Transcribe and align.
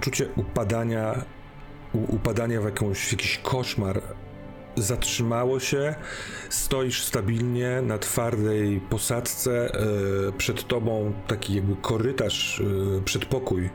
Poczucie 0.00 0.28
upadania, 0.36 1.24
upadania 1.92 2.60
w 2.60 2.64
jakąś, 2.64 3.12
jakiś 3.12 3.38
koszmar 3.38 4.02
zatrzymało 4.76 5.60
się. 5.60 5.94
Stoisz 6.50 7.02
stabilnie 7.02 7.82
na 7.82 7.98
twardej 7.98 8.80
posadzce. 8.80 9.74
e, 9.74 10.32
przed 10.38 10.66
tobą 10.68 11.12
taki 11.26 11.54
jakby 11.54 11.76
korytarz, 11.76 12.60
e, 12.98 13.04
przedpokój. 13.04 13.64
E, 13.66 13.70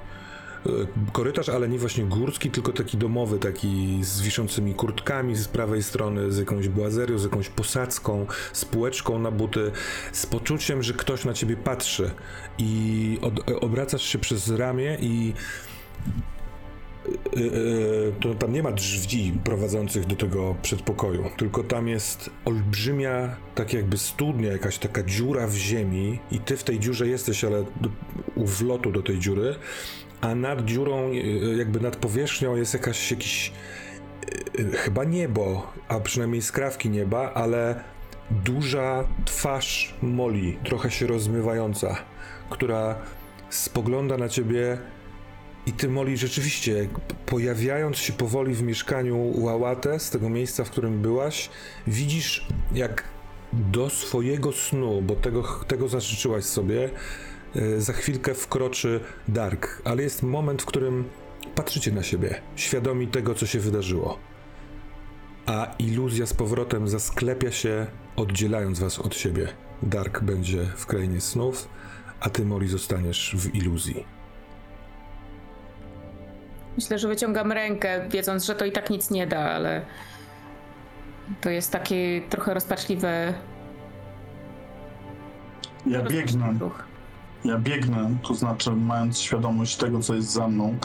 Korytarz, 1.12 1.50
ale 1.50 1.70
nie 1.70 1.80
właśnie 1.80 2.04
górski, 2.04 2.52
tylko 2.52 2.74
taki 2.74 2.98
domowy, 2.98 3.40
taki 3.40 4.00
z 4.04 4.22
wiszącymi 4.22 4.74
kurtkami 4.74 5.36
z 5.36 5.48
prawej 5.48 5.84
strony, 5.84 6.32
z 6.32 6.38
jakąś 6.38 6.68
błazerią, 6.70 7.18
z 7.18 7.24
jakąś 7.24 7.50
posadzką, 7.50 8.26
z 8.54 8.66
półeczką 8.66 9.20
na 9.20 9.32
buty, 9.32 9.72
z 10.12 10.26
poczuciem, 10.26 10.84
że 10.84 10.94
ktoś 10.94 11.26
na 11.26 11.34
ciebie 11.34 11.58
patrzy 11.58 12.12
i 12.58 13.20
od, 13.22 13.50
obracasz 13.62 14.04
się 14.04 14.20
przez 14.20 14.50
ramię 14.50 14.98
i 15.02 15.34
to 18.20 18.36
tam 18.36 18.54
nie 18.54 18.64
ma 18.64 18.72
drzwi 18.72 19.34
prowadzących 19.44 20.06
do 20.06 20.16
tego 20.16 20.56
przedpokoju, 20.62 21.24
tylko 21.38 21.64
tam 21.64 21.88
jest 21.88 22.30
olbrzymia, 22.46 23.36
tak 23.56 23.74
jakby 23.74 23.98
studnia, 23.98 24.52
jakaś 24.52 24.78
taka 24.78 25.04
dziura 25.04 25.48
w 25.48 25.54
ziemi 25.54 26.20
i 26.32 26.40
ty 26.40 26.58
w 26.58 26.64
tej 26.64 26.80
dziurze 26.80 27.08
jesteś, 27.08 27.44
ale 27.44 27.64
u 28.36 28.46
wlotu 28.46 28.92
do 28.92 29.04
tej 29.04 29.20
dziury, 29.20 29.56
a 30.22 30.36
nad 30.36 30.66
dziurą, 30.66 31.12
jakby 31.58 31.80
nad 31.80 31.96
powierzchnią 31.96 32.56
jest 32.56 32.74
jakaś, 32.74 33.12
jakiś 33.12 33.52
chyba 34.74 35.04
niebo, 35.04 35.72
a 35.88 36.00
przynajmniej 36.00 36.42
skrawki 36.42 36.90
nieba, 36.90 37.34
ale 37.34 37.84
duża 38.32 39.08
twarz 39.26 39.96
Moli, 40.02 40.58
trochę 40.64 40.92
się 40.92 41.08
rozmywająca, 41.08 41.98
która 42.50 42.96
spogląda 43.50 44.18
na 44.18 44.30
ciebie 44.30 44.78
i 45.66 45.74
ty, 45.74 45.90
Molly, 45.90 46.18
rzeczywiście, 46.18 46.90
pojawiając 47.26 47.98
się 47.98 48.14
powoli 48.14 48.54
w 48.54 48.62
mieszkaniu 48.62 49.42
Łałatę, 49.42 50.00
z 50.00 50.10
tego 50.10 50.30
miejsca, 50.30 50.64
w 50.64 50.70
którym 50.70 51.02
byłaś, 51.02 51.50
widzisz, 51.88 52.48
jak 52.74 53.04
do 53.54 53.90
swojego 53.90 54.52
snu, 54.52 55.02
bo 55.02 55.16
tego, 55.16 55.44
tego 55.68 55.88
zażyczyłaś 55.88 56.44
sobie, 56.44 56.90
e, 57.56 57.82
za 57.82 57.94
chwilkę 57.94 58.34
wkroczy 58.34 59.00
Dark. 59.28 59.82
Ale 59.84 60.04
jest 60.04 60.24
moment, 60.24 60.62
w 60.62 60.66
którym 60.66 61.04
patrzycie 61.56 61.92
na 61.92 62.04
siebie, 62.04 62.42
świadomi 62.56 63.08
tego, 63.08 63.36
co 63.36 63.46
się 63.46 63.60
wydarzyło. 63.60 64.20
A 65.46 65.76
iluzja 65.80 66.26
z 66.26 66.34
powrotem 66.34 66.88
zasklepia 66.88 67.52
się, 67.52 67.88
oddzielając 68.16 68.80
was 68.80 69.00
od 69.00 69.16
siebie. 69.16 69.48
Dark 69.84 70.22
będzie 70.22 70.66
w 70.76 70.86
krainie 70.86 71.22
snów, 71.22 71.70
a 72.20 72.30
ty, 72.30 72.46
Molly, 72.46 72.68
zostaniesz 72.68 73.36
w 73.38 73.56
iluzji. 73.56 74.15
Myślę, 76.76 77.00
że 77.00 77.08
wyciągam 77.08 77.52
rękę, 77.52 78.10
wiedząc, 78.10 78.46
że 78.46 78.56
to 78.56 78.66
i 78.66 78.72
tak 78.72 78.90
nic 78.90 79.12
nie 79.12 79.28
da, 79.28 79.40
ale 79.40 79.86
to 81.42 81.50
jest 81.50 81.72
takie 81.72 82.22
trochę 82.30 82.54
rozpaczliwe. 82.54 83.34
Ja 85.86 86.02
biegnę, 86.02 86.54
ruch. 86.60 86.84
ja 87.46 87.58
biegnę, 87.58 88.18
to 88.28 88.34
znaczy 88.34 88.72
mając 88.72 89.20
świadomość 89.20 89.76
tego, 89.76 90.00
co 90.00 90.16
jest 90.16 90.32
za 90.32 90.48
mną 90.48 90.78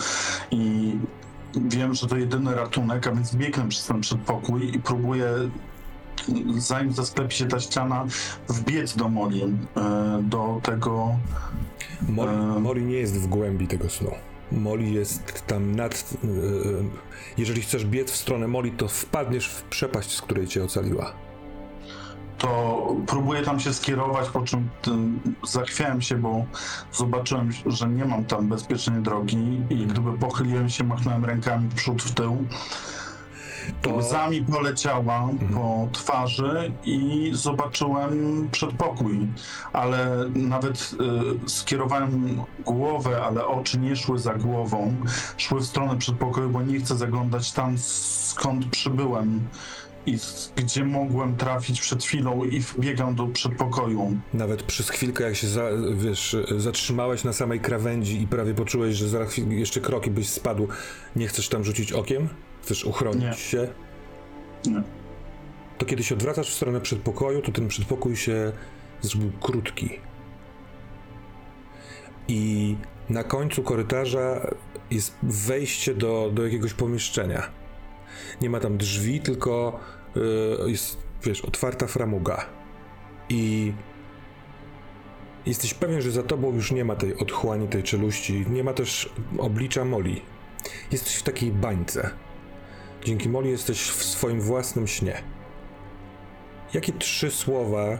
i 0.50 0.92
wiem, 1.54 1.94
że 1.94 2.06
to 2.06 2.16
jedyny 2.16 2.54
ratunek, 2.54 3.06
a 3.06 3.12
więc 3.12 3.36
biegnę 3.36 3.68
przez 3.68 3.86
ten 3.86 4.00
przedpokój 4.00 4.76
i 4.76 4.78
próbuję, 4.78 5.26
zanim 6.58 6.92
zasklepi 6.92 7.34
się 7.34 7.46
ta 7.46 7.60
ściana, 7.60 8.06
wbiec 8.48 8.96
do 8.96 9.08
Moli, 9.08 9.42
e, 9.42 9.48
do 10.22 10.60
tego... 10.62 11.16
Ehm. 12.02 12.62
Molly 12.62 12.82
nie 12.82 12.96
jest 12.96 13.16
w 13.16 13.26
głębi 13.26 13.68
tego 13.68 13.90
snu. 13.90 14.10
Molly 14.52 14.84
jest 14.90 15.46
tam 15.46 15.74
nad. 15.76 15.94
e, 15.94 16.26
Jeżeli 17.38 17.62
chcesz 17.62 17.84
biec 17.84 18.10
w 18.10 18.16
stronę 18.16 18.48
Molly, 18.48 18.70
to 18.70 18.88
wpadniesz 18.88 19.48
w 19.48 19.62
przepaść, 19.62 20.10
z 20.16 20.22
której 20.22 20.48
cię 20.48 20.64
ocaliła. 20.64 21.12
to 22.38 22.96
próbuję 23.06 23.42
tam 23.42 23.60
się 23.60 23.72
skierować, 23.72 24.28
po 24.28 24.42
czym 24.42 24.68
zachwiałem 25.48 26.00
się, 26.02 26.16
bo 26.16 26.44
zobaczyłem, 26.92 27.50
że 27.66 27.88
nie 27.88 28.04
mam 28.04 28.24
tam 28.24 28.48
bezpiecznej 28.48 29.02
drogi 29.02 29.60
i 29.70 29.86
gdyby 29.86 30.18
pochyliłem 30.18 30.68
się, 30.68 30.84
machnąłem 30.84 31.24
rękami 31.24 31.68
w 31.68 31.74
przód, 31.74 32.02
w 32.02 32.14
tył. 32.14 32.44
To- 33.82 33.94
Łzami 33.94 34.42
poleciała 34.42 35.28
po 35.54 35.88
twarzy 35.92 36.72
i 36.84 37.30
zobaczyłem 37.34 38.48
przedpokój, 38.52 39.26
ale 39.72 40.24
nawet 40.34 40.94
y, 41.46 41.50
skierowałem 41.50 42.40
głowę, 42.64 43.22
ale 43.24 43.46
oczy 43.46 43.78
nie 43.78 43.96
szły 43.96 44.18
za 44.18 44.34
głową, 44.34 44.96
szły 45.36 45.60
w 45.60 45.64
stronę 45.66 45.98
przedpokoju, 45.98 46.50
bo 46.50 46.62
nie 46.62 46.78
chcę 46.80 46.96
zaglądać 46.96 47.52
tam, 47.52 47.78
skąd 47.78 48.66
przybyłem 48.66 49.40
i 50.06 50.18
gdzie 50.56 50.84
mogłem 50.84 51.36
trafić 51.36 51.80
przed 51.80 52.04
chwilą 52.04 52.44
i 52.44 52.60
wbiegam 52.60 53.14
do 53.14 53.26
przedpokoju. 53.26 54.16
Nawet 54.34 54.62
przez 54.62 54.90
chwilkę, 54.90 55.24
jak 55.24 55.36
się 55.36 55.46
za, 55.48 55.62
wiesz, 55.94 56.36
zatrzymałeś 56.56 57.24
na 57.24 57.32
samej 57.32 57.60
krawędzi 57.60 58.22
i 58.22 58.26
prawie 58.26 58.54
poczułeś, 58.54 58.96
że 58.96 59.08
za 59.08 59.24
chwilę 59.24 59.54
jeszcze 59.54 59.80
kroki 59.80 60.10
byś 60.10 60.28
spadł, 60.28 60.68
nie 61.16 61.26
chcesz 61.28 61.48
tam 61.48 61.64
rzucić 61.64 61.92
okiem? 61.92 62.28
Chcesz 62.70 62.84
uchronić 62.84 63.22
Nie. 63.22 63.34
się? 63.34 63.68
Nie. 64.66 64.82
To 65.78 65.86
kiedy 65.86 66.04
się 66.04 66.14
odwracasz 66.14 66.50
w 66.50 66.54
stronę 66.54 66.80
przedpokoju, 66.80 67.42
to 67.42 67.52
ten 67.52 67.68
przedpokój 67.68 68.16
się 68.16 68.52
zrobił 69.00 69.32
krótki. 69.40 69.98
I 72.28 72.76
na 73.08 73.24
końcu 73.24 73.62
korytarza 73.62 74.50
jest 74.90 75.16
wejście 75.22 75.94
do, 75.94 76.30
do 76.34 76.44
jakiegoś 76.44 76.74
pomieszczenia. 76.74 77.50
Nie 78.40 78.50
ma 78.50 78.60
tam 78.60 78.78
drzwi, 78.78 79.20
tylko 79.20 79.80
y, 80.66 80.70
jest, 80.70 80.98
wiesz, 81.22 81.40
otwarta 81.40 81.86
framuga. 81.86 82.46
I 83.28 83.72
jesteś 85.46 85.74
pewien, 85.74 86.00
że 86.02 86.10
za 86.10 86.22
tobą 86.22 86.54
już 86.54 86.72
nie 86.72 86.84
ma 86.84 86.96
tej 86.96 87.16
otchłani, 87.16 87.68
tej 87.68 87.82
czeluści, 87.82 88.44
nie 88.50 88.64
ma 88.64 88.72
też 88.72 89.12
oblicza 89.38 89.84
Moli. 89.84 90.22
Jesteś 90.92 91.14
w 91.14 91.22
takiej 91.22 91.52
bańce. 91.52 92.10
Dzięki 93.04 93.28
Moli 93.28 93.50
jesteś 93.50 93.80
w 93.90 94.02
swoim 94.04 94.40
własnym 94.40 94.86
śnie. 94.86 95.22
Jakie 96.74 96.92
trzy 96.92 97.30
słowa 97.30 97.98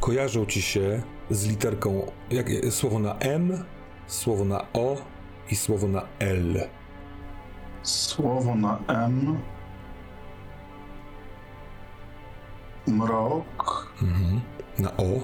kojarzą 0.00 0.46
ci 0.46 0.62
się 0.62 1.02
z 1.30 1.46
literką, 1.46 2.12
jak, 2.30 2.46
słowo 2.70 2.98
na 2.98 3.14
M, 3.18 3.64
słowo 4.06 4.44
na 4.44 4.66
O 4.72 4.96
i 5.50 5.56
słowo 5.56 5.88
na 5.88 6.02
L? 6.18 6.68
Słowo 7.82 8.54
na 8.54 8.78
M. 8.88 9.38
mrok, 12.86 13.90
Mhm. 14.02 14.40
Na 14.78 14.96
O. 14.96 15.20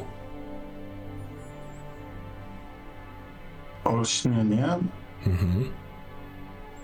olśnienie 3.84 4.66
Mhm. 5.26 5.64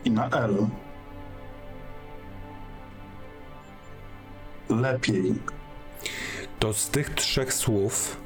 i 0.04 0.10
na 0.10 0.28
L. 0.28 0.66
Lepiej. 4.80 5.34
To 6.58 6.72
z 6.72 6.90
tych 6.90 7.10
trzech 7.10 7.54
słów, 7.54 8.16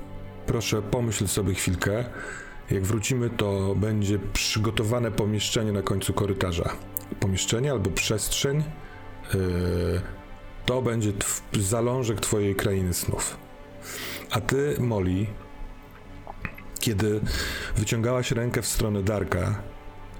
proszę 0.47 0.83
pomyśl 0.83 1.27
sobie 1.27 1.55
chwilkę. 1.55 2.05
Jak 2.71 2.83
wrócimy, 2.85 3.31
to 3.31 3.75
będzie 3.77 4.19
przygotowane 4.33 5.11
pomieszczenie 5.11 5.73
na 5.73 5.83
końcu 5.83 6.13
korytarza. 6.13 6.77
Pomieszczenie 7.21 7.71
albo 7.71 7.91
przestrzeń. 7.91 8.65
Yy, 9.35 10.01
to 10.67 10.83
będzie 10.83 11.13
tw- 11.13 11.43
zalążek 11.61 12.21
twojej 12.21 12.55
krainy 12.55 12.95
snów. 12.95 13.37
A 14.31 14.41
ty, 14.41 14.77
Molly, 14.81 15.27
kiedy 16.81 17.21
wyciągałaś 17.77 18.31
rękę 18.31 18.63
w 18.63 18.67
stronę 18.67 19.03
Darka, 19.03 19.63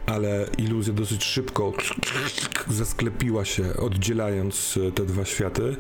ale 0.07 0.47
iluzja 0.59 0.93
dosyć 0.93 1.25
szybko 1.25 1.73
zasklepiła 2.69 3.45
się, 3.45 3.77
oddzielając 3.77 4.79
e, 4.89 4.93
te 4.93 5.05
dwa 5.05 5.25
światy, 5.25 5.77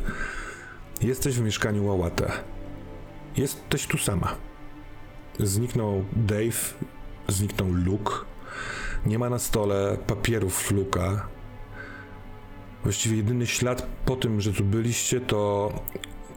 Jesteś 1.02 1.34
w 1.34 1.43
mieszkaniu 1.43 1.87
Łałatę. 1.87 2.32
Jesteś 3.37 3.87
tu 3.87 3.99
sama. 3.99 4.37
Zniknął 5.38 6.05
Dave, 6.12 6.75
zniknął 7.28 7.73
Luke. 7.73 8.12
Nie 9.06 9.19
ma 9.19 9.31
na 9.31 9.38
stole 9.38 9.96
papierów 10.06 10.70
Luka. 10.70 11.28
Właściwie 12.82 13.17
jedyny 13.17 13.46
ślad 13.46 13.87
po 14.05 14.17
tym, 14.17 14.40
że 14.40 14.52
tu 14.52 14.64
byliście, 14.64 15.20
to 15.20 15.73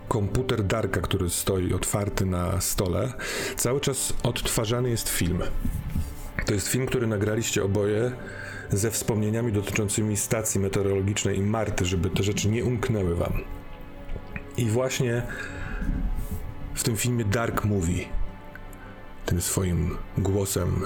komputer 0.08 0.64
Darka, 0.64 1.02
który 1.02 1.30
stoi 1.30 1.74
otwarty 1.74 2.26
na 2.26 2.62
stole. 2.62 3.14
Cały 3.56 3.82
czas 3.82 4.14
odtwarzany 4.24 4.90
jest 4.90 5.10
film. 5.10 5.42
To 6.50 6.54
jest 6.54 6.68
film, 6.68 6.86
który 6.86 7.08
nagraliście 7.08 7.64
oboje 7.64 8.12
ze 8.70 8.92
wspomnieniami 8.92 9.52
dotyczącymi 9.52 10.18
stacji 10.18 10.62
meteorologicznej 10.62 11.38
i 11.38 11.42
Marty, 11.42 11.86
żeby 11.86 12.10
te 12.10 12.24
rzeczy 12.24 12.50
nie 12.50 12.66
umknęły 12.66 13.16
wam. 13.16 13.34
I 14.58 14.66
właśnie 14.66 15.22
w 16.74 16.84
tym 16.84 16.98
filmie 16.98 17.26
Dark 17.26 17.66
mówi 17.66 18.08
tym 19.26 19.42
swoim 19.42 19.98
głosem 20.18 20.86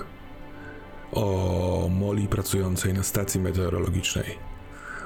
o 1.11 1.89
Molly 1.91 2.27
pracującej 2.27 2.93
na 2.93 3.03
stacji 3.03 3.39
meteorologicznej. 3.39 4.37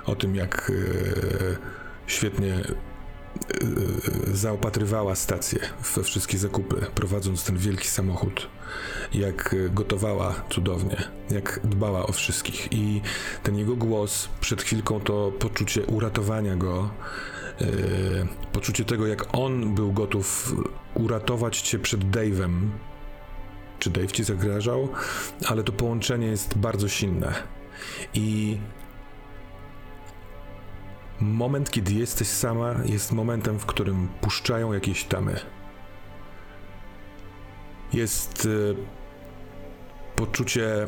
O 0.06 0.16
tym, 0.16 0.36
jak 0.36 0.72
e, 0.72 1.58
świetnie 2.08 2.62
zaopatrywała 4.34 5.16
stację 5.16 5.60
we 5.96 6.04
wszystkie 6.04 6.38
zakupy, 6.38 6.86
prowadząc 6.96 7.44
ten 7.44 7.58
wielki 7.58 7.88
samochód. 7.88 8.48
Jak 9.14 9.56
gotowała 9.72 10.36
cudownie, 10.50 11.04
jak 11.30 11.60
dbała 11.64 12.08
o 12.08 12.12
wszystkich. 12.12 12.68
I 12.72 13.02
ten 13.44 13.58
jego 13.58 13.76
głos, 13.76 14.30
przed 14.42 14.62
chwilką 14.62 15.00
to 15.00 15.32
poczucie 15.40 15.86
uratowania 15.86 16.56
go, 16.56 16.90
e, 17.62 17.66
poczucie 18.54 18.86
tego, 18.86 19.08
jak 19.08 19.36
on 19.36 19.76
był 19.76 19.92
gotów 19.92 20.56
uratować 20.94 21.62
cię 21.62 21.80
przed 21.80 22.02
Dave'em. 22.02 22.70
Czy 23.80 23.90
Dave 23.90 24.12
ci 24.12 24.24
zagrażał? 24.24 24.90
Ale 25.48 25.64
to 25.64 25.72
połączenie 25.72 26.28
jest 26.28 26.58
bardzo 26.58 26.88
silne. 26.88 27.34
I 28.14 28.58
moment, 31.22 31.72
kiedy 31.72 31.94
jesteś 31.94 32.28
sama, 32.28 32.76
jest 32.86 33.12
momentem, 33.12 33.60
w 33.60 33.66
którym 33.66 34.08
puszczają 34.22 34.74
jakieś 34.74 35.04
tamy. 35.04 35.40
Jest 37.94 38.46
e, 38.72 38.76
poczucie 40.16 40.88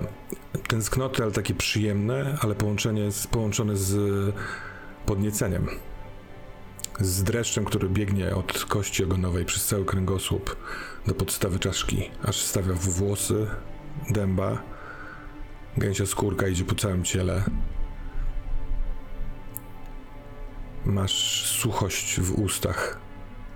tęsknoty, 0.68 1.24
ale 1.24 1.32
takie 1.32 1.54
przyjemne, 1.54 2.38
ale 2.42 2.56
połączenie 2.56 3.02
jest 3.02 3.28
połączone 3.28 3.78
z 3.78 3.96
podnieceniem 5.06 5.68
z 7.00 7.24
dreszczem, 7.24 7.66
który 7.66 7.90
biegnie 7.90 8.36
od 8.36 8.66
kości 8.66 9.04
ogonowej 9.04 9.46
przez 9.46 9.66
cały 9.66 9.86
kręgosłup 9.86 10.56
do 11.08 11.14
podstawy 11.14 11.60
czaszki, 11.60 12.10
aż 12.24 12.42
stawia 12.42 12.74
w 12.74 12.90
włosy, 12.90 13.48
dęba. 14.10 14.64
Gęsia 15.78 16.06
skórka 16.06 16.48
idzie 16.48 16.64
po 16.64 16.76
całym 16.76 17.04
ciele. 17.04 17.44
Masz 20.86 21.46
suchość 21.46 22.20
w 22.20 22.40
ustach, 22.40 23.00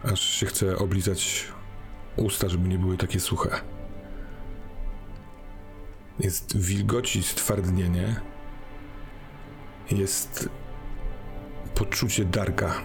aż 0.03 0.21
się 0.21 0.45
chce 0.45 0.77
oblizać 0.77 1.47
usta, 2.15 2.49
żeby 2.49 2.69
nie 2.69 2.77
były 2.77 2.97
takie 2.97 3.19
suche. 3.19 3.61
Jest 6.19 6.57
wilgoć 6.57 7.15
i 7.15 7.23
stwardnienie. 7.23 8.21
Jest 9.91 10.49
poczucie 11.75 12.25
darka, 12.25 12.81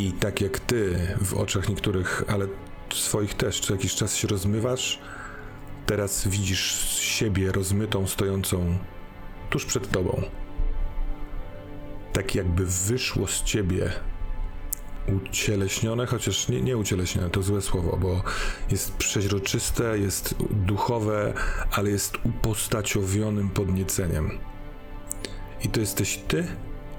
i 0.00 0.12
tak 0.12 0.40
jak 0.40 0.58
ty 0.58 0.98
w 1.20 1.34
oczach 1.34 1.68
niektórych, 1.68 2.24
ale 2.28 2.46
swoich 2.92 3.34
też, 3.34 3.60
co 3.60 3.72
jakiś 3.74 3.94
czas 3.94 4.16
się 4.16 4.28
rozmywasz, 4.28 4.98
teraz 5.86 6.28
widzisz 6.28 6.98
siebie 7.00 7.52
rozmytą, 7.52 8.06
stojącą 8.06 8.78
tuż 9.50 9.64
przed 9.64 9.90
tobą. 9.90 10.22
Tak 12.12 12.34
jakby 12.34 12.66
wyszło 12.66 13.26
z 13.26 13.42
ciebie 13.42 13.92
ucieleśnione, 15.06 16.06
chociaż 16.06 16.48
nie, 16.48 16.62
nie 16.62 16.76
ucieleśnione, 16.76 17.30
to 17.30 17.42
złe 17.42 17.60
słowo, 17.60 17.96
bo 17.96 18.22
jest 18.70 18.96
przeźroczyste, 18.96 19.98
jest 19.98 20.34
duchowe, 20.50 21.34
ale 21.70 21.90
jest 21.90 22.18
upostaciowionym 22.24 23.50
podnieceniem. 23.50 24.38
I 25.64 25.68
to 25.68 25.80
jesteś 25.80 26.16
ty, 26.16 26.46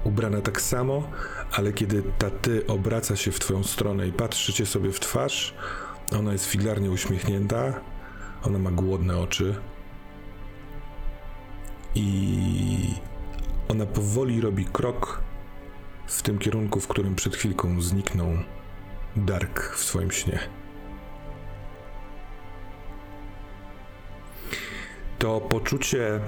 ubrana 0.04 0.40
tak 0.40 0.60
samo, 0.60 1.10
ale 1.52 1.72
kiedy 1.72 2.02
ta 2.18 2.30
ty 2.30 2.66
obraca 2.66 3.16
się 3.16 3.32
w 3.32 3.38
twoją 3.38 3.64
stronę 3.64 4.08
i 4.08 4.12
patrzy 4.12 4.52
cię 4.52 4.66
sobie 4.66 4.92
w 4.92 5.00
twarz, 5.00 5.54
ona 6.18 6.32
jest 6.32 6.46
figlarnie 6.46 6.90
uśmiechnięta, 6.90 7.80
ona 8.42 8.58
ma 8.58 8.70
głodne 8.70 9.18
oczy 9.18 9.54
i 11.94 12.94
ona 13.72 13.86
powoli 13.86 14.40
robi 14.40 14.64
krok 14.64 15.22
w 16.06 16.22
tym 16.22 16.38
kierunku, 16.38 16.80
w 16.80 16.88
którym 16.88 17.14
przed 17.14 17.36
chwilką 17.36 17.80
zniknął 17.80 18.28
Dark 19.16 19.74
w 19.76 19.84
swoim 19.84 20.10
śnie. 20.10 20.38
To 25.18 25.40
poczucie 25.40 26.20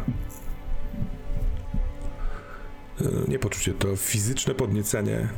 E, 3.00 3.30
nie 3.30 3.38
poczucie, 3.38 3.74
to 3.74 3.96
fizyczne 3.96 4.54
podniecenie 4.54 5.16
e, 5.18 5.28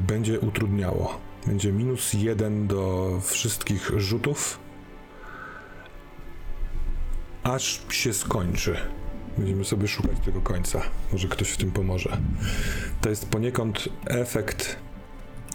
będzie 0.00 0.40
utrudniało. 0.40 1.20
Będzie 1.46 1.72
minus 1.72 2.12
jeden 2.12 2.66
do 2.66 3.12
wszystkich 3.24 3.90
rzutów, 3.96 4.58
aż 7.42 7.82
się 7.88 8.12
skończy. 8.12 8.76
Będziemy 9.38 9.64
sobie 9.64 9.88
szukać 9.88 10.16
tego 10.24 10.40
końca. 10.40 10.82
Może 11.12 11.28
ktoś 11.28 11.50
w 11.50 11.56
tym 11.56 11.72
pomoże. 11.72 12.16
To 13.00 13.08
jest 13.10 13.28
poniekąd 13.28 13.88
efekt, 14.06 14.76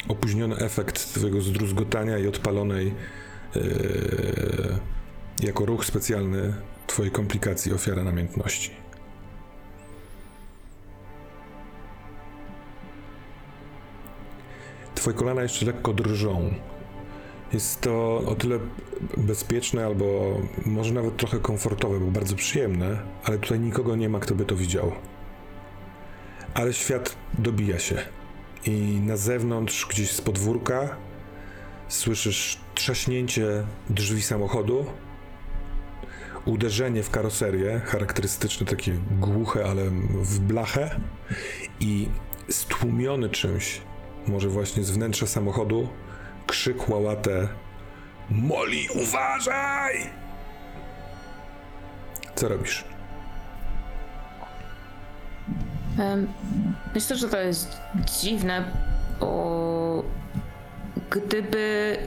opóźniony 0.07 0.55
efekt 0.55 1.13
twojego 1.13 1.41
zdruzgotania 1.41 2.17
i 2.17 2.27
odpalonej 2.27 2.93
e, 3.55 3.61
jako 5.43 5.65
ruch 5.65 5.85
specjalny 5.85 6.53
twojej 6.87 7.11
komplikacji 7.11 7.73
ofiara 7.73 8.03
namiętności. 8.03 8.71
Twoje 14.95 15.17
kolana 15.17 15.41
jeszcze 15.41 15.65
lekko 15.65 15.93
drżą. 15.93 16.53
Jest 17.53 17.81
to 17.81 18.17
o 18.25 18.35
tyle 18.35 18.59
bezpieczne, 19.17 19.85
albo 19.85 20.37
może 20.65 20.93
nawet 20.93 21.17
trochę 21.17 21.39
komfortowe, 21.39 21.99
bo 21.99 22.11
bardzo 22.11 22.35
przyjemne, 22.35 23.01
ale 23.23 23.37
tutaj 23.37 23.59
nikogo 23.59 23.95
nie 23.95 24.09
ma, 24.09 24.19
kto 24.19 24.35
by 24.35 24.45
to 24.45 24.55
widział. 24.55 24.91
Ale 26.53 26.73
świat 26.73 27.15
dobija 27.39 27.79
się. 27.79 27.97
I 28.65 28.99
na 29.05 29.17
zewnątrz, 29.17 29.85
gdzieś 29.85 30.11
z 30.11 30.21
podwórka, 30.21 30.95
słyszysz 31.87 32.59
trzaśnięcie 32.75 33.63
drzwi 33.89 34.21
samochodu, 34.21 34.85
uderzenie 36.45 37.03
w 37.03 37.09
karoserię, 37.09 37.81
charakterystyczne, 37.85 38.65
takie 38.65 38.93
głuche, 39.19 39.65
ale 39.65 39.83
w 40.21 40.39
blachę, 40.39 40.99
i 41.79 42.07
stłumiony 42.49 43.29
czymś, 43.29 43.81
może 44.27 44.49
właśnie 44.49 44.83
z 44.83 44.91
wnętrza 44.91 45.27
samochodu, 45.27 45.87
krzyk 46.47 46.89
łałatę 46.89 47.47
Moli, 48.29 48.87
uważaj! 48.89 50.09
Co 52.35 52.47
robisz? 52.47 52.83
Myślę, 56.95 57.15
że 57.15 57.29
to 57.29 57.37
jest 57.41 57.81
dziwne, 58.21 58.63
bo 59.19 60.03
gdyby 61.09 61.97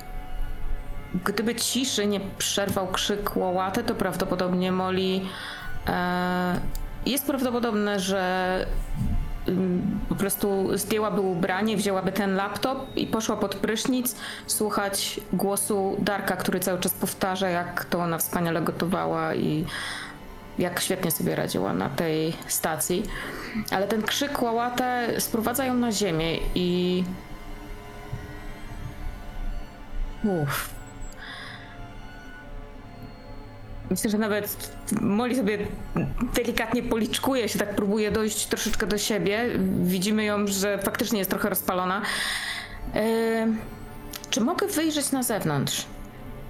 gdyby 1.24 1.54
ciszy 1.54 2.06
nie 2.06 2.20
przerwał 2.38 2.86
krzyk 2.86 3.36
łołaty, 3.36 3.84
to 3.84 3.94
prawdopodobnie 3.94 4.72
Molly 4.72 5.20
e, 5.86 6.60
jest 7.06 7.26
prawdopodobne, 7.26 8.00
że 8.00 8.66
po 10.08 10.14
prostu 10.14 10.78
zdjęłaby 10.78 11.20
ubranie, 11.20 11.76
wzięłaby 11.76 12.12
ten 12.12 12.36
laptop 12.36 12.96
i 12.96 13.06
poszła 13.06 13.36
pod 13.36 13.54
prysznic 13.54 14.16
słuchać 14.46 15.20
głosu 15.32 15.96
Darka, 15.98 16.36
który 16.36 16.60
cały 16.60 16.80
czas 16.80 16.92
powtarza, 16.92 17.48
jak 17.48 17.84
to 17.84 17.98
ona 17.98 18.18
wspaniale 18.18 18.62
gotowała 18.62 19.34
i 19.34 19.64
jak 20.58 20.80
świetnie 20.80 21.10
sobie 21.10 21.34
radziła 21.34 21.72
na 21.72 21.88
tej 21.88 22.32
stacji. 22.48 23.02
Ale 23.70 23.88
ten 23.88 24.02
krzyk 24.02 24.42
łałatę 24.42 25.08
sprowadza 25.18 25.64
ją 25.64 25.74
na 25.74 25.92
ziemię 25.92 26.38
i... 26.54 27.04
Uff. 30.24 30.73
Myślę, 33.94 34.10
że 34.10 34.18
nawet 34.18 34.70
Molly 35.00 35.36
sobie 35.36 35.58
delikatnie 36.34 36.82
policzkuje 36.82 37.48
się, 37.48 37.58
tak 37.58 37.74
próbuje 37.74 38.10
dojść 38.10 38.46
troszeczkę 38.46 38.86
do 38.86 38.98
siebie. 38.98 39.44
Widzimy 39.82 40.24
ją, 40.24 40.46
że 40.46 40.78
faktycznie 40.78 41.18
jest 41.18 41.30
trochę 41.30 41.48
rozpalona. 41.48 42.02
Yy, 42.94 43.00
czy 44.30 44.40
mogę 44.40 44.66
wyjrzeć 44.66 45.12
na 45.12 45.22
zewnątrz? 45.22 45.86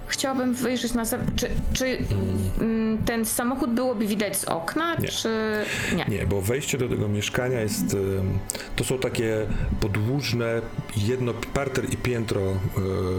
Chciałabym 0.07 0.53
wyjrzeć 0.53 0.93
na 0.93 1.05
zewnątrz. 1.05 1.43
Czy, 1.43 1.49
czy 1.73 1.97
mm, 2.61 2.97
ten 3.05 3.25
samochód 3.25 3.73
byłoby 3.73 4.07
widać 4.07 4.37
z 4.37 4.45
okna, 4.45 4.95
Nie. 4.95 5.07
czy 5.07 5.29
nie? 5.95 6.05
Nie, 6.17 6.25
bo 6.25 6.41
wejście 6.41 6.77
do 6.77 6.89
tego 6.89 7.07
mieszkania 7.07 7.59
jest. 7.59 7.97
To 8.75 8.83
są 8.83 8.97
takie 8.97 9.45
podłużne, 9.79 10.61
jedno 10.97 11.33
parter 11.53 11.93
i 11.93 11.97
piętro 11.97 12.41
e, 12.41 12.55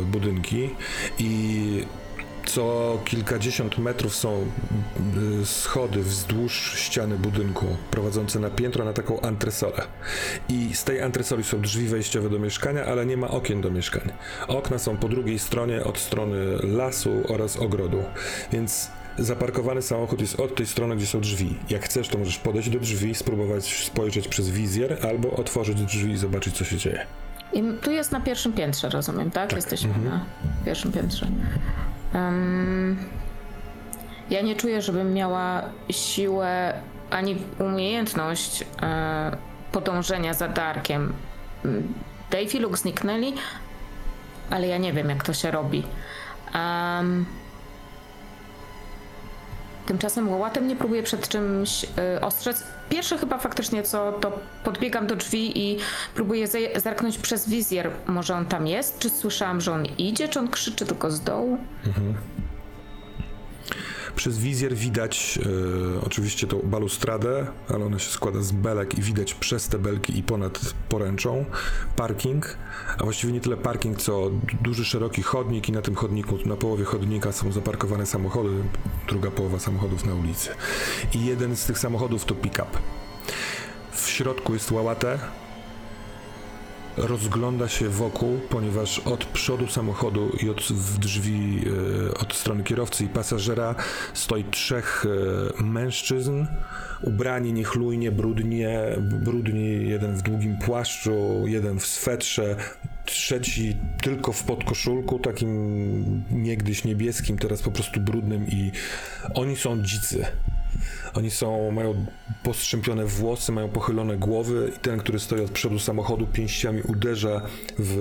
budynki 0.05 0.71
i 1.19 1.85
co 2.47 2.99
kilkadziesiąt 3.05 3.79
metrów 3.79 4.15
są 4.15 4.47
y, 5.43 5.47
schody 5.47 6.03
wzdłuż 6.03 6.75
ściany 6.77 7.19
budynku 7.19 7.67
prowadzące 7.91 8.41
na 8.41 8.51
piętro 8.51 8.85
na 8.85 8.93
taką 8.93 9.21
antresolę. 9.21 9.83
I 10.49 10.75
z 10.75 10.85
tej 10.85 11.03
antresoli 11.03 11.45
są 11.45 11.61
drzwi 11.61 11.89
wejściowe 11.89 12.31
do 12.31 12.39
mieszkania, 12.39 12.85
ale 12.85 13.07
nie 13.07 13.17
ma 13.17 13.29
okien 13.29 13.61
do 13.61 13.71
mieszkań. 13.71 14.13
Okna 14.49 14.79
są 14.79 14.97
po 14.97 15.09
drugiej 15.09 15.39
stronie 15.39 15.85
od 15.85 15.99
strony 15.99 16.37
lasu 16.63 17.23
oraz 17.29 17.57
ogrodu. 17.57 18.03
Więc 18.53 18.91
zaparkowany 19.19 19.83
samochód 19.83 20.21
jest 20.21 20.41
od 20.41 20.55
tej 20.55 20.67
strony, 20.67 20.97
gdzie 20.97 21.07
są 21.07 21.21
drzwi. 21.21 21.57
Jak 21.71 21.85
chcesz, 21.85 22.09
to 22.09 22.19
możesz 22.19 22.39
podejść 22.39 22.71
do 22.71 22.79
drzwi, 22.79 23.15
spróbować 23.15 23.85
spojrzeć 23.85 24.29
przez 24.29 24.51
wizjer, 24.51 24.99
albo 25.07 25.31
otworzyć 25.31 25.83
drzwi 25.83 26.13
i 26.13 26.17
zobaczyć, 26.17 26.57
co 26.57 26.65
się 26.65 26.77
dzieje. 26.77 27.07
I 27.53 27.63
tu 27.83 27.91
jest 27.91 28.13
na 28.13 28.21
pierwszym 28.21 28.53
piętrze, 28.53 28.89
rozumiem, 28.89 29.31
tak? 29.31 29.53
Jesteśmy 29.53 29.99
na 30.05 30.25
pierwszym 30.65 30.93
piętrze. 30.93 31.27
Em, 32.15 32.97
ja 34.31 34.43
nie 34.43 34.57
czuję, 34.57 34.83
żebym 34.83 35.15
miała 35.15 35.63
siłę 35.91 36.73
ani 37.11 37.37
umiejętność 37.59 38.65
e, 38.83 39.37
podążenia 39.73 40.35
za 40.35 40.49
Darkiem. 40.49 41.13
Dave 42.31 42.55
i 42.55 42.59
Luke 42.59 42.77
zniknęli, 42.77 43.35
ale 44.51 44.67
ja 44.67 44.79
nie 44.79 44.93
wiem, 44.93 45.09
jak 45.09 45.25
to 45.25 45.35
się 45.35 45.51
robi. 45.51 45.83
Em, 46.55 47.27
Tymczasem 49.87 50.29
łołatem 50.29 50.69
nie 50.69 50.77
próbuję 50.77 51.03
przed 51.03 51.29
czymś 51.29 51.85
y, 51.85 52.21
ostrzec. 52.21 52.63
Pierwsze 52.89 53.19
chyba 53.19 53.39
faktycznie 53.39 53.83
co, 53.83 54.13
to 54.13 54.39
podbiegam 54.65 55.07
do 55.07 55.17
drzwi 55.17 55.59
i 55.71 55.79
próbuję 56.15 56.49
zerknąć 56.77 57.19
przez 57.19 57.49
wizjer. 57.49 57.91
Może 58.07 58.35
on 58.35 58.47
tam 58.47 58.67
jest? 58.67 58.99
Czy 58.99 59.11
słyszałam, 59.11 59.61
że 59.61 59.73
on 59.73 59.87
idzie? 59.87 60.29
Czy 60.29 60.39
on 60.39 60.49
krzyczy 60.49 60.87
tylko 60.87 61.11
z 61.11 61.21
dołu? 61.21 61.59
Przez 64.17 64.39
wizjer 64.39 64.75
widać 64.75 65.39
e, 65.99 66.05
oczywiście 66.07 66.47
tą 66.47 66.59
balustradę, 66.59 67.47
ale 67.69 67.85
ona 67.85 67.99
się 67.99 68.11
składa 68.11 68.43
z 68.43 68.53
belek 68.53 68.99
i 68.99 69.03
widać 69.03 69.35
przez 69.35 69.69
te 69.69 69.79
belki 69.79 70.19
i 70.19 70.23
ponad 70.23 70.75
poręczą 70.89 71.45
parking, 71.97 72.59
a 72.99 73.05
właściwie 73.05 73.33
nie 73.33 73.41
tyle 73.41 73.57
parking, 73.57 73.99
co 73.99 74.31
duży, 74.63 74.85
szeroki 74.85 75.23
chodnik 75.23 75.69
i 75.69 75.73
na 75.73 75.83
tym 75.83 75.95
chodniku, 75.95 76.39
na 76.47 76.57
połowie 76.57 76.85
chodnika 76.85 77.33
są 77.33 77.53
zaparkowane 77.53 78.07
samochody, 78.07 78.51
druga 79.09 79.31
połowa 79.31 79.59
samochodów 79.59 80.07
na 80.07 80.15
ulicy. 80.15 80.51
I 81.15 81.27
jeden 81.27 81.57
z 81.57 81.65
tych 81.65 81.79
samochodów 81.79 82.25
to 82.25 82.35
pick-up. 82.35 82.79
W 83.93 84.09
środku 84.09 84.55
jest 84.55 84.71
łałatę, 84.71 85.19
rozgląda 86.97 87.69
się 87.69 87.89
wokół, 87.89 88.41
ponieważ 88.51 88.99
od 88.99 89.25
przodu 89.25 89.67
samochodu 89.67 90.31
i 90.43 90.51
od 90.51 90.63
w 90.63 90.99
drzwi 90.99 91.65
e, 92.11 92.15
od 92.19 92.35
strony 92.35 92.63
kierowcy 92.63 93.05
i 93.05 93.09
pasażera 93.09 93.75
stoi 94.15 94.45
trzech 94.45 95.05
e, 95.59 95.63
mężczyzn, 95.63 96.47
ubrani 97.03 97.53
niechlujnie, 97.53 98.13
brudnie, 98.13 98.97
brudni, 98.99 99.89
jeden 99.89 100.17
w 100.17 100.23
długim 100.23 100.59
płaszczu, 100.59 101.45
jeden 101.47 101.81
w 101.81 101.87
swetrze, 101.87 102.57
trzeci 103.05 103.77
tylko 104.03 104.33
w 104.33 104.45
podkoszulku, 104.45 105.19
takim 105.19 106.25
niegdyś 106.31 106.85
niebieskim, 106.85 107.39
teraz 107.39 107.63
po 107.63 107.71
prostu 107.71 108.01
brudnym 108.01 108.47
i 108.47 108.73
oni 109.35 109.57
są 109.57 109.83
dzicy. 109.83 110.27
Oni 111.17 111.31
są, 111.31 111.71
mają 111.71 112.07
postrzępione 112.43 113.05
włosy, 113.05 113.53
mają 113.53 113.69
pochylone 113.69 114.17
głowy 114.17 114.73
i 114.77 114.79
ten, 114.79 114.99
który 114.99 115.19
stoi 115.19 115.41
od 115.41 115.51
przodu 115.51 115.79
samochodu, 115.79 116.27
pięściami 116.27 116.83
uderza 116.83 117.43
w 117.79 117.97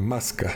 maskę. 0.00 0.50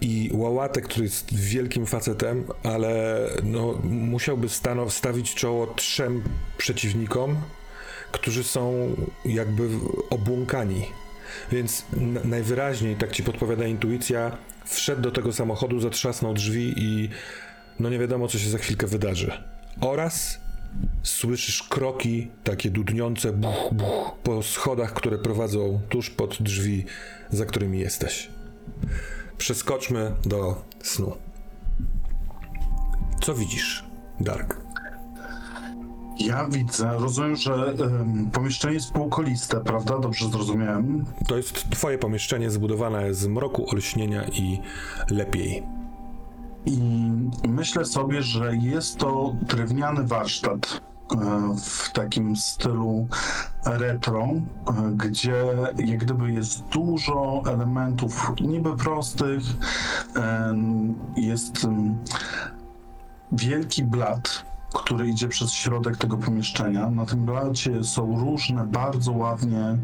I 0.00 0.30
Łałatek, 0.32 0.84
który 0.84 1.04
jest 1.04 1.34
wielkim 1.34 1.86
facetem, 1.86 2.44
ale 2.62 3.20
no, 3.42 3.80
musiałby 3.84 4.48
stanow, 4.48 4.92
stawić 4.92 5.34
czoło 5.34 5.66
trzem 5.66 6.22
przeciwnikom, 6.58 7.36
którzy 8.12 8.44
są 8.44 8.94
jakby 9.24 9.68
obłąkani. 10.10 10.86
Więc 11.52 11.84
najwyraźniej, 12.24 12.96
tak 12.96 13.12
ci 13.12 13.22
podpowiada 13.22 13.66
intuicja, 13.66 14.36
wszedł 14.66 15.02
do 15.02 15.10
tego 15.10 15.32
samochodu, 15.32 15.80
zatrzasnął 15.80 16.34
drzwi 16.34 16.74
i 16.76 17.08
no 17.80 17.90
nie 17.90 17.98
wiadomo, 17.98 18.28
co 18.28 18.38
się 18.38 18.50
za 18.50 18.58
chwilkę 18.58 18.86
wydarzy. 18.86 19.32
Oraz 19.80 20.40
Słyszysz 21.02 21.62
kroki 21.62 22.30
takie 22.44 22.70
dudniące 22.70 23.32
buch, 23.32 23.68
buch, 23.72 24.12
po 24.22 24.42
schodach, 24.42 24.92
które 24.92 25.18
prowadzą 25.18 25.80
tuż 25.88 26.10
pod 26.10 26.42
drzwi, 26.42 26.84
za 27.30 27.46
którymi 27.46 27.78
jesteś. 27.78 28.30
Przeskoczmy 29.38 30.12
do 30.24 30.62
snu. 30.82 31.16
Co 33.20 33.34
widzisz, 33.34 33.84
Dark? 34.20 34.60
Ja 36.18 36.48
widzę, 36.48 36.90
rozumiem, 36.98 37.36
że 37.36 37.54
em, 37.54 38.30
pomieszczenie 38.32 38.74
jest 38.74 38.92
półkoliste, 38.92 39.60
prawda? 39.60 39.98
Dobrze 39.98 40.28
zrozumiałem. 40.28 41.04
To 41.28 41.36
jest 41.36 41.70
twoje 41.70 41.98
pomieszczenie 41.98 42.50
zbudowane 42.50 43.14
z 43.14 43.26
mroku, 43.26 43.70
olśnienia 43.70 44.24
i 44.24 44.60
lepiej. 45.10 45.62
I 46.66 46.78
myślę 47.48 47.84
sobie, 47.84 48.22
że 48.22 48.56
jest 48.56 48.98
to 48.98 49.34
drewniany 49.42 50.04
warsztat 50.04 50.80
e, 51.12 51.16
w 51.64 51.92
takim 51.92 52.36
stylu 52.36 53.08
retro, 53.64 54.22
e, 54.28 54.42
gdzie 54.96 55.44
jak 55.78 55.98
gdyby 55.98 56.32
jest 56.32 56.62
dużo 56.68 57.42
elementów 57.46 58.32
niby 58.40 58.76
prostych. 58.76 59.42
em, 60.16 60.94
Jest 61.16 61.64
em, 61.64 61.98
wielki 63.32 63.84
blat, 63.84 64.49
który 64.74 65.08
idzie 65.08 65.28
przez 65.28 65.52
środek 65.52 65.96
tego 65.96 66.16
pomieszczenia. 66.16 66.90
Na 66.90 67.06
tym 67.06 67.24
blacie 67.24 67.84
są 67.84 68.20
różne 68.20 68.66
bardzo 68.66 69.12
ładnie 69.12 69.78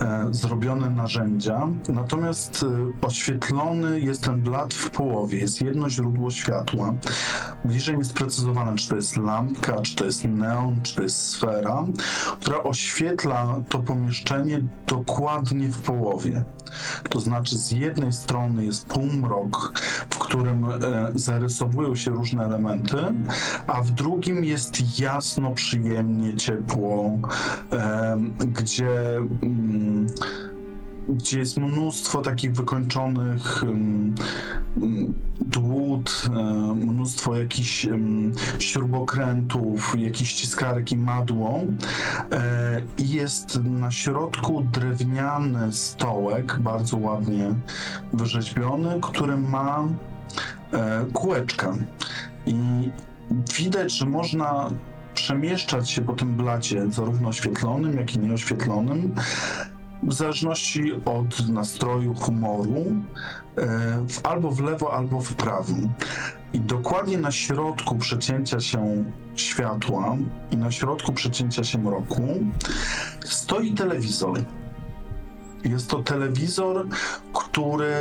e, 0.00 0.26
zrobione 0.30 0.90
narzędzia, 0.90 1.68
natomiast 1.88 2.64
e, 3.02 3.06
oświetlony 3.06 4.00
jest 4.00 4.24
ten 4.24 4.42
blat 4.42 4.74
w 4.74 4.90
połowie. 4.90 5.38
Jest 5.38 5.60
jedno 5.60 5.90
źródło 5.90 6.30
światła. 6.30 6.94
Bliżej 7.64 7.98
jest 7.98 8.10
sprecyzowane, 8.10 8.76
czy 8.76 8.88
to 8.88 8.96
jest 8.96 9.16
lampka, 9.16 9.80
czy 9.80 9.96
to 9.96 10.04
jest 10.04 10.24
neon, 10.24 10.82
czy 10.82 10.96
to 10.96 11.02
jest 11.02 11.28
sfera, 11.28 11.84
która 12.40 12.62
oświetla 12.62 13.56
to 13.68 13.78
pomieszczenie 13.78 14.60
dokładnie 14.86 15.68
w 15.68 15.82
połowie. 15.82 16.44
To 17.10 17.20
znaczy, 17.20 17.58
z 17.58 17.70
jednej 17.70 18.12
strony 18.12 18.64
jest 18.64 18.86
półmrok, 18.86 19.72
w 20.10 20.18
którym 20.18 20.64
e, 20.64 20.78
zarysowują 21.14 21.94
się 21.94 22.10
różne 22.10 22.44
elementy, 22.44 22.96
a 23.66 23.82
w 23.82 23.90
drugim 24.26 24.44
jest 24.44 24.98
jasno, 24.98 25.50
przyjemnie, 25.50 26.36
ciepło, 26.36 27.18
gdzie 28.38 29.16
mm, 29.42 30.06
gdzie 31.08 31.38
jest 31.38 31.56
mnóstwo 31.56 32.22
takich 32.22 32.52
wykończonych 32.52 33.62
dłut, 35.40 36.22
mnóstwo 36.74 37.36
jakichś 37.36 37.88
śrubokrętów, 38.58 39.94
jakichś 39.98 40.34
ciskarek 40.34 40.92
i 40.92 40.96
madło. 40.96 41.60
E, 42.32 42.82
I 42.98 43.08
jest 43.08 43.60
na 43.64 43.90
środku 43.90 44.66
drewniany 44.72 45.72
stołek, 45.72 46.58
bardzo 46.58 46.96
ładnie 46.96 47.54
wyrzeźbiony, 48.12 49.00
który 49.02 49.36
ma 49.36 49.88
e, 50.72 51.06
kółeczka. 51.12 51.74
I 52.46 52.54
widać, 53.30 53.92
że 53.92 54.06
można 54.06 54.70
przemieszczać 55.14 55.90
się 55.90 56.02
po 56.02 56.12
tym 56.12 56.36
blacie, 56.36 56.90
zarówno 56.90 57.28
oświetlonym, 57.28 57.96
jak 57.96 58.14
i 58.14 58.18
nieoświetlonym, 58.18 59.14
w 60.02 60.12
zależności 60.12 60.92
od 61.04 61.48
nastroju, 61.48 62.14
humoru, 62.14 62.84
e, 63.56 63.66
w, 64.08 64.26
albo 64.26 64.50
w 64.50 64.60
lewo, 64.60 64.92
albo 64.92 65.20
w 65.20 65.34
prawo. 65.34 65.74
I 66.52 66.60
dokładnie 66.60 67.18
na 67.18 67.32
środku 67.32 67.96
przecięcia 67.96 68.60
się 68.60 69.04
światła 69.36 70.16
i 70.50 70.56
na 70.56 70.70
środku 70.70 71.12
przecięcia 71.12 71.64
się 71.64 71.78
mroku 71.78 72.22
stoi 73.24 73.72
telewizor. 73.72 74.44
Jest 75.64 75.90
to 75.90 76.02
telewizor, 76.02 76.86
który 77.32 77.94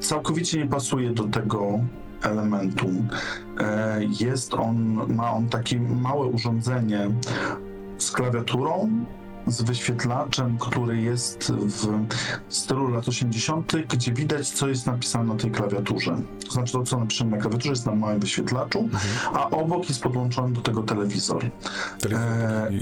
całkowicie 0.00 0.58
nie 0.58 0.66
pasuje 0.66 1.10
do 1.10 1.24
tego 1.24 1.80
elementu. 2.28 2.86
E, 3.60 3.98
Jest 4.20 4.54
on, 4.54 4.96
ma 5.14 5.30
on 5.32 5.48
takie 5.48 5.80
małe 5.80 6.26
urządzenie 6.26 7.10
z 7.98 8.10
klawiaturą, 8.10 8.90
z 9.46 9.62
wyświetlaczem, 9.62 10.58
który 10.58 11.02
jest 11.02 11.52
w 11.52 12.06
stylu 12.48 12.88
lat 12.88 13.08
80., 13.08 13.72
gdzie 13.88 14.12
widać, 14.12 14.48
co 14.48 14.68
jest 14.68 14.86
napisane 14.86 15.24
na 15.24 15.40
tej 15.40 15.50
klawiaturze. 15.50 16.16
To 16.46 16.52
znaczy, 16.52 16.72
to, 16.72 16.82
co 16.82 16.98
napisane 16.98 17.30
na 17.30 17.36
klawiaturze, 17.36 17.70
jest 17.70 17.86
na 17.86 17.94
małym 17.94 18.20
wyświetlaczu, 18.20 18.88
a 19.32 19.50
obok 19.50 19.88
jest 19.88 20.02
podłączony 20.02 20.54
do 20.54 20.60
tego 20.60 20.82
telewizor. 20.82 21.44
Telewizor 22.00 22.26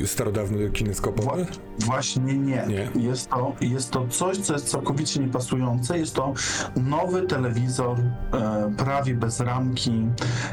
E, 0.02 0.06
starodawny 0.06 0.70
kineskopowy? 0.70 1.46
Właśnie 1.78 2.38
nie. 2.38 2.66
Nie. 2.68 3.02
Jest, 3.02 3.30
to, 3.30 3.52
jest 3.60 3.90
to 3.90 4.06
coś, 4.08 4.38
co 4.38 4.52
jest 4.52 4.68
całkowicie 4.68 5.20
niepasujące. 5.20 5.98
Jest 5.98 6.14
to 6.14 6.34
nowy 6.76 7.22
telewizor, 7.22 7.98
e, 7.98 8.72
prawie 8.76 9.14
bez 9.14 9.40
ramki, 9.40 10.06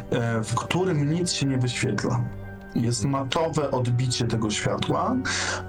e, 0.10 0.44
w 0.44 0.56
którym 0.56 1.14
nic 1.14 1.32
się 1.32 1.46
nie 1.46 1.58
wyświetla. 1.58 2.22
Jest 2.76 3.06
matowe 3.06 3.72
odbicie 3.72 4.28
tego 4.28 4.50
światła. 4.50 5.16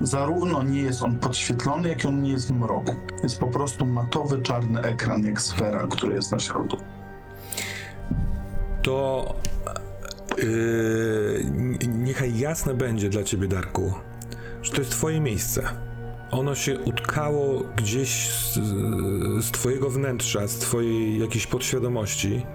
Zarówno 0.00 0.62
nie 0.62 0.82
jest 0.82 1.02
on 1.02 1.18
podświetlony, 1.18 1.88
jak 1.88 2.04
i 2.04 2.06
on 2.06 2.22
nie 2.22 2.30
jest 2.30 2.48
w 2.48 2.52
mroku. 2.52 2.94
Jest 3.22 3.38
po 3.38 3.46
prostu 3.46 3.86
matowy, 3.86 4.42
czarny 4.42 4.80
ekran, 4.80 5.24
jak 5.24 5.40
sfera, 5.40 5.86
który 5.90 6.14
jest 6.14 6.32
na 6.32 6.38
środku. 6.38 6.76
To 8.82 9.34
yy, 10.38 11.44
niechaj 11.88 12.38
jasne 12.38 12.74
będzie 12.74 13.08
dla 13.10 13.22
ciebie, 13.22 13.48
Darku, 13.48 13.94
że 14.62 14.72
to 14.72 14.78
jest 14.78 14.90
twoje 14.90 15.20
miejsce. 15.20 15.62
Ono 16.30 16.54
się 16.54 16.78
utkało 16.78 17.62
gdzieś 17.76 18.30
z, 18.30 18.54
z 19.44 19.50
twojego 19.50 19.90
wnętrza, 19.90 20.46
z 20.46 20.58
twojej 20.58 21.20
jakiejś 21.20 21.46
podświadomości. 21.46 22.46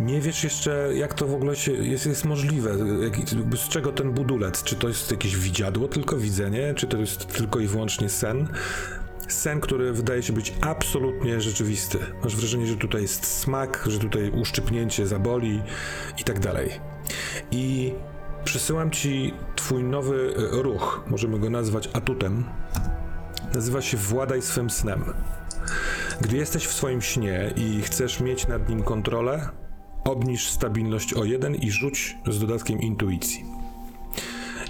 Nie 0.00 0.20
wiesz 0.20 0.44
jeszcze, 0.44 0.90
jak 0.94 1.14
to 1.14 1.26
w 1.26 1.34
ogóle 1.34 1.56
się, 1.56 1.72
jest, 1.72 2.06
jest 2.06 2.24
możliwe, 2.24 2.70
jak, 3.02 3.16
z 3.58 3.68
czego 3.68 3.92
ten 3.92 4.12
budulec, 4.12 4.62
czy 4.62 4.76
to 4.76 4.88
jest 4.88 5.10
jakieś 5.10 5.36
widziadło, 5.36 5.88
tylko 5.88 6.16
widzenie, 6.16 6.74
czy 6.76 6.86
to 6.86 6.96
jest 6.96 7.26
tylko 7.26 7.60
i 7.60 7.66
wyłącznie 7.66 8.08
sen. 8.08 8.48
Sen, 9.28 9.60
który 9.60 9.92
wydaje 9.92 10.22
się 10.22 10.32
być 10.32 10.54
absolutnie 10.60 11.40
rzeczywisty. 11.40 11.98
Masz 12.22 12.36
wrażenie, 12.36 12.66
że 12.66 12.76
tutaj 12.76 13.02
jest 13.02 13.26
smak, 13.26 13.84
że 13.86 13.98
tutaj 13.98 14.30
uszczypnięcie 14.30 15.06
zaboli 15.06 15.62
i 16.18 16.24
tak 16.24 16.40
dalej. 16.40 16.70
I 17.50 17.92
przesyłam 18.44 18.90
ci 18.90 19.34
twój 19.56 19.84
nowy 19.84 20.34
e, 20.36 20.62
ruch, 20.62 21.04
możemy 21.06 21.38
go 21.38 21.50
nazwać 21.50 21.90
atutem. 21.92 22.44
Nazywa 23.54 23.82
się 23.82 23.96
Władaj 23.96 24.42
swym 24.42 24.70
snem. 24.70 25.04
Gdy 26.20 26.36
jesteś 26.36 26.66
w 26.66 26.72
swoim 26.72 27.02
śnie 27.02 27.52
i 27.56 27.82
chcesz 27.82 28.20
mieć 28.20 28.48
nad 28.48 28.68
nim 28.68 28.82
kontrolę, 28.82 29.48
obniż 30.04 30.48
stabilność 30.48 31.14
o 31.14 31.24
jeden 31.24 31.54
i 31.54 31.70
rzuć 31.70 32.16
z 32.26 32.38
dodatkiem 32.40 32.80
intuicji. 32.80 33.44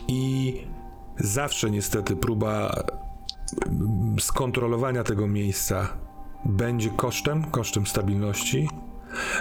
I 0.09 0.55
zawsze 1.19 1.71
niestety 1.71 2.17
próba 2.17 2.85
skontrolowania 4.19 5.05
tego 5.05 5.27
miejsca 5.27 5.89
będzie 6.45 6.91
kosztem, 6.91 7.45
kosztem 7.45 7.87
stabilności, 7.87 8.69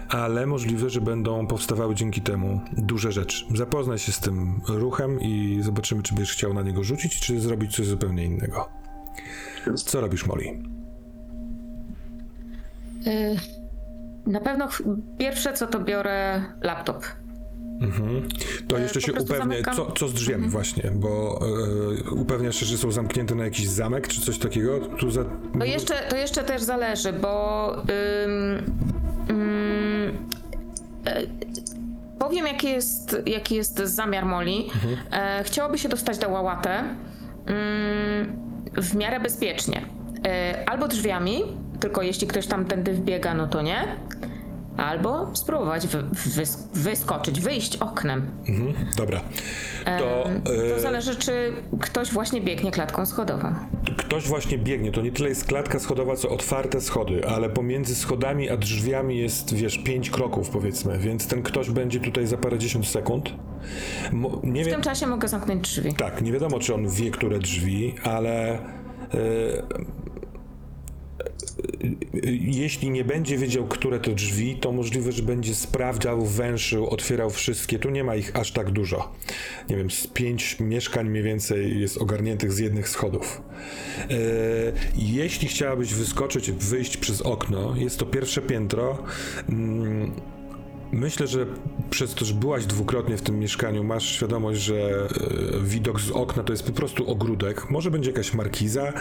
ale 0.09 0.45
możliwe, 0.45 0.89
że 0.89 1.01
będą 1.01 1.47
powstawały 1.47 1.95
dzięki 1.95 2.21
temu 2.21 2.61
duże 2.77 3.11
rzeczy. 3.11 3.45
Zapoznaj 3.55 3.99
się 3.99 4.11
z 4.11 4.19
tym 4.19 4.61
ruchem 4.67 5.21
i 5.21 5.59
zobaczymy, 5.61 6.03
czy 6.03 6.15
będziesz 6.15 6.33
chciał 6.33 6.53
na 6.53 6.61
niego 6.61 6.83
rzucić, 6.83 7.19
czy 7.19 7.39
zrobić 7.39 7.75
coś 7.75 7.87
zupełnie 7.87 8.25
innego. 8.25 8.69
Co 9.75 10.01
robisz, 10.01 10.25
Molly? 10.25 10.63
Y, 13.07 13.62
Na 14.27 14.39
pewno 14.39 14.67
pierwsze 15.17 15.53
co 15.53 15.67
to 15.67 15.79
biorę 15.79 16.41
laptop. 16.61 17.05
To 18.67 18.77
E, 18.77 18.81
jeszcze 18.81 18.99
po 18.99 19.05
się 19.05 19.13
upewnię, 19.13 19.63
co, 19.75 19.91
co 19.91 20.07
z 20.07 20.13
drzwiami 20.13 20.49
właśnie, 20.49 20.91
bo 20.95 21.39
e, 22.07 22.11
upewniasz 22.11 22.55
się, 22.55 22.65
że 22.65 22.77
są 22.77 22.91
zamknięte 22.91 23.35
na 23.35 23.43
jakiś 23.43 23.67
zamek, 23.67 24.07
czy 24.07 24.21
coś 24.21 24.37
takiego? 24.37 24.79
Tu 24.79 25.11
za... 25.11 25.25
To 25.59 25.65
jeszcze, 25.65 25.93
to 26.09 26.15
jeszcze 26.15 26.43
też 26.43 26.61
zależy, 26.61 27.13
bo 27.13 27.75
ym, 28.25 28.63
ym, 29.29 30.27
e, 31.05 31.21
powiem 32.19 32.47
jaki 32.47 32.67
jest, 32.67 33.17
jaki 33.25 33.55
jest 33.55 33.77
zamiar 33.77 34.25
Moli. 34.25 34.69
E, 35.11 35.43
chciałoby 35.43 35.77
się 35.77 35.89
dostać 35.89 36.17
do 36.17 36.29
Łałatę 36.29 36.83
ym, 37.49 38.43
w 38.73 38.95
miarę 38.95 39.19
bezpiecznie. 39.19 39.81
E, 40.27 40.63
albo 40.69 40.87
drzwiami, 40.87 41.43
tylko 41.79 42.01
jeśli 42.01 42.27
ktoś 42.27 42.47
tam 42.47 42.65
tędy 42.65 42.93
wbiega, 42.93 43.33
no 43.33 43.47
to 43.47 43.61
nie. 43.61 43.95
Albo 44.77 45.35
spróbować 45.35 45.87
wy, 45.87 46.03
wys- 46.13 46.67
wyskoczyć, 46.73 47.41
wyjść 47.41 47.77
oknem. 47.77 48.31
Mhm, 48.47 48.73
dobra. 48.97 49.21
To, 49.99 50.23
To 50.69 50.75
e, 50.77 50.79
zależy, 50.79 51.15
czy 51.15 51.53
ktoś 51.81 52.11
właśnie 52.11 52.41
biegnie 52.41 52.71
klatką 52.71 53.05
schodową. 53.05 53.53
ktoś 53.97 54.27
właśnie 54.27 54.57
biegnie, 54.57 54.91
to 54.91 55.01
nie 55.01 55.11
tyle 55.11 55.29
jest 55.29 55.45
klatka 55.45 55.79
schodowa, 55.79 56.15
co 56.15 56.29
otwarte 56.29 56.81
schody, 56.81 57.27
ale 57.27 57.49
pomiędzy 57.49 57.95
schodami 57.95 58.49
a 58.49 58.57
drzwiami 58.57 59.17
jest, 59.17 59.53
wiesz, 59.55 59.77
pięć 59.77 60.09
kroków 60.09 60.49
powiedzmy, 60.49 60.99
więc 60.99 61.27
ten 61.27 61.43
ktoś 61.43 61.69
będzie 61.69 61.99
tutaj 61.99 62.27
za 62.27 62.37
parędziesiąt 62.37 62.87
sekund. 62.87 63.29
Mo, 64.11 64.29
W 64.29 64.69
tym 64.69 64.81
czasie 64.81 65.07
mogę 65.07 65.27
zamknąć 65.27 65.61
drzwi. 65.61 65.93
Tak, 65.93 66.21
nie 66.21 66.31
wiadomo, 66.31 66.59
czy 66.59 66.73
on 66.73 66.89
wie, 66.89 67.11
które 67.11 67.39
drzwi, 67.39 67.95
ale 68.03 68.51
e, 68.53 68.59
jeśli 72.41 72.89
nie 72.89 73.03
będzie 73.03 73.37
wiedział, 73.37 73.67
które 73.67 73.99
to 73.99 74.11
drzwi, 74.11 74.55
to 74.55 74.71
możliwe, 74.71 75.11
że 75.11 75.23
będzie 75.23 75.55
sprawdzał, 75.55 76.25
węszył, 76.25 76.87
otwierał 76.87 77.29
wszystkie. 77.29 77.79
Tu 77.79 77.89
nie 77.89 78.03
ma 78.03 78.15
ich 78.15 78.35
aż 78.35 78.51
tak 78.51 78.71
dużo. 78.71 79.11
Nie 79.69 79.75
wiem, 79.77 79.91
z 79.91 80.07
pięć 80.07 80.59
mieszkań 80.59 81.09
mniej 81.09 81.23
więcej 81.23 81.79
jest 81.79 81.97
ogarniętych 81.97 82.53
z 82.53 82.59
jednych 82.59 82.89
schodów. 82.89 83.41
E, 83.99 84.15
jeśli 84.95 85.47
chciałabyś 85.47 85.93
wyskoczyć, 85.93 86.51
wyjść 86.51 86.97
przez 86.97 87.21
okno, 87.21 87.75
jest 87.77 87.99
to 87.99 88.05
pierwsze 88.05 88.41
piętro. 88.41 89.03
Myślę, 90.93 91.27
że 91.27 91.45
przez 91.89 92.13
to, 92.13 92.25
że 92.25 92.33
byłaś 92.33 92.65
dwukrotnie 92.65 93.17
w 93.17 93.21
tym 93.21 93.39
mieszkaniu, 93.39 93.83
masz 93.83 94.09
świadomość, 94.09 94.61
że 94.61 94.75
e, 94.75 95.07
widok 95.59 96.01
z 96.01 96.11
okna 96.11 96.43
to 96.43 96.53
jest 96.53 96.63
po 96.63 96.71
prostu 96.71 97.09
ogródek. 97.09 97.69
Może 97.69 97.91
będzie 97.91 98.11
jakaś 98.11 98.33
markiza. 98.33 98.93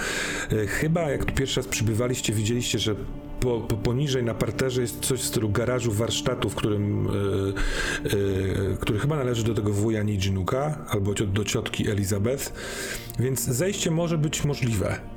E, 0.53 0.67
chyba 0.67 1.01
jak 1.11 1.25
tu 1.25 1.35
pierwszy 1.35 1.61
raz 1.61 1.67
przybywaliście, 1.69 2.33
widzieliście, 2.33 2.79
że 2.79 2.95
po, 3.41 3.61
po, 3.61 3.77
poniżej 3.77 4.23
na 4.23 4.35
parterze 4.35 4.81
jest 4.81 5.01
coś 5.01 5.21
w 5.21 5.25
stylu 5.25 5.49
garażu 5.49 5.93
warsztatu, 5.93 6.51
w 6.51 6.55
którym, 6.55 7.09
e, 7.09 8.77
który 8.81 8.99
chyba 8.99 9.17
należy 9.17 9.45
do 9.45 9.55
tego 9.55 9.73
wuja 9.73 10.03
Nijinuka 10.03 10.85
albo 10.89 11.15
do 11.15 11.45
ciotki 11.45 11.91
Elizabeth, 11.91 12.53
więc 13.19 13.45
zejście 13.45 13.91
może 13.91 14.19
być 14.19 14.45
możliwe. 14.45 15.12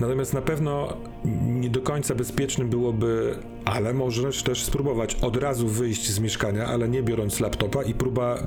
Natomiast 0.00 0.34
na 0.34 0.42
pewno 0.42 0.96
nie 1.44 1.70
do 1.70 1.80
końca 1.80 2.14
bezpieczne 2.14 2.64
byłoby, 2.64 3.34
ale 3.64 3.94
możesz 3.94 4.42
też 4.42 4.64
spróbować 4.64 5.14
od 5.14 5.36
razu 5.36 5.68
wyjść 5.68 6.10
z 6.10 6.18
mieszkania, 6.20 6.66
ale 6.66 6.88
nie 6.88 7.02
biorąc 7.02 7.40
laptopa 7.40 7.82
i 7.82 7.94
próba 7.94 8.38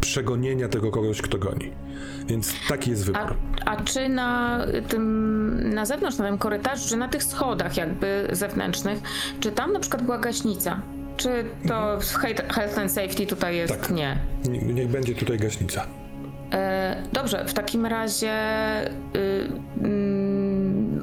przegonienia 0.00 0.68
tego 0.68 0.90
kogoś, 0.90 1.22
kto 1.22 1.38
goni. 1.38 1.70
Więc 2.26 2.54
taki 2.68 2.90
jest 2.90 3.02
A, 3.02 3.06
wybór. 3.06 3.36
a 3.66 3.76
czy 3.76 4.08
na 4.08 4.60
tym, 4.88 5.74
na 5.74 5.86
zewnątrz, 5.86 6.18
na 6.18 6.26
tym 6.26 6.38
korytarzu, 6.38 6.88
czy 6.88 6.96
na 6.96 7.08
tych 7.08 7.22
schodach 7.22 7.76
jakby 7.76 8.28
zewnętrznych, 8.32 8.98
czy 9.40 9.52
tam 9.52 9.72
na 9.72 9.80
przykład 9.80 10.02
była 10.02 10.18
gaśnica? 10.18 10.80
Czy 11.16 11.44
to 11.68 12.00
w 12.00 12.04
Health 12.54 12.78
and 12.78 12.92
Safety 12.92 13.26
tutaj 13.26 13.56
jest? 13.56 13.80
Tak. 13.80 13.90
Nie. 13.90 14.18
Nie- 14.48 14.58
Niech 14.74 14.88
będzie 14.88 15.14
tutaj 15.14 15.38
gaśnica. 15.38 15.86
E, 16.52 17.02
dobrze, 17.12 17.44
w 17.48 17.54
takim 17.54 17.86
razie 17.86 18.32
y, 19.16 19.48
mm, 19.82 20.19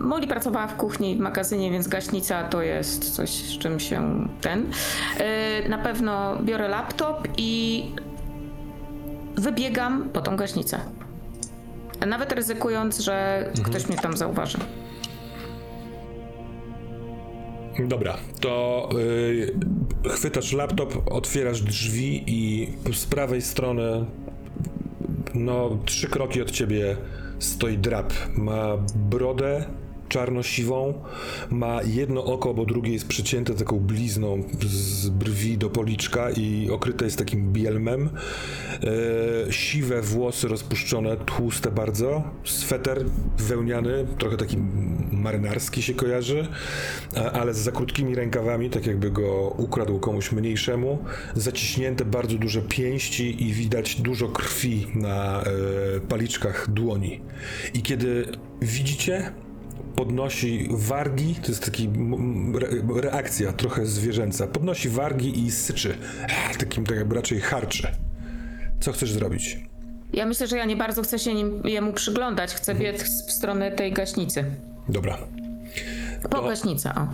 Molly 0.07 0.27
pracowała 0.27 0.67
w 0.67 0.77
kuchni 0.77 1.15
w 1.15 1.19
magazynie, 1.19 1.71
więc 1.71 1.87
gaśnica 1.87 2.43
to 2.43 2.61
jest 2.61 3.15
coś, 3.15 3.29
z 3.29 3.57
czym 3.57 3.79
się 3.79 4.27
ten. 4.41 4.71
E, 5.17 5.69
na 5.69 5.77
pewno 5.77 6.37
biorę 6.43 6.67
laptop 6.67 7.27
i 7.37 7.83
wybiegam 9.35 10.09
po 10.09 10.21
tą 10.21 10.35
gaśnicę. 10.35 10.79
Nawet 12.07 12.31
ryzykując, 12.31 12.99
że 12.99 13.45
ktoś 13.63 13.87
mnie 13.87 13.97
tam 13.97 14.17
zauważy. 14.17 14.57
Dobra, 17.79 18.17
to 18.39 18.89
y, 18.99 19.55
chwytasz 20.09 20.53
laptop, 20.53 21.11
otwierasz 21.11 21.61
drzwi 21.61 22.23
i 22.27 22.69
z 22.93 23.05
prawej 23.05 23.41
strony, 23.41 24.05
no 25.33 25.77
trzy 25.85 26.09
kroki 26.09 26.41
od 26.41 26.51
ciebie 26.51 26.97
stoi 27.39 27.77
drap. 27.77 28.13
Ma 28.35 28.77
brodę 28.95 29.65
czarno-siwą, 30.09 30.93
ma 31.49 31.83
jedno 31.83 32.25
oko, 32.25 32.53
bo 32.53 32.65
drugie 32.65 32.93
jest 32.93 33.07
przycięte 33.07 33.53
taką 33.53 33.79
blizną 33.79 34.43
z 34.67 35.09
brwi 35.09 35.57
do 35.57 35.69
policzka 35.69 36.31
i 36.31 36.69
okryte 36.71 37.05
jest 37.05 37.17
takim 37.17 37.53
bielmem. 37.53 38.09
E, 39.47 39.53
siwe 39.53 40.01
włosy 40.01 40.47
rozpuszczone, 40.47 41.17
tłuste 41.17 41.71
bardzo, 41.71 42.23
sweter 42.43 43.05
wełniany, 43.37 44.07
trochę 44.17 44.37
taki 44.37 44.57
marynarski 45.11 45.81
się 45.81 45.93
kojarzy, 45.93 46.47
ale 47.33 47.53
z 47.53 47.67
za 47.67 47.71
krótkimi 47.71 48.15
rękawami, 48.15 48.69
tak 48.69 48.85
jakby 48.87 49.11
go 49.11 49.55
ukradł 49.57 49.99
komuś 49.99 50.31
mniejszemu, 50.31 50.97
zaciśnięte 51.35 52.05
bardzo 52.05 52.37
duże 52.37 52.61
pięści 52.61 53.43
i 53.43 53.53
widać 53.53 54.01
dużo 54.01 54.27
krwi 54.27 54.87
na 54.95 55.41
e, 55.41 55.45
paliczkach 55.99 56.69
dłoni. 56.69 57.21
I 57.73 57.81
kiedy 57.81 58.25
widzicie, 58.61 59.31
podnosi 59.97 60.67
wargi, 60.71 61.35
to 61.35 61.47
jest 61.47 61.65
taki 61.65 61.89
re, 62.55 63.01
reakcja 63.01 63.53
trochę 63.53 63.85
zwierzęca, 63.85 64.47
podnosi 64.47 64.89
wargi 64.89 65.45
i 65.45 65.51
syczy, 65.51 65.97
takim 66.59 66.85
tak 66.85 66.97
jakby 66.97 67.15
raczej 67.15 67.39
harczy. 67.39 67.87
Co 68.79 68.91
chcesz 68.91 69.11
zrobić? 69.11 69.59
Ja 70.13 70.25
myślę, 70.25 70.47
że 70.47 70.57
ja 70.57 70.65
nie 70.65 70.75
bardzo 70.75 71.03
chcę 71.03 71.19
się 71.19 71.33
nim, 71.33 71.61
jemu 71.65 71.93
przyglądać. 71.93 72.53
Chcę 72.53 72.75
biec 72.75 73.03
w 73.27 73.31
stronę 73.31 73.71
tej 73.71 73.93
gaśnicy. 73.93 74.45
Dobra. 74.89 75.17
Po 76.29 76.41
gaśnicę, 76.41 76.93
o. 76.95 77.07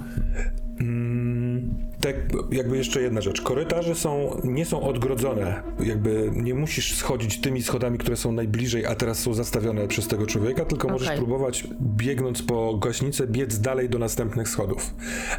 Tak, 2.04 2.16
jakby 2.52 2.78
jeszcze 2.78 3.02
jedna 3.02 3.22
rzecz. 3.22 3.42
Korytarze 3.42 3.96
są, 3.96 4.40
nie 4.44 4.66
są 4.66 4.82
odgrodzone. 4.82 5.64
Jakby 5.80 6.32
nie 6.36 6.54
musisz 6.54 6.96
schodzić 6.98 7.42
tymi 7.42 7.64
schodami, 7.64 7.98
które 7.98 8.18
są 8.18 8.32
najbliżej, 8.32 8.86
a 8.86 8.96
teraz 8.96 9.20
są 9.20 9.34
zastawione 9.34 9.88
przez 9.88 10.08
tego 10.08 10.26
człowieka, 10.26 10.66
tylko 10.66 10.88
możesz 10.88 11.08
Okej. 11.08 11.18
próbować, 11.20 11.68
biegnąc 11.82 12.42
po 12.44 12.78
gaśnicę, 12.78 13.28
biec 13.28 13.60
dalej 13.60 13.90
do 13.90 14.00
następnych 14.00 14.50
schodów. 14.50 14.94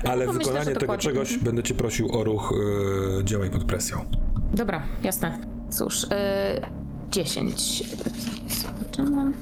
Ale 0.05 0.27
No, 0.27 0.33
myślę, 0.33 0.45
wykonanie 0.45 0.65
że 0.65 0.81
tego 0.81 0.81
dokładnie. 0.81 1.03
czegoś 1.03 1.39
będę 1.39 1.63
cię 1.63 1.75
prosił 1.75 2.13
o 2.13 2.25
ruch 2.25 2.55
yy, 3.17 3.25
działaj 3.25 3.51
pod 3.51 3.65
presją. 3.65 4.05
Dobra, 4.55 4.83
jasne. 5.03 5.39
Cóż, 5.71 6.03
yy, 6.03 6.09
10. 7.11 7.85
Zobaczymy. 8.49 9.33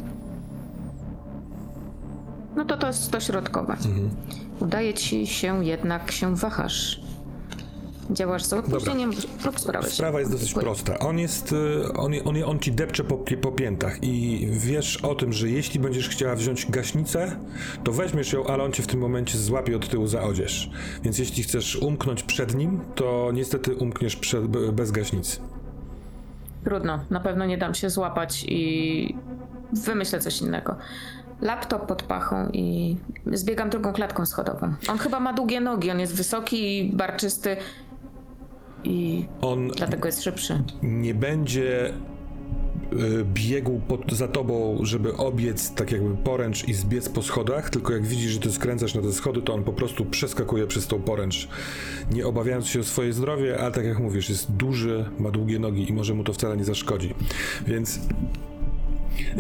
No 2.57 2.65
to 2.65 2.77
to 2.77 2.87
jest 2.87 3.11
to 3.11 3.21
środkowe. 3.21 3.77
Udaje 4.61 4.95
ci 4.95 5.27
się 5.27 5.65
jednak 5.65 6.13
się 6.13 6.37
wahasz. 6.37 7.01
Działasz 8.13 8.45
z 8.45 8.53
opóźnieniem 8.53 9.11
lub 9.45 9.61
skorałeś. 9.61 9.93
Sprawa 9.95 10.21
jest 10.21 10.33
dosyć 10.33 10.55
prosta. 10.55 10.99
On 10.99 11.19
jest, 11.19 11.53
y, 11.53 11.93
on, 11.97 12.13
on, 12.25 12.37
on 12.47 12.59
ci 12.59 12.73
depcze 12.73 13.05
po, 13.05 13.17
po 13.17 13.53
piętach 13.53 13.99
i 14.03 14.47
wiesz 14.51 14.97
o 14.97 15.15
tym, 15.15 15.33
że 15.33 15.49
jeśli 15.49 15.81
będziesz 15.81 16.09
chciała 16.09 16.35
wziąć 16.35 16.71
gaśnicę, 16.71 17.37
to 17.85 17.93
weźmiesz 17.93 18.33
ją, 18.33 18.47
ale 18.47 18.65
on 18.65 18.73
cię 18.73 18.83
w 18.83 18.87
tym 18.87 19.01
momencie 19.01 19.39
złapie 19.39 19.77
od 19.77 19.89
tyłu 19.89 20.07
za 20.07 20.23
odzież. 20.23 20.71
Więc 21.03 21.19
jeśli 21.19 21.43
chcesz 21.43 21.77
umknąć 21.77 22.23
przed 22.23 22.55
nim, 22.55 22.81
to 22.95 23.31
niestety 23.35 23.75
umkniesz 23.77 24.17
przed, 24.17 24.47
be- 24.47 24.73
bez 24.73 24.91
gaśnicy. 24.91 25.41
Trudno, 26.65 27.05
na 27.11 27.21
pewno 27.21 27.47
nie 27.47 27.59
dam 27.59 27.75
się 27.75 27.91
złapać 27.91 28.45
i 28.49 29.15
wymyślę 29.73 30.21
coś 30.21 30.41
innego. 30.41 30.77
Laptop 31.41 31.87
pod 31.87 32.03
pachą 32.03 32.49
i 32.53 32.97
zbiegam 33.33 33.71
drugą 33.71 33.93
klatką 33.93 34.27
schodową. 34.27 34.75
On 34.89 34.99
chyba 34.99 35.21
ma 35.21 35.33
długie 35.33 35.61
nogi, 35.61 35.91
on 35.91 36.01
jest 36.01 36.15
wysoki 36.15 36.79
i 36.79 36.93
barczysty 36.93 37.57
i 38.85 39.25
On 39.41 39.69
dlatego 39.69 40.09
jest 40.09 40.23
szybszy. 40.23 40.63
nie 40.83 41.15
będzie 41.15 41.93
y, 42.93 43.25
biegł 43.25 43.81
pod, 43.89 44.13
za 44.13 44.29
tobą, 44.29 44.79
żeby 44.83 45.17
obiec 45.17 45.75
tak 45.75 45.93
jakby 45.93 46.17
poręcz 46.17 46.69
i 46.69 46.75
zbiec 46.75 47.09
po 47.09 47.23
schodach, 47.23 47.71
tylko 47.71 47.93
jak 47.93 48.07
widzi, 48.07 48.29
że 48.29 48.41
ty 48.41 48.53
skręcasz 48.53 48.95
na 48.95 49.03
te 49.03 49.13
schody, 49.13 49.43
to 49.43 49.55
on 49.55 49.65
po 49.65 49.73
prostu 49.73 50.05
przeskakuje 50.05 50.67
przez 50.67 50.87
tą 50.87 51.01
poręcz, 51.03 51.49
nie 52.11 52.27
obawiając 52.27 52.67
się 52.67 52.81
o 52.81 52.85
swoje 52.85 53.13
zdrowie, 53.13 53.59
ale 53.61 53.73
tak 53.73 53.85
jak 53.85 53.99
mówisz, 53.99 54.29
jest 54.29 54.53
duży, 54.53 55.05
ma 55.19 55.31
długie 55.31 55.59
nogi 55.59 55.91
i 55.91 55.93
może 55.93 56.15
mu 56.15 56.25
to 56.25 56.33
wcale 56.33 56.57
nie 56.57 56.65
zaszkodzi. 56.65 57.15
Więc 57.67 58.01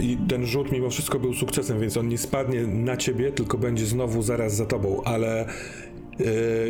i 0.00 0.18
ten 0.28 0.46
rzut 0.46 0.72
mimo 0.72 0.90
wszystko 0.90 1.18
był 1.18 1.35
sukcesem, 1.35 1.81
więc 1.81 1.96
on 1.96 2.09
nie 2.09 2.18
spadnie 2.18 2.66
na 2.66 2.96
ciebie, 2.96 3.33
tylko 3.33 3.59
będzie 3.59 3.87
znowu 3.87 4.22
zaraz 4.22 4.57
za 4.57 4.66
tobą, 4.66 5.02
ale 5.05 5.46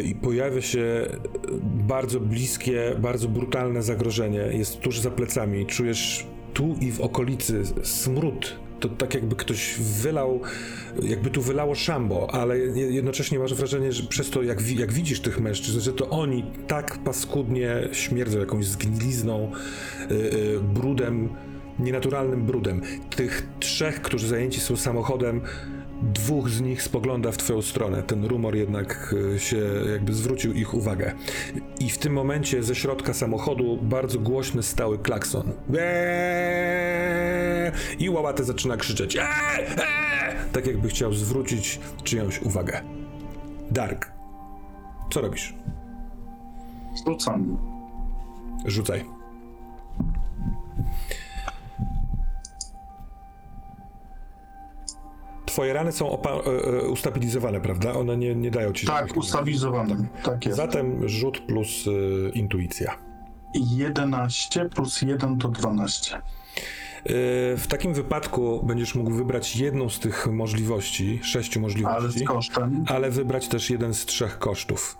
i 0.05 0.15
pojawia 0.15 0.61
się 0.61 1.07
bardzo 1.63 2.21
bliskie, 2.21 2.97
bardzo 2.99 3.29
brutalne 3.29 3.83
zagrożenie. 3.83 4.39
Jest 4.53 4.81
tuż 4.81 5.01
za 5.01 5.11
plecami. 5.11 5.67
Czujesz 5.67 6.27
tu 6.55 6.77
i 6.81 6.93
w 6.93 7.01
okolicy 7.01 7.63
smród. 7.83 8.57
To 8.81 8.89
tak 8.89 9.15
jakby 9.15 9.37
ktoś 9.37 9.75
wylał, 10.03 10.41
jakby 11.03 11.31
tu 11.31 11.43
wylało 11.43 11.75
szambo, 11.75 12.35
ale 12.35 12.59
je- 12.59 12.91
jednocześnie 12.93 13.39
masz 13.39 13.55
wrażenie, 13.55 13.93
że 13.93 14.03
przez 14.03 14.31
to, 14.31 14.43
jak, 14.43 14.71
jak 14.71 14.93
widzisz 14.93 15.21
tych 15.21 15.41
mężczyzn, 15.41 15.81
że 15.81 15.93
to 15.93 16.11
oni 16.11 16.45
tak 16.67 16.99
paskudnie 16.99 17.89
śmierdzą 17.93 18.39
jakąś 18.39 18.67
zgnilizną, 18.67 19.53
yy, 20.11 20.17
yy, 20.17 20.61
brudem, 20.75 21.29
nienaturalnym 21.79 22.47
brudem. 22.47 22.81
Tych 23.17 23.47
trzech, 23.61 24.03
którzy 24.03 24.29
zajęci 24.29 24.61
są 24.61 24.77
samochodem, 24.77 25.41
dwóch 26.03 26.49
z 26.49 26.61
nich 26.61 26.83
spogląda 26.83 27.33
w 27.33 27.37
twoją 27.37 27.63
stronę. 27.63 28.03
Ten 28.03 28.25
rumor 28.25 28.57
jednak 28.57 29.15
y, 29.35 29.39
się 29.39 29.57
jakby 29.93 30.13
zwrócił 30.13 30.53
ich 30.53 30.75
uwagę. 30.75 31.13
I 31.81 31.91
w 31.91 31.99
tym 31.99 32.13
momencie 32.13 32.63
ze 32.63 32.75
środka 32.75 33.15
samochodu 33.15 33.79
bardzo 33.83 34.19
głośny 34.19 34.63
stały 34.63 34.99
klakson. 34.99 35.53
Eee! 35.79 37.73
I 37.99 38.11
łałatę 38.11 38.45
zaczyna 38.45 38.77
krzyczeć. 38.77 39.17
Eee! 39.17 39.25
Eee! 39.61 40.53
Tak 40.53 40.67
jakby 40.67 40.89
chciał 40.89 41.13
zwrócić 41.13 41.81
czyjąś 42.05 42.43
uwagę. 42.43 42.81
Dark, 43.71 44.13
co 45.13 45.21
robisz? 45.21 45.55
Rzucam. 47.07 47.59
Rzucaj. 48.67 49.05
Twoje 55.53 55.73
rany 55.73 55.93
są 55.93 56.23
e, 56.23 56.31
e, 56.31 56.89
ustabilizowane, 56.89 57.61
prawda? 57.61 57.93
One 57.95 58.17
nie, 58.17 58.35
nie 58.35 58.51
dają 58.51 58.73
ci 58.73 58.87
Tak, 58.87 58.97
żadnych- 58.99 59.17
ustabilizowany. 59.17 60.09
Tak 60.23 60.47
jest. 60.47 60.57
Zatem 60.57 61.09
rzut 61.09 61.39
plus 61.41 61.85
e, 61.87 62.31
intuicja. 62.31 62.99
11 63.55 64.69
plus 64.69 65.03
1 65.03 65.39
to 65.39 65.49
12. 65.49 66.17
E, 66.17 66.21
w 67.57 67.65
takim 67.69 67.95
wypadku 67.95 68.63
będziesz 68.67 68.95
mógł 68.95 69.11
wybrać 69.11 69.57
jedną 69.57 69.89
z 69.89 69.99
tych 69.99 70.27
możliwości, 70.27 71.21
sześciu 71.23 71.59
Ale 71.59 71.63
możliwości, 71.63 72.19
z 72.21 72.25
kosztem. 72.29 72.85
ale 72.89 73.11
wybrać 73.11 73.49
też 73.49 73.71
jeden 73.71 73.95
z 73.95 74.05
trzech 74.07 74.39
kosztów. 74.39 74.99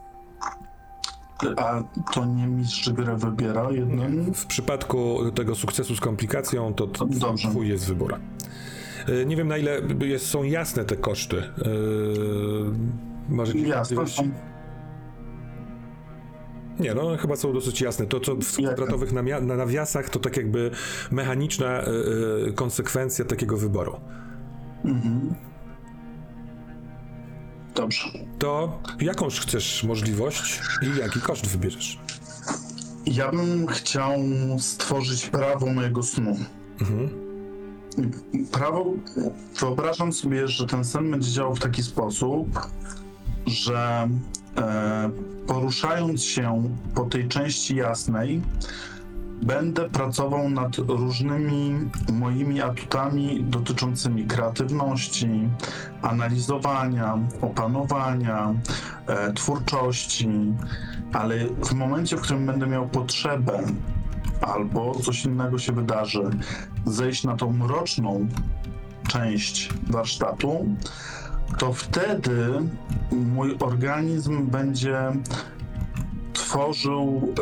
A 1.57 1.83
to 2.13 2.25
nie 2.25 2.47
mistrz 2.47 2.91
gry 2.91 3.17
wybiera 3.17 3.71
jeden. 3.71 4.35
W 4.35 4.47
przypadku 4.47 5.19
tego 5.35 5.55
sukcesu 5.55 5.97
z 5.97 6.01
komplikacją, 6.01 6.75
to 6.75 6.87
t- 6.87 7.05
Dobrze. 7.11 7.49
twój 7.49 7.69
jest 7.69 7.87
wybór. 7.89 8.17
E, 9.09 9.27
Nie 9.27 9.37
wiem 9.37 9.49
na 9.49 9.59
ile 9.59 9.81
jest, 10.01 10.27
są 10.27 10.43
jasne 10.43 10.85
te 10.85 10.97
koszty. 10.97 11.37
E, 11.37 11.43
jakieś 13.47 13.63
Jasne. 13.63 13.97
Nie, 16.81 16.95
no 16.95 17.17
chyba 17.17 17.37
są 17.37 17.53
dosyć 17.53 17.81
jasne. 17.81 18.07
To, 18.07 18.21
co 18.21 18.37
w 18.37 18.57
kwadratowych 18.57 19.13
na 19.13 19.23
nawiasach, 19.57 20.09
to 20.09 20.19
tak 20.19 20.37
jakby 20.37 20.71
mechaniczna 21.11 21.67
e, 21.69 21.87
konsekwencja 22.55 23.25
takiego 23.25 23.57
wyboru. 23.57 24.01
Mhm. 24.85 25.35
Dobrze. 27.75 28.09
To 28.39 28.81
jakąż 29.01 29.41
chcesz 29.41 29.85
możliwość 29.85 30.61
i 30.83 30.99
jaki 31.01 31.21
koszt 31.21 31.47
wybierzesz? 31.47 31.99
Ja 33.07 33.33
bym 33.33 33.67
chciał 33.67 34.13
stworzyć 34.59 35.27
prawo 35.27 35.67
mojego 35.67 36.03
snu. 36.03 36.37
Prawo, 38.53 38.85
wyobrażam 39.61 40.13
sobie, 40.13 40.49
że 40.49 40.67
ten 40.67 40.85
sen 40.85 41.11
będzie 41.11 41.31
działał 41.31 41.55
w 41.55 41.61
taki 41.61 41.83
sposób, 41.83 42.69
że 43.47 44.09
e, 44.57 45.11
poruszając 45.47 46.23
się 46.23 46.63
po 46.95 47.05
tej 47.05 47.29
części 47.29 47.77
jasnej, 47.77 48.43
będę 49.43 49.89
pracował 49.89 50.51
nad 50.51 50.77
różnymi 50.79 51.91
moimi 52.13 52.61
atutami 52.61 53.45
dotyczącymi 53.45 54.27
kreatywności, 54.27 55.49
analizowania, 56.03 57.19
opanowania, 57.41 58.55
e, 59.07 59.33
twórczości, 59.33 60.29
ale 61.13 61.47
w 61.47 61.73
momencie, 61.73 62.17
w 62.17 62.21
którym 62.21 62.47
będę 62.47 62.67
miał 62.67 62.89
potrzebę 62.89 63.63
albo 64.43 64.95
coś 64.95 65.25
innego 65.25 65.59
się 65.59 65.73
wydarzy, 65.73 66.23
zejść 66.87 67.25
na 67.25 67.37
tą 67.37 67.53
mroczną 67.53 68.29
część 69.09 69.71
warsztatu, 69.91 70.67
to 71.59 71.73
wtedy 71.73 72.49
mój 73.13 73.57
organizm 73.61 74.47
będzie 74.47 75.13
tworzył 76.33 77.35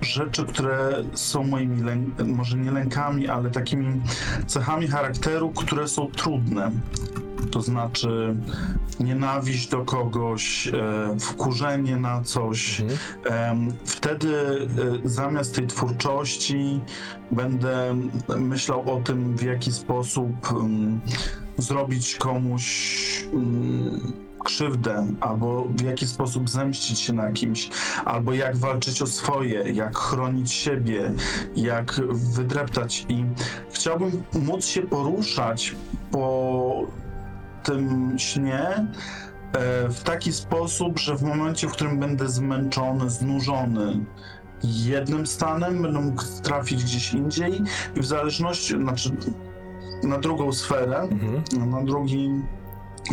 e, 0.00 0.04
rzeczy, 0.04 0.44
które 0.46 1.04
są 1.14 1.44
moimi, 1.44 1.82
może 2.26 2.56
nie 2.56 2.70
lękami, 2.70 3.28
ale 3.28 3.50
takimi 3.50 4.00
cechami 4.46 4.88
charakteru, 4.88 5.50
które 5.50 5.88
są 5.88 6.06
trudne. 6.06 6.70
To 7.52 7.62
znaczy 7.62 8.36
nienawiść 9.00 9.68
do 9.68 9.84
kogoś, 9.84 10.68
e, 10.68 10.72
wkurzenie 11.20 11.96
na 11.96 12.22
coś. 12.22 12.82
Em, 13.24 13.72
Wtedy 13.84 14.36
e, 15.04 15.08
zamiast 15.08 15.54
tej 15.54 15.66
twórczości 15.66 16.80
będę 17.30 17.96
myślał 18.36 18.96
o 18.96 19.00
tym, 19.00 19.36
w 19.36 19.42
jaki 19.42 19.72
sposób 19.72 20.32
em, 20.50 21.00
zrobić 21.58 22.16
komuś 22.16 22.64
mm, 23.32 24.12
krzywdę, 24.44 25.06
albo 25.20 25.64
w 25.64 25.80
jaki 25.80 26.06
sposób 26.06 26.50
zemścić 26.50 27.00
się 27.00 27.12
na 27.12 27.32
kimś, 27.32 27.70
albo 28.04 28.32
jak 28.32 28.56
walczyć 28.56 29.02
o 29.02 29.06
swoje, 29.06 29.72
jak 29.72 29.96
chronić 29.98 30.52
siebie, 30.52 31.12
jak 31.56 32.00
wydreptać. 32.10 33.06
I 33.08 33.24
chciałbym 33.72 34.22
móc 34.32 34.66
się 34.66 34.82
poruszać 34.82 35.74
po 36.10 37.01
tym 37.62 38.14
śnie 38.18 38.58
e, 38.62 38.86
w 39.88 40.02
taki 40.02 40.32
sposób, 40.32 40.98
że 40.98 41.16
w 41.16 41.22
momencie, 41.22 41.68
w 41.68 41.72
którym 41.72 41.98
będę 41.98 42.28
zmęczony, 42.28 43.10
znużony, 43.10 44.04
jednym 44.64 45.26
stanem 45.26 45.82
będę 45.82 46.00
mógł 46.00 46.22
trafić 46.42 46.84
gdzieś 46.84 47.14
indziej 47.14 47.62
i 47.96 48.00
w 48.00 48.06
zależności, 48.06 48.74
znaczy 48.76 49.10
na 50.02 50.18
drugą 50.18 50.52
sferę, 50.52 50.98
Mhm. 51.00 51.70
na 51.70 51.82
drugi 51.82 52.30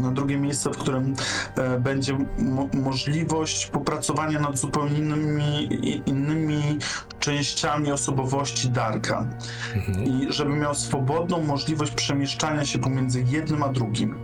na 0.02 0.12
drugie 0.12 0.38
miejsce, 0.38 0.69
w 0.69 0.78
którym 0.78 1.13
e, 1.56 1.80
będzie 1.80 2.17
mo- 2.39 2.69
możliwość 2.73 3.67
popracowania 3.67 4.39
nad 4.39 4.58
zupełnie 4.58 4.97
innymi, 4.97 5.69
innymi 6.06 6.78
częściami 7.19 7.91
osobowości 7.91 8.69
Darka. 8.69 9.28
Mhm. 9.75 10.04
I 10.06 10.34
żeby 10.34 10.56
miał 10.56 10.75
swobodną 10.75 11.43
możliwość 11.43 11.91
przemieszczania 11.91 12.65
się 12.65 12.80
pomiędzy 12.80 13.23
jednym 13.30 13.63
a 13.63 13.69
drugim. 13.69 14.15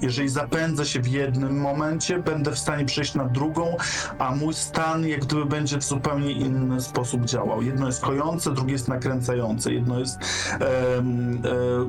Jeżeli 0.00 0.28
zapędzę 0.28 0.86
się 0.86 1.00
w 1.00 1.06
jednym 1.08 1.60
momencie, 1.60 2.18
będę 2.18 2.50
w 2.50 2.58
stanie 2.58 2.84
przejść 2.84 3.14
na 3.14 3.24
drugą, 3.24 3.76
a 4.18 4.34
mój 4.34 4.54
stan 4.54 5.06
jak 5.06 5.20
gdyby 5.24 5.46
będzie 5.46 5.78
w 5.78 5.84
zupełnie 5.84 6.32
inny 6.32 6.80
sposób 6.80 7.24
działał. 7.24 7.62
Jedno 7.62 7.86
jest 7.86 8.02
kojące, 8.02 8.52
drugie 8.54 8.72
jest 8.72 8.88
nakręcające. 8.88 9.72
Jedno 9.72 9.98
jest 9.98 10.18
em, 10.98 11.42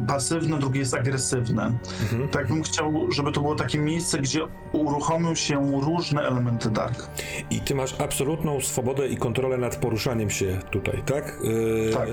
e, 0.04 0.08
pasywne, 0.08 0.60
drugie 0.60 0.80
jest 0.80 0.94
agresywne. 0.94 1.72
Mhm. 2.02 2.30
Tak 2.30 2.48
bym 2.48 2.64
chciał, 2.64 2.94
żeby 3.20 3.32
to 3.32 3.42
było 3.42 3.56
takie 3.56 3.78
miejsce, 3.78 4.20
gdzie 4.20 4.40
uruchomią 4.72 5.36
się 5.36 5.82
różne 5.82 6.22
elementy 6.22 6.70
Dark. 6.70 7.08
I 7.52 7.60
ty 7.60 7.76
masz 7.76 8.02
absolutną 8.02 8.62
swobodę 8.62 9.08
i 9.08 9.18
kontrolę 9.18 9.58
nad 9.58 9.76
poruszaniem 9.76 10.30
się 10.30 10.60
tutaj, 10.72 11.04
tak? 11.06 11.38
Yy, 11.44 11.94
Tak. 11.94 12.08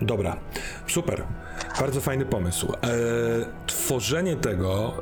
Dobra, 0.00 0.36
super. 0.86 1.22
Bardzo 1.80 2.00
fajny 2.00 2.24
pomysł. 2.26 2.72
E, 2.72 2.76
tworzenie 3.66 4.36
tego 4.36 4.92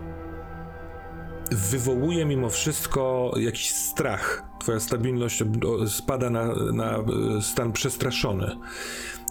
wywołuje 1.51 2.25
mimo 2.25 2.51
wszystko 2.51 3.33
jakiś 3.37 3.71
strach. 3.71 4.43
Twoja 4.61 4.81
stabilność 4.81 5.43
spada 5.89 6.31
na, 6.31 6.47
na 6.73 6.97
e, 6.99 7.03
stan 7.43 7.73
przestraszony. 7.73 8.57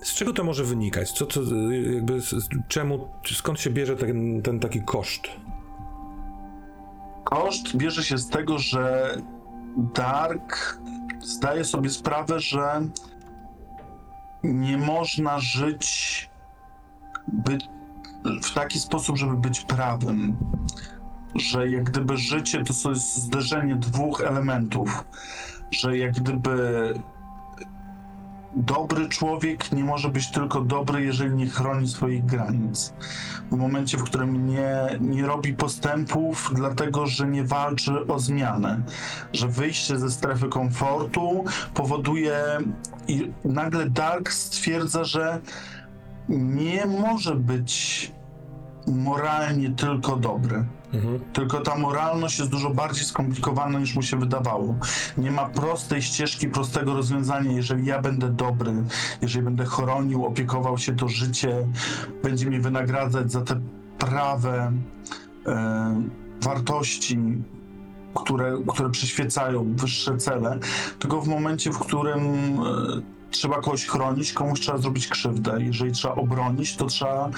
Z 0.03 0.13
czego 0.13 0.33
to 0.33 0.43
może 0.43 0.63
wynikać? 0.63 1.11
Co 1.11 1.25
e, 1.25 1.93
jakby, 1.93 2.21
z- 2.21 2.47
czemu, 2.67 3.07
skąd 3.33 3.59
się 3.59 3.69
bierze 3.69 3.95
ten, 3.95 4.41
ten 4.41 4.59
taki 4.59 4.81
koszt? 4.81 5.21
Koszt 7.25 7.75
bierze 7.75 8.03
się 8.03 8.17
z 8.17 8.29
tego, 8.29 8.59
że 8.59 9.15
Dark 9.77 10.79
zdaje 11.21 11.63
sobie 11.63 11.89
sprawę, 11.89 12.39
że 12.39 12.87
nie 14.43 14.77
można 14.77 15.39
żyć 15.39 16.29
by, 17.27 17.57
w 18.43 18.53
taki 18.53 18.79
sposób, 18.79 19.17
żeby 19.17 19.37
być 19.37 19.61
prawym. 19.61 20.37
Że 21.35 21.69
jak 21.69 21.83
gdyby 21.83 22.17
życie 22.17 22.63
to 22.63 22.89
jest 22.89 23.15
zderzenie 23.15 23.75
dwóch 23.75 24.21
elementów. 24.21 25.05
Że 25.71 25.97
jak 25.97 26.11
gdyby 26.11 26.93
dobry 28.55 29.09
człowiek 29.09 29.71
nie 29.71 29.83
może 29.83 30.09
być 30.09 30.31
tylko 30.31 30.61
dobry, 30.61 31.05
jeżeli 31.05 31.35
nie 31.35 31.47
chroni 31.47 31.87
swoich 31.87 32.25
granic. 32.25 32.93
W 33.51 33.55
momencie, 33.55 33.97
w 33.97 34.03
którym 34.03 34.47
nie, 34.47 34.77
nie 34.99 35.25
robi 35.25 35.53
postępów, 35.53 36.51
dlatego 36.55 37.07
że 37.07 37.27
nie 37.27 37.43
walczy 37.43 38.07
o 38.07 38.19
zmianę. 38.19 38.81
Że 39.33 39.47
wyjście 39.47 39.99
ze 39.99 40.11
strefy 40.11 40.49
komfortu 40.49 41.43
powoduje 41.73 42.37
i 43.07 43.31
nagle 43.45 43.89
Dark 43.89 44.31
stwierdza, 44.31 45.03
że 45.03 45.39
nie 46.29 46.85
może 46.85 47.35
być 47.35 48.11
moralnie 48.87 49.69
tylko 49.69 50.15
dobry. 50.15 50.65
Mhm. 50.95 51.19
Tylko 51.33 51.61
ta 51.61 51.75
moralność 51.75 52.39
jest 52.39 52.51
dużo 52.51 52.69
bardziej 52.69 53.05
skomplikowana 53.05 53.79
niż 53.79 53.95
mu 53.95 54.01
się 54.01 54.17
wydawało. 54.17 54.75
Nie 55.17 55.31
ma 55.31 55.45
prostej 55.45 56.01
ścieżki, 56.01 56.47
prostego 56.47 56.93
rozwiązania. 56.93 57.51
Jeżeli 57.51 57.85
ja 57.85 58.01
będę 58.01 58.29
dobry, 58.29 58.73
jeżeli 59.21 59.45
będę 59.45 59.65
chronił, 59.65 60.25
opiekował 60.25 60.77
się, 60.77 60.95
to 60.95 61.07
życie 61.07 61.67
będzie 62.23 62.45
mi 62.45 62.59
wynagradzać 62.59 63.31
za 63.31 63.41
te 63.41 63.61
prawe 63.97 64.71
e, 65.45 66.01
wartości, 66.41 67.19
które, 68.15 68.57
które 68.67 68.89
przyświecają 68.89 69.73
wyższe 69.75 70.17
cele. 70.17 70.59
Tylko 70.99 71.21
w 71.21 71.27
momencie, 71.27 71.71
w 71.71 71.79
którym 71.79 72.21
e, 72.23 73.14
trzeba 73.35 73.55
kogoś 73.61 73.85
chronić, 73.85 74.33
komuś 74.33 74.59
trzeba 74.59 74.77
zrobić 74.77 75.07
krzywdę. 75.07 75.57
Jeżeli 75.59 75.91
trzeba 75.91 76.15
obronić, 76.15 76.75
to 76.75 76.85
trzeba 76.85 77.29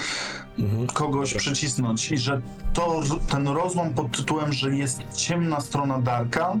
Mhm. 0.58 0.86
kogoś 0.86 1.34
przycisnąć 1.34 2.12
i 2.12 2.18
że 2.18 2.40
to, 2.72 3.02
ten 3.30 3.48
rozłam 3.48 3.94
pod 3.94 4.16
tytułem, 4.16 4.52
że 4.52 4.76
jest 4.76 5.02
ciemna 5.16 5.60
strona 5.60 5.98
Darka, 5.98 6.52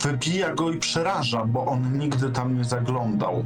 wybija 0.00 0.54
go 0.54 0.70
i 0.70 0.78
przeraża, 0.78 1.44
bo 1.44 1.64
on 1.66 1.98
nigdy 1.98 2.30
tam 2.30 2.58
nie 2.58 2.64
zaglądał. 2.64 3.44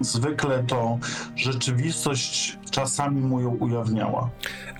Zwykle 0.00 0.64
to 0.64 0.98
rzeczywistość 1.36 2.58
czasami 2.70 3.20
mu 3.20 3.40
ją 3.40 3.50
ujawniała. 3.50 4.30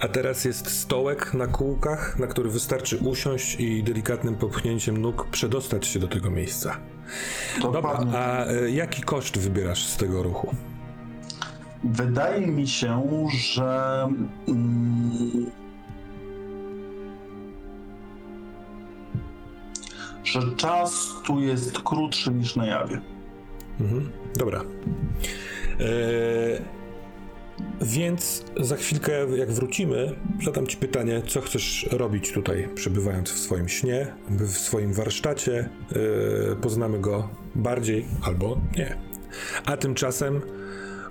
A 0.01 0.09
teraz 0.09 0.45
jest 0.45 0.71
stołek 0.71 1.35
na 1.35 1.47
kółkach, 1.47 2.19
na 2.19 2.27
który 2.27 2.51
wystarczy 2.51 2.99
usiąść 2.99 3.61
i 3.61 3.83
delikatnym 3.83 4.35
popchnięciem 4.35 4.97
nóg 4.99 5.27
przedostać 5.31 5.87
się 5.87 5.99
do 5.99 6.09
tego 6.09 6.31
miejsca. 6.31 6.77
Dobra, 7.63 7.83
Dokładnie. 7.83 8.19
a 8.19 8.47
e, 8.47 8.71
jaki 8.71 9.03
koszt 9.03 9.39
wybierasz 9.39 9.87
z 9.87 9.97
tego 9.97 10.23
ruchu? 10.23 10.55
Wydaje 11.85 12.47
mi 12.47 12.69
się, 12.69 13.27
że. 13.39 14.09
Mm, 14.49 15.51
że 20.25 20.57
czas 20.57 21.09
tu 21.25 21.41
jest 21.41 21.79
krótszy 21.79 22.31
niż 22.31 22.57
na 22.57 22.67
jawie. 22.67 23.01
Mhm, 23.81 24.11
dobra. 24.37 24.65
E, 25.81 26.81
więc 27.81 28.45
za 28.61 28.77
chwilkę, 28.77 29.13
jak 29.37 29.51
wrócimy, 29.51 30.17
zadam 30.45 30.67
ci 30.67 30.77
pytanie, 30.77 31.23
co 31.27 31.41
chcesz 31.41 31.89
robić 31.93 32.33
tutaj, 32.33 32.69
przebywając 32.75 33.31
w 33.31 33.39
swoim 33.39 33.69
śnie, 33.69 34.07
w 34.31 34.51
swoim 34.51 34.93
warsztacie. 34.93 35.69
E, 36.53 36.57
poznamy 36.57 37.01
go 37.01 37.29
bardziej 37.55 38.05
albo 38.23 38.61
nie. 38.77 38.97
A 39.65 39.77
tymczasem, 39.77 40.41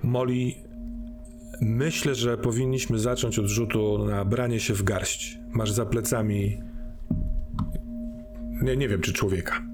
Molly, 0.03 0.53
myślę, 1.61 2.15
że 2.15 2.37
powinniśmy 2.37 2.99
zacząć 2.99 3.39
od 3.39 3.45
rzutu 3.45 4.05
na 4.05 4.25
branie 4.25 4.59
się 4.59 4.73
w 4.73 4.83
garść. 4.83 5.39
Masz 5.49 5.71
za 5.71 5.85
plecami. 5.85 6.61
Nie, 8.61 8.77
nie 8.77 8.87
wiem, 8.87 9.01
czy 9.01 9.13
człowieka 9.13 9.69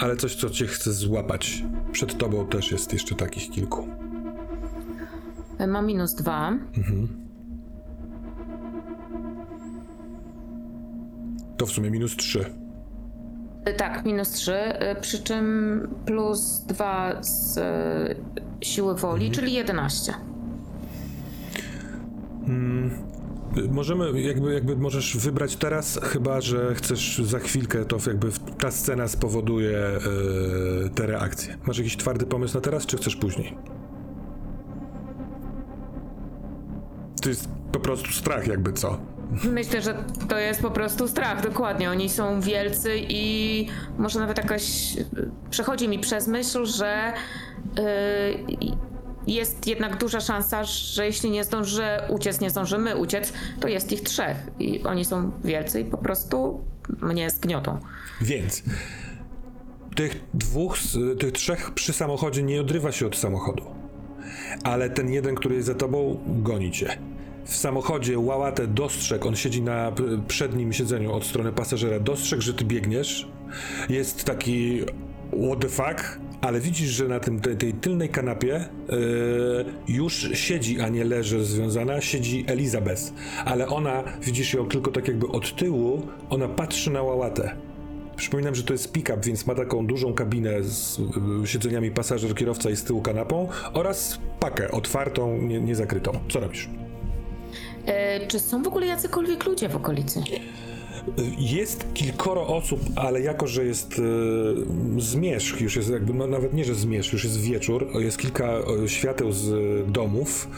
ale 0.00 0.16
coś, 0.16 0.34
co 0.36 0.50
cię 0.50 0.66
chce 0.66 0.92
złapać. 0.92 1.64
Przed 1.92 2.18
tobą 2.18 2.46
też 2.46 2.72
jest 2.72 2.92
jeszcze 2.92 3.14
takich 3.14 3.50
kilku. 3.50 3.88
E, 5.58 5.66
Ma 5.66 5.82
minus 5.82 6.14
dwa. 6.14 6.52
To 11.56 11.66
w 11.66 11.70
sumie 11.70 11.90
minus 11.90 12.16
trzy. 12.16 12.44
Y, 13.68 13.74
Tak, 13.74 14.04
minus 14.04 14.30
3, 14.30 14.52
przy 15.00 15.22
czym 15.22 15.88
plus 16.06 16.60
2 16.66 17.22
z 17.22 17.58
siły 18.60 18.94
woli, 18.94 19.30
czyli 19.30 19.52
11. 19.52 20.14
Możemy, 23.70 24.20
jakby, 24.20 24.54
jakby 24.54 24.76
możesz 24.76 25.16
wybrać 25.16 25.56
teraz, 25.56 26.00
chyba 26.02 26.40
że 26.40 26.74
chcesz 26.74 27.18
za 27.18 27.38
chwilkę, 27.38 27.84
to 27.84 27.98
jakby 28.06 28.28
ta 28.58 28.70
scena 28.70 29.08
spowoduje 29.08 29.78
y, 30.86 30.90
te 30.90 31.06
reakcje. 31.06 31.56
Masz 31.66 31.78
jakiś 31.78 31.96
twardy 31.96 32.26
pomysł 32.26 32.54
na 32.54 32.60
teraz, 32.60 32.86
czy 32.86 32.96
chcesz 32.96 33.16
później? 33.16 33.56
To 37.22 37.28
jest 37.28 37.48
po 37.72 37.80
prostu 37.80 38.12
strach, 38.12 38.46
jakby 38.46 38.72
co. 38.72 38.98
Myślę, 39.44 39.82
że 39.82 40.04
to 40.28 40.38
jest 40.38 40.62
po 40.62 40.70
prostu 40.70 41.08
strach, 41.08 41.42
dokładnie. 41.42 41.90
Oni 41.90 42.08
są 42.08 42.40
wielcy 42.40 42.90
i 43.08 43.66
może 43.98 44.20
nawet 44.20 44.38
jakaś. 44.38 44.96
Przechodzi 45.50 45.88
mi 45.88 45.98
przez 45.98 46.28
myśl, 46.28 46.66
że 46.66 47.12
y, 47.78 47.82
jest 49.26 49.66
jednak 49.66 49.96
duża 49.96 50.20
szansa, 50.20 50.64
że 50.64 51.06
jeśli 51.06 51.30
nie 51.30 51.44
zdąży 51.44 51.84
uciec, 52.08 52.40
nie 52.40 52.50
zdążymy 52.50 52.96
uciec, 52.96 53.32
to 53.60 53.68
jest 53.68 53.92
ich 53.92 54.00
trzech. 54.00 54.36
I 54.58 54.82
oni 54.82 55.04
są 55.04 55.32
wielcy 55.44 55.80
i 55.80 55.84
po 55.84 55.98
prostu 55.98 56.64
mnie 57.02 57.30
zgniotą. 57.30 57.78
Więc 58.20 58.62
tych 59.96 60.24
dwóch, 60.34 60.76
tych 61.18 61.32
trzech 61.32 61.70
przy 61.70 61.92
samochodzie 61.92 62.42
nie 62.42 62.60
odrywa 62.60 62.92
się 62.92 63.06
od 63.06 63.16
samochodu. 63.16 63.62
Ale 64.64 64.90
ten 64.90 65.12
jeden, 65.12 65.34
który 65.34 65.54
jest 65.54 65.66
za 65.66 65.74
tobą, 65.74 66.18
goni 66.26 66.70
cię. 66.70 66.98
W 67.44 67.56
samochodzie 67.56 68.18
Łałatę 68.18 68.66
dostrzegł, 68.66 69.28
on 69.28 69.36
siedzi 69.36 69.62
na 69.62 69.92
przednim 70.28 70.72
siedzeniu 70.72 71.12
od 71.12 71.24
strony 71.24 71.52
pasażera, 71.52 72.00
dostrzegł, 72.00 72.42
że 72.42 72.54
ty 72.54 72.64
biegniesz. 72.64 73.28
Jest 73.88 74.24
taki 74.24 74.82
what 75.46 75.60
the 75.60 75.68
fuck, 75.68 76.18
ale 76.40 76.60
widzisz, 76.60 76.90
że 76.90 77.08
na 77.08 77.20
tym, 77.20 77.40
tej, 77.40 77.56
tej 77.56 77.72
tylnej 77.72 78.08
kanapie 78.08 78.68
yy, 78.88 78.94
już 79.88 80.30
siedzi, 80.34 80.80
a 80.80 80.88
nie 80.88 81.04
leży 81.04 81.44
związana, 81.44 82.00
siedzi 82.00 82.44
Elizabeth. 82.48 83.02
Ale 83.44 83.68
ona, 83.68 84.04
widzisz 84.22 84.54
ją 84.54 84.68
tylko 84.68 84.90
tak 84.90 85.08
jakby 85.08 85.28
od 85.28 85.56
tyłu, 85.56 86.06
ona 86.30 86.48
patrzy 86.48 86.90
na 86.90 87.02
Łałatę. 87.02 87.56
Przypominam, 88.16 88.54
że 88.54 88.62
to 88.62 88.72
jest 88.72 88.92
pick-up, 88.92 89.20
więc 89.22 89.46
ma 89.46 89.54
taką 89.54 89.86
dużą 89.86 90.14
kabinę 90.14 90.62
z 90.62 90.98
y, 91.44 91.46
siedzeniami 91.46 91.90
pasażer, 91.90 92.34
kierowca 92.34 92.70
i 92.70 92.76
z 92.76 92.84
tyłu 92.84 93.02
kanapą 93.02 93.48
oraz 93.72 94.18
pakę 94.40 94.70
otwartą, 94.70 95.42
nie, 95.42 95.60
niezakrytą. 95.60 96.12
Co 96.28 96.40
robisz? 96.40 96.68
E, 97.86 98.26
czy 98.26 98.38
są 98.38 98.62
w 98.62 98.66
ogóle 98.66 98.86
jacykolwiek 98.86 99.44
ludzie 99.44 99.68
w 99.68 99.76
okolicy? 99.76 100.22
Jest 101.38 101.94
kilkoro 101.94 102.46
osób, 102.46 102.80
ale 102.96 103.20
jako, 103.20 103.46
że 103.46 103.64
jest 103.64 103.98
y, 103.98 104.02
zmierzch, 104.98 105.60
już 105.60 105.76
jest 105.76 105.90
jakby, 105.90 106.14
no 106.14 106.26
nawet 106.26 106.54
nie, 106.54 106.64
że 106.64 106.74
zmierzch, 106.74 107.12
już 107.12 107.24
jest 107.24 107.40
wieczór, 107.40 107.88
jest 107.94 108.18
kilka 108.18 108.52
świateł 108.86 109.32
z 109.32 109.48
y, 109.48 109.92
domów, 109.92 110.48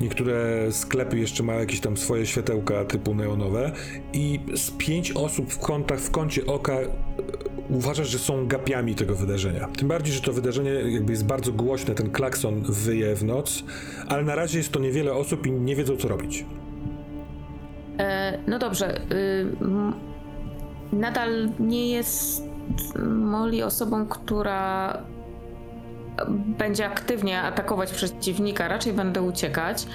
niektóre 0.00 0.66
sklepy 0.72 1.18
jeszcze 1.18 1.42
mają 1.42 1.60
jakieś 1.60 1.80
tam 1.80 1.96
swoje 1.96 2.26
światełka 2.26 2.84
typu 2.84 3.14
neonowe 3.14 3.72
i 4.12 4.40
z 4.54 4.70
pięć 4.70 5.12
osób 5.12 5.52
w 5.52 5.58
kątach, 5.58 6.00
w 6.00 6.10
kącie 6.10 6.46
oka 6.46 6.80
y, 6.80 6.88
uważasz, 7.70 8.08
że 8.08 8.18
są 8.18 8.46
gapiami 8.46 8.94
tego 8.94 9.14
wydarzenia. 9.14 9.68
Tym 9.78 9.88
bardziej, 9.88 10.14
że 10.14 10.20
to 10.20 10.32
wydarzenie 10.32 10.70
jakby 10.70 11.12
jest 11.12 11.24
bardzo 11.24 11.52
głośne, 11.52 11.94
ten 11.94 12.10
klakson 12.10 12.62
wyje 12.62 13.16
w 13.16 13.24
noc, 13.24 13.64
ale 14.08 14.22
na 14.22 14.34
razie 14.34 14.58
jest 14.58 14.72
to 14.72 14.80
niewiele 14.80 15.12
osób 15.12 15.46
i 15.46 15.52
nie 15.52 15.76
wiedzą 15.76 15.96
co 15.96 16.08
robić. 16.08 16.44
E, 17.98 18.38
no 18.46 18.58
dobrze. 18.58 19.00
Y, 19.12 19.46
nadal 20.92 21.48
nie 21.60 21.88
jest 21.88 22.42
Molly 23.04 23.64
osobą, 23.64 24.06
która 24.06 24.92
będzie 26.26 26.86
aktywnie 26.86 27.42
atakować 27.42 27.92
przeciwnika. 27.92 28.68
Raczej 28.68 28.92
będę 28.92 29.22
uciekać, 29.22 29.86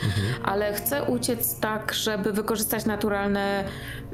ale 0.44 0.74
chcę 0.74 1.04
uciec 1.04 1.60
tak, 1.60 1.94
żeby 1.94 2.34
wykorzystać 2.34 2.86
naturalne 2.86 3.64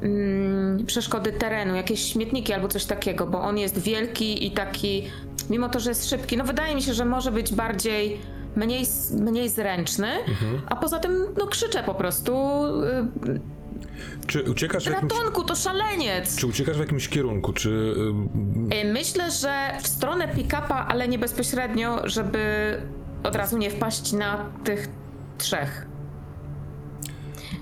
mm, 0.02 0.86
przeszkody 0.86 1.32
terenu, 1.32 1.74
jakieś 1.74 2.12
śmietniki 2.12 2.52
albo 2.52 2.68
coś 2.68 2.84
takiego, 2.84 3.26
bo 3.26 3.42
on 3.42 3.58
jest 3.58 3.78
wielki 3.78 4.46
i 4.46 4.50
taki, 4.50 5.10
mimo 5.50 5.68
to, 5.68 5.80
że 5.80 5.90
jest 5.90 6.10
szybki, 6.10 6.36
no 6.36 6.44
wydaje 6.44 6.74
mi 6.74 6.82
się, 6.82 6.94
że 6.94 7.04
może 7.04 7.32
być 7.32 7.54
bardziej 7.54 8.20
mniej, 8.56 8.84
mniej 9.20 9.48
zręczny, 9.48 10.08
a 10.66 10.76
poza 10.76 10.98
tym 10.98 11.26
no 11.38 11.46
krzyczę 11.46 11.82
po 11.82 11.94
prostu 11.94 12.32
y, 13.26 13.40
Czy 14.26 14.42
uciekasz 14.42 14.84
w 14.84 14.90
jakimś... 14.92 15.12
Ratunku, 15.12 15.44
to 15.44 15.54
szaleniec! 15.56 16.36
Czy 16.36 16.46
uciekasz 16.46 16.76
w 16.76 16.80
jakimś 16.80 17.08
kierunku? 17.08 17.52
Czy 17.52 17.70
y, 17.70 18.76
Y, 18.88 18.92
Myślę, 18.92 19.30
że 19.30 19.70
w 19.82 19.86
stronę 19.88 20.28
pick-upa, 20.28 20.86
ale 20.88 21.08
nie 21.08 21.18
bezpośrednio, 21.18 22.00
żeby 22.08 22.38
od 23.22 23.36
razu 23.36 23.58
nie 23.58 23.70
wpaść 23.70 24.12
na 24.12 24.46
tych 24.64 24.88
trzech. 25.38 25.86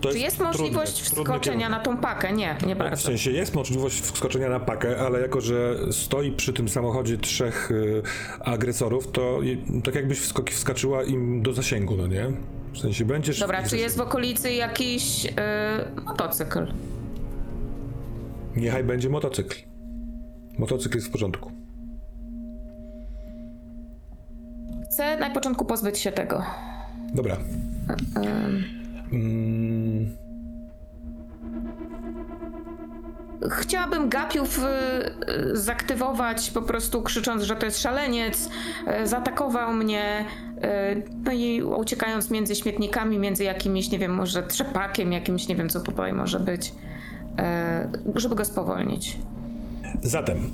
to 0.00 0.12
Czy 0.12 0.18
jest 0.18 0.40
możliwość 0.40 1.02
trudny 1.10 1.24
wskoczenia 1.24 1.68
na 1.68 1.80
tą 1.80 1.96
pakę? 1.96 2.32
Nie, 2.32 2.56
nie 2.66 2.74
W 2.74 2.78
bardzo. 2.78 3.02
sensie 3.02 3.30
jest 3.30 3.54
możliwość 3.54 4.00
wskoczenia 4.00 4.48
na 4.48 4.60
pakę, 4.60 4.98
ale 5.00 5.20
jako, 5.20 5.40
że 5.40 5.76
stoi 5.92 6.32
przy 6.32 6.52
tym 6.52 6.68
samochodzie 6.68 7.18
trzech 7.18 7.70
y, 7.70 8.02
agresorów, 8.40 9.10
to 9.12 9.42
i- 9.42 9.82
tak 9.84 9.94
jakbyś 9.94 10.18
wskoki, 10.20 10.54
wskoczyła 10.54 11.02
im 11.02 11.42
do 11.42 11.52
zasięgu, 11.52 11.96
no 11.96 12.06
nie? 12.06 12.26
W 12.72 12.78
sensie 12.78 13.04
będziesz... 13.04 13.40
Dobra, 13.40 13.62
czy 13.62 13.76
jest 13.76 13.96
w 13.96 14.00
okolicy 14.00 14.52
jakiś 14.52 15.24
y, 15.24 15.30
motocykl? 16.04 16.66
Niechaj 18.56 18.84
będzie 18.84 19.08
motocykl. 19.08 19.56
Motocykl 20.58 20.96
jest 20.96 21.08
w 21.08 21.10
porządku. 21.10 21.52
Chcę 24.84 25.16
na 25.18 25.30
początku 25.30 25.64
pozbyć 25.64 25.98
się 25.98 26.12
tego. 26.12 26.42
Dobra. 27.14 27.36
Mm, 29.12 30.16
Chciałabym 33.50 34.08
gapiów 34.08 34.58
y, 34.58 34.62
y, 35.52 35.56
zaktywować, 35.56 36.50
po 36.50 36.62
prostu 36.62 37.02
krzycząc, 37.02 37.42
że 37.42 37.56
to 37.56 37.66
jest 37.66 37.82
szaleniec, 37.82 38.50
y, 39.02 39.06
zaatakował 39.06 39.72
mnie, 39.72 40.24
no 41.24 41.32
i 41.32 41.62
uciekając 41.62 42.30
między 42.30 42.54
śmietnikami, 42.54 43.18
między 43.18 43.44
jakimś, 43.44 43.90
nie 43.90 43.98
wiem, 43.98 44.14
może 44.14 44.42
trzepakiem, 44.42 45.12
jakimś, 45.12 45.48
nie 45.48 45.56
wiem, 45.56 45.68
co 45.68 45.80
tutaj 45.80 46.12
może 46.12 46.40
być, 46.40 46.72
żeby 48.14 48.34
go 48.34 48.44
spowolnić. 48.44 49.16
Zatem 50.02 50.50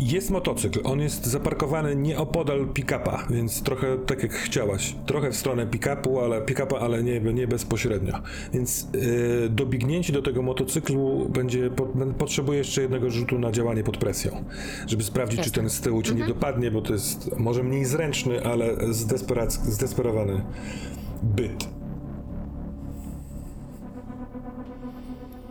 jest 0.00 0.30
motocykl, 0.30 0.80
on 0.84 1.00
jest 1.00 1.26
zaparkowany 1.26 1.96
nieopodal 1.96 2.66
pick-upa, 2.66 3.26
więc 3.30 3.62
trochę 3.62 3.98
tak 3.98 4.22
jak 4.22 4.32
chciałaś. 4.32 4.94
Trochę 5.06 5.30
w 5.30 5.36
stronę 5.36 5.66
pick-upu, 5.66 6.24
ale 6.24 6.42
pick-upa, 6.42 6.78
ale 6.78 7.02
nie, 7.02 7.20
nie 7.20 7.46
bezpośrednio. 7.46 8.12
Więc 8.52 8.88
yy, 8.92 9.48
dobiegnięcie 9.48 10.12
do 10.12 10.22
tego 10.22 10.42
motocyklu 10.42 11.28
będzie 11.28 11.70
po, 11.70 11.86
potrzebuje 12.18 12.58
jeszcze 12.58 12.82
jednego 12.82 13.10
rzutu 13.10 13.38
na 13.38 13.52
działanie 13.52 13.82
pod 13.82 13.96
presją, 13.96 14.44
żeby 14.86 15.02
sprawdzić, 15.02 15.40
czy 15.40 15.50
ten 15.50 15.70
z 15.70 15.80
tyłu 15.80 16.02
cię 16.02 16.14
nie 16.14 16.26
dopadnie, 16.26 16.70
bo 16.70 16.82
to 16.82 16.92
jest 16.92 17.38
może 17.38 17.62
mniej 17.62 17.84
zręczny, 17.84 18.44
ale 18.44 18.76
zdesperowany 19.62 20.44
byt. 21.22 21.68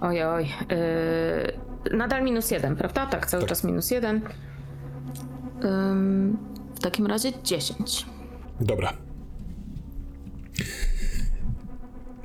Oj, 0.01 0.23
oj. 0.23 0.43
y, 0.43 1.68
nadal 1.93 2.23
minus 2.23 2.52
jeden, 2.52 2.75
prawda? 2.75 3.06
Tak, 3.06 3.25
cały 3.25 3.43
Tak. 3.43 3.49
czas 3.49 3.63
minus 3.63 3.91
jeden. 3.91 4.21
Ym, 5.63 6.38
w 6.75 6.80
takim 6.80 7.08
razie 7.08 7.32
10. 7.43 8.06
Dobra. 8.62 8.93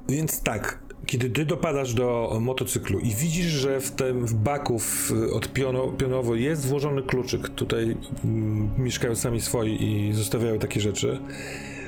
Więc 0.08 0.42
tak, 0.42 0.78
kiedy 1.06 1.30
ty 1.30 1.44
dopadasz 1.44 1.94
do 1.94 2.38
motocyklu 2.40 2.98
i 2.98 3.14
widzisz, 3.14 3.46
że 3.46 3.80
w 3.80 3.90
tym 3.90 4.26
w 4.26 4.34
baku 4.34 4.78
w, 4.78 5.12
od 5.32 5.52
piono, 5.52 5.88
pionowo 5.88 6.34
jest 6.34 6.66
włożony 6.66 7.02
kluczyk, 7.02 7.48
tutaj 7.48 7.96
mm, 8.24 8.70
mieszkają 8.78 9.14
sami 9.14 9.40
swoi 9.40 9.84
i 9.84 10.12
zostawiają 10.12 10.58
takie 10.58 10.80
rzeczy. 10.80 11.20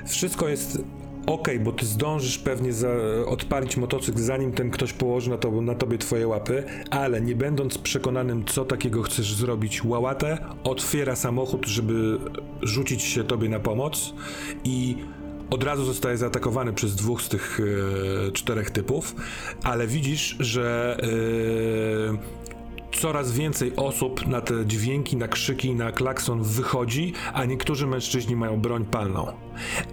Wszystko 0.06 0.48
jest 0.48 0.78
ok, 1.26 1.48
bo 1.60 1.72
ty 1.72 1.86
zdążysz 1.86 2.38
pewnie 2.38 2.72
za, 2.72 2.88
odpalić 3.26 3.76
motocykl, 3.76 4.18
zanim 4.18 4.52
ten 4.52 4.70
ktoś 4.70 4.92
położy 4.92 5.30
na, 5.30 5.36
to, 5.36 5.60
na 5.60 5.74
tobie 5.74 5.98
twoje 5.98 6.28
łapy, 6.28 6.64
ale 6.90 7.20
nie 7.20 7.34
będąc 7.34 7.78
przekonanym, 7.78 8.44
co 8.44 8.64
takiego 8.64 9.02
chcesz 9.02 9.34
zrobić, 9.34 9.84
łałatę 9.84 10.38
otwiera 10.64 11.16
samochód, 11.16 11.66
żeby 11.66 12.18
rzucić 12.62 13.02
się 13.02 13.24
tobie 13.24 13.48
na 13.48 13.60
pomoc 13.60 14.14
i 14.64 14.96
od 15.50 15.64
razu 15.64 15.84
zostaje 15.84 16.16
zaatakowany 16.16 16.72
przez 16.72 16.94
dwóch 16.94 17.22
z 17.22 17.28
tych 17.28 17.60
e, 18.28 18.32
czterech 18.32 18.70
typów, 18.70 19.14
ale 19.62 19.86
widzisz, 19.86 20.36
że 20.40 20.96
e, 21.02 22.96
coraz 22.96 23.32
więcej 23.32 23.72
osób 23.76 24.26
na 24.26 24.40
te 24.40 24.66
dźwięki, 24.66 25.16
na 25.16 25.28
krzyki, 25.28 25.74
na 25.74 25.92
klakson 25.92 26.42
wychodzi, 26.42 27.12
a 27.32 27.44
niektórzy 27.44 27.86
mężczyźni 27.86 28.36
mają 28.36 28.60
broń 28.60 28.84
palną. 28.84 29.26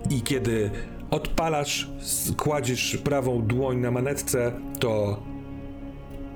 I 0.09 0.21
kiedy 0.21 0.71
odpalasz, 1.14 1.89
kładziesz 2.38 2.97
prawą 2.97 3.47
dłoń 3.47 3.78
na 3.78 3.91
manetce, 3.91 4.51
to 4.80 5.24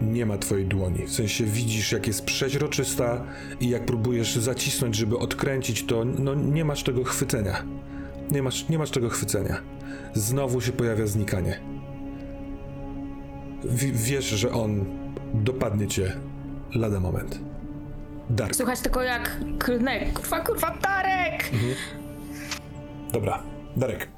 nie 0.02 0.26
ma 0.26 0.38
twojej 0.38 0.66
dłoni. 0.66 1.06
W 1.06 1.12
sensie 1.12 1.44
widzisz, 1.44 1.92
jak 1.92 2.08
jest 2.08 2.26
przeźroczysta 2.26 3.24
i 3.60 3.70
jak 3.70 3.86
próbujesz 3.86 4.36
zacisnąć, 4.36 4.96
żeby 4.96 5.18
odkręcić, 5.18 5.84
to 5.84 6.06
no, 6.06 6.36
nie 6.36 6.66
masz 6.66 6.84
tego 6.84 7.04
chwycenia. 7.04 7.64
Nie 8.32 8.44
masz, 8.44 8.70
nie 8.70 8.78
masz 8.78 8.92
tego 8.92 9.10
chwycenia. 9.10 9.58
Znowu 10.14 10.62
się 10.62 10.72
pojawia 10.72 11.08
znikanie. 11.08 11.60
W, 13.64 14.04
wiesz, 14.04 14.26
że 14.26 14.52
on 14.52 14.86
dopadnie 15.34 15.88
cię 15.88 16.12
lada 16.76 17.00
moment. 17.00 17.40
Dark. 18.30 18.56
Słychać 18.56 18.80
tylko 18.80 19.02
jak 19.02 19.38
klnek. 19.60 20.14
Kurwa, 20.14 20.40
kurwa, 20.40 20.78
Darek! 20.82 21.52
Dobra, 23.14 23.44
Darek. 23.78 24.17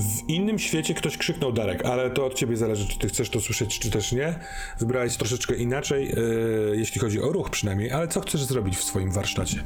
W 0.00 0.28
innym 0.28 0.58
świecie 0.58 0.94
ktoś 0.94 1.16
krzyknął 1.18 1.52
Darek, 1.52 1.84
ale 1.84 2.10
to 2.10 2.26
od 2.26 2.34
ciebie 2.34 2.56
zależy, 2.56 2.88
czy 2.88 2.98
ty 2.98 3.08
chcesz 3.08 3.30
to 3.30 3.40
słyszeć, 3.40 3.78
czy 3.78 3.90
też 3.90 4.12
nie. 4.12 4.34
Wybrałeś 4.78 5.16
troszeczkę 5.16 5.56
inaczej, 5.56 6.08
yy, 6.08 6.76
jeśli 6.76 7.00
chodzi 7.00 7.22
o 7.22 7.32
ruch 7.32 7.50
przynajmniej, 7.50 7.92
ale 7.92 8.08
co 8.08 8.20
chcesz 8.20 8.44
zrobić 8.44 8.76
w 8.76 8.84
swoim 8.84 9.12
warsztacie? 9.12 9.64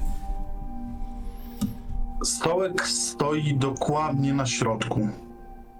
Stołek 2.24 2.86
stoi 2.86 3.54
dokładnie 3.54 4.34
na 4.34 4.46
środku. 4.46 5.08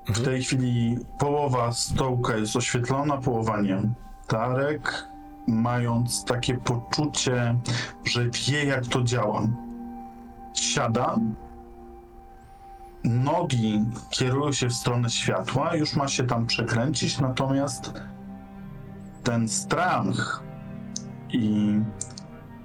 W 0.09 0.24
tej 0.24 0.42
chwili 0.42 0.99
połowa 1.18 1.72
stołka 1.72 2.36
jest 2.36 2.57
oświetlona, 2.57 3.16
połowa 3.16 3.61
nie. 3.61 3.82
Darek, 4.28 5.09
mając 5.47 6.24
takie 6.24 6.55
poczucie, 6.55 7.59
że 8.05 8.30
wie 8.30 8.64
jak 8.64 8.86
to 8.86 9.03
działa, 9.03 9.49
siada, 10.55 11.16
nogi 13.07 13.85
kierują 14.11 14.53
się 14.53 14.69
w 14.69 14.73
stronę 14.73 15.11
światła, 15.11 15.77
już 15.77 15.97
ma 15.97 16.09
się 16.09 16.25
tam 16.25 16.47
przekręcić, 16.47 17.19
natomiast 17.19 17.93
ten 19.23 19.49
strach 19.49 20.43
i 21.33 21.79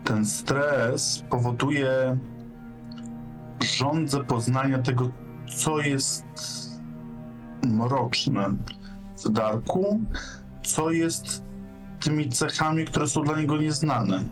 ten 0.04 0.26
stres 0.26 1.24
powoduje 1.30 2.18
żądzę 3.64 4.24
poznania 4.24 4.80
tego, 4.80 5.10
co 5.58 5.80
jest 5.80 6.26
mroczne 7.64 8.50
w 9.26 9.30
Darku, 9.30 10.02
co 10.64 10.92
jest 10.92 11.44
tymi 12.00 12.30
cechami, 12.30 12.86
które 12.86 13.08
są 13.08 13.24
dla 13.24 13.40
niego 13.40 13.58
nieznane. 13.58 14.24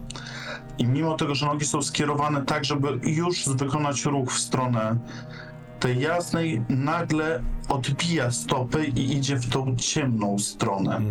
I 0.78 0.88
mimo 0.88 1.16
tego, 1.16 1.36
że 1.36 1.46
nogi 1.46 1.66
są 1.66 1.82
skierowane 1.82 2.46
tak, 2.46 2.66
żeby 2.66 3.00
już 3.04 3.50
wykonać 3.50 4.06
ruch 4.06 4.32
w 4.32 4.40
stronę 4.40 4.98
tej 5.80 6.00
jasnej, 6.00 6.62
nagle 6.70 7.44
odbija 7.70 8.32
stopy 8.32 8.86
i 8.86 9.18
idzie 9.18 9.36
w 9.36 9.50
tą 9.50 9.76
ciemną 9.76 10.40
stronę. 10.40 11.02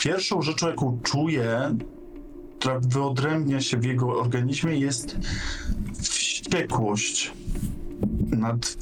Pierwszą 0.00 0.42
rzeczą, 0.42 0.68
jaką 0.68 0.98
czuje, 1.02 1.76
która 2.58 2.80
wyodrębnia 2.80 3.60
się 3.60 3.76
w 3.76 3.84
jego 3.84 4.20
organizmie, 4.20 4.78
jest 4.78 5.18
wściekłość 6.02 7.32
nad 8.30 8.76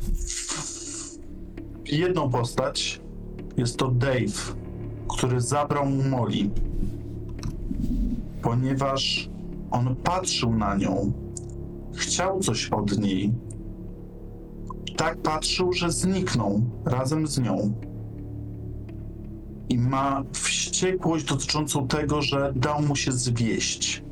jedną 1.85 2.31
postać. 2.31 3.01
Jest 3.57 3.77
to 3.77 3.89
Dave, 3.89 4.55
który 5.09 5.41
zabrał 5.41 5.87
mu 5.87 6.03
Molly, 6.03 6.51
ponieważ 8.43 9.29
on 9.71 9.97
patrzył 9.97 10.55
na 10.55 10.77
nią, 10.77 11.12
chciał 11.95 12.41
coś 12.41 12.69
od 12.69 12.99
niej. 12.99 13.33
Tak 14.97 15.23
patrzył, 15.23 15.73
że 15.73 15.91
zniknął 15.91 16.63
razem 16.85 17.27
z 17.27 17.39
nią. 17.39 17.81
I 19.69 19.79
ma 19.79 20.23
wściekłość 20.33 21.25
dotyczącą 21.25 21.89
tego, 21.89 22.23
że 22.23 22.53
dał 22.57 22.83
mu 22.83 22.97
się 22.97 23.13
zwieść 23.13 24.07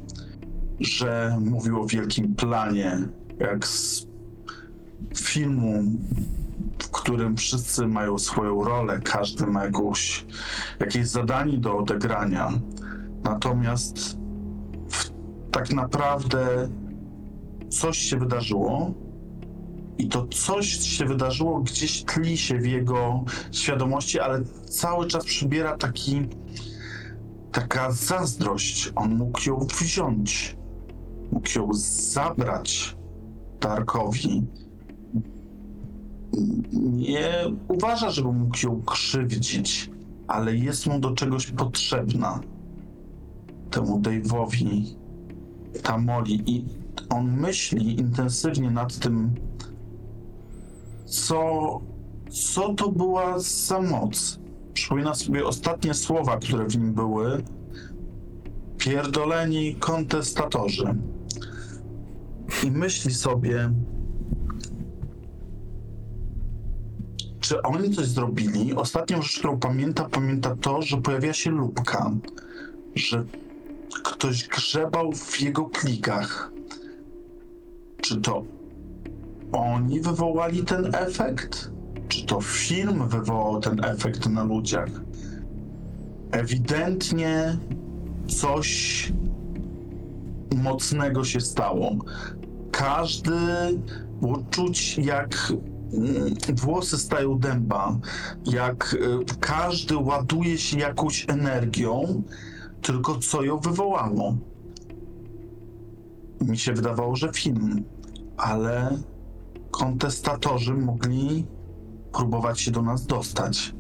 że 0.81 1.37
mówił 1.41 1.83
o 1.83 1.87
wielkim 1.87 2.35
planie, 2.35 2.99
jak 3.39 3.67
z 3.67 4.07
filmu, 5.17 5.83
w 6.79 6.91
którym 6.91 7.37
wszyscy 7.37 7.87
mają 7.87 8.19
swoją 8.19 8.65
rolę, 8.65 9.01
każdy 9.05 9.47
ma 9.47 9.65
jakąś, 9.65 10.27
jakieś 10.81 11.09
zadanie 11.09 11.59
do 11.59 11.79
odegrania. 11.79 12.53
Natomiast 13.25 14.19
w, 14.89 15.11
tak 15.51 15.73
naprawdę 15.73 16.69
coś 17.69 17.99
się 17.99 18.19
wydarzyło 18.19 18.95
i 19.99 20.09
to 20.09 20.27
coś 20.27 20.67
się 20.67 21.05
wydarzyło 21.05 21.61
gdzieś 21.61 22.05
tli 22.05 22.39
się 22.39 22.59
w 22.59 22.67
jego 22.67 23.25
świadomości, 23.53 24.21
ale 24.21 24.45
cały 24.71 25.07
czas 25.07 25.25
przybiera 25.25 25.77
taki 25.77 26.23
taka 27.53 27.93
zazdrość. 27.93 28.93
On 28.95 29.17
mógł 29.17 29.49
ją 29.49 29.59
wziąć 29.81 30.57
mógł 31.35 31.59
ją 31.59 31.69
zabrać 32.13 32.97
Darkowi, 33.61 34.47
nie 36.73 37.45
uważa, 37.69 38.11
żeby 38.11 38.33
mógł 38.33 38.67
ją 38.67 38.83
krzywdzić, 38.83 39.91
ale 40.27 40.57
jest 40.57 40.87
mu 40.87 41.01
do 41.01 41.11
czegoś 41.11 41.51
potrzebna. 41.51 42.41
Temu 43.71 44.01
Dave'owi, 44.01 44.85
ta 45.83 45.99
Molly. 45.99 46.35
I 46.47 46.65
on 47.09 47.41
myśli 47.41 48.01
intensywnie 48.01 48.71
nad 48.71 48.99
tym, 48.99 49.35
co, 51.15 51.81
co 52.31 52.75
to 52.75 52.93
była 52.93 53.39
za 53.39 53.81
moc. 53.81 54.39
Przypomina 54.75 55.15
sobie 55.15 55.47
ostatnie 55.47 55.95
słowa, 55.95 56.37
które 56.37 56.67
w 56.67 56.77
nim 56.77 56.93
były. 56.93 57.43
Pierdoleni 58.79 59.75
kontestatorzy 59.75 60.95
i 62.65 62.71
myśli 62.71 63.15
sobie, 63.15 63.71
czy 67.41 67.63
oni 67.63 67.91
coś 67.91 68.07
zrobili. 68.07 68.75
Ostatnią 68.75 69.23
rzecz, 69.23 69.39
którą 69.39 69.59
pamięta, 69.59 70.05
pamięta 70.05 70.57
to, 70.57 70.83
że 70.83 70.97
pojawia 70.97 71.33
się 71.33 71.51
lubka, 71.51 72.11
że 72.95 73.25
ktoś 74.05 74.49
grzebał 74.49 75.13
w 75.13 75.41
jego 75.41 75.65
plikach. 75.65 76.51
Czy 78.01 78.21
to 78.21 78.45
oni 79.55 80.01
wywołali 80.01 80.65
ten 80.65 80.95
efekt? 80.95 81.71
Czy 82.09 82.27
to 82.27 82.41
film 82.41 83.09
wywołał 83.09 83.61
ten 83.61 83.85
efekt 83.85 84.29
na 84.29 84.45
ludziach? 84.45 84.91
Ewidentnie 86.31 87.59
coś 88.29 89.13
mocnego 90.57 91.25
się 91.25 91.41
stało. 91.41 91.97
Każdy 92.71 93.37
było 94.21 94.45
czuć, 94.51 94.99
jak 94.99 95.53
mm, 95.93 96.35
włosy 96.55 96.99
stają 96.99 97.39
dęba, 97.39 97.99
jak 98.45 98.95
y, 98.95 99.37
każdy 99.41 99.97
ładuje 99.97 100.59
się 100.59 100.79
jakąś 100.79 101.27
energią, 101.29 102.23
tylko 102.83 103.19
co 103.19 103.43
ją 103.43 103.59
wywołało. 103.59 104.37
Mi 106.41 106.59
się 106.59 106.73
wydawało, 106.73 107.17
że 107.17 107.33
film, 107.33 107.85
ale 108.37 108.99
kontestatorzy 109.77 110.75
mogli 110.75 111.47
próbować 112.13 112.61
się 112.61 112.71
do 112.71 112.83
nas 112.83 113.07
dostać. 113.07 113.75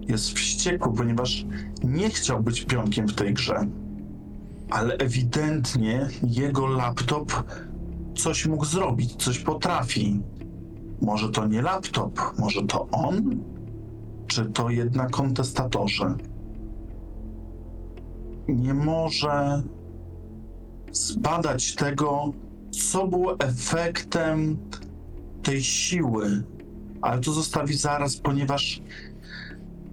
Jest 0.00 0.32
wściekły, 0.32 0.94
ponieważ 0.94 1.46
nie 1.84 2.10
chciał 2.10 2.42
być 2.42 2.64
pionkiem 2.64 3.08
w 3.08 3.14
tej 3.14 3.34
grze 3.34 3.66
ale 4.72 4.96
ewidentnie 4.96 6.08
jego 6.22 6.66
laptop 6.66 7.32
coś 8.16 8.46
mógł 8.46 8.64
zrobić, 8.64 9.24
coś 9.24 9.38
potrafi. 9.38 10.20
Może 11.02 11.30
to 11.30 11.46
nie 11.46 11.62
laptop, 11.62 12.20
może 12.38 12.62
to 12.62 12.88
on? 12.90 13.44
Czy 14.26 14.44
to 14.44 14.70
jednak 14.70 15.10
kontestatorzy? 15.10 16.14
Nie 18.48 18.74
może 18.74 19.62
zbadać 20.92 21.74
tego, 21.74 22.32
co 22.90 23.06
było 23.06 23.38
efektem 23.38 24.56
tej 25.42 25.62
siły, 25.62 26.42
ale 27.02 27.20
to 27.20 27.32
zostawi 27.32 27.74
zaraz, 27.74 28.16
ponieważ 28.16 28.82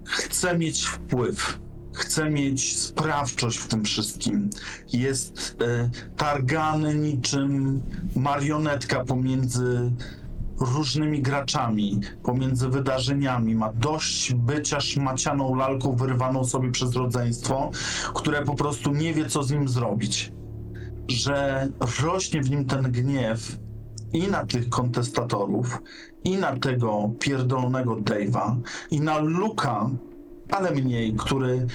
chce 0.04 0.58
mieć 0.58 0.84
wpływ 0.84 1.60
chce 1.92 2.30
mieć 2.30 2.78
sprawczość 2.78 3.58
w 3.58 3.68
tym 3.68 3.84
wszystkim. 3.84 4.50
Jest 4.92 5.56
e, 5.60 5.90
targany 6.16 6.94
niczym 6.94 7.82
marionetka 8.16 9.04
pomiędzy 9.04 9.92
różnymi 10.60 11.22
graczami, 11.22 12.00
pomiędzy 12.22 12.68
wydarzeniami. 12.68 13.54
Ma 13.54 13.72
dość 13.72 14.34
bycia 14.34 14.80
szmacianą 14.80 15.54
lalką 15.54 15.96
wyrywaną 15.96 16.44
sobie 16.44 16.70
przez 16.70 16.96
rodzeństwo, 16.96 17.70
które 18.14 18.42
po 18.42 18.54
prostu 18.54 18.92
nie 18.92 19.14
wie, 19.14 19.26
co 19.26 19.42
z 19.42 19.50
nim 19.50 19.68
zrobić. 19.68 20.32
Że 21.08 21.68
rośnie 22.02 22.42
w 22.42 22.50
nim 22.50 22.64
ten 22.64 22.92
gniew 22.92 23.58
i 24.12 24.28
na 24.28 24.46
tych 24.46 24.68
kontestatorów, 24.68 25.82
i 26.24 26.36
na 26.36 26.56
tego 26.56 27.10
pierdolonego 27.18 27.96
Dave'a, 27.96 28.56
i 28.90 29.00
na 29.00 29.18
Luka, 29.18 29.90
ale 30.50 30.70
mniej, 30.70 31.14
który 31.14 31.66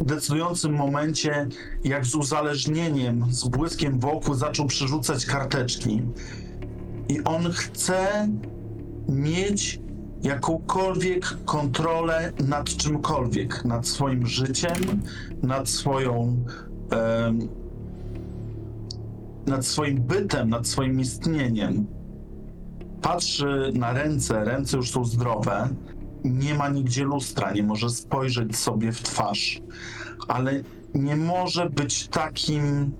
w 0.00 0.04
decydującym 0.04 0.74
momencie, 0.74 1.48
jak 1.84 2.06
z 2.06 2.14
uzależnieniem, 2.14 3.24
z 3.30 3.48
błyskiem 3.48 4.00
wokół, 4.00 4.34
zaczął 4.34 4.66
przerzucać 4.66 5.26
karteczki. 5.26 6.02
I 7.08 7.24
on 7.24 7.52
chce 7.52 8.28
mieć 9.08 9.80
jakąkolwiek 10.22 11.44
kontrolę 11.44 12.32
nad 12.48 12.68
czymkolwiek, 12.68 13.64
nad 13.64 13.88
swoim 13.88 14.26
życiem, 14.26 15.02
nad 15.42 15.68
swoją. 15.68 16.44
Nad 19.50 19.66
swoim 19.66 20.02
bytem, 20.02 20.48
nad 20.48 20.68
swoim 20.68 21.00
istnieniem. 21.00 21.86
Patrzy 23.02 23.72
na 23.74 23.92
ręce, 23.92 24.44
ręce 24.44 24.76
już 24.76 24.90
są 24.90 25.04
zdrowe, 25.04 25.68
nie 26.24 26.54
ma 26.54 26.68
nigdzie 26.68 27.04
lustra, 27.04 27.52
nie 27.52 27.62
może 27.62 27.90
spojrzeć 27.90 28.56
sobie 28.56 28.92
w 28.92 29.02
twarz, 29.02 29.62
ale 30.28 30.62
nie 30.94 31.16
może 31.16 31.70
być 31.70 32.08
takim 32.08 32.92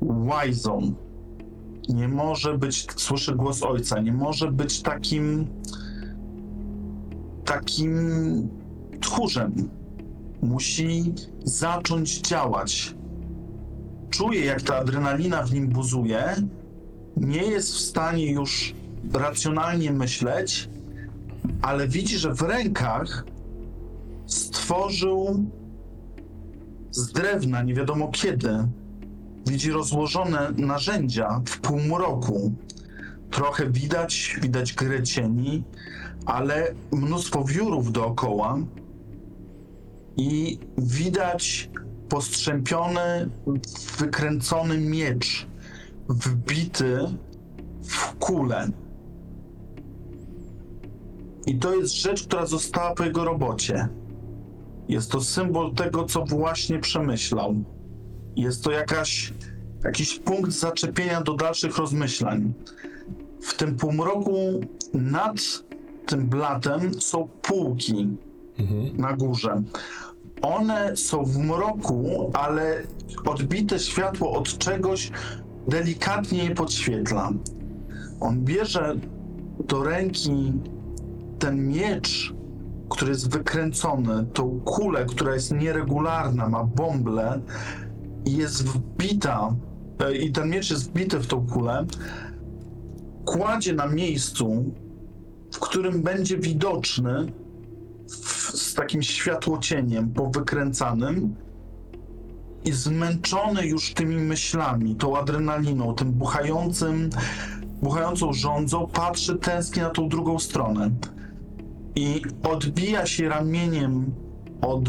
łajzą. 0.00 0.94
Nie 1.88 2.08
może 2.08 2.58
być, 2.58 2.86
słyszy 2.96 3.34
głos 3.34 3.62
ojca, 3.62 4.00
nie 4.00 4.12
może 4.12 4.52
być 4.52 4.82
takim 4.82 5.46
takim 7.44 7.98
tchórzem. 9.00 9.70
Musi 10.42 11.14
zacząć 11.44 12.20
działać. 12.20 12.94
Czuje, 14.12 14.44
jak 14.44 14.62
ta 14.62 14.76
adrenalina 14.76 15.42
w 15.42 15.52
nim 15.52 15.68
buzuje, 15.68 16.36
nie 17.16 17.42
jest 17.42 17.72
w 17.72 17.78
stanie 17.78 18.32
już 18.32 18.74
racjonalnie 19.12 19.92
myśleć, 19.92 20.68
ale 21.62 21.88
widzi, 21.88 22.18
że 22.18 22.34
w 22.34 22.42
rękach 22.42 23.24
stworzył 24.26 25.46
z 26.90 27.12
drewna, 27.12 27.62
nie 27.62 27.74
wiadomo 27.74 28.08
kiedy, 28.08 28.68
widzi 29.46 29.70
rozłożone 29.70 30.52
narzędzia 30.56 31.40
w 31.46 31.60
półmroku. 31.60 32.52
Trochę 33.30 33.70
widać, 33.70 34.36
widać 34.42 34.72
grę 34.72 35.02
cieni, 35.02 35.64
ale 36.26 36.74
mnóstwo 36.90 37.44
wiórów 37.44 37.92
dookoła 37.92 38.58
i 40.16 40.58
widać 40.78 41.70
postrzępiony, 42.12 43.30
wykręcony 43.98 44.78
miecz 44.78 45.46
wbity 46.08 46.98
w 47.82 48.14
kulę. 48.14 48.68
I 51.46 51.58
to 51.58 51.74
jest 51.74 51.94
rzecz, 51.94 52.22
która 52.22 52.46
została 52.46 52.94
po 52.94 53.04
jego 53.04 53.24
robocie. 53.24 53.88
Jest 54.88 55.10
to 55.10 55.20
symbol 55.20 55.74
tego, 55.74 56.04
co 56.04 56.24
właśnie 56.24 56.78
przemyślał. 56.78 57.54
Jest 58.36 58.64
to 58.64 58.70
jakaś, 58.70 59.32
jakiś 59.84 60.18
punkt 60.18 60.52
zaczepienia 60.52 61.20
do 61.20 61.34
dalszych 61.34 61.78
rozmyślań. 61.78 62.52
W 63.40 63.54
tym 63.54 63.76
półmroku 63.76 64.60
nad 64.94 65.36
tym 66.06 66.28
blatem 66.28 67.00
są 67.00 67.28
półki 67.42 68.16
na 68.94 69.12
górze. 69.12 69.62
One 70.42 70.96
są 70.96 71.24
w 71.24 71.38
mroku, 71.38 72.30
ale 72.34 72.82
odbite 73.24 73.78
światło 73.78 74.32
od 74.32 74.58
czegoś 74.58 75.10
delikatnie 75.68 76.44
je 76.44 76.54
podświetla. 76.54 77.32
On 78.20 78.44
bierze 78.44 78.96
do 79.68 79.84
ręki 79.84 80.52
ten 81.38 81.68
miecz, 81.68 82.34
który 82.88 83.10
jest 83.10 83.30
wykręcony, 83.30 84.26
tą 84.32 84.60
kulę, 84.60 85.04
która 85.04 85.34
jest 85.34 85.52
nieregularna, 85.52 86.48
ma 86.48 86.64
bąble 86.64 87.40
i 88.24 88.36
jest 88.36 88.64
wbita, 88.68 89.54
e, 90.00 90.16
i 90.16 90.32
ten 90.32 90.50
miecz 90.50 90.70
jest 90.70 90.90
wbity 90.90 91.18
w 91.18 91.26
tą 91.26 91.46
kulę, 91.46 91.86
kładzie 93.24 93.72
na 93.72 93.86
miejscu, 93.86 94.64
w 95.52 95.58
którym 95.58 96.02
będzie 96.02 96.38
widoczny 96.38 97.32
z 98.54 98.74
takim 98.74 99.02
światłocieniem 99.02 100.10
powykręcanym 100.10 101.34
i 102.64 102.72
zmęczony 102.72 103.66
już 103.66 103.94
tymi 103.94 104.16
myślami, 104.16 104.96
tą 104.96 105.16
adrenaliną, 105.16 105.94
tym 105.94 106.12
buchającym, 106.12 107.10
buchającą 107.82 108.32
rządzą, 108.32 108.86
patrzy 108.86 109.36
tęsknie 109.38 109.82
na 109.82 109.90
tą 109.90 110.08
drugą 110.08 110.38
stronę 110.38 110.90
i 111.94 112.22
odbija 112.42 113.06
się 113.06 113.28
ramieniem 113.28 114.14
od 114.60 114.88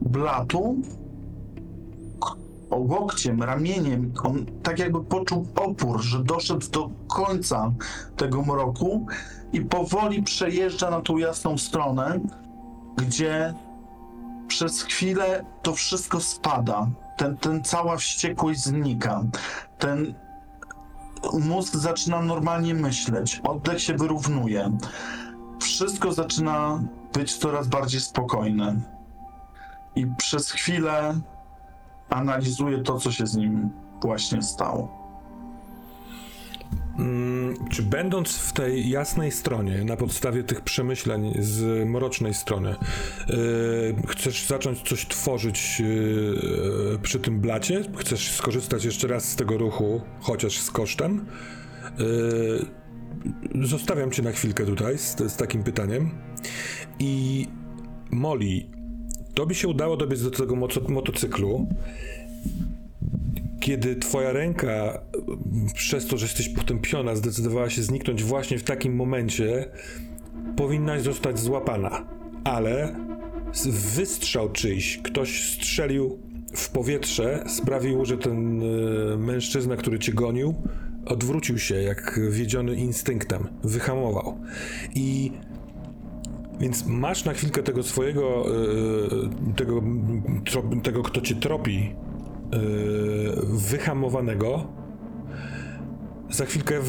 blatu, 0.00 0.76
łokciem, 2.76 3.42
ramieniem. 3.42 4.12
On 4.24 4.46
tak 4.62 4.78
jakby 4.78 5.04
poczuł 5.04 5.46
opór, 5.56 6.00
że 6.00 6.24
doszedł 6.24 6.70
do 6.70 6.90
końca 7.08 7.72
tego 8.16 8.42
mroku 8.42 9.06
i 9.52 9.60
powoli 9.60 10.22
przejeżdża 10.22 10.90
na 10.90 11.00
tą 11.00 11.16
jasną 11.16 11.58
stronę, 11.58 12.20
gdzie 12.96 13.54
przez 14.48 14.82
chwilę 14.82 15.44
to 15.62 15.74
wszystko 15.74 16.20
spada. 16.20 16.86
Ten, 17.16 17.36
ten 17.36 17.64
cała 17.64 17.96
wściekłość 17.96 18.60
znika. 18.60 19.24
Ten 19.78 20.14
mózg 21.40 21.76
zaczyna 21.76 22.22
normalnie 22.22 22.74
myśleć. 22.74 23.40
Oddech 23.44 23.82
się 23.82 23.94
wyrównuje. 23.94 24.78
Wszystko 25.60 26.12
zaczyna 26.12 26.82
być 27.12 27.36
coraz 27.36 27.68
bardziej 27.68 28.00
spokojne. 28.00 28.80
I 29.96 30.06
przez 30.06 30.50
chwilę 30.50 31.20
analizuje 32.10 32.78
to, 32.78 32.98
co 32.98 33.12
się 33.12 33.26
z 33.26 33.36
nim 33.36 33.70
właśnie 34.02 34.42
stało. 34.42 34.98
Mm, 36.98 37.54
Czy 37.70 37.82
będąc 37.82 38.38
w 38.38 38.52
tej 38.52 38.90
jasnej 38.90 39.32
stronie, 39.32 39.84
na 39.84 39.96
podstawie 39.96 40.44
tych 40.44 40.60
przemyśleń 40.60 41.34
z 41.38 41.88
mrocznej 41.88 42.34
strony, 42.34 42.76
yy, 43.28 43.36
chcesz 44.08 44.46
zacząć 44.46 44.82
coś 44.88 45.06
tworzyć 45.06 45.80
yy, 45.80 46.98
przy 47.02 47.20
tym 47.20 47.40
blacie? 47.40 47.82
Chcesz 47.96 48.32
skorzystać 48.32 48.84
jeszcze 48.84 49.08
raz 49.08 49.24
z 49.24 49.36
tego 49.36 49.58
ruchu, 49.58 50.00
chociaż 50.20 50.58
z 50.60 50.70
kosztem? 50.70 51.26
Yy, 53.54 53.66
zostawiam 53.66 54.10
cię 54.10 54.22
na 54.22 54.32
chwilkę 54.32 54.66
tutaj 54.66 54.98
z, 54.98 55.16
z 55.18 55.36
takim 55.36 55.62
pytaniem. 55.62 56.10
I 56.98 57.46
Molly, 58.10 58.77
tobie 59.38 59.54
się 59.54 59.68
udało 59.68 59.96
dobiec 59.96 60.22
do 60.22 60.30
tego 60.30 60.56
moto- 60.56 60.88
motocyklu 60.88 61.66
kiedy 63.60 63.96
twoja 63.96 64.32
ręka, 64.32 65.00
przez 65.74 66.06
to, 66.06 66.16
że 66.16 66.26
jesteś 66.26 66.48
potępiona, 66.48 67.16
zdecydowała 67.16 67.70
się 67.70 67.82
zniknąć 67.82 68.24
właśnie 68.24 68.58
w 68.58 68.62
takim 68.62 68.96
momencie, 68.96 69.64
powinnaś 70.56 71.02
zostać 71.02 71.38
złapana. 71.38 72.06
Ale 72.44 72.96
wystrzał 73.94 74.52
czyjś, 74.52 74.98
ktoś 74.98 75.52
strzelił 75.52 76.18
w 76.54 76.70
powietrze, 76.70 77.44
sprawił, 77.48 78.04
że 78.04 78.18
ten 78.18 78.62
e, 78.62 79.16
mężczyzna, 79.16 79.76
który 79.76 79.98
cię 79.98 80.12
gonił, 80.12 80.54
odwrócił 81.06 81.58
się 81.58 81.74
jak 81.74 82.20
wiedziony 82.30 82.74
instynktem, 82.74 83.48
wyhamował. 83.64 84.38
I 84.94 85.32
więc 86.60 86.86
masz 86.86 87.24
na 87.24 87.32
chwilkę 87.32 87.62
tego 87.62 87.82
swojego, 87.82 88.44
e, 88.46 89.54
tego, 89.56 89.82
tego 90.82 91.02
kto 91.02 91.20
cię 91.20 91.34
tropi, 91.34 91.94
yy, 92.52 93.36
wyhamowanego. 93.44 94.66
Za 96.30 96.44
chwilkę 96.44 96.80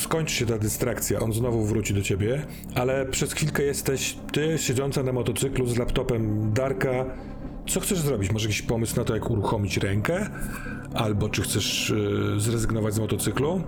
skończy 0.00 0.34
się 0.34 0.46
ta 0.46 0.58
dystrakcja, 0.58 1.20
on 1.20 1.32
znowu 1.32 1.64
wróci 1.64 1.94
do 1.94 2.02
ciebie, 2.02 2.46
ale 2.74 3.06
przez 3.06 3.32
chwilkę 3.32 3.62
jesteś 3.62 4.16
ty 4.32 4.58
siedząca 4.58 5.02
na 5.02 5.12
motocyklu 5.12 5.66
z 5.66 5.78
laptopem 5.78 6.52
Darka. 6.52 7.04
Co 7.68 7.80
chcesz 7.80 7.98
zrobić? 7.98 8.32
Masz 8.32 8.42
jakiś 8.42 8.62
pomysł 8.62 8.96
na 8.96 9.04
to, 9.04 9.14
jak 9.14 9.30
uruchomić 9.30 9.76
rękę? 9.76 10.30
Albo 10.94 11.28
czy 11.28 11.42
chcesz 11.42 11.90
yy, 11.90 12.40
zrezygnować 12.40 12.94
z 12.94 12.98
motocyklu? 12.98 13.62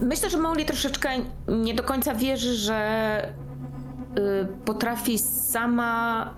Myślę, 0.00 0.30
że 0.30 0.38
Molly 0.38 0.64
troszeczkę 0.64 1.08
nie 1.48 1.74
do 1.74 1.82
końca 1.82 2.14
wierzy, 2.14 2.54
że 2.54 3.32
y, 4.18 4.46
potrafi 4.64 5.18
sama 5.18 6.30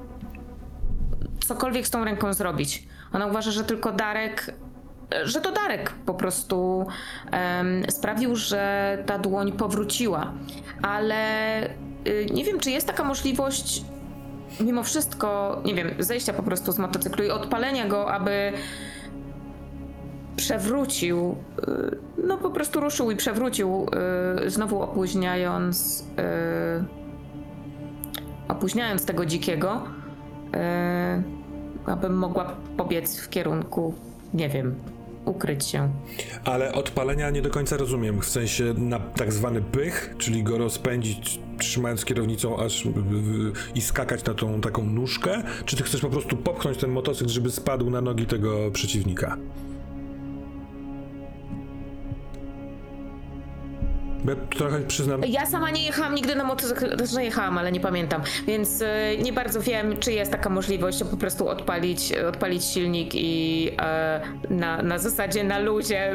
cokolwiek 1.46 1.86
z 1.86 1.90
tą 1.90 2.04
ręką 2.04 2.32
zrobić. 2.32 2.88
Ona 3.12 3.26
uważa, 3.26 3.50
że 3.50 3.64
tylko 3.64 3.92
Darek, 3.92 4.54
że 5.24 5.40
to 5.40 5.52
Darek 5.52 5.92
po 6.06 6.14
prostu 6.14 6.86
em, 7.30 7.84
sprawił, 7.90 8.36
że 8.36 8.98
ta 9.06 9.18
dłoń 9.18 9.52
powróciła. 9.52 10.32
Ale 10.82 11.64
y, 12.06 12.26
nie 12.34 12.44
wiem, 12.44 12.60
czy 12.60 12.70
jest 12.70 12.86
taka 12.86 13.04
możliwość 13.04 13.84
mimo 14.60 14.82
wszystko, 14.82 15.62
nie 15.64 15.74
wiem, 15.74 15.94
zejścia 15.98 16.32
po 16.32 16.42
prostu 16.42 16.72
z 16.72 16.78
motocyklu 16.78 17.24
i 17.24 17.30
odpalenia 17.30 17.88
go, 17.88 18.12
aby 18.12 18.52
przewrócił, 20.36 21.36
y, 21.68 21.98
no 22.26 22.38
po 22.38 22.50
prostu 22.50 22.80
ruszył 22.80 23.10
i 23.10 23.16
przewrócił, 23.16 23.86
y, 24.46 24.50
znowu 24.50 24.82
opóźniając, 24.82 26.04
y, 26.80 26.84
opóźniając 28.48 29.04
tego 29.04 29.26
dzikiego, 29.26 29.82
abym 31.86 32.18
mogła 32.18 32.56
pobiec 32.76 33.20
w 33.20 33.28
kierunku, 33.28 33.94
nie 34.34 34.48
wiem, 34.48 34.74
ukryć 35.24 35.64
się. 35.64 35.88
Ale 36.44 36.72
odpalenia 36.72 37.30
nie 37.30 37.42
do 37.42 37.50
końca 37.50 37.76
rozumiem, 37.76 38.20
w 38.20 38.26
sensie 38.26 38.74
na 38.76 38.98
tak 38.98 39.32
zwany 39.32 39.62
pych, 39.62 40.14
czyli 40.18 40.42
go 40.42 40.58
rozpędzić 40.58 41.40
trzymając 41.58 42.04
kierownicą 42.04 42.58
aż 42.58 42.88
i 43.74 43.80
skakać 43.80 44.24
na 44.24 44.34
tą 44.34 44.60
taką 44.60 44.84
nóżkę, 44.84 45.42
czy 45.64 45.76
ty 45.76 45.82
chcesz 45.82 46.00
po 46.00 46.10
prostu 46.10 46.36
popchnąć 46.36 46.78
ten 46.78 46.90
motocykl, 46.90 47.30
żeby 47.30 47.50
spadł 47.50 47.90
na 47.90 48.00
nogi 48.00 48.26
tego 48.26 48.70
przeciwnika? 48.70 49.36
Ja 54.24 54.36
trochę 54.58 54.80
przyznam, 54.80 55.20
Ja 55.28 55.46
sama 55.46 55.70
nie 55.70 55.84
jechałam 55.86 56.14
nigdy 56.14 56.34
na 56.34 56.44
motocyklu, 56.44 56.88
znaczy 57.06 57.24
jechałam, 57.24 57.58
ale 57.58 57.72
nie 57.72 57.80
pamiętam, 57.80 58.22
więc 58.46 58.80
y, 58.80 58.86
nie 59.22 59.32
bardzo 59.32 59.60
wiem, 59.60 59.96
czy 59.96 60.12
jest 60.12 60.30
taka 60.32 60.50
możliwość, 60.50 60.98
żeby 60.98 61.10
po 61.10 61.16
prostu 61.16 61.48
odpalić, 61.48 62.12
odpalić 62.12 62.64
silnik 62.64 63.10
i 63.14 63.70
e, 63.80 64.20
na, 64.50 64.82
na 64.82 64.98
zasadzie 64.98 65.44
na 65.44 65.58
luzie 65.58 66.12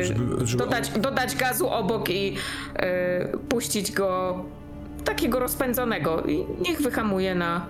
y, 0.00 0.04
Żeby- 0.04 0.46
żeby 0.46 0.64
dodać, 0.64 0.90
dodać 0.90 1.36
gazu 1.36 1.68
obok 1.68 2.10
i 2.10 2.36
y, 3.34 3.38
puścić 3.48 3.92
go 3.92 4.44
takiego 5.04 5.38
rozpędzonego. 5.38 6.22
I 6.22 6.44
niech 6.68 6.80
wyhamuje 6.82 7.34
na... 7.34 7.66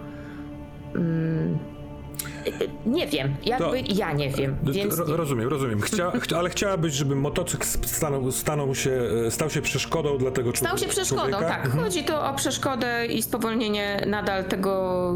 Y, 2.47 2.69
nie 2.87 3.07
wiem, 3.07 3.35
jakby 3.45 3.65
To- 3.85 3.93
ja 3.95 4.13
nie 4.13 4.31
wiem, 4.31 4.57
więc 4.63 4.99
ro, 4.99 5.17
rozumiem, 5.17 5.49
rozumiem. 5.49 5.81
Chcia, 5.81 6.13
ale 6.39 6.51
chciałabyś, 6.51 6.95
żeby 6.95 7.17
motocykl 7.17 7.67
stanął, 7.87 8.33
stanął 8.33 8.75
się, 8.75 8.91
e, 9.27 9.31
stał 9.31 9.51
się 9.51 9.63
przeszkodą 9.63 10.19
dla 10.19 10.31
tego 10.31 10.57
Stał 10.57 10.79
się 10.79 10.85
człowieka- 10.85 10.91
przeszkodą, 10.91 11.21
człowieka? 11.23 11.49
tak. 11.49 11.65
Mhm. 11.67 11.85
Chodzi 11.85 12.05
to 12.05 12.29
o 12.31 12.35
przeszkodę 12.35 13.07
i 13.07 13.23
spowolnienie 13.23 14.05
nadal 14.07 14.45
tego 14.45 15.15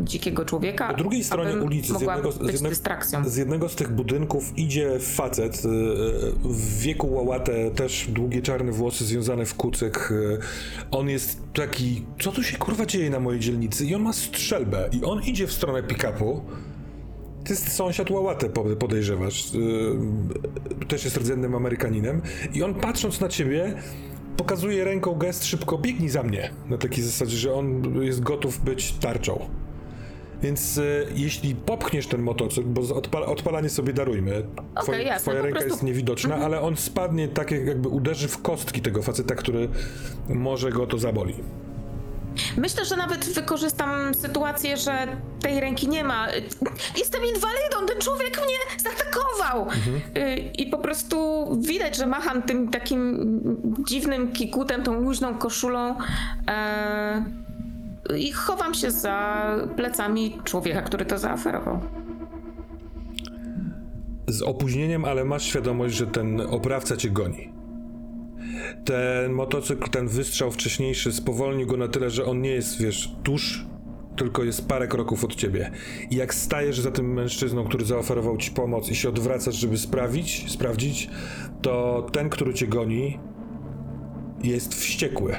y, 0.00 0.04
dzikiego 0.04 0.44
człowieka. 0.44 0.88
Po 0.88 0.96
drugiej 0.96 1.24
stronie 1.24 1.56
ulicy, 1.62 1.92
z 1.94 2.00
jednego, 2.00 2.32
z, 2.32 2.52
jednego, 2.52 2.74
z 3.30 3.36
jednego 3.36 3.68
z 3.68 3.74
tych 3.74 3.92
budynków 3.92 4.58
idzie 4.58 4.98
facet 5.00 5.56
e, 5.64 5.68
w 6.44 6.78
wieku 6.78 7.12
łałatę, 7.14 7.70
też 7.70 8.06
długie 8.08 8.42
czarne 8.42 8.72
włosy 8.72 9.04
związane 9.04 9.46
w 9.46 9.54
kucyk. 9.54 10.12
e, 10.34 10.38
On 10.90 11.08
jest 11.08 11.40
taki, 11.54 12.02
co 12.22 12.32
tu 12.32 12.42
się 12.42 12.56
kurwa 12.58 12.86
dzieje 12.86 13.10
na 13.10 13.20
mojej 13.20 13.40
dzielnicy? 13.40 13.84
I 13.86 13.94
on 13.94 14.02
ma 14.02 14.12
strzelbę 14.12 14.88
i 14.92 15.04
on 15.04 15.22
idzie 15.22 15.46
w 15.46 15.52
stronę 15.52 15.82
pick-upu. 15.82 16.40
Jest 17.50 17.72
sąsiad 17.72 18.10
łałatę, 18.10 18.48
po- 18.48 18.64
podejrzewasz. 18.64 19.44
e, 19.54 20.86
Też 20.86 21.04
jest 21.04 21.16
rdzennym 21.16 21.54
Amerykaninem. 21.54 22.22
I 22.54 22.62
on 22.62 22.74
patrząc 22.74 23.20
na 23.20 23.28
ciebie, 23.28 23.74
pokazuje 24.36 24.84
ręką 24.84 25.14
gest 25.14 25.44
szybko, 25.46 25.78
biegnij 25.78 26.08
za 26.08 26.22
mnie. 26.22 26.50
Na 26.68 26.78
takiej 26.78 27.04
zasadzie, 27.04 27.36
że 27.36 27.54
on 27.54 27.94
jest 28.02 28.20
gotów 28.22 28.64
być 28.64 28.92
tarczą. 28.92 29.40
Więc 30.42 30.78
e, 30.78 30.82
jeśli 31.14 31.54
popchniesz 31.54 32.06
ten 32.06 32.22
motocykl, 32.22 32.68
bo 32.68 32.94
odpala, 32.94 33.26
odpalanie 33.26 33.68
sobie 33.68 33.92
darujmy, 33.92 34.42
twoja, 34.82 34.98
jasne, 34.98 35.20
twoja 35.22 35.42
ręka 35.42 35.58
prostu- 35.58 35.70
jest 35.74 35.82
niewidoczna, 35.82 36.36
ale 36.36 36.60
on 36.60 36.76
spadnie 36.76 37.28
tak 37.28 37.50
jak- 37.50 37.66
jakby 37.66 37.88
uderzy 37.88 38.28
w 38.28 38.42
kostki 38.42 38.80
tego 38.80 39.02
faceta, 39.02 39.34
który 39.34 39.68
może 40.28 40.70
go 40.72 40.86
to 40.86 40.98
zaboli. 40.98 41.34
Myślę, 42.56 42.84
że 42.84 42.96
nawet 42.96 43.24
wykorzystam 43.24 44.14
sytuację, 44.14 44.76
że 44.76 44.92
tej 45.40 45.60
ręki 45.60 45.88
nie 45.88 46.04
ma. 46.04 46.26
Jestem 46.98 47.20
inwalidą, 47.24 47.86
ten 47.88 48.00
człowiek 48.00 48.36
mnie 48.44 48.56
zaatakował! 48.82 49.66
Y, 50.16 50.36
I 50.58 50.66
po 50.66 50.78
prostu 50.78 51.46
widać, 51.60 51.96
że 51.96 52.06
macham 52.06 52.42
tym 52.42 52.68
takim 52.68 53.18
dziwnym 53.88 54.32
kikutem, 54.32 54.82
tą 54.82 55.00
luźną 55.00 55.34
koszulą. 55.34 55.96
e, 56.48 57.24
I 58.18 58.32
chowam 58.32 58.74
się 58.74 58.90
za 58.90 59.44
plecami 59.76 60.38
człowieka, 60.44 60.82
który 60.82 61.04
to 61.06 61.18
zaoferował. 61.18 61.80
Z 64.28 64.42
opóźnieniem, 64.42 65.04
ale 65.04 65.24
masz 65.24 65.42
świadomość, 65.44 65.94
że 65.94 66.06
ten 66.06 66.40
oprawca 66.40 66.96
cię 66.96 67.10
goni. 67.10 67.52
Ten 68.84 69.32
motocykl, 69.32 69.90
ten 69.90 70.08
wystrzał 70.08 70.50
wcześniejszy 70.50 71.12
spowolnił 71.12 71.66
go 71.66 71.76
na 71.76 71.88
tyle, 71.88 72.10
że 72.10 72.24
on 72.24 72.40
nie 72.40 72.50
jest, 72.50 72.82
wiesz, 72.82 73.12
tuż, 73.22 73.66
tylko 74.16 74.44
jest 74.44 74.68
parę 74.68 74.88
kroków 74.88 75.24
od 75.24 75.34
ciebie. 75.34 75.70
I 76.10 76.16
jak 76.16 76.34
stajesz 76.34 76.80
za 76.80 76.90
tym 76.90 77.12
mężczyzną, 77.12 77.64
który 77.64 77.84
zaoferował 77.84 78.36
ci 78.36 78.50
pomoc 78.50 78.90
i 78.90 78.94
się 78.94 79.08
odwracasz, 79.08 79.54
żeby 79.54 79.78
sprawić, 79.78 80.52
sprawdzić, 80.52 81.10
to 81.62 82.06
ten, 82.12 82.30
który 82.30 82.54
cię 82.54 82.66
goni, 82.66 83.18
jest 84.42 84.74
wściekły. 84.74 85.36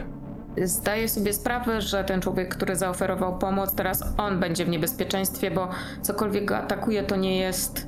Zdaję 0.64 1.10
sobie 1.10 1.34
sprawę, 1.34 1.82
że 1.82 2.04
ten 2.04 2.22
człowiek, 2.22 2.56
który 2.56 2.76
zaoferował 2.76 3.38
pomoc, 3.38 3.76
teraz 3.76 4.04
on 4.18 4.40
będzie 4.40 4.66
w 4.66 4.70
niebezpieczeństwie, 4.70 5.52
bo 5.52 5.70
cokolwiek 6.02 6.46
go 6.46 6.58
atakuje, 6.58 7.04
to 7.04 7.16
nie 7.16 7.38
jest. 7.38 7.88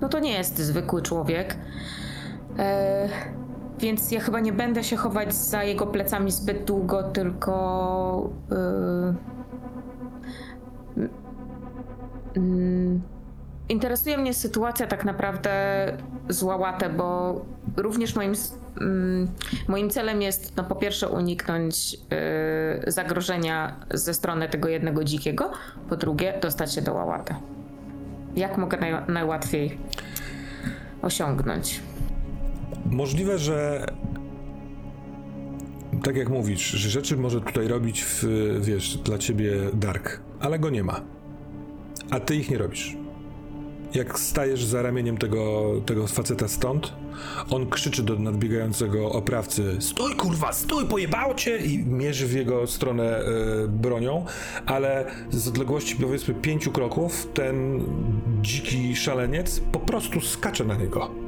No 0.00 0.08
to 0.08 0.18
nie 0.18 0.32
jest 0.32 0.58
zwykły 0.58 1.02
człowiek. 1.02 1.56
E, 2.58 3.08
więc 3.78 4.10
ja 4.10 4.20
chyba 4.20 4.40
nie 4.40 4.52
będę 4.52 4.84
się 4.84 4.96
chować 4.96 5.34
za 5.34 5.64
jego 5.64 5.86
plecami 5.86 6.30
zbyt 6.30 6.64
długo, 6.64 7.02
tylko. 7.02 8.30
e, 8.52 9.14
mm, 12.36 13.00
Interesuje 13.68 14.18
mnie 14.18 14.34
sytuacja 14.34 14.86
tak 14.86 15.04
naprawdę 15.04 15.50
z 16.28 16.42
Łałatę, 16.42 16.90
bo 16.90 17.40
również 17.76 18.16
moim, 18.16 18.32
mm, 18.80 19.28
moim 19.68 19.90
celem 19.90 20.22
jest 20.22 20.56
no, 20.56 20.64
po 20.64 20.74
pierwsze 20.74 21.08
uniknąć 21.08 21.94
y, 22.86 22.90
zagrożenia 22.90 23.76
ze 23.94 24.14
strony 24.14 24.48
tego 24.48 24.68
jednego 24.68 25.04
dzikiego, 25.04 25.50
po 25.88 25.96
drugie 25.96 26.38
dostać 26.42 26.74
się 26.74 26.82
do 26.82 26.94
Łałatę. 26.94 27.34
Jak 28.36 28.58
mogę 28.58 28.76
naj, 28.76 28.94
najłatwiej 29.08 29.78
osiągnąć? 31.02 31.82
Możliwe, 32.90 33.38
że 33.38 33.86
tak 36.02 36.16
jak 36.16 36.28
mówisz, 36.28 36.70
że 36.70 36.90
rzeczy 36.90 37.16
może 37.16 37.40
tutaj 37.40 37.68
robić, 37.68 38.04
w, 38.04 38.24
wiesz, 38.60 38.96
dla 38.96 39.18
ciebie 39.18 39.52
Dark, 39.74 40.20
ale 40.40 40.58
go 40.58 40.70
nie 40.70 40.84
ma. 40.84 41.00
A 42.10 42.20
ty 42.20 42.36
ich 42.36 42.50
nie 42.50 42.58
robisz. 42.58 42.96
Jak 43.94 44.18
stajesz 44.18 44.64
za 44.64 44.82
ramieniem 44.82 45.18
tego, 45.18 45.72
tego 45.86 46.06
faceta 46.06 46.48
stąd, 46.48 46.92
on 47.50 47.70
krzyczy 47.70 48.02
do 48.02 48.18
nadbiegającego 48.18 49.12
oprawcy 49.12 49.76
Stój 49.80 50.16
kurwa, 50.16 50.52
stój, 50.52 50.86
pojebało 50.86 51.34
cię! 51.34 51.56
I 51.56 51.78
mierzy 51.78 52.26
w 52.26 52.32
jego 52.32 52.66
stronę 52.66 53.18
e, 53.18 53.22
bronią, 53.68 54.24
ale 54.66 55.04
z 55.30 55.48
odległości 55.48 55.96
powiedzmy 55.96 56.34
pięciu 56.34 56.72
kroków 56.72 57.28
ten 57.34 57.84
dziki 58.42 58.96
szaleniec 58.96 59.60
po 59.72 59.80
prostu 59.80 60.20
skacze 60.20 60.64
na 60.64 60.74
niego. 60.74 61.25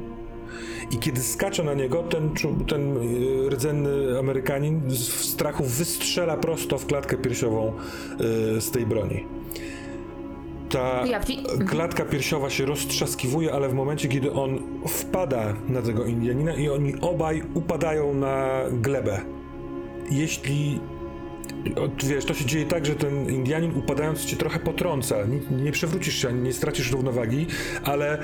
I 0.91 0.97
kiedy 0.97 1.21
skacze 1.21 1.63
na 1.63 1.73
niego, 1.73 2.03
ten, 2.03 2.29
ten 2.67 2.97
y, 2.97 3.49
rdzenny 3.49 4.19
Amerykanin 4.19 4.81
w 4.89 4.95
strachu 5.25 5.63
wystrzela 5.63 6.37
prosto 6.37 6.77
w 6.77 6.85
klatkę 6.85 7.17
piersiową 7.17 7.73
y, 8.57 8.61
z 8.61 8.71
tej 8.71 8.85
broni. 8.85 9.25
Ta 10.69 11.03
wi- 11.27 11.43
klatka 11.67 12.05
piersiowa 12.05 12.49
się 12.49 12.65
roztrzaskiwuje, 12.65 13.53
ale 13.53 13.69
w 13.69 13.73
momencie, 13.73 14.07
kiedy 14.07 14.31
on 14.31 14.59
wpada 14.87 15.53
na 15.67 15.81
tego 15.81 16.05
Indianina 16.05 16.53
i 16.55 16.69
oni 16.69 16.93
obaj 17.01 17.43
upadają 17.53 18.13
na 18.13 18.61
glebę. 18.71 19.21
Jeśli 20.11 20.79
Wiesz, 22.03 22.25
to 22.25 22.33
się 22.33 22.45
dzieje 22.45 22.65
tak, 22.65 22.85
że 22.85 22.95
ten 22.95 23.29
Indianin 23.29 23.77
upadając 23.77 24.25
cię 24.25 24.35
trochę 24.37 24.59
potrąca. 24.59 25.15
Nie, 25.25 25.57
nie 25.63 25.71
przewrócisz 25.71 26.15
się, 26.21 26.33
nie 26.33 26.53
stracisz 26.53 26.91
równowagi, 26.91 27.47
ale 27.83 28.17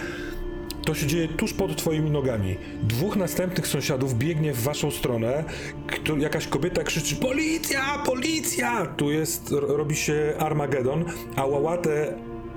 to 0.86 0.93
się 0.95 1.07
dzieje 1.07 1.27
tuż 1.27 1.53
pod 1.53 1.75
twoimi 1.77 2.11
nogami. 2.11 2.55
Dwóch 2.83 3.15
następnych 3.15 3.67
sąsiadów 3.67 4.17
biegnie 4.17 4.53
w 4.53 4.61
waszą 4.63 4.91
stronę. 4.91 5.43
Kto, 5.88 6.17
jakaś 6.17 6.47
kobieta 6.47 6.83
krzyczy 6.83 7.15
policja, 7.15 8.03
policja! 8.05 8.86
Tu 8.86 9.11
jest, 9.11 9.51
ro- 9.51 9.77
robi 9.77 9.95
się 9.95 10.33
Armagedon, 10.39 11.05
a 11.36 11.45
Łałatę 11.45 12.13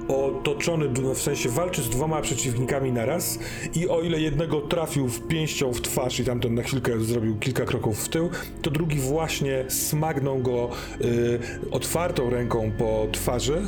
otoczony, 0.09 0.89
w 1.15 1.19
sensie 1.19 1.49
walczy 1.49 1.83
z 1.83 1.89
dwoma 1.89 2.21
przeciwnikami 2.23 2.93
naraz 2.93 3.39
i 3.75 3.89
o 3.89 4.01
ile 4.01 4.21
jednego 4.21 4.61
trafił 4.61 5.09
w 5.09 5.29
pięścią 5.29 5.73
w 5.73 5.81
twarz 5.81 6.21
i 6.21 6.25
tamten 6.25 6.55
na 6.55 6.63
chwilkę 6.63 7.01
zrobił 7.01 7.39
kilka 7.39 7.65
kroków 7.65 8.05
w 8.05 8.09
tył, 8.09 8.31
to 8.63 8.71
drugi 8.71 8.99
właśnie 8.99 9.65
smagnął 9.69 10.39
go 10.39 10.71
y, 11.01 11.39
otwartą 11.71 12.31
ręką 12.31 12.73
po 12.79 13.07
twarzy 13.13 13.63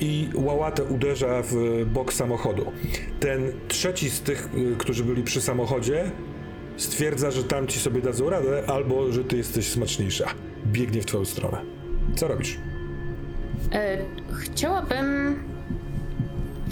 i 0.00 0.28
łałatę 0.34 0.84
uderza 0.84 1.42
w 1.42 1.84
bok 1.86 2.12
samochodu. 2.12 2.72
Ten 3.20 3.52
trzeci 3.68 4.10
z 4.10 4.20
tych, 4.20 4.48
y, 4.54 4.76
którzy 4.78 5.04
byli 5.04 5.22
przy 5.22 5.40
samochodzie, 5.40 6.10
stwierdza, 6.76 7.30
że 7.30 7.44
tamci 7.44 7.78
sobie 7.80 8.02
dadzą 8.02 8.30
radę, 8.30 8.62
albo 8.66 9.12
że 9.12 9.24
ty 9.24 9.36
jesteś 9.36 9.68
smaczniejsza. 9.68 10.26
Biegnie 10.66 11.02
w 11.02 11.06
twoją 11.06 11.24
stronę. 11.24 11.60
Co 12.16 12.28
robisz? 12.28 12.58
E, 13.72 13.98
chciałabym, 14.40 15.36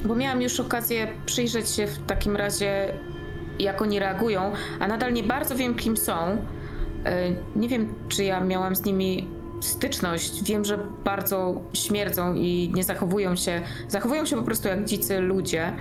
bo 0.05 0.14
miałam 0.14 0.43
już 0.43 0.61
okazję 0.61 1.09
przyjrzeć 1.26 1.68
się 1.70 1.87
w 1.87 1.99
takim 2.07 2.37
razie 2.37 2.95
jak 3.59 3.83
oni 3.83 3.99
reagują, 3.99 4.53
a 4.81 4.89
nadal 4.89 5.12
nie 5.12 5.22
bardzo 5.22 5.55
wiem, 5.57 5.74
kim 5.74 5.97
są. 5.97 6.12
E, 7.05 7.31
Nie 7.57 7.68
wiem, 7.68 7.95
czy 8.09 8.24
ja 8.24 8.41
miałam 8.41 8.76
z 8.76 8.85
nimi 8.85 9.29
styczność. 9.61 10.42
Wiem, 10.42 10.64
że 10.64 10.78
bardzo 11.04 11.61
śmierdzą 11.74 12.34
i 12.34 12.70
nie 12.74 12.84
zachowują 12.84 13.36
się, 13.36 13.62
zachowują 13.88 14.26
się 14.26 14.36
po 14.36 14.42
prostu 14.42 14.68
jak 14.68 14.84
dzicy 14.84 15.20
ludzie. 15.20 15.72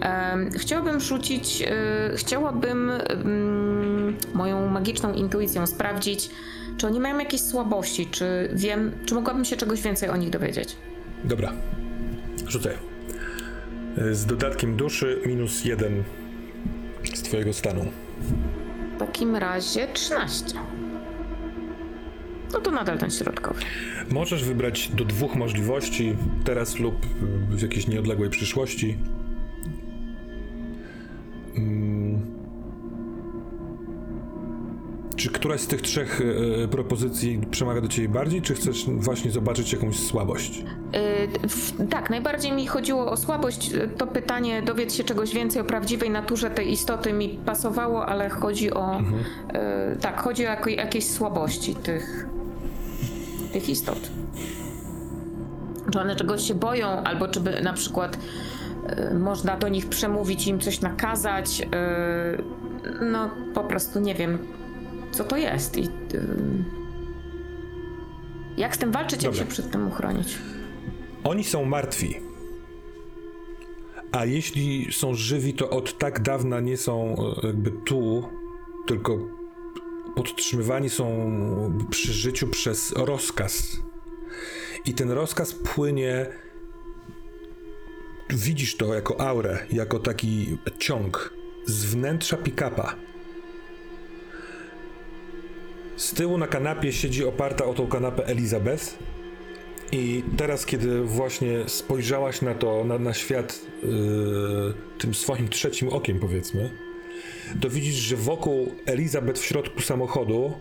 Em, 0.00 0.50
Chciałabym 0.50 1.00
rzucić, 1.00 1.62
e, 1.62 2.16
chciałabym 2.16 2.90
mm, 2.90 4.16
moją 4.34 4.66
magiczną 4.68 5.12
intuicją 5.14 5.66
sprawdzić, 5.66 6.30
czy 6.76 6.86
oni 6.86 7.00
mają 7.00 7.18
jakieś 7.18 7.40
słabości, 7.40 8.06
czy 8.06 8.50
wiem, 8.52 8.92
czy 9.06 9.14
mogłabym 9.14 9.44
się 9.44 9.56
czegoś 9.56 9.80
więcej 9.82 10.08
o 10.08 10.16
nich 10.16 10.30
dowiedzieć. 10.30 10.76
Dobra. 11.24 11.52
Rzucaj. 12.48 12.74
Y, 13.98 14.14
Z 14.14 14.26
dodatkiem 14.26 14.76
duszy 14.76 15.18
minus 15.26 15.64
jeden 15.64 16.02
z 17.14 17.22
twojego 17.22 17.52
stanu. 17.52 17.84
W 18.96 18.98
takim 18.98 19.36
razie 19.36 19.88
13. 19.92 20.44
No 22.52 22.60
to 22.60 22.70
nadal 22.70 22.98
ten 22.98 23.10
środkowy. 23.10 23.60
Możesz 24.10 24.44
wybrać 24.44 24.88
do 24.88 25.04
dwóch 25.04 25.34
możliwości, 25.34 26.16
teraz 26.44 26.78
lub 26.78 27.06
w 27.50 27.62
jakiejś 27.62 27.86
nieodległej 27.86 28.30
przyszłości. 28.30 28.96
Mm. 31.56 32.42
Czy 35.16 35.30
któraś 35.30 35.60
z 35.60 35.66
tych 35.66 35.82
trzech 35.82 36.20
y, 36.20 36.68
propozycji 36.70 37.40
przemawia 37.50 37.80
do 37.80 37.88
ciebie 37.88 38.08
bardziej, 38.08 38.42
czy 38.42 38.54
chcesz 38.54 38.84
właśnie 38.86 39.30
zobaczyć 39.30 39.72
jakąś 39.72 39.96
słabość? 39.96 40.58
Yy, 40.58 41.48
w, 41.48 41.88
tak, 41.90 42.10
najbardziej 42.10 42.52
mi 42.52 42.66
chodziło 42.66 43.10
o 43.10 43.16
słabość. 43.16 43.70
To 43.98 44.06
pytanie, 44.06 44.62
dowiedz 44.62 44.94
się 44.94 45.04
czegoś 45.04 45.34
więcej 45.34 45.62
o 45.62 45.64
prawdziwej 45.64 46.10
naturze 46.10 46.50
tej 46.50 46.72
istoty 46.72 47.12
mi 47.12 47.28
pasowało, 47.28 48.06
ale 48.06 48.28
chodzi 48.28 48.70
o. 48.70 49.00
Yy, 49.00 49.96
tak, 50.00 50.20
chodzi 50.20 50.46
o 50.46 50.68
jakieś 50.68 51.06
słabości 51.06 51.74
tych, 51.74 52.26
tych 53.52 53.68
istot. 53.68 54.10
Czy 55.92 56.00
one 56.00 56.16
czegoś 56.16 56.48
się 56.48 56.54
boją, 56.54 56.88
albo 56.88 57.28
czy 57.28 57.40
by 57.40 57.60
na 57.60 57.72
przykład 57.72 58.18
yy, 58.88 59.18
można 59.18 59.56
do 59.56 59.68
nich 59.68 59.88
przemówić, 59.88 60.46
im 60.46 60.60
coś 60.60 60.80
nakazać. 60.80 61.60
Yy, 61.60 61.66
no, 63.00 63.30
po 63.54 63.64
prostu 63.64 64.00
nie 64.00 64.14
wiem, 64.14 64.38
co 65.10 65.24
to 65.24 65.36
jest 65.36 65.76
i. 65.76 65.82
Yy, 65.82 65.88
jak 68.56 68.76
z 68.76 68.78
tym 68.78 68.92
walczyć, 68.92 69.22
jak 69.22 69.32
Dobra. 69.32 69.46
się 69.46 69.50
przed 69.50 69.70
tym 69.70 69.88
uchronić? 69.88 70.38
Oni 71.24 71.44
są 71.44 71.64
martwi. 71.64 72.16
A 74.12 74.24
jeśli 74.24 74.92
są 74.92 75.14
żywi, 75.14 75.54
to 75.54 75.70
od 75.70 75.98
tak 75.98 76.22
dawna 76.22 76.60
nie 76.60 76.76
są 76.76 77.16
jakby 77.42 77.70
tu, 77.70 78.28
tylko 78.86 79.18
podtrzymywani 80.14 80.90
są 80.90 81.32
przy 81.90 82.12
życiu 82.12 82.48
przez 82.48 82.92
rozkaz. 82.92 83.76
I 84.84 84.94
ten 84.94 85.10
rozkaz 85.10 85.52
płynie. 85.52 86.26
Widzisz 88.30 88.76
to 88.76 88.94
jako 88.94 89.20
aurę, 89.20 89.58
jako 89.72 89.98
taki 89.98 90.58
ciąg 90.78 91.34
z 91.66 91.84
wnętrza 91.84 92.36
pick-upa. 92.36 92.94
Z 95.96 96.14
tyłu 96.14 96.38
na 96.38 96.46
kanapie 96.46 96.92
siedzi 96.92 97.24
oparta 97.24 97.64
o 97.64 97.74
tą 97.74 97.86
kanapę 97.86 98.26
Elizabeth. 98.26 98.98
I 99.92 100.22
teraz, 100.36 100.66
kiedy 100.66 101.02
właśnie 101.02 101.68
spojrzałaś 101.68 102.42
na 102.42 102.54
to, 102.54 102.84
na, 102.84 102.98
na 102.98 103.14
świat 103.14 103.60
yy, 103.82 104.74
tym 104.98 105.14
swoim 105.14 105.48
trzecim 105.48 105.88
okiem, 105.88 106.20
powiedzmy, 106.20 106.70
to 107.60 107.70
widzisz, 107.70 107.94
że 107.94 108.16
wokół 108.16 108.74
Elizabeth 108.86 109.40
w 109.40 109.44
środku 109.44 109.80
samochodu, 109.80 110.52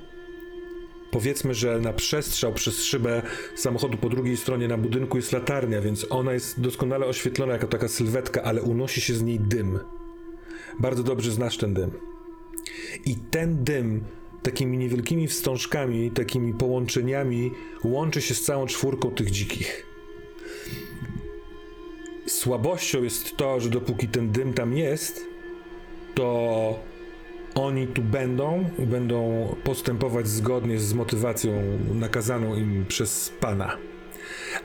powiedzmy, 1.11 1.53
że 1.53 1.79
na 1.79 1.93
przestrzał 1.93 2.53
przez 2.53 2.83
szybę 2.83 3.21
samochodu 3.55 3.97
po 3.97 4.09
drugiej 4.09 4.37
stronie 4.37 4.67
na 4.67 4.77
budynku 4.77 5.17
jest 5.17 5.31
latarnia, 5.31 5.81
więc 5.81 6.05
ona 6.09 6.33
jest 6.33 6.61
doskonale 6.61 7.05
oświetlona 7.05 7.53
jako 7.53 7.67
taka 7.67 7.87
sylwetka, 7.87 8.43
ale 8.43 8.61
unosi 8.61 9.01
się 9.01 9.13
z 9.13 9.21
niej 9.21 9.39
dym. 9.39 9.79
Bardzo 10.79 11.03
dobrze 11.03 11.31
znasz 11.31 11.57
ten 11.57 11.73
dym. 11.73 11.91
I 13.05 13.15
ten 13.15 13.63
dym 13.63 14.03
takimi 14.43 14.77
niewielkimi 14.77 15.27
wstążkami, 15.27 16.11
takimi 16.11 16.53
połączeniami 16.53 17.51
łączy 17.83 18.21
się 18.21 18.35
z 18.35 18.41
całą 18.41 18.65
czwórką 18.65 19.11
tych 19.11 19.31
dzikich. 19.31 19.85
Słabością 22.27 23.03
jest 23.03 23.37
to, 23.37 23.59
że 23.59 23.69
dopóki 23.69 24.07
ten 24.07 24.31
dym 24.31 24.53
tam 24.53 24.77
jest, 24.77 25.30
to 26.21 26.79
oni 27.55 27.87
tu 27.87 28.01
będą 28.01 28.69
będą 28.79 29.47
postępować 29.63 30.27
zgodnie 30.27 30.79
z 30.79 30.93
motywacją 30.93 31.51
nakazaną 31.93 32.55
im 32.55 32.85
przez 32.85 33.33
Pana. 33.39 33.77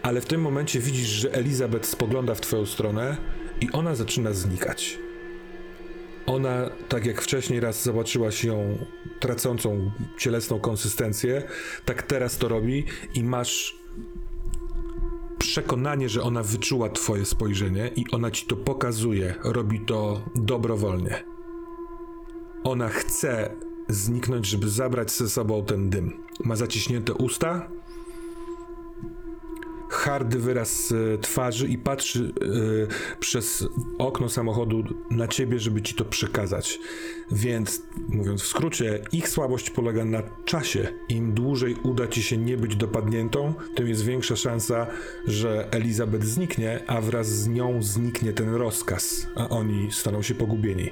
Ale 0.02 0.20
w 0.20 0.26
tym 0.26 0.40
momencie 0.40 0.80
widzisz, 0.80 1.08
że 1.08 1.32
Elizabeth 1.32 1.86
spogląda 1.86 2.34
w 2.34 2.40
twoją 2.40 2.66
stronę 2.66 3.16
i 3.60 3.68
ona 3.72 3.94
zaczyna 3.94 4.32
znikać. 4.32 4.98
Ona, 6.26 6.70
tak 6.88 7.06
jak 7.06 7.22
wcześniej 7.22 7.60
raz 7.60 7.82
zobaczyłaś 7.82 8.44
ją 8.44 8.78
tracącą 9.20 9.90
cielesną 10.18 10.60
konsystencję, 10.60 11.42
tak 11.84 12.02
teraz 12.02 12.38
to 12.38 12.48
robi 12.48 12.84
i 13.14 13.24
masz 13.24 13.76
przekonanie, 15.38 16.08
że 16.08 16.22
ona 16.22 16.42
wyczuła 16.42 16.88
twoje 16.88 17.24
spojrzenie 17.24 17.90
i 17.96 18.04
ona 18.12 18.30
ci 18.30 18.46
to 18.46 18.56
pokazuje. 18.56 19.34
Robi 19.44 19.80
to 19.80 20.22
dobrowolnie. 20.34 21.35
Ona 22.66 22.88
chce 22.88 23.50
zniknąć, 23.88 24.46
żeby 24.46 24.68
zabrać 24.68 25.10
ze 25.10 25.28
sobą 25.28 25.64
ten 25.64 25.90
dym. 25.90 26.12
Ma 26.44 26.56
zaciśnięte 26.56 27.14
usta, 27.14 27.68
hardy 29.88 30.38
wyraz 30.38 30.92
e, 30.92 31.18
twarzy 31.18 31.68
i 31.68 31.78
patrzy 31.78 32.32
e, 32.42 33.16
przez 33.20 33.68
okno 33.98 34.28
samochodu 34.28 34.84
na 35.10 35.28
ciebie, 35.28 35.58
żeby 35.58 35.82
ci 35.82 35.94
to 35.94 36.04
przekazać. 36.04 36.78
Więc, 37.32 37.82
mówiąc 38.08 38.42
w 38.42 38.46
skrócie, 38.46 39.04
ich 39.12 39.28
słabość 39.28 39.70
polega 39.70 40.04
na 40.04 40.22
czasie. 40.44 40.88
Im 41.08 41.32
dłużej 41.32 41.74
uda 41.82 42.08
ci 42.08 42.22
się 42.22 42.36
nie 42.36 42.56
być 42.56 42.76
dopadniętą, 42.76 43.54
tym 43.74 43.88
jest 43.88 44.04
większa 44.04 44.36
szansa, 44.36 44.86
że 45.26 45.68
Elizabeth 45.70 46.24
zniknie, 46.24 46.84
a 46.86 47.00
wraz 47.00 47.28
z 47.28 47.48
nią 47.48 47.82
zniknie 47.82 48.32
ten 48.32 48.54
rozkaz, 48.54 49.26
a 49.34 49.48
oni 49.48 49.92
staną 49.92 50.22
się 50.22 50.34
pogubieni. 50.34 50.90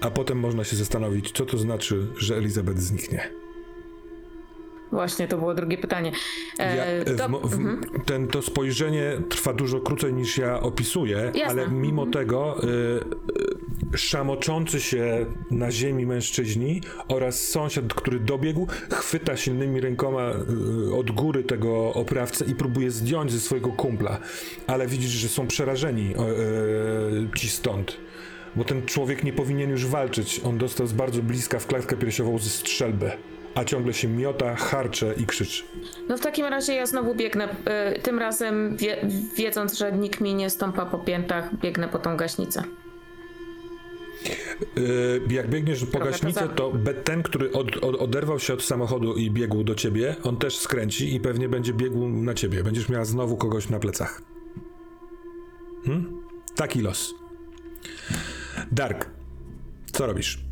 A 0.00 0.10
potem 0.10 0.38
można 0.38 0.64
się 0.64 0.76
zastanowić, 0.76 1.32
co 1.32 1.46
to 1.46 1.58
znaczy, 1.58 2.06
że 2.18 2.36
Elizabeth 2.36 2.78
zniknie. 2.78 3.30
Właśnie, 4.92 5.28
to 5.28 5.38
było 5.38 5.54
drugie 5.54 5.78
pytanie. 5.78 6.12
Ja, 6.58 6.64
E, 6.66 7.04
to- 7.04 7.28
w, 7.28 7.58
ten, 8.04 8.28
to 8.28 8.42
spojrzenie 8.42 9.12
trwa 9.28 9.52
dużo 9.52 9.80
krócej 9.80 10.12
niż 10.14 10.38
ja 10.38 10.60
opisuję, 10.60 11.32
Jasne. 11.34 11.62
ale 11.62 11.68
mimo 11.70 12.06
tego 12.06 12.56
y, 12.64 12.66
y, 13.94 13.98
szamoczący 13.98 14.80
się 14.80 15.26
na 15.50 15.70
ziemi 15.72 16.06
mężczyźni 16.06 16.80
oraz 17.08 17.48
sąsiad, 17.48 17.94
który 17.94 18.20
dobiegł, 18.20 18.66
chwyta 18.92 19.36
silnymi 19.36 19.80
rękoma 19.80 20.30
y, 20.90 20.94
od 20.94 21.10
góry 21.10 21.44
tego 21.44 21.94
oprawcę 21.94 22.44
i 22.44 22.54
próbuje 22.54 22.90
zdjąć 22.90 23.32
ze 23.32 23.40
swojego 23.40 23.68
kumpla. 23.72 24.18
Ale 24.66 24.86
widzisz, 24.86 25.10
że 25.10 25.28
są 25.28 25.46
przerażeni 25.46 26.14
ci 27.36 27.48
stąd. 27.48 27.96
Bo 28.56 28.64
ten 28.64 28.86
człowiek 28.86 29.24
nie 29.24 29.32
powinien 29.32 29.70
już 29.70 29.86
walczyć. 29.86 30.40
On 30.44 30.58
dostał 30.58 30.86
z 30.86 30.92
bardzo 30.92 31.22
bliska 31.22 31.58
w 31.58 31.66
klatkę 31.66 31.96
piersiową 31.96 32.38
ze 32.38 32.50
strzelby. 32.50 33.10
A 33.54 33.64
ciągle 33.64 33.94
się 33.94 34.08
miota, 34.08 34.54
harcze 34.56 35.14
i 35.18 35.26
krzyczy. 35.26 35.62
No 36.08 36.16
w 36.16 36.20
takim 36.20 36.46
razie 36.46 36.74
ja 36.74 36.86
znowu 36.86 37.14
biegnę, 37.14 37.48
e, 37.64 37.98
tym 38.00 38.18
razem 38.18 38.76
wie, 38.76 38.96
wiedząc, 39.36 39.78
że 39.78 39.92
nikt 39.92 40.20
mi 40.20 40.34
nie 40.34 40.50
stąpa 40.50 40.86
po 40.86 40.98
piętach, 40.98 41.56
biegnę 41.60 41.88
po 41.88 41.98
tą 41.98 42.16
gaśnicę. 42.16 42.62
Yy, 44.76 45.20
jak 45.30 45.48
biegniesz 45.50 45.84
po 45.84 45.90
Trochę 45.90 46.10
gaśnicę, 46.10 46.40
to 46.40 46.46
za- 46.46 46.52
to 46.54 46.70
be- 46.72 46.94
ten, 46.94 47.22
który 47.22 47.52
od, 47.52 47.76
od, 47.76 47.96
oderwał 47.96 48.38
się 48.38 48.54
od 48.54 48.62
samochodu 48.62 49.14
i 49.14 49.30
biegł 49.30 49.64
do 49.64 49.74
ciebie, 49.74 50.16
on 50.22 50.36
też 50.36 50.58
skręci 50.58 51.14
i 51.14 51.20
pewnie 51.20 51.48
będzie 51.48 51.72
biegł 51.72 52.08
na 52.08 52.34
ciebie. 52.34 52.62
Będziesz 52.64 52.88
miała 52.88 53.04
znowu 53.04 53.36
kogoś 53.36 53.68
na 53.68 53.78
plecach. 53.78 54.22
Hmm? 55.84 56.22
Taki 56.56 56.80
los. 56.80 57.14
Dark, 58.76 59.10
co 59.92 60.06
robisz? 60.06 60.44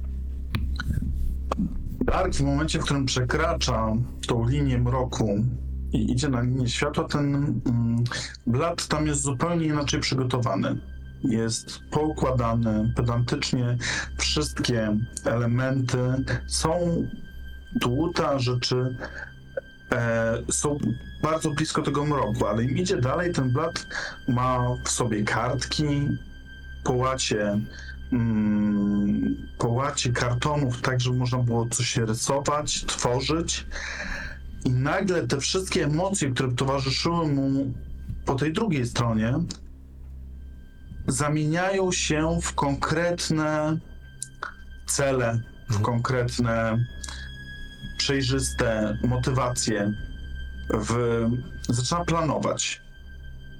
Dark 2.04 2.34
w 2.34 2.40
momencie, 2.40 2.78
w 2.78 2.84
którym 2.84 3.06
przekracza 3.06 3.92
tą 4.26 4.48
linię 4.48 4.78
mroku 4.78 5.44
i 5.92 6.12
idzie 6.12 6.28
na 6.28 6.40
linię 6.40 6.68
światła, 6.68 7.04
ten 7.04 7.34
mm, 7.66 8.04
blat 8.46 8.88
tam 8.88 9.06
jest 9.06 9.22
zupełnie 9.22 9.66
inaczej 9.66 10.00
przygotowany. 10.00 10.80
Jest 11.24 11.78
poukładany 11.90 12.92
pedantycznie, 12.96 13.76
wszystkie 14.18 14.96
elementy 15.24 15.98
są 16.46 17.02
dłuta 17.74 18.38
rzeczy 18.38 18.96
e, 19.92 20.38
są 20.50 20.78
bardzo 21.22 21.50
blisko 21.50 21.82
tego 21.82 22.04
mroku, 22.04 22.46
ale 22.46 22.64
im 22.64 22.78
idzie 22.78 22.96
dalej, 22.96 23.32
ten 23.32 23.52
blat 23.52 23.86
ma 24.28 24.76
w 24.84 24.88
sobie 24.88 25.24
kartki, 25.24 26.08
połacie 26.84 27.60
mm, 28.12 29.36
połacie 29.58 30.12
kartonów, 30.12 30.80
tak 30.80 31.00
żeby 31.00 31.16
można 31.16 31.38
było 31.38 31.68
coś 31.68 31.96
rysować, 31.96 32.84
tworzyć. 32.84 33.66
I 34.64 34.70
nagle 34.70 35.26
te 35.26 35.40
wszystkie 35.40 35.84
emocje, 35.84 36.30
które 36.30 36.52
towarzyszyły 36.52 37.28
mu 37.28 37.72
po 38.24 38.34
tej 38.34 38.52
drugiej 38.52 38.86
stronie, 38.86 39.34
zamieniają 41.06 41.92
się 41.92 42.38
w 42.42 42.54
konkretne 42.54 43.78
cele, 44.86 45.40
w 45.70 45.80
konkretne, 45.80 46.84
przejrzyste 47.98 48.98
motywacje. 49.04 49.92
W... 50.74 50.94
Zaczyna 51.68 52.04
planować. 52.04 52.82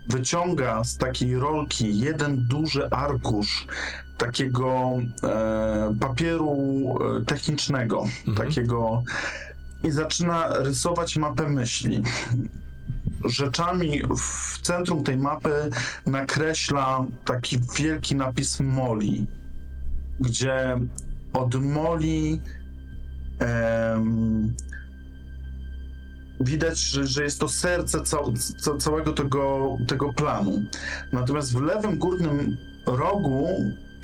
Wyciąga 0.08 0.84
z 0.84 0.96
takiej 0.96 1.36
rolki 1.36 1.98
jeden 1.98 2.48
duży 2.48 2.90
arkusz 2.90 3.66
takiego 4.18 4.92
e, 5.22 5.94
papieru 6.00 6.56
e, 7.20 7.24
technicznego, 7.24 8.04
takiego 8.36 9.02
i 9.84 9.90
zaczyna 9.90 10.48
rysować 10.48 11.16
mapę 11.16 11.48
myśli. 11.48 12.02
Rzeczami 13.24 14.02
w 14.16 14.58
centrum 14.62 15.04
tej 15.04 15.16
mapy 15.16 15.70
nakreśla 16.06 17.06
taki 17.24 17.58
wielki 17.78 18.16
napis 18.16 18.60
Moli, 18.60 19.26
gdzie 20.20 20.78
od 21.32 21.54
Moli 21.54 22.40
em, 23.38 24.54
widać, 26.40 26.78
że, 26.78 27.06
że 27.06 27.24
jest 27.24 27.40
to 27.40 27.48
serce 27.48 28.02
cał, 28.02 28.32
ca, 28.32 28.76
całego 28.76 29.12
tego, 29.12 29.76
tego 29.88 30.12
planu. 30.12 30.62
Natomiast 31.12 31.52
w 31.52 31.60
lewym 31.60 31.98
górnym 31.98 32.56
rogu 32.86 33.48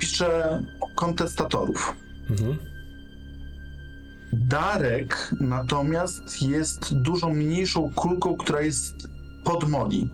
pisze 0.01 0.63
kontestatorów. 0.95 1.95
Mhm. 2.29 2.57
Darek 4.33 5.31
natomiast 5.39 6.41
jest 6.41 6.93
dużo 6.93 7.29
mniejszą 7.29 7.91
kulką, 7.93 8.37
która 8.37 8.61
jest 8.61 8.95
pod 9.43 9.69
Moli. 9.69 10.09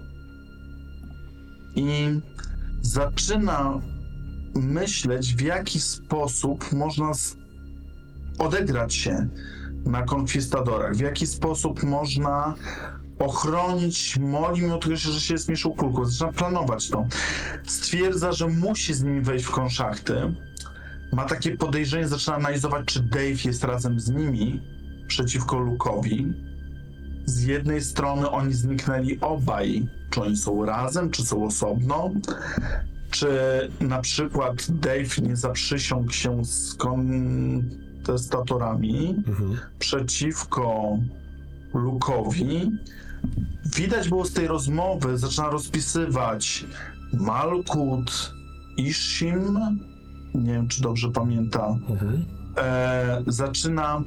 I 1.75 2.19
zaczyna 2.81 3.81
myśleć, 4.55 5.35
w 5.35 5.41
jaki 5.41 5.79
sposób 5.79 6.73
można 6.73 7.11
odegrać 8.39 8.95
się 8.95 9.27
na 9.85 10.03
konkwistadorach, 10.03 10.95
w 10.95 10.99
jaki 10.99 11.27
sposób 11.27 11.83
można 11.83 12.55
ochronić 13.20 14.18
Moli, 14.20 14.61
mimo 14.61 14.78
tego, 14.78 14.95
że 14.95 15.22
się 15.22 15.34
jest 15.34 15.47
mniejszą 15.47 15.72
kulką. 15.72 16.05
Zaczyna 16.05 16.32
planować 16.32 16.89
to. 16.89 17.07
Stwierdza, 17.65 18.32
że 18.32 18.47
musi 18.47 18.93
z 18.93 19.03
nimi 19.03 19.22
wejść 19.22 19.45
w 19.45 19.51
konszachty 19.51 20.34
ma 21.13 21.26
takie 21.26 21.57
podejrzenie, 21.57 22.07
zaczyna 22.07 22.36
analizować, 22.36 22.86
czy 22.86 22.99
Dave 23.03 23.45
jest 23.45 23.63
razem 23.63 23.99
z 23.99 24.09
nimi 24.09 24.61
przeciwko 25.07 25.57
Luke'owi. 25.57 26.34
Z 27.26 27.43
jednej 27.43 27.82
strony 27.82 28.30
oni 28.30 28.53
zniknęli 28.53 29.20
obaj. 29.22 29.88
Czy 30.09 30.22
oni 30.22 30.38
są 30.38 30.65
razem, 30.65 31.11
czy 31.11 31.26
są 31.26 31.45
osobno? 31.45 32.11
Czy 33.11 33.28
na 33.80 34.01
przykład 34.01 34.72
Dave 34.72 35.18
nie 35.22 35.36
zaprzysiągł 35.36 36.11
się 36.11 36.45
z 36.45 36.76
kontestatorami 36.76 39.15
Mhm. 39.28 39.57
przeciwko 39.80 40.97
Luke'owi? 41.74 42.72
Widać 43.76 44.09
było 44.09 44.26
z 44.26 44.34
tej 44.34 44.47
rozmowy, 44.47 45.18
zaczyna 45.18 45.49
rozpisywać 45.49 46.65
Malkut, 47.13 48.34
Ishim, 48.78 49.59
nie 50.36 50.53
wiem 50.53 50.68
czy 50.68 50.82
dobrze 50.82 51.11
pamiętam, 51.11 51.80
Mhm. 51.89 52.26
e, 52.57 53.24
zaczyna 53.28 54.01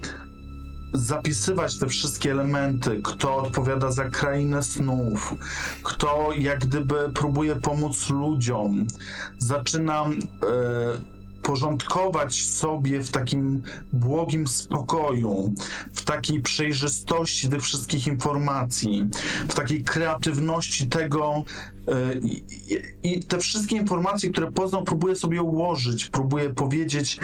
zapisywać 0.94 1.78
te 1.78 1.86
wszystkie 1.86 2.30
elementy, 2.32 3.00
kto 3.04 3.36
odpowiada 3.36 3.90
za 3.92 4.04
krainę 4.10 4.62
snów, 4.62 5.34
kto 5.82 6.28
jak 6.38 6.58
gdyby 6.58 7.10
próbuje 7.14 7.56
pomóc 7.56 8.10
ludziom. 8.10 8.86
Zaczyna 9.38 10.04
e, 10.04 10.10
porządkować 11.50 12.46
sobie 12.46 13.02
w 13.02 13.10
takim 13.10 13.62
błogim 13.92 14.46
spokoju, 14.46 15.54
w 15.92 16.04
takiej 16.04 16.42
przejrzystości 16.42 17.48
tych 17.48 17.62
wszystkich 17.62 18.06
informacji, 18.06 19.08
w 19.48 19.54
takiej 19.54 19.84
kreatywności 19.84 20.86
tego 20.86 21.44
i, 22.22 22.42
i, 23.02 23.24
te 23.24 23.38
wszystkie 23.38 23.76
informacje, 23.76 24.30
które 24.30 24.52
poznał, 24.52 24.84
próbuje 24.84 25.16
sobie 25.16 25.42
ułożyć, 25.42 26.06
próbuje 26.06 26.50
powiedzieć, 26.50 27.18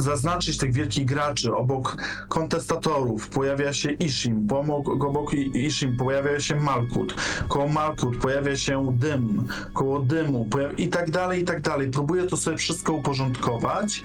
zaznaczyć 0.00 0.58
tych 0.58 0.72
wielkich 0.72 1.04
graczy. 1.04 1.54
Obok 1.54 1.96
kontestatorów 2.28 3.28
pojawia 3.28 3.72
się 3.72 3.90
Ishim, 3.90 4.48
obok, 4.52 4.88
obok 4.88 5.34
Ishim 5.54 5.96
pojawia 5.96 6.40
się 6.40 6.56
Malkut, 6.56 7.14
koło 7.48 7.68
Malkut 7.68 8.16
pojawia 8.16 8.56
się 8.56 8.96
Dym, 8.98 9.48
koło 9.74 10.00
Dymu 10.00 10.48
i 10.78 10.88
tak 10.88 11.10
dalej, 11.10 11.42
i 11.42 11.44
tak 11.44 11.60
dalej. 11.60 11.90
Próbuje 11.90 12.26
to 12.26 12.36
sobie 12.36 12.56
wszystko 12.56 12.92
uporządkować 12.92 14.02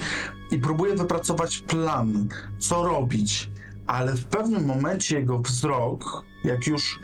i 0.51 0.57
próbuje 0.57 0.95
wypracować 0.95 1.59
plan, 1.59 2.27
co 2.59 2.83
robić. 2.83 3.49
Ale 3.87 4.15
w 4.15 4.25
pewnym 4.25 4.65
momencie 4.65 5.19
jego 5.19 5.39
wzrok, 5.39 6.23
jak 6.43 6.67
już 6.67 6.99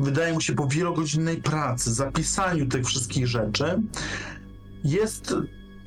wydaje 0.00 0.32
mu 0.32 0.40
się 0.40 0.54
po 0.54 0.66
wielogodzinnej 0.66 1.36
pracy, 1.36 1.94
zapisaniu 1.94 2.66
tych 2.66 2.86
wszystkich 2.86 3.26
rzeczy, 3.26 3.82
jest 4.84 5.34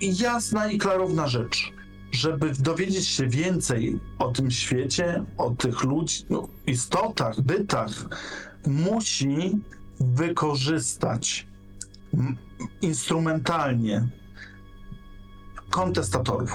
jasna 0.02 0.72
i 0.72 0.78
klarowna 0.78 1.28
rzecz. 1.28 1.74
Żeby 2.12 2.52
dowiedzieć 2.60 3.08
się 3.08 3.28
więcej 3.28 4.00
o 4.20 4.32
tym 4.32 4.52
świecie, 4.52 5.24
o 5.38 5.50
tych 5.50 5.84
ludzi, 5.84 6.26
no, 6.30 6.48
istotach, 6.68 7.42
bytach, 7.42 7.92
musi 8.68 9.58
wykorzystać 10.00 11.48
instrumentalnie 12.82 14.08
kontestatorów. 15.70 16.52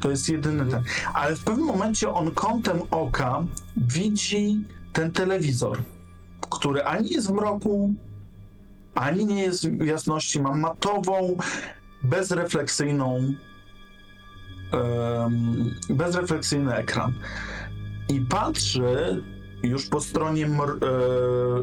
To 0.00 0.10
jest 0.10 0.28
jedyny 0.28 0.66
ten. 0.66 0.82
Ale 1.14 1.36
w 1.36 1.44
pewnym 1.44 1.66
momencie 1.66 2.10
on 2.10 2.30
kątem 2.30 2.82
oka 2.90 3.44
widzi 3.76 4.64
ten 4.92 5.12
telewizor, 5.12 5.82
który 6.50 6.84
ani 6.84 7.10
jest 7.10 7.28
w 7.28 7.32
mroku, 7.32 7.94
ani 8.94 9.26
nie 9.26 9.42
jest 9.42 9.70
w 9.70 9.86
jasności. 9.86 10.40
Ma 10.40 10.54
matową, 10.54 11.36
bezrefleksyjną, 12.02 13.34
em, 14.72 15.74
bezrefleksyjny 15.90 16.74
ekran. 16.74 17.14
I 18.08 18.20
patrzy 18.20 19.22
już 19.62 19.86
po 19.86 20.00
stronie 20.00 20.46
e, 20.46 20.50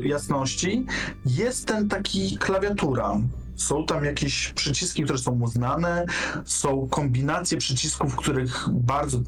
jasności, 0.08 0.86
jest 1.26 1.68
ten 1.68 1.90
taki 1.90 2.38
klawiatura. 2.38 3.18
Są 3.56 3.86
tam 3.86 4.06
jakieś 4.06 4.54
przyciski, 4.54 5.04
które 5.04 5.20
są 5.20 5.36
mu 5.36 5.48
znane, 5.48 6.06
są 6.46 6.88
kombinacje 6.90 7.58
przycisków, 7.58 8.16
których 8.16 8.66
bardzo 8.72 9.20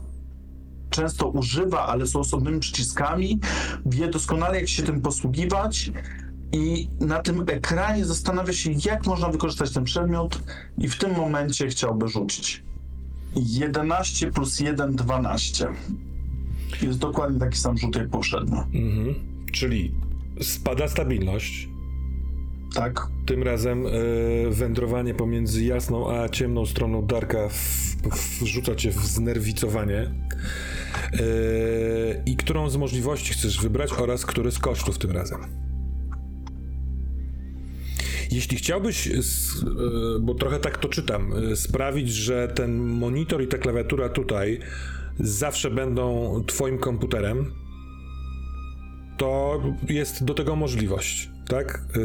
często 0.89 1.29
używa, 1.29 1.87
ale 1.87 2.07
są 2.07 2.19
osobnymi 2.19 2.59
przyciskami. 2.59 3.39
Wie 3.85 4.07
doskonale, 4.07 4.59
jak 4.59 4.69
się 4.69 4.83
tym 4.83 5.01
posługiwać. 5.01 5.91
I 6.51 6.89
na 6.99 7.19
tym 7.19 7.43
ekranie 7.47 8.05
zastanawia 8.05 8.53
się, 8.53 8.71
jak 8.85 9.05
można 9.05 9.29
wykorzystać 9.29 9.71
ten 9.71 9.83
przedmiot, 9.83 10.43
i 10.77 10.87
w 10.89 10.97
tym 10.97 11.15
momencie 11.15 11.67
chciałby 11.67 12.07
rzucić. 12.07 12.63
11 13.35 14.31
plus 14.31 14.59
1, 14.59 14.95
12. 14.95 15.67
Jest 16.81 16.99
dokładnie 16.99 17.39
taki 17.39 17.57
sam 17.57 17.77
rzut 17.77 17.95
jak 17.95 18.09
poprzednio. 18.09 18.63
Mhm. 18.73 19.15
Czyli 19.51 19.91
spada 20.41 20.87
stabilność. 20.87 21.69
Tak? 22.77 23.07
Tym 23.25 23.43
razem 23.43 23.87
e, 23.87 23.89
wędrowanie 24.49 25.13
pomiędzy 25.13 25.63
jasną 25.63 26.11
a 26.11 26.29
ciemną 26.29 26.65
stroną 26.65 27.05
Darka 27.05 27.49
w, 27.49 28.75
cię 28.75 28.91
w 28.91 28.95
znerwicowanie. 28.95 29.99
E, 29.99 30.09
I 32.25 32.35
którą 32.35 32.69
z 32.69 32.77
możliwości 32.77 33.33
chcesz 33.33 33.61
wybrać 33.61 33.93
oraz 33.93 34.25
który 34.25 34.51
z 34.51 34.59
kosztów 34.59 34.97
tym 34.97 35.11
razem? 35.11 35.39
Jeśli 38.31 38.57
chciałbyś, 38.57 39.07
e, 39.07 39.11
bo 40.21 40.35
trochę 40.35 40.59
tak 40.59 40.77
to 40.77 40.89
czytam, 40.89 41.33
sprawić, 41.55 42.09
że 42.09 42.47
ten 42.47 42.77
monitor 42.77 43.43
i 43.43 43.47
ta 43.47 43.57
klawiatura 43.57 44.09
tutaj 44.09 44.59
zawsze 45.19 45.71
będą 45.71 46.43
twoim 46.47 46.77
komputerem, 46.77 47.51
to 49.17 49.61
jest 49.89 50.23
do 50.23 50.33
tego 50.33 50.55
możliwość, 50.55 51.36
tak? 51.47 51.81
Yy, 51.95 52.03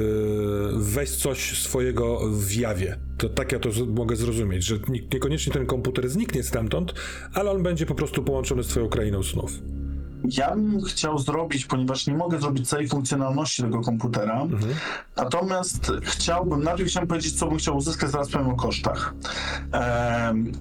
weź 0.77 1.11
coś 1.11 1.59
swojego 1.63 2.21
w 2.31 2.53
jawie. 2.53 2.99
To 3.19 3.29
tak 3.29 3.53
ja 3.53 3.59
to 3.59 3.69
mogę 3.87 4.17
zrozumieć, 4.17 4.65
że 4.65 4.79
nie- 4.89 5.01
niekoniecznie 5.13 5.53
ten 5.53 5.67
komputer 5.67 6.09
zniknie 6.09 6.43
stamtąd, 6.43 6.95
ale 7.35 7.51
on 7.51 7.63
będzie 7.63 7.87
po 7.87 7.95
prostu 7.95 8.23
połączony 8.23 8.63
z 8.65 8.67
twoją 8.67 8.89
krainą 8.89 9.23
snów. 9.23 9.53
Ja 10.25 10.51
bym 10.57 10.83
chciał 10.83 11.19
zrobić, 11.19 11.67
ponieważ 11.67 12.07
nie 12.07 12.15
mogę 12.15 12.41
zrobić 12.41 12.69
całej 12.69 12.89
funkcjonalności 12.89 13.63
tego 13.63 13.81
komputera, 13.81 14.47
natomiast 15.17 15.93
chciałbym, 16.03 16.63
najpierw 16.63 16.89
chciałem 16.91 17.09
powiedzieć, 17.09 17.39
co 17.39 17.47
bym 17.49 17.59
chciał 17.59 17.77
uzyskać, 17.77 18.11
zaraz 18.11 18.31
powiem 18.31 18.49
o 18.49 18.57
kosztach. 18.57 19.15
Em, 19.73 20.53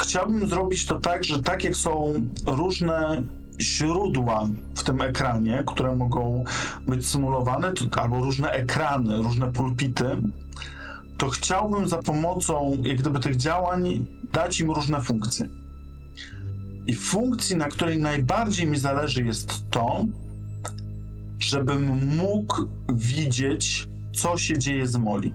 chciałbym 0.00 0.48
zrobić 0.48 0.86
to 0.86 1.00
tak, 1.00 1.24
że 1.24 1.42
tak 1.42 1.64
jak 1.64 1.76
są 1.76 2.14
różne 2.46 3.22
źródła 3.60 4.48
w 4.74 4.84
tym 4.84 5.00
ekranie, 5.00 5.62
które 5.66 5.96
mogą 5.96 6.44
być 6.88 7.06
symulowane, 7.06 7.72
albo 7.96 8.20
różne 8.20 8.50
ekrany, 8.50 9.16
różne 9.16 9.52
pulpity, 9.52 10.16
to 11.18 11.28
chciałbym 11.28 11.88
za 11.88 12.02
pomocą 12.02 12.78
jak 12.82 12.96
gdyby 12.98 13.20
tych 13.20 13.36
działań 13.36 14.06
dać 14.32 14.60
im 14.60 14.70
różne 14.70 15.00
funkcje. 15.00 15.48
I 16.86 16.94
funkcji, 16.94 17.56
na 17.56 17.68
której 17.68 17.98
najbardziej 17.98 18.66
mi 18.66 18.78
zależy, 18.78 19.24
jest 19.24 19.70
to, 19.70 20.04
żebym 21.38 22.16
mógł 22.16 22.68
widzieć, 22.88 23.88
co 24.14 24.38
się 24.38 24.58
dzieje 24.58 24.86
z 24.86 24.96
Moli. 24.96 25.34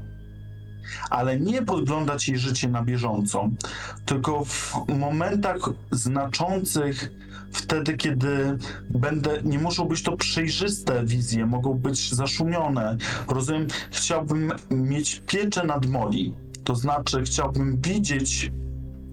Ale 1.10 1.40
nie 1.40 1.62
podglądać 1.62 2.28
jej 2.28 2.38
życie 2.38 2.68
na 2.68 2.84
bieżąco, 2.84 3.50
tylko 4.06 4.46
w 4.46 4.76
momentach 5.00 5.70
znaczących, 5.92 7.12
wtedy, 7.52 7.98
kiedy 7.98 8.58
będę, 8.90 9.42
nie 9.44 9.60
muszą 9.60 9.86
być 9.86 10.04
to 10.04 10.18
przejrzyste 10.18 11.06
wizje, 11.06 11.46
mogą 11.46 11.74
być 11.74 12.14
zaszumione. 12.14 12.98
Rozumiem, 13.28 13.68
chciałbym 13.92 14.52
mieć 14.72 15.22
pieczę 15.28 15.64
nad 15.66 15.86
Moli. 15.86 16.34
To 16.64 16.76
znaczy, 16.76 17.24
chciałbym 17.24 17.82
widzieć 17.82 18.52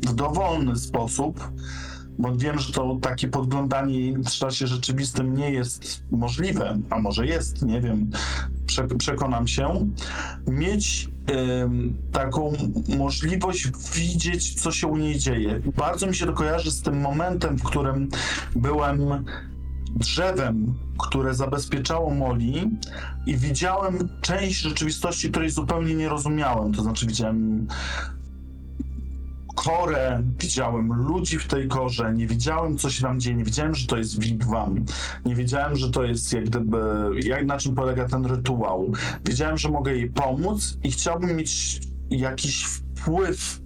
w 0.07 0.15
dowolny 0.15 0.77
sposób, 0.77 1.51
bo 2.19 2.37
wiem, 2.37 2.59
że 2.59 2.73
to 2.73 2.99
takie 3.03 3.29
podglądanie 3.29 4.19
w 4.19 4.31
czasie 4.31 4.67
rzeczywistym 4.67 5.37
nie 5.37 5.51
jest 5.51 6.03
możliwe, 6.11 6.79
a 6.91 6.99
może 6.99 7.27
jest, 7.27 7.63
nie 7.63 7.81
wiem, 7.81 8.11
prze, 8.67 8.89
przekonam 8.89 9.49
się, 9.49 9.89
mieć 10.47 11.09
em, 11.27 11.95
taką 12.13 12.53
możliwość 12.99 13.69
widzieć, 13.95 14.55
co 14.63 14.73
się 14.73 14.87
u 14.87 14.97
niej 14.97 15.19
dzieje. 15.19 15.61
Bardzo 15.77 16.07
mi 16.07 16.15
się 16.15 16.27
to 16.27 16.33
kojarzy 16.33 16.71
z 16.71 16.83
tym 16.83 17.01
momentem, 17.01 17.59
w 17.59 17.63
którym 17.63 18.09
byłem 18.57 19.25
drzewem, 19.97 20.75
które 20.99 21.35
zabezpieczało 21.35 22.15
Moli 22.15 22.71
i 23.27 23.37
widziałem 23.37 24.09
część 24.21 24.61
rzeczywistości, 24.61 25.31
której 25.31 25.51
zupełnie 25.51 25.95
nie 25.95 26.09
rozumiałem. 26.09 26.73
To 26.73 26.83
znaczy 26.83 27.07
widziałem 27.07 27.67
korę, 29.55 30.23
widziałem 30.39 30.93
ludzi 30.93 31.39
w 31.39 31.47
tej 31.47 31.69
korze, 31.69 32.13
nie 32.15 32.27
wiedziałem, 32.27 32.79
co 32.79 32.91
się 32.91 33.03
tam 33.03 33.21
dzieje, 33.21 33.37
nie 33.37 33.45
wiedziałem, 33.45 33.75
że 33.75 33.87
to 33.87 33.97
jest 33.97 34.21
wigwam, 34.21 34.85
nie 35.25 35.35
wiedziałem, 35.35 35.77
że 35.77 35.91
to 35.91 36.05
jest 36.05 36.33
jak 36.33 36.45
gdyby, 36.45 36.79
jak, 37.23 37.47
na 37.47 37.59
czym 37.59 37.75
polega 37.75 38.09
ten 38.09 38.27
rytuał. 38.27 38.93
Wiedziałem, 39.25 39.59
że 39.59 39.69
mogę 39.69 39.95
jej 39.95 40.11
pomóc 40.11 40.79
i 40.85 40.91
chciałbym 40.91 41.37
mieć 41.37 41.81
jakiś 42.11 42.65
wpływ 42.65 43.63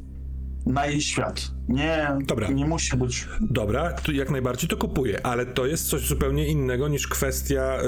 na 0.67 0.87
jej 0.87 1.01
świat. 1.01 1.51
Nie, 1.69 2.09
Dobra. 2.27 2.49
nie 2.49 2.67
musi 2.67 2.97
być 2.97 3.29
Dobra, 3.41 3.97
jak 4.13 4.31
najbardziej 4.31 4.69
to 4.69 4.77
kupuję, 4.77 5.27
ale 5.27 5.47
to 5.47 5.67
jest 5.67 5.89
coś 5.89 6.07
zupełnie 6.07 6.47
innego 6.47 6.89
niż 6.89 7.07
kwestia 7.07 7.79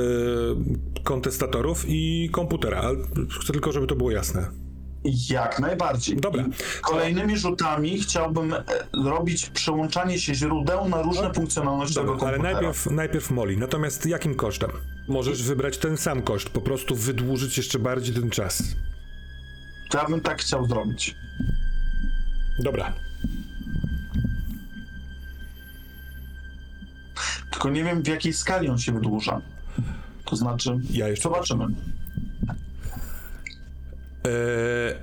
y, 0.96 1.02
kontestatorów 1.02 1.84
i 1.88 2.28
komputera. 2.32 2.90
Chcę 3.42 3.52
tylko, 3.52 3.72
żeby 3.72 3.86
to 3.86 3.96
było 3.96 4.10
jasne. 4.10 4.67
Jak 5.04 5.60
najbardziej. 5.60 6.16
Dobra. 6.16 6.42
I 6.42 6.80
kolejnymi 6.82 7.38
rzutami 7.38 7.98
chciałbym 8.00 8.54
e, 8.54 8.62
robić 9.04 9.46
przełączanie 9.50 10.18
się 10.18 10.34
źródeł 10.34 10.88
na 10.88 11.02
różne 11.02 11.34
funkcjonalności 11.34 11.94
tego 11.94 12.06
Dobra, 12.12 12.28
ale 12.28 12.36
komputera. 12.36 12.60
najpierw, 12.60 12.86
najpierw 12.86 13.30
Moli. 13.30 13.56
Natomiast 13.56 14.06
jakim 14.06 14.34
kosztem? 14.34 14.70
Możesz 15.08 15.42
wybrać 15.42 15.78
ten 15.78 15.96
sam 15.96 16.22
koszt, 16.22 16.48
po 16.48 16.60
prostu 16.60 16.94
wydłużyć 16.96 17.56
jeszcze 17.56 17.78
bardziej 17.78 18.14
ten 18.14 18.30
czas. 18.30 18.62
Ja 19.94 20.04
bym 20.04 20.20
tak 20.20 20.40
chciał 20.40 20.66
zrobić. 20.66 21.14
Dobra. 22.62 22.92
Tylko 27.50 27.70
nie 27.70 27.84
wiem, 27.84 28.02
w 28.02 28.06
jakiej 28.06 28.32
skali 28.32 28.68
on 28.68 28.78
się 28.78 28.92
wydłuża. 28.92 29.40
To 30.24 30.36
znaczy, 30.36 30.78
Ja 30.90 31.08
jeszcze- 31.08 31.22
zobaczymy. 31.22 31.66
Eee, 34.28 34.94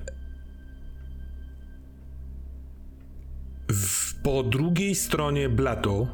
w, 3.71 4.21
po 4.21 4.43
drugiej 4.43 4.95
stronie 4.95 5.49
blatu, 5.49 6.07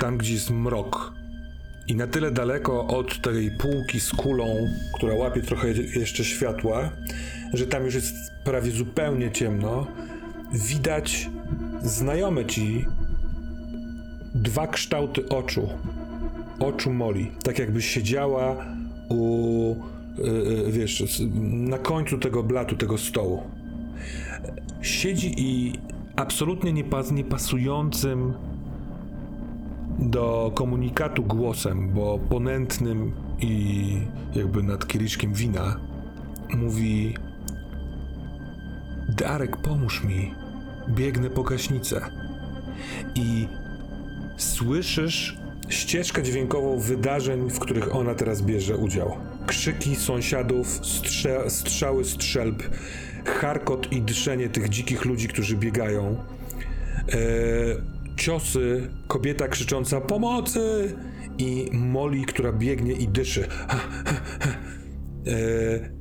tam 0.00 0.18
gdzie 0.18 0.34
jest 0.34 0.50
mrok 0.50 1.12
i 1.88 1.94
na 1.94 2.06
tyle 2.06 2.30
daleko 2.30 2.86
od 2.86 3.22
tej 3.22 3.50
półki 3.50 4.00
z 4.00 4.10
kulą, 4.10 4.68
która 4.94 5.14
łapie 5.14 5.42
trochę 5.42 5.68
jeszcze 5.72 6.24
światła, 6.24 6.92
że 7.54 7.66
tam 7.66 7.84
już 7.84 7.94
jest 7.94 8.14
prawie 8.44 8.70
zupełnie 8.70 9.30
ciemno, 9.30 9.86
widać 10.52 11.30
znajome 11.82 12.44
ci 12.44 12.86
dwa 14.34 14.66
kształty 14.66 15.28
oczu. 15.28 15.68
Oczu 16.58 16.92
Moli. 16.92 17.30
Tak 17.42 17.58
jakby 17.58 17.82
siedziała 17.82 18.64
u, 19.08 19.76
wiesz, 20.68 21.00
s- 21.00 21.22
na 21.42 21.78
końcu 21.78 22.18
tego 22.18 22.42
blatu, 22.42 22.76
tego 22.76 22.98
stołu. 22.98 23.42
Siedzi 24.82 25.34
i 25.36 25.72
absolutnie 26.16 26.72
niepas, 26.72 27.10
niepasującym 27.12 28.34
do 29.98 30.52
komunikatu 30.54 31.22
głosem, 31.22 31.88
bo 31.94 32.18
ponętnym 32.18 33.12
i 33.40 33.84
jakby 34.34 34.62
nad 34.62 34.86
kieliszkiem 34.86 35.32
wina 35.34 35.80
mówi 36.56 37.14
Darek, 39.08 39.56
pomóż 39.56 40.04
mi. 40.04 40.34
Biegnę 40.88 41.30
po 41.30 41.42
gaśnicę. 41.42 42.00
I 43.14 43.48
słyszysz 44.36 45.38
ścieżkę 45.68 46.22
dźwiękową 46.22 46.78
wydarzeń, 46.78 47.50
w 47.50 47.58
których 47.58 47.94
ona 47.96 48.14
teraz 48.14 48.42
bierze 48.42 48.76
udział. 48.76 49.16
Krzyki 49.48 49.96
sąsiadów, 49.96 50.80
strze- 50.82 51.50
strzały 51.50 52.04
strzelb, 52.04 52.62
charkot 53.24 53.92
i 53.92 54.02
dyszenie 54.02 54.48
tych 54.48 54.68
dzikich 54.68 55.04
ludzi, 55.04 55.28
którzy 55.28 55.56
biegają. 55.56 56.16
E, 57.12 57.16
ciosy, 58.16 58.90
kobieta 59.06 59.48
krzycząca 59.48 60.00
pomocy 60.00 60.94
i 61.38 61.68
Molly, 61.72 62.24
która 62.24 62.52
biegnie 62.52 62.92
i 62.92 63.08
dyszy. 63.08 63.48
E, 65.26 65.98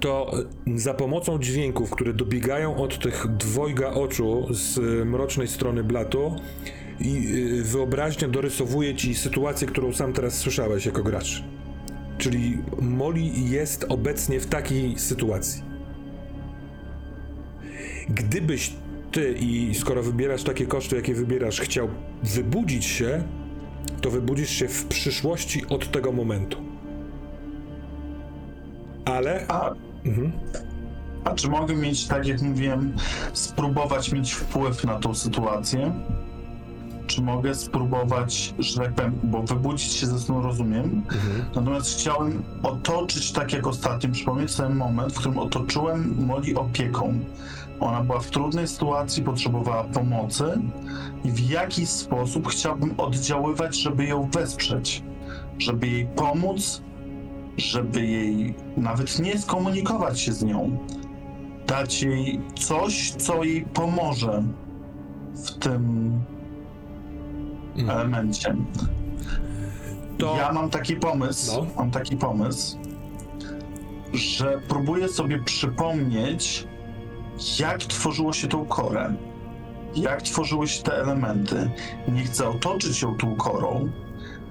to 0.00 0.32
za 0.76 0.94
pomocą 0.94 1.38
dźwięków, 1.38 1.90
które 1.90 2.12
dobiegają 2.12 2.76
od 2.76 2.98
tych 2.98 3.26
dwojga 3.36 3.90
oczu 3.90 4.46
z 4.50 4.78
mrocznej 5.06 5.48
strony 5.48 5.84
blatu 5.84 6.36
i 7.00 7.34
y, 7.60 7.62
wyobraźnia 7.62 8.28
dorysowuje 8.28 8.94
ci 8.94 9.14
sytuację, 9.14 9.68
którą 9.68 9.92
sam 9.92 10.12
teraz 10.12 10.38
słyszałeś 10.38 10.86
jako 10.86 11.02
gracz. 11.02 11.44
Czyli 12.18 12.58
Molly 12.80 13.20
jest 13.34 13.86
obecnie 13.88 14.40
w 14.40 14.46
takiej 14.46 14.98
sytuacji. 14.98 15.62
Gdybyś 18.08 18.72
ty 19.12 19.32
i 19.40 19.74
skoro 19.74 20.02
wybierasz 20.02 20.42
takie 20.42 20.66
koszty, 20.66 20.96
jakie 20.96 21.14
wybierasz, 21.14 21.60
chciał 21.60 21.88
wybudzić 22.22 22.84
się, 22.84 23.22
to 24.00 24.10
wybudzisz 24.10 24.50
się 24.50 24.68
w 24.68 24.84
przyszłości 24.86 25.66
od 25.68 25.90
tego 25.90 26.12
momentu. 26.12 26.58
Ale 29.04 29.46
A, 29.48 29.74
a 31.24 31.34
czy 31.34 31.48
mogę 31.48 31.74
mieć, 31.74 32.06
tak 32.06 32.26
jak 32.26 32.42
mówiłem, 32.42 32.96
spróbować 33.32 34.12
mieć 34.12 34.32
wpływ 34.32 34.84
na 34.84 34.98
tą 34.98 35.14
sytuację? 35.14 35.92
Czy 37.06 37.22
mogę 37.22 37.54
spróbować, 37.54 38.54
że 38.58 38.80
tak 38.80 38.94
powiem, 38.94 39.20
bo 39.22 39.42
wybudzić 39.42 39.92
się 39.92 40.06
ze 40.06 40.18
snu 40.18 40.42
rozumiem, 40.42 41.02
natomiast 41.54 41.98
chciałem 41.98 42.42
otoczyć, 42.62 43.32
tak 43.32 43.52
jak 43.52 43.66
ostatnio, 43.66 44.10
przypomnieć 44.10 44.50
sobie 44.50 44.74
moment, 44.74 45.12
w 45.12 45.18
którym 45.18 45.38
otoczyłem 45.38 46.26
Moli 46.26 46.54
opieką. 46.54 47.18
Ona 47.80 48.00
była 48.00 48.20
w 48.20 48.30
trudnej 48.30 48.68
sytuacji, 48.68 49.22
potrzebowała 49.22 49.84
pomocy 49.84 50.44
i 51.24 51.30
w 51.30 51.50
jaki 51.50 51.86
sposób 51.86 52.48
chciałbym 52.48 52.94
oddziaływać, 53.00 53.76
żeby 53.76 54.04
ją 54.04 54.30
wesprzeć, 54.30 55.02
żeby 55.58 55.86
jej 55.86 56.06
pomóc, 56.06 56.82
żeby 57.56 58.06
jej 58.06 58.54
nawet 58.76 59.18
nie 59.18 59.38
skomunikować 59.38 60.20
się 60.20 60.32
z 60.32 60.42
nią, 60.42 60.78
dać 61.66 62.02
jej 62.02 62.40
coś, 62.58 63.10
co 63.10 63.44
jej 63.44 63.62
pomoże 63.62 64.42
w 65.34 65.50
tym 65.50 66.12
elemencie. 67.78 68.56
to. 70.18 70.36
Ja 70.36 70.52
mam 70.52 70.70
taki 70.70 70.96
pomysł, 70.96 71.52
No. 71.62 71.66
mam 71.76 71.90
taki 71.90 72.16
pomysł, 72.16 72.78
że 74.12 74.60
próbuję 74.68 75.08
sobie 75.08 75.38
przypomnieć, 75.42 76.66
jak 77.58 77.78
tworzyło 77.78 78.32
się 78.32 78.48
tą 78.48 78.64
korę, 78.64 79.14
jak 79.94 80.22
tworzyły 80.22 80.68
się 80.68 80.82
te 80.82 80.92
elementy. 81.02 81.70
Nie 82.08 82.22
chcę 82.24 82.48
otoczyć 82.48 83.02
ją 83.02 83.14
tą 83.16 83.36
korą, 83.36 83.88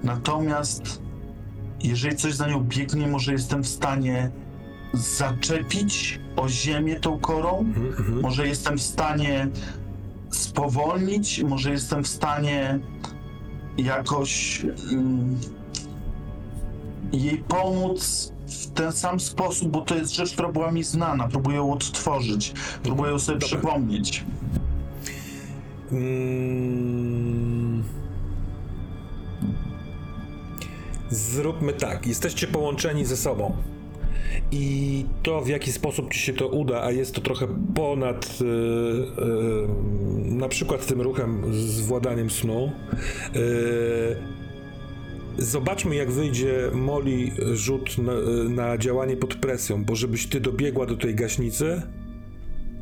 natomiast 0.02 1.02
jeżeli 1.82 2.16
coś 2.16 2.34
za 2.34 2.46
nią 2.48 2.60
biegnie, 2.60 3.06
może 3.06 3.32
jestem 3.32 3.62
w 3.62 3.68
stanie 3.68 4.30
zaczepić 4.92 6.20
o 6.36 6.48
ziemię 6.48 7.00
tą 7.00 7.18
korą, 7.18 7.64
może 8.22 8.46
jestem 8.48 8.78
w 8.78 8.82
stanie 8.82 9.48
spowolnić, 10.30 11.42
może 11.42 11.70
jestem 11.70 12.04
w 12.04 12.08
stanie 12.08 12.78
jakoś 13.78 14.62
mm, 14.92 15.40
jej 17.12 17.38
pomóc 17.38 18.32
w 18.46 18.66
ten 18.66 18.92
sam 18.92 19.20
sposób, 19.20 19.68
bo 19.70 19.80
to 19.80 19.94
jest 19.94 20.14
rzecz, 20.14 20.32
która 20.32 20.48
była 20.52 20.72
mi 20.72 20.84
znana. 20.84 21.28
Próbuję 21.28 21.56
ją 21.56 21.72
odtworzyć, 21.72 22.52
próbuję 22.82 23.10
ją 23.12 23.18
sobie 23.18 23.38
Dobra. 23.38 23.58
przypomnieć. 23.58 24.24
Mm. 25.92 27.84
Zróbmy 31.10 31.72
tak. 31.72 32.06
Jesteście 32.06 32.46
połączeni 32.46 33.04
ze 33.04 33.16
sobą. 33.16 33.56
I 34.52 35.04
to, 35.22 35.40
w 35.40 35.48
jaki 35.48 35.72
sposób 35.72 36.12
ci 36.12 36.18
się 36.18 36.32
to 36.32 36.48
uda, 36.48 36.82
a 36.82 36.90
jest 36.90 37.14
to 37.14 37.20
trochę 37.20 37.46
ponad 37.74 38.38
y, 38.40 38.44
y, 38.44 40.34
na 40.34 40.48
przykład 40.48 40.86
tym 40.86 41.00
ruchem 41.00 41.54
z 41.54 41.80
władaniem 41.80 42.30
snu. 42.30 42.72
y, 43.36 44.34
Zobaczmy, 45.38 45.94
jak 45.94 46.10
wyjdzie 46.10 46.70
Moli 46.72 47.32
rzut 47.52 47.98
na, 47.98 48.12
na 48.48 48.78
działanie 48.78 49.16
pod 49.16 49.34
presją, 49.34 49.84
bo 49.84 49.96
żebyś 49.96 50.26
ty 50.26 50.40
dobiegła 50.40 50.86
do 50.86 50.96
tej 50.96 51.14
gaśnicy, 51.14 51.82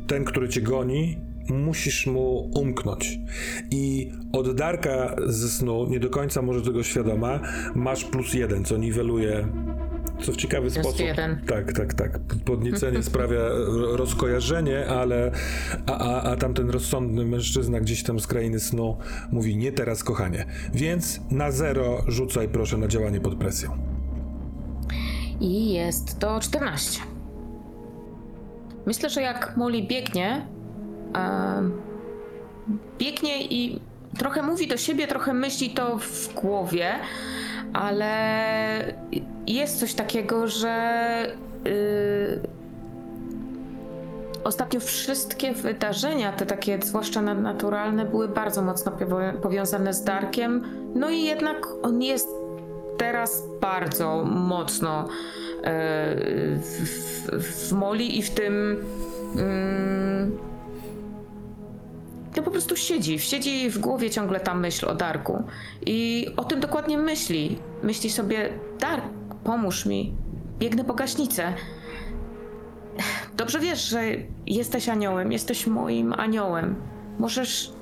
ten, 0.07 0.25
który 0.25 0.49
cię 0.49 0.61
goni, 0.61 1.19
musisz 1.49 2.07
mu 2.07 2.51
umknąć. 2.55 3.19
I 3.71 4.11
od 4.33 4.55
Darka 4.55 5.17
ze 5.27 5.49
snu, 5.49 5.87
nie 5.91 6.01
do 6.01 6.11
końca 6.11 6.43
może 6.43 6.63
tego 6.63 6.83
świadoma, 6.83 7.41
masz 7.75 8.05
plus 8.05 8.35
jeden, 8.35 8.65
co 8.65 8.77
niweluje. 8.77 9.49
Co 10.23 10.33
w 10.33 10.37
ciekawy 10.37 10.71
sposób. 10.71 11.01
jeden. 11.01 11.41
Tak, 11.47 11.73
tak, 11.73 11.95
tak. 11.95 12.19
Podniecenie 12.45 13.03
sprawia 13.13 13.49
ro- 13.49 13.97
rozkojarzenie, 13.97 14.87
ale. 14.87 15.31
A, 15.87 15.99
a, 15.99 16.23
a 16.23 16.37
tamten 16.37 16.71
rozsądny 16.71 17.25
mężczyzna 17.25 17.81
gdzieś 17.81 18.03
tam 18.03 18.21
z 18.21 18.27
krainy 18.27 18.61
snu 18.61 18.97
mówi: 19.33 19.57
Nie 19.57 19.73
teraz, 19.73 20.05
kochanie. 20.05 20.47
Więc 20.75 21.21
na 21.31 21.51
zero 21.51 22.05
rzucaj 22.09 22.49
proszę 22.49 22.77
na 22.79 22.89
działanie 22.89 23.21
pod 23.21 23.35
presją. 23.35 23.71
I 25.41 25.73
jest 25.73 26.19
to 26.19 26.41
14. 26.41 27.01
Myślę, 28.87 29.11
że 29.11 29.23
jak 29.23 29.57
Molly 29.57 29.83
biegnie, 29.83 30.47
biegnie 32.99 33.47
i 33.47 33.81
trochę 34.19 34.43
mówi 34.43 34.69
do 34.69 34.77
siebie, 34.77 35.07
trochę 35.07 35.35
myśli 35.35 35.71
to 35.71 35.99
w 35.99 36.35
głowie, 36.35 36.95
ale 37.73 38.95
jest 39.47 39.81
coś 39.81 39.95
takiego, 39.95 40.49
że 40.49 41.27
y, 41.67 42.41
ostatnio 44.45 44.81
wszystkie 44.81 45.53
wydarzenia, 45.53 46.33
te 46.33 46.47
takie 46.47 46.79
zwłaszcza 46.83 47.23
nadnaturalne, 47.23 48.05
były 48.05 48.29
bardzo 48.29 48.63
mocno 48.63 48.93
powiązane 49.43 49.95
z 49.95 50.05
Darkiem. 50.05 50.65
No 50.95 51.11
i 51.11 51.23
jednak 51.23 51.67
on 51.83 52.03
jest 52.03 52.29
teraz 52.97 53.43
bardzo 53.61 54.25
mocno 54.25 55.09
e, 55.63 56.17
w, 56.57 56.81
w, 57.33 57.69
w 57.69 57.73
Moli 57.73 58.19
i 58.19 58.23
w 58.23 58.31
tym. 58.31 58.85
Mm, 59.37 60.52
to 62.35 62.43
po 62.43 62.51
prostu 62.51 62.77
siedzi, 62.77 63.19
siedzi 63.19 63.71
w 63.71 63.79
głowie 63.79 64.11
ciągle 64.11 64.41
ta 64.41 64.55
myśl 64.55 64.89
o 64.89 64.95
Darku. 64.95 65.45
I 65.87 66.27
o 66.37 66.45
tym 66.45 66.61
dokładnie 66.61 66.99
myśli. 66.99 67.59
Myśli 67.83 68.11
sobie, 68.11 68.53
Dark, 68.81 69.05
pomóż 69.45 69.87
mi, 69.87 70.15
biegnę 70.59 70.85
po 70.85 70.95
gaśnicę. 70.95 71.55
Dobrze 73.37 73.61
wiesz, 73.61 73.89
że 73.89 74.03
jesteś 74.47 74.89
aniołem, 74.89 75.33
jesteś 75.33 75.67
moim 75.67 76.13
aniołem. 76.13 76.77
Możesz, 77.19 77.73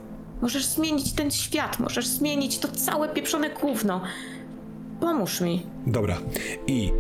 możesz 0.43 0.65
zmienić 0.65 1.13
ten 1.13 1.31
świat, 1.31 1.79
możesz 1.79 2.07
zmienić 2.07 2.59
to 2.59 2.69
całe 2.69 3.09
pieprzone 3.09 3.51
gówno. 3.51 4.03
Pomóż 5.01 5.41
mi. 5.41 5.63
Dobra. 5.87 6.17
I 6.67 6.93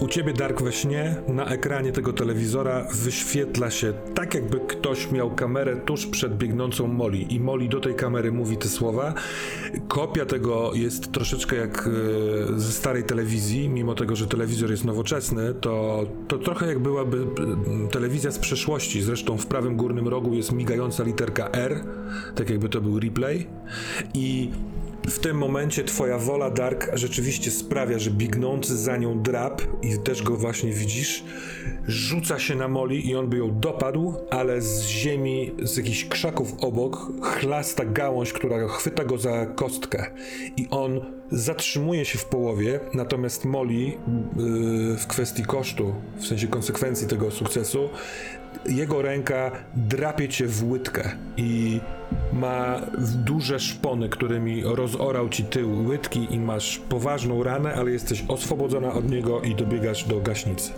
u 0.00 0.08
ciebie, 0.08 0.32
Dark, 0.32 0.62
we 0.62 0.72
śnie 0.72 1.16
na 1.28 1.46
ekranie 1.46 1.92
tego 1.92 2.12
telewizora 2.12 2.86
wyświetla 2.94 3.70
się 3.70 3.92
tak, 4.14 4.34
jakby 4.34 4.60
ktoś 4.60 5.10
miał 5.10 5.30
kamerę 5.30 5.76
tuż 5.76 6.06
przed 6.06 6.36
biegnącą 6.36 6.86
Molly. 6.86 7.18
I 7.18 7.40
Molly 7.40 7.68
do 7.68 7.80
tej 7.80 7.94
kamery 7.94 8.32
mówi 8.32 8.56
te 8.56 8.68
słowa. 8.68 9.14
Kopia 9.88 10.26
tego 10.26 10.74
jest 10.74 11.12
troszeczkę 11.12 11.56
jak 11.56 11.88
e, 11.88 12.60
ze 12.60 12.72
starej 12.72 13.04
telewizji, 13.04 13.68
mimo 13.68 13.94
tego, 13.94 14.16
że 14.16 14.26
telewizor 14.26 14.70
jest 14.70 14.84
nowoczesny, 14.84 15.54
to, 15.54 16.04
to 16.28 16.38
trochę 16.38 16.66
jak 16.66 16.78
byłaby 16.78 17.26
e, 17.86 17.88
telewizja 17.88 18.30
z 18.30 18.38
przeszłości. 18.38 19.02
Zresztą 19.02 19.38
w 19.38 19.46
prawym 19.46 19.76
górnym 19.76 20.08
rogu 20.08 20.34
jest 20.34 20.52
migająca 20.52 21.04
literka 21.04 21.50
R, 21.50 21.84
tak 22.34 22.50
jakby 22.50 22.68
to 22.68 22.80
był 22.80 23.00
replay. 23.00 23.46
I 24.14 24.50
w 25.08 25.18
tym 25.18 25.38
momencie 25.38 25.84
twoja 25.84 26.18
wola, 26.18 26.50
Dark, 26.50 26.90
rzeczywiście 26.92 27.50
sprawia, 27.50 27.98
że 27.98 28.10
biegnący 28.10 28.76
za 28.76 28.96
nią 28.96 29.22
drap, 29.22 29.62
i 29.82 29.98
też 29.98 30.22
go 30.22 30.36
właśnie 30.36 30.72
widzisz, 30.72 31.24
rzuca 31.86 32.38
się 32.38 32.54
na 32.54 32.68
Moli 32.68 33.08
i 33.08 33.16
on 33.16 33.28
by 33.28 33.36
ją 33.36 33.60
dopadł, 33.60 34.14
ale 34.30 34.62
z 34.62 34.86
ziemi, 34.86 35.54
z 35.62 35.76
jakichś 35.76 36.04
krzaków 36.04 36.54
obok, 36.60 37.12
chlasta 37.22 37.84
gałąź, 37.84 38.32
która 38.32 38.68
chwyta 38.68 39.04
go 39.04 39.18
za 39.18 39.46
kostkę. 39.46 40.10
I 40.56 40.66
on 40.70 41.00
zatrzymuje 41.30 42.04
się 42.04 42.18
w 42.18 42.24
połowie, 42.24 42.80
natomiast 42.94 43.44
Moli 43.44 43.86
yy, 43.86 44.96
w 44.96 45.06
kwestii 45.06 45.42
kosztu, 45.42 45.94
w 46.16 46.26
sensie 46.26 46.48
konsekwencji 46.48 47.06
tego 47.06 47.30
sukcesu, 47.30 47.88
jego 48.66 49.02
ręka 49.02 49.50
drapie 49.74 50.28
cię 50.28 50.46
w 50.46 50.70
łydkę 50.70 51.10
i 51.36 51.80
ma 52.32 52.80
duże 53.24 53.60
szpony, 53.60 54.08
którymi 54.08 54.62
rozorał 54.64 55.28
ci 55.28 55.44
tył 55.44 55.86
łydki 55.86 56.26
i 56.30 56.38
masz 56.38 56.78
poważną 56.78 57.42
ranę, 57.42 57.74
ale 57.74 57.90
jesteś 57.90 58.24
oswobodzona 58.28 58.92
od 58.92 59.10
niego 59.10 59.40
i 59.40 59.54
dobiegasz 59.54 60.04
do 60.04 60.20
gaśnicy. 60.20 60.72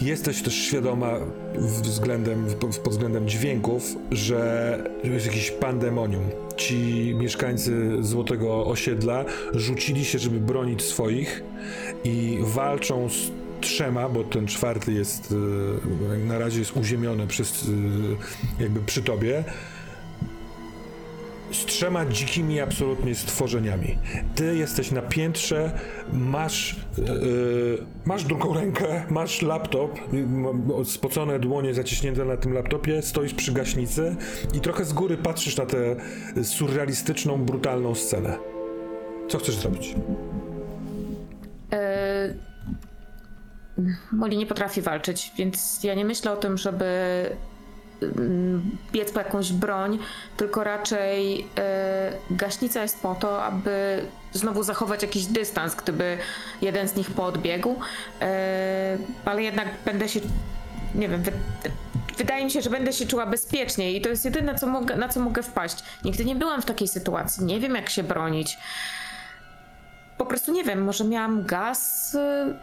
Jesteś 0.00 0.42
też 0.42 0.54
świadoma 0.54 1.16
względem, 1.82 2.46
pod 2.60 2.92
względem 2.92 3.28
dźwięków, 3.28 3.96
że 4.10 4.78
jest 5.04 5.26
jakiś 5.26 5.50
pandemonium. 5.50 6.22
Ci 6.56 7.14
mieszkańcy 7.18 7.96
Złotego 8.00 8.66
Osiedla 8.66 9.24
rzucili 9.54 10.04
się, 10.04 10.18
żeby 10.18 10.40
bronić 10.40 10.82
swoich 10.82 11.42
i 12.04 12.38
walczą 12.42 13.08
z 13.08 13.39
trzema, 13.60 14.08
bo 14.08 14.24
ten 14.24 14.46
czwarty 14.46 14.92
jest 14.92 15.34
e, 16.14 16.18
na 16.18 16.38
razie 16.38 16.58
jest 16.58 16.76
uziemiony 16.76 17.26
przez 17.26 17.68
e, 18.58 18.62
jakby 18.62 18.80
przy 18.80 19.02
tobie 19.02 19.44
z 21.52 21.64
trzema 21.64 22.06
dzikimi 22.06 22.60
absolutnie 22.60 23.14
stworzeniami. 23.14 23.98
Ty 24.34 24.56
jesteś 24.56 24.90
na 24.90 25.02
piętrze, 25.02 25.78
masz, 26.12 26.76
yy, 26.98 27.86
masz 28.04 28.24
drugą 28.24 28.54
rękę, 28.54 29.04
masz 29.10 29.42
laptop, 29.42 29.98
yy, 30.12 30.84
spocone 30.84 31.38
dłonie 31.38 31.74
zaciśnięte 31.74 32.24
na 32.24 32.36
tym 32.36 32.52
laptopie, 32.52 33.02
stoisz 33.02 33.34
przy 33.34 33.52
gaśnicy 33.52 34.16
i 34.54 34.60
trochę 34.60 34.84
z 34.84 34.92
góry 34.92 35.16
patrzysz 35.16 35.56
na 35.56 35.66
tę 35.66 35.96
surrealistyczną, 36.42 37.44
brutalną 37.44 37.94
scenę. 37.94 38.38
Co 39.28 39.38
chcesz 39.38 39.56
zrobić? 39.56 39.94
E, 41.72 42.49
Molly 44.12 44.36
nie 44.36 44.46
potrafi 44.46 44.82
walczyć, 44.82 45.32
więc 45.36 45.84
ja 45.84 45.94
nie 45.94 46.04
myślę 46.04 46.32
o 46.32 46.36
tym, 46.36 46.58
żeby 46.58 46.86
mm, 48.02 48.76
biec 48.92 49.12
po 49.12 49.18
jakąś 49.18 49.52
broń, 49.52 49.98
tylko 50.36 50.64
raczej 50.64 51.46
e, 51.58 52.12
gaśnica 52.30 52.82
jest 52.82 53.00
po 53.00 53.14
to, 53.14 53.44
aby 53.44 54.04
znowu 54.32 54.62
zachować 54.62 55.02
jakiś 55.02 55.26
dystans, 55.26 55.74
gdyby 55.74 56.18
jeden 56.62 56.88
z 56.88 56.96
nich 56.96 57.10
podbiegł, 57.10 57.76
e, 58.20 58.98
ale 59.24 59.42
jednak 59.42 59.68
będę 59.84 60.08
się, 60.08 60.20
nie 60.94 61.08
wiem, 61.08 61.22
wy, 61.22 61.32
wydaje 62.18 62.44
mi 62.44 62.50
się, 62.50 62.62
że 62.62 62.70
będę 62.70 62.92
się 62.92 63.06
czuła 63.06 63.26
bezpiecznie 63.26 63.92
i 63.92 64.00
to 64.00 64.08
jest 64.08 64.24
jedyne, 64.24 64.54
co 64.54 64.66
mogę, 64.66 64.96
na 64.96 65.08
co 65.08 65.20
mogę 65.20 65.42
wpaść. 65.42 65.76
Nigdy 66.04 66.24
nie 66.24 66.36
byłam 66.36 66.62
w 66.62 66.64
takiej 66.64 66.88
sytuacji, 66.88 67.44
nie 67.44 67.60
wiem 67.60 67.74
jak 67.74 67.88
się 67.88 68.02
bronić. 68.02 68.58
Po 70.18 70.26
prostu 70.26 70.52
nie 70.52 70.64
wiem, 70.64 70.84
może 70.84 71.04
miałam 71.04 71.44
gaz 71.44 72.14
y, 72.14 72.18
mm, 72.18 72.54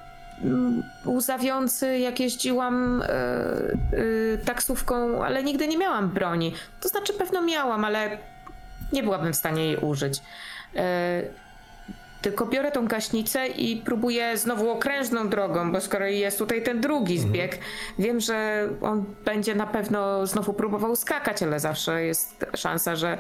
łzawiący, 1.06 2.00
jak 2.00 2.20
jeździłam 2.20 3.02
y, 3.02 3.98
y, 3.98 4.40
taksówką, 4.46 5.26
ale 5.26 5.44
nigdy 5.44 5.68
nie 5.68 5.78
miałam 5.78 6.10
broni. 6.10 6.54
To 6.82 6.90
znaczy 6.90 7.14
pewno 7.14 7.42
miałam, 7.42 7.86
ale 7.86 8.18
nie 8.94 9.04
byłabym 9.04 9.34
w 9.34 9.36
stanie 9.36 9.66
jej 9.66 9.78
użyć. 9.78 10.18
Y, 10.76 10.80
tylko 12.22 12.46
biorę 12.46 12.72
tą 12.72 12.88
gaśnicę 12.88 13.48
i 13.48 13.82
próbuję 13.86 14.38
znowu 14.38 14.70
okrężną 14.70 15.30
drogą, 15.30 15.72
bo 15.72 15.82
skoro 15.82 16.06
jest 16.06 16.38
tutaj 16.38 16.64
ten 16.64 16.82
drugi 16.82 17.20
zbieg, 17.20 17.60
wiem, 18.00 18.20
że 18.20 18.68
on 18.82 19.06
będzie 19.26 19.56
na 19.56 19.68
pewno 19.68 20.28
znowu 20.28 20.54
próbował 20.54 20.96
skakać, 20.96 21.44
ale 21.44 21.60
zawsze 21.60 22.04
jest 22.04 22.46
szansa, 22.56 22.96
że 22.96 23.18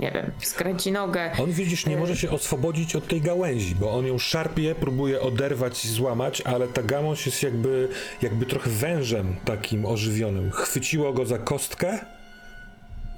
nie 0.00 0.10
wiem, 0.10 0.30
skręci 0.38 0.92
nogę. 0.92 1.30
On 1.42 1.52
widzisz, 1.52 1.86
nie 1.86 1.96
może 1.96 2.16
się 2.16 2.30
oswobodzić 2.30 2.96
od 2.96 3.08
tej 3.08 3.20
gałęzi, 3.20 3.74
bo 3.74 3.92
on 3.92 4.06
ją 4.06 4.18
szarpie, 4.18 4.74
próbuje 4.74 5.20
oderwać 5.20 5.84
i 5.84 5.88
złamać, 5.88 6.40
ale 6.40 6.68
ta 6.68 6.82
gałąź 6.82 7.26
jest 7.26 7.42
jakby, 7.42 7.88
jakby 8.22 8.46
trochę 8.46 8.70
wężem 8.70 9.36
takim 9.44 9.86
ożywionym. 9.86 10.50
Chwyciło 10.50 11.12
go 11.12 11.26
za 11.26 11.38
kostkę 11.38 11.98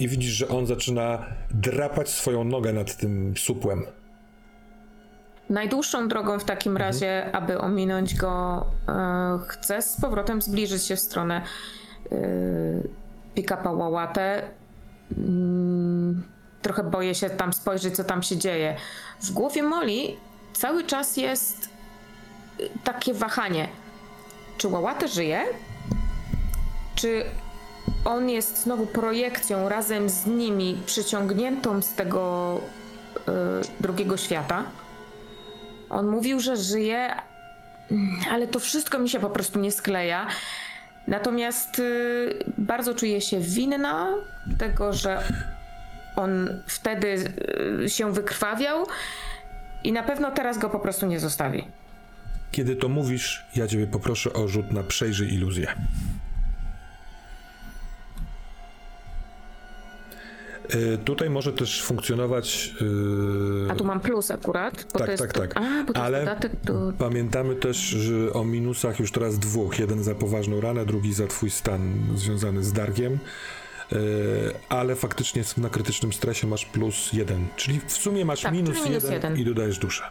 i 0.00 0.08
widzisz, 0.08 0.32
że 0.32 0.48
on 0.48 0.66
zaczyna 0.66 1.26
drapać 1.50 2.08
swoją 2.08 2.44
nogę 2.44 2.72
nad 2.72 2.96
tym 2.96 3.34
supłem. 3.36 3.84
Najdłuższą 5.50 6.08
drogą 6.08 6.38
w 6.38 6.44
takim 6.44 6.76
razie, 6.76 7.30
aby 7.32 7.58
ominąć 7.58 8.14
go, 8.14 8.66
e, 8.88 9.38
chcę 9.48 9.82
z 9.82 10.00
powrotem 10.00 10.42
zbliżyć 10.42 10.82
się 10.82 10.96
w 10.96 11.00
stronę 11.00 11.42
e, 12.12 12.16
pick-upa 13.34 13.70
Łałatę. 13.70 14.42
Mm, 15.16 16.22
trochę 16.62 16.82
boję 16.82 17.14
się 17.14 17.30
tam 17.30 17.52
spojrzeć, 17.52 17.96
co 17.96 18.04
tam 18.04 18.22
się 18.22 18.36
dzieje. 18.36 18.76
W 19.20 19.30
głowie 19.30 19.62
Moli 19.62 20.16
cały 20.52 20.84
czas 20.84 21.16
jest 21.16 21.68
e, 22.60 22.62
takie 22.84 23.14
wahanie. 23.14 23.68
Czy 24.58 24.68
Łałatę 24.68 25.08
żyje? 25.08 25.44
Czy 26.94 27.24
on 28.04 28.30
jest 28.30 28.62
znowu 28.62 28.86
projekcją 28.86 29.68
razem 29.68 30.08
z 30.08 30.26
nimi 30.26 30.82
przyciągniętą 30.86 31.82
z 31.82 31.94
tego 31.94 32.60
e, 33.16 33.32
drugiego 33.80 34.16
świata? 34.16 34.64
On 35.90 36.06
mówił, 36.06 36.40
że 36.40 36.56
żyje, 36.56 37.14
ale 38.30 38.46
to 38.46 38.60
wszystko 38.60 38.98
mi 38.98 39.08
się 39.08 39.20
po 39.20 39.30
prostu 39.30 39.58
nie 39.58 39.72
skleja. 39.72 40.26
Natomiast 41.08 41.78
y, 41.78 42.44
bardzo 42.58 42.94
czuję 42.94 43.20
się 43.20 43.40
winna 43.40 44.14
tego, 44.58 44.92
że 44.92 45.22
on 46.18 46.62
wtedy 46.66 47.24
y, 47.84 47.90
się 47.90 48.12
wykrwawiał 48.12 48.86
i 49.84 49.92
na 49.92 50.02
pewno 50.02 50.30
teraz 50.30 50.58
go 50.58 50.70
po 50.70 50.78
prostu 50.80 51.06
nie 51.06 51.20
zostawi. 51.20 51.64
Kiedy 52.52 52.76
to 52.76 52.88
mówisz, 52.88 53.44
ja 53.56 53.66
ciebie 53.66 53.86
poproszę 53.86 54.32
o 54.32 54.48
rzut 54.48 54.72
na 54.72 54.82
przejrzyj 54.82 55.34
iluzję. 55.34 55.74
Y, 60.74 60.98
tutaj 61.04 61.30
może 61.30 61.52
też 61.52 61.82
funkcjonować. 61.82 62.74
y, 63.68 63.70
A 63.72 63.74
tu 63.74 63.84
mam 63.84 64.00
plus 64.00 64.30
akurat. 64.30 64.86
Bo 64.92 64.98
Tak, 64.98 65.06
to 65.06 65.10
jest 65.12 65.22
tak, 65.22 65.32
tak. 65.32 65.56
A, 65.56 65.84
bo 65.86 65.92
to 65.92 66.02
Ale- 66.02 66.18
dodatek 66.20 66.52
do... 66.64 66.92
Pamiętamy 66.98 67.54
też 67.56 67.76
że 67.76 68.32
o 68.32 68.44
minusach 68.44 69.00
już 69.00 69.12
teraz 69.12 69.38
dwóch. 69.38 69.78
Jeden 69.78 70.02
za 70.04 70.14
poważną 70.14 70.60
ranę, 70.60 70.86
drugi 70.86 71.14
za 71.14 71.26
twój 71.26 71.50
stan 71.50 71.80
związany 72.14 72.64
z 72.64 72.72
Dargiem. 72.72 73.18
Yy, 73.92 74.54
ale 74.68 74.96
faktycznie 74.96 75.42
na 75.56 75.68
krytycznym 75.68 76.12
stresie 76.12 76.46
masz 76.46 76.64
plus 76.64 77.12
jeden. 77.12 77.46
Czyli 77.56 77.80
w 77.80 77.92
sumie 77.92 78.24
masz 78.24 78.40
Tak, 78.40 78.52
minus, 78.52 78.84
minus 78.84 79.02
jeden, 79.04 79.12
jeden. 79.12 79.36
i 79.36 79.44
dodajesz 79.44 79.78
duszę. 79.78 80.04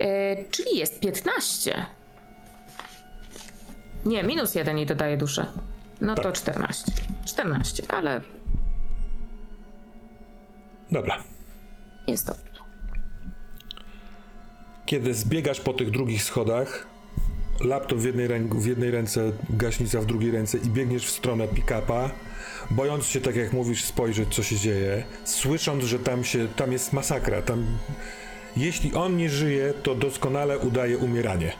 E, 0.00 0.36
czyli 0.50 0.78
jest 0.78 1.00
15. 1.00 1.86
Nie, 4.04 4.22
minus 4.22 4.54
jeden 4.54 4.78
i 4.78 4.86
dodaję 4.86 5.16
duszę. 5.16 5.46
No 6.00 6.14
to 6.14 6.22
Tak. 6.22 6.34
14. 6.34 6.92
14, 7.24 7.82
ale 7.88 8.20
Dobra. 10.90 11.22
jest 12.06 12.26
dobrze. 12.26 12.44
Kiedy 14.86 15.14
zbiegasz 15.14 15.60
po 15.60 15.72
tych 15.72 15.90
drugich 15.90 16.22
schodach, 16.22 16.86
laptop 17.60 17.98
w 17.98 18.04
jednej, 18.04 18.28
ręk- 18.28 18.60
w 18.60 18.66
jednej 18.66 18.90
ręce, 18.90 19.32
gaśnica 19.50 20.00
w 20.00 20.06
drugiej 20.06 20.30
ręce 20.30 20.58
i 20.58 20.68
biegniesz 20.68 21.06
w 21.06 21.10
stronę 21.10 21.48
pick-upa, 21.48 22.10
bojąc 22.70 23.06
się, 23.06 23.20
tak 23.20 23.36
jak 23.36 23.52
mówisz, 23.52 23.84
spojrzeć, 23.84 24.34
co 24.34 24.42
się 24.42 24.56
dzieje, 24.56 25.04
słysząc, 25.24 25.84
że 25.84 25.98
tam 25.98 26.24
się, 26.24 26.48
tam 26.48 26.72
jest 26.72 26.92
masakra, 26.92 27.42
tam... 27.42 27.66
Jeśli 28.56 28.94
on 28.94 29.16
nie 29.16 29.30
żyje, 29.30 29.74
to 29.82 29.94
doskonale 29.94 30.58
udaje 30.58 30.98
umieranie. 30.98 31.52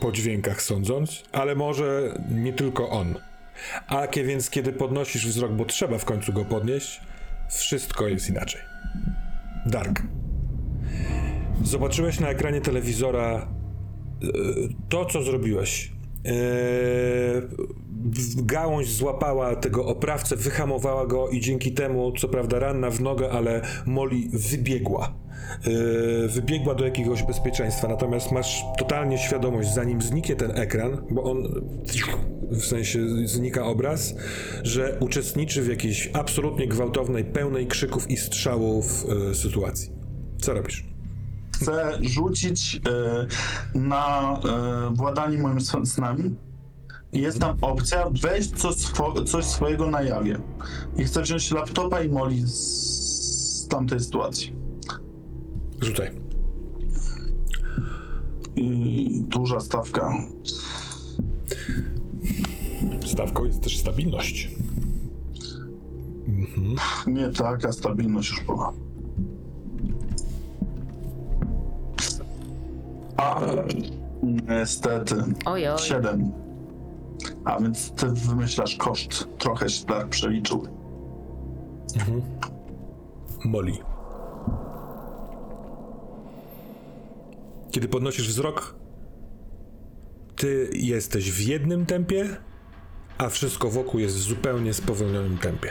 Po 0.00 0.12
dźwiękach 0.12 0.62
sądząc, 0.62 1.22
ale 1.32 1.54
może 1.54 2.18
nie 2.30 2.52
tylko 2.52 2.90
on. 2.90 3.14
A 3.86 4.06
więc 4.06 4.50
kiedy 4.50 4.72
podnosisz 4.72 5.26
wzrok, 5.26 5.52
bo 5.52 5.64
trzeba 5.64 5.98
w 5.98 6.04
końcu 6.04 6.32
go 6.32 6.44
podnieść, 6.44 7.00
wszystko 7.48 8.08
jest 8.08 8.28
inaczej. 8.28 8.60
Dark. 9.66 10.02
Zobaczyłeś 11.62 12.20
na 12.20 12.28
ekranie 12.28 12.60
telewizora 12.60 13.48
to, 14.88 15.04
co 15.04 15.22
zrobiłeś. 15.22 15.92
E, 16.26 16.32
gałąź 18.36 18.92
złapała 18.92 19.56
tego 19.56 19.86
oprawcę, 19.86 20.36
wyhamowała 20.36 21.06
go 21.06 21.28
i 21.28 21.40
dzięki 21.40 21.72
temu, 21.72 22.12
co 22.12 22.28
prawda 22.28 22.58
ranna 22.58 22.90
w 22.90 23.00
nogę, 23.00 23.30
ale 23.30 23.62
Molly 23.86 24.16
wybiegła. 24.32 25.14
E, 25.64 26.28
wybiegła 26.28 26.74
do 26.74 26.84
jakiegoś 26.84 27.22
bezpieczeństwa, 27.22 27.88
natomiast 27.88 28.32
masz 28.32 28.64
totalnie 28.78 29.18
świadomość, 29.18 29.74
zanim 29.74 30.02
zniknie 30.02 30.36
ten 30.36 30.58
ekran, 30.58 31.02
bo 31.10 31.22
on 31.22 31.62
w 32.50 32.64
sensie 32.64 32.98
znika 33.24 33.66
obraz, 33.66 34.14
że 34.62 34.96
uczestniczy 35.00 35.62
w 35.62 35.68
jakiejś 35.68 36.10
absolutnie 36.12 36.68
gwałtownej, 36.68 37.24
pełnej 37.24 37.66
krzyków 37.66 38.10
i 38.10 38.16
strzałów 38.16 39.04
e, 39.30 39.34
sytuacji. 39.34 39.92
Co 40.40 40.54
robisz? 40.54 40.95
Chcę 41.60 41.98
rzucić 42.02 42.80
e, 43.74 43.78
na 43.78 44.32
e, 44.32 44.94
władanie 44.94 45.38
moimi 45.38 45.60
s- 45.60 45.76
snami. 45.92 46.34
Jest 47.12 47.40
tam 47.40 47.56
opcja 47.60 48.10
wejść 48.22 48.50
co 48.56 48.72
swo, 48.72 49.24
coś 49.24 49.44
swojego 49.44 49.90
na 49.90 50.02
jawie. 50.02 50.38
I 50.96 51.04
chcę 51.04 51.22
wziąć 51.22 51.50
laptopa 51.50 52.00
i 52.02 52.08
moli 52.08 52.42
z, 52.46 53.68
tamtej 53.68 54.00
sytuacji. 54.00 54.52
Rzucaj. 55.80 56.10
I 58.56 59.22
duża 59.28 59.60
stawka. 59.60 60.12
Stawką 63.06 63.44
jest 63.44 63.62
też 63.62 63.78
stabilność. 63.78 64.50
Nie 67.06 67.28
taka 67.28 67.72
stabilność 67.72 68.30
już 68.30 68.44
była. 68.44 68.72
A, 73.16 73.40
niestety. 74.22 75.14
Oj, 75.44 75.68
oj. 75.68 75.78
7. 75.78 76.32
A 77.44 77.60
więc 77.60 77.92
ty 77.92 78.06
wymyślasz 78.06 78.76
koszt. 78.76 79.28
Trochę 79.38 79.68
się 79.68 79.84
tak 79.84 80.08
przeliczył. 80.08 80.68
Molly. 83.44 83.72
Kiedy 87.70 87.88
podnosisz 87.88 88.28
wzrok, 88.28 88.74
ty 90.36 90.70
jesteś 90.72 91.32
w 91.32 91.40
jednym 91.40 91.86
tempie, 91.86 92.36
a 93.18 93.28
wszystko 93.28 93.70
wokół 93.70 94.00
jest 94.00 94.16
w 94.16 94.20
zupełnie 94.20 94.74
spowolnionym 94.74 95.38
tempie. 95.38 95.70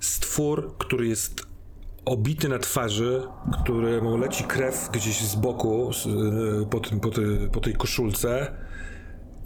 Stwór, 0.00 0.74
który 0.78 1.06
jest 1.08 1.47
obity 2.08 2.48
na 2.48 2.58
twarzy, 2.58 3.22
któremu 3.62 4.16
leci 4.16 4.44
krew 4.44 4.88
gdzieś 4.92 5.20
z 5.20 5.34
boku 5.34 5.90
y, 6.62 6.66
po, 6.66 6.80
tym, 6.80 7.00
po, 7.00 7.10
tej, 7.10 7.24
po 7.52 7.60
tej 7.60 7.74
koszulce, 7.74 8.52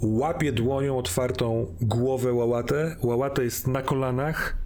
łapie 0.02 0.52
dłonią 0.52 0.98
otwartą 0.98 1.74
głowę 1.80 2.32
łałatę. 2.32 2.96
Łałatę 3.02 3.44
jest 3.44 3.66
na 3.66 3.82
kolanach, 3.82 4.56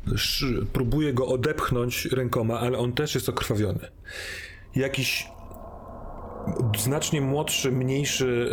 próbuje 0.72 1.12
go 1.12 1.26
odepchnąć 1.26 2.06
rękoma, 2.06 2.60
ale 2.60 2.78
on 2.78 2.92
też 2.92 3.14
jest 3.14 3.28
okrwawiony. 3.28 3.88
Jakiś 4.74 5.28
znacznie 6.78 7.20
młodszy, 7.20 7.72
mniejszy 7.72 8.48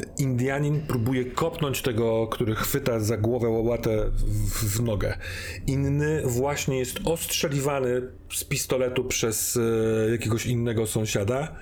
yy, 0.00 0.24
Indianin 0.24 0.80
próbuje 0.86 1.24
kopnąć 1.24 1.82
tego, 1.82 2.26
który 2.26 2.54
chwyta 2.54 3.00
za 3.00 3.16
głowę 3.16 3.48
łałatę 3.48 4.10
w, 4.10 4.76
w 4.76 4.82
nogę. 4.82 5.18
Inny 5.66 6.22
właśnie 6.24 6.78
jest 6.78 7.00
ostrzeliwany 7.04 8.02
z 8.32 8.44
pistoletu 8.44 9.04
przez 9.04 9.54
yy, 9.54 10.08
jakiegoś 10.12 10.46
innego 10.46 10.86
sąsiada 10.86 11.56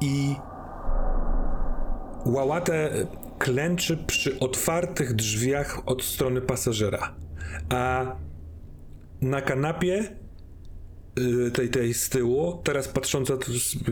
i 0.00 0.34
Łałatę 2.26 2.90
klęczy 3.38 3.96
przy 3.96 4.38
otwartych 4.38 5.14
drzwiach 5.14 5.82
od 5.86 6.02
strony 6.02 6.40
pasażera, 6.40 7.14
a 7.68 8.06
na 9.20 9.40
kanapie 9.40 9.94
y, 9.94 10.27
tej, 11.54 11.68
tej 11.68 11.94
z 11.94 12.08
tyłu, 12.08 12.60
teraz 12.64 12.88
patrząca 12.88 13.34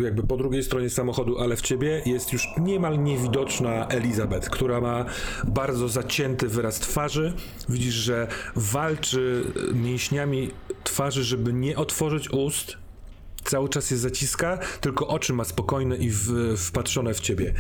jakby 0.03 0.23
po 0.23 0.36
drugiej 0.36 0.62
stronie 0.62 0.90
samochodu, 0.90 1.39
ale 1.39 1.57
w 1.57 1.62
ciebie, 1.62 2.03
jest 2.07 2.32
już 2.32 2.48
niemal 2.59 3.03
niewidoczna 3.03 3.89
Elizabeth, 3.89 4.51
która 4.51 4.81
ma 4.81 5.05
bardzo 5.44 5.89
zacięty 5.89 6.48
wyraz 6.48 6.78
twarzy. 6.78 7.32
Widzisz, 7.69 7.94
że 7.94 8.28
walczy 8.57 9.44
mięśniami 9.74 10.51
twarzy, 10.85 11.24
żeby 11.24 11.53
nie 11.53 11.77
otworzyć 11.77 12.31
ust, 12.31 12.77
cały 13.44 13.69
czas 13.69 13.90
je 13.90 13.97
zaciska, 13.97 14.59
tylko 14.81 15.09
oczy 15.09 15.32
ma 15.32 15.44
spokojne 15.44 15.97
i 15.97 16.11
w, 16.11 16.55
wpatrzone 16.57 17.15
w 17.15 17.20
ciebie. 17.20 17.55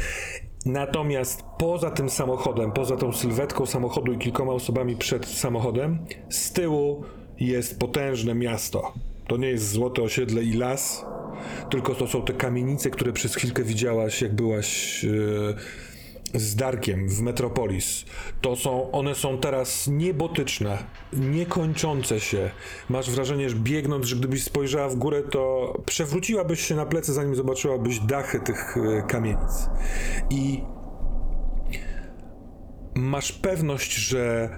Natomiast 0.66 1.42
poza 1.58 1.90
tym 1.90 2.10
samochodem, 2.10 2.72
poza 2.72 2.96
tą 2.96 3.12
sylwetką 3.12 3.66
samochodu 3.66 4.12
i 4.12 4.18
kilkoma 4.18 4.52
osobami 4.52 4.96
przed 4.96 5.26
samochodem, 5.26 5.98
z 6.28 6.52
tyłu 6.52 7.04
jest 7.40 7.78
potężne 7.78 8.34
miasto. 8.34 8.92
To 9.26 9.36
nie 9.36 9.48
jest 9.48 9.70
złote 9.70 10.02
osiedle 10.02 10.42
i 10.42 10.52
las, 10.52 11.04
tylko 11.70 11.94
to 11.94 12.06
są 12.06 12.22
te 12.22 12.32
kamienice, 12.32 12.90
które 12.90 13.12
przez 13.12 13.34
chwilkę 13.34 13.64
widziałaś, 13.64 14.22
jak 14.22 14.34
byłaś 14.34 15.04
e, 15.04 15.08
z 16.38 16.56
Darkiem 16.56 17.08
w 17.08 17.20
Metropolis, 17.20 18.04
to 18.40 18.56
są, 18.56 18.90
one 18.90 19.14
są 19.14 19.38
teraz 19.38 19.86
niebotyczne, 19.86 20.78
niekończące 21.12 22.20
się. 22.20 22.50
Masz 22.88 23.10
wrażenie, 23.10 23.50
że 23.50 23.56
biegnąc, 23.56 24.06
że 24.06 24.16
gdybyś 24.16 24.44
spojrzała 24.44 24.88
w 24.88 24.94
górę, 24.96 25.22
to 25.22 25.74
przewróciłabyś 25.86 26.60
się 26.60 26.74
na 26.74 26.86
plecy, 26.86 27.12
zanim 27.12 27.34
zobaczyłabyś 27.34 28.00
dachy 28.00 28.40
tych 28.40 28.76
e, 28.76 29.02
kamienic. 29.02 29.68
I 30.30 30.62
masz 32.94 33.32
pewność, 33.32 33.94
że 33.94 34.50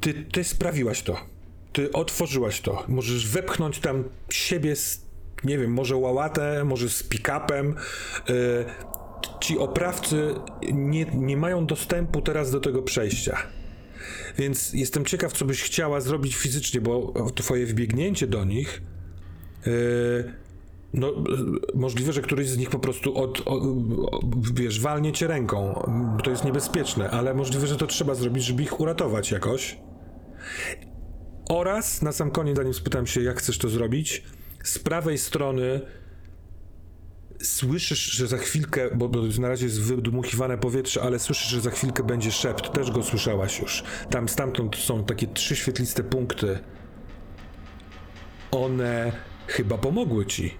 ty, 0.00 0.14
ty 0.14 0.44
sprawiłaś 0.44 1.02
to. 1.02 1.31
Ty 1.72 1.92
otworzyłaś 1.92 2.60
to. 2.60 2.84
Możesz 2.88 3.28
wepchnąć 3.28 3.78
tam 3.78 4.04
siebie 4.28 4.76
z, 4.76 5.06
nie 5.44 5.58
wiem, 5.58 5.72
może 5.72 5.96
łałatę, 5.96 6.64
może 6.64 6.88
z 6.88 7.02
pick-upem. 7.08 7.74
Y, 8.30 8.64
ci 9.40 9.58
oprawcy 9.58 10.34
nie, 10.72 11.04
nie 11.04 11.36
mają 11.36 11.66
dostępu 11.66 12.22
teraz 12.22 12.50
do 12.50 12.60
tego 12.60 12.82
przejścia. 12.82 13.36
Więc 14.38 14.72
jestem 14.72 15.04
ciekaw, 15.04 15.32
co 15.32 15.44
byś 15.44 15.62
chciała 15.62 16.00
zrobić 16.00 16.36
fizycznie, 16.36 16.80
bo 16.80 17.14
twoje 17.34 17.66
wbiegnięcie 17.66 18.26
do 18.26 18.44
nich. 18.44 18.82
y, 19.66 20.32
no, 20.94 21.08
y, 21.08 21.12
możliwe, 21.74 22.12
że 22.12 22.22
któryś 22.22 22.48
z 22.48 22.56
nich 22.56 22.70
po 22.70 22.78
prostu 22.78 23.18
od, 23.18 23.40
o, 23.40 23.54
o, 23.54 24.20
wiesz, 24.54 24.80
walnie 24.80 25.12
cię 25.12 25.26
ręką. 25.26 25.90
To 26.24 26.30
jest 26.30 26.44
niebezpieczne, 26.44 27.10
ale 27.10 27.34
możliwe, 27.34 27.66
że 27.66 27.76
to 27.76 27.86
trzeba 27.86 28.14
zrobić, 28.14 28.44
żeby 28.44 28.62
ich 28.62 28.80
uratować 28.80 29.30
jakoś. 29.30 29.78
Oraz, 31.48 32.02
na 32.02 32.12
sam 32.12 32.30
koniec, 32.30 32.56
zanim 32.56 32.74
spytam 32.74 33.06
się, 33.06 33.22
jak 33.22 33.38
chcesz 33.38 33.58
to 33.58 33.68
zrobić, 33.68 34.22
z 34.64 34.78
prawej 34.78 35.18
strony 35.18 35.80
słyszysz, 37.42 38.12
że 38.12 38.26
za 38.26 38.38
chwilkę, 38.38 38.90
bo, 38.94 39.08
bo 39.08 39.18
na 39.40 39.48
razie 39.48 39.66
jest 39.66 39.80
wydmuchiwane 39.80 40.58
powietrze, 40.58 41.02
ale 41.02 41.18
słyszysz, 41.18 41.48
że 41.48 41.60
za 41.60 41.70
chwilkę 41.70 42.02
będzie 42.02 42.32
szept. 42.32 42.72
Też 42.72 42.90
go 42.90 43.02
słyszałaś 43.02 43.60
już. 43.60 43.84
Tam 44.10 44.28
stamtąd 44.28 44.76
są 44.76 45.04
takie 45.04 45.26
trzy 45.26 45.56
świetliste 45.56 46.04
punkty. 46.04 46.58
One 48.50 49.12
chyba 49.46 49.78
pomogły 49.78 50.26
ci 50.26 50.54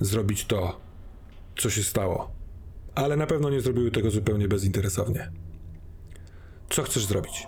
zrobić 0.00 0.44
to, 0.44 0.80
co 1.56 1.70
się 1.70 1.82
stało. 1.82 2.30
Ale 2.94 3.16
na 3.16 3.26
pewno 3.26 3.50
nie 3.50 3.60
zrobiły 3.60 3.90
tego 3.90 4.10
zupełnie 4.10 4.48
bezinteresownie. 4.48 5.30
Co 6.70 6.82
chcesz 6.82 7.04
zrobić? 7.04 7.46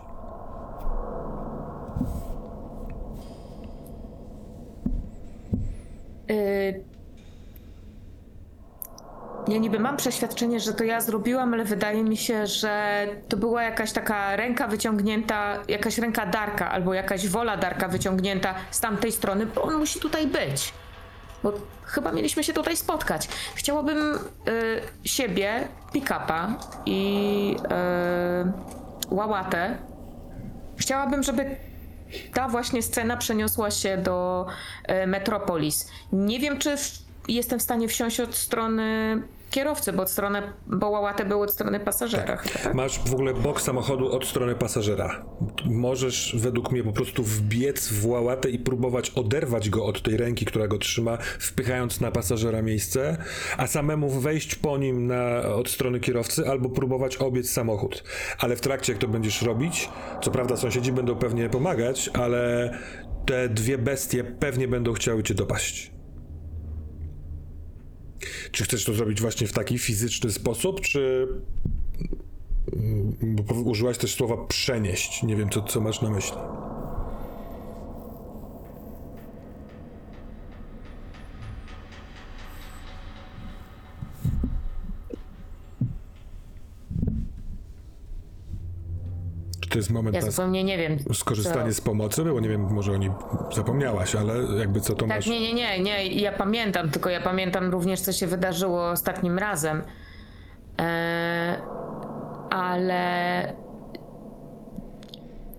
Y, 6.31 6.85
Ja 9.49 9.59
niby 9.59 9.79
mam 9.81 9.97
przeświadczenie, 9.97 10.61
że 10.61 10.73
to 10.73 10.85
ja 10.85 11.01
zrobiłam, 11.01 11.55
ale 11.55 11.65
wydaje 11.65 12.05
mi 12.05 12.17
się, 12.17 12.47
że 12.47 13.07
to 13.29 13.37
była 13.37 13.63
jakaś 13.63 13.93
taka 13.93 14.37
ręka 14.37 14.69
wyciągnięta, 14.69 15.59
jakaś 15.69 15.99
ręka 15.99 16.27
Darka, 16.27 16.71
albo 16.71 16.95
jakaś 16.95 17.29
wola 17.29 17.57
Darka 17.57 17.89
wyciągnięta 17.89 18.55
z 18.71 18.81
tamtej 18.81 19.13
strony, 19.13 19.47
bo 19.47 19.63
on 19.63 19.75
musi 19.75 20.01
tutaj 20.01 20.27
być. 20.27 20.73
Bo 21.43 21.53
chyba 21.83 22.13
mieliśmy 22.13 22.45
się 22.45 22.53
tutaj 22.53 22.77
spotkać. 22.77 23.29
Chciałabym 23.55 23.99
y, 24.15 24.19
siebie, 25.05 25.69
pick-upa 25.93 26.59
i 26.87 27.57
y, 29.11 29.15
łałatę. 29.15 29.77
Chciałabym, 30.77 31.23
żeby 31.23 31.57
ta 32.35 32.49
właśnie 32.49 32.83
scena 32.83 33.17
przeniosła 33.17 33.71
się 33.71 33.97
do 33.97 34.47
e, 34.85 35.07
Metropolis. 35.07 35.91
Nie 36.13 36.39
wiem, 36.41 36.59
czy 36.59 36.77
w, 36.77 37.03
jestem 37.29 37.59
w 37.59 37.63
stanie 37.63 37.89
wsiąść 37.89 38.21
od 38.21 38.35
strony 38.35 39.23
kierowcy, 39.57 39.93
bo 39.93 40.03
od 40.03 40.11
strony, 40.11 40.43
bo 40.67 40.91
łałatę 40.91 41.25
był 41.25 41.43
od 41.43 41.53
strony 41.53 41.81
pasażera. 41.81 42.37
Chyba, 42.37 42.59
tak? 42.65 42.75
Masz 42.75 42.99
w 42.99 43.15
ogóle 43.15 43.35
bok 43.35 43.61
samochodu 43.61 44.13
od 44.13 44.27
strony 44.27 44.55
pasażera. 44.55 45.25
Możesz 45.65 46.37
według 46.39 46.73
mnie 46.73 46.85
po 46.85 46.93
prostu 46.93 47.23
wbiec 47.23 47.89
w 47.89 48.07
łałatę 48.07 48.51
i 48.51 48.59
próbować 48.59 49.11
oderwać 49.11 49.71
go 49.71 49.87
od 49.87 50.03
tej 50.03 50.17
ręki, 50.17 50.45
która 50.45 50.69
go 50.69 50.79
trzyma, 50.79 51.19
wpychając 51.39 52.01
na 52.01 52.11
pasażera 52.11 52.63
miejsce, 52.63 53.17
a 53.57 53.67
samemu 53.67 54.11
wejść 54.11 54.55
po 54.55 54.79
nim 54.79 55.07
na, 55.07 55.43
od 55.43 55.69
strony 55.69 56.01
kierowcy 56.01 56.49
albo 56.49 56.69
próbować 56.69 57.17
obiec 57.17 57.51
samochód. 57.51 58.05
Ale 58.39 58.57
w 58.57 58.61
trakcie, 58.61 58.93
jak 58.93 59.03
to 59.03 59.09
będziesz 59.09 59.43
robić, 59.43 59.89
co 60.23 60.31
prawda 60.31 60.57
sąsiedzi 60.57 60.93
będą 60.93 61.17
pewnie 61.17 61.49
pomagać, 61.49 62.11
ale 62.13 62.71
te 63.27 63.49
dwie 63.49 63.79
bestie 63.79 64.25
pewnie 64.25 64.69
będą 64.69 64.93
chciały 64.93 65.23
cię 65.23 65.35
dopaść. 65.35 65.96
Czy 68.53 68.65
chcesz 68.65 68.85
to 68.85 68.95
zrobić 68.95 69.21
właśnie 69.21 69.47
w 69.47 69.53
taki 69.53 69.79
fizyczny 69.79 70.33
sposób, 70.33 70.81
czy 70.81 71.29
Mm, 72.73 73.37
użyłaś 73.65 73.99
też 73.99 74.15
słowa 74.15 74.37
przenieść. 74.47 75.23
Nie 75.23 75.37
wiem, 75.37 75.51
co, 75.51 75.63
co 75.63 75.81
masz 75.81 76.03
na 76.03 76.11
myśli. 76.11 76.37
Czy 89.67 89.71
to 89.73 89.79
jest 89.79 89.91
moment 89.91 90.17
Ja 90.17 90.21
na 90.23 90.31
zupełnie 90.31 90.65
nie 90.65 90.79
wiem. 90.79 90.99
skorzystanie 91.15 91.71
co- 91.71 91.77
z 91.77 91.81
pomocy? 91.81 92.25
Bo 92.25 92.41
nie 92.41 92.49
wiem, 92.49 92.61
może 92.71 92.93
o 92.93 92.97
niej 92.97 93.11
zapomniałaś, 93.57 94.15
ale 94.15 94.35
jakby 94.59 94.81
co 94.81 94.95
to 94.95 95.07
Tak, 95.07 95.09
masz... 95.17 95.27
nie, 95.27 95.41
nie, 95.41 95.55
nie, 95.55 95.83
nie. 95.83 96.07
Ja 96.07 96.33
pamiętam, 96.33 96.91
tylko 96.91 97.11
ja 97.11 97.21
pamiętam 97.21 97.71
również, 97.71 98.01
co 98.01 98.13
się 98.13 98.27
wydarzyło 98.27 98.91
ostatnim 98.91 99.39
razem. 99.39 99.83
E, 100.81 101.57
ale 102.51 103.53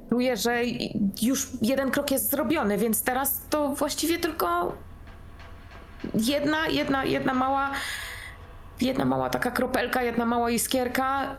czuję, 0.09 0.37
że 0.37 0.61
już 1.21 1.49
jeden 1.61 1.91
krok 1.91 2.11
jest 2.11 2.29
zrobiony, 2.31 2.77
więc 2.77 3.03
teraz 3.03 3.41
to 3.49 3.69
właściwie 3.69 4.17
tylko 4.19 4.73
jedna, 6.13 6.67
jedna, 6.67 7.05
jedna 7.05 7.33
mała, 7.33 7.71
jedna 8.81 9.05
mała 9.05 9.29
taka 9.29 9.51
kropelka, 9.51 10.03
jedna 10.03 10.25
mała 10.25 10.49
iskierka. 10.51 11.35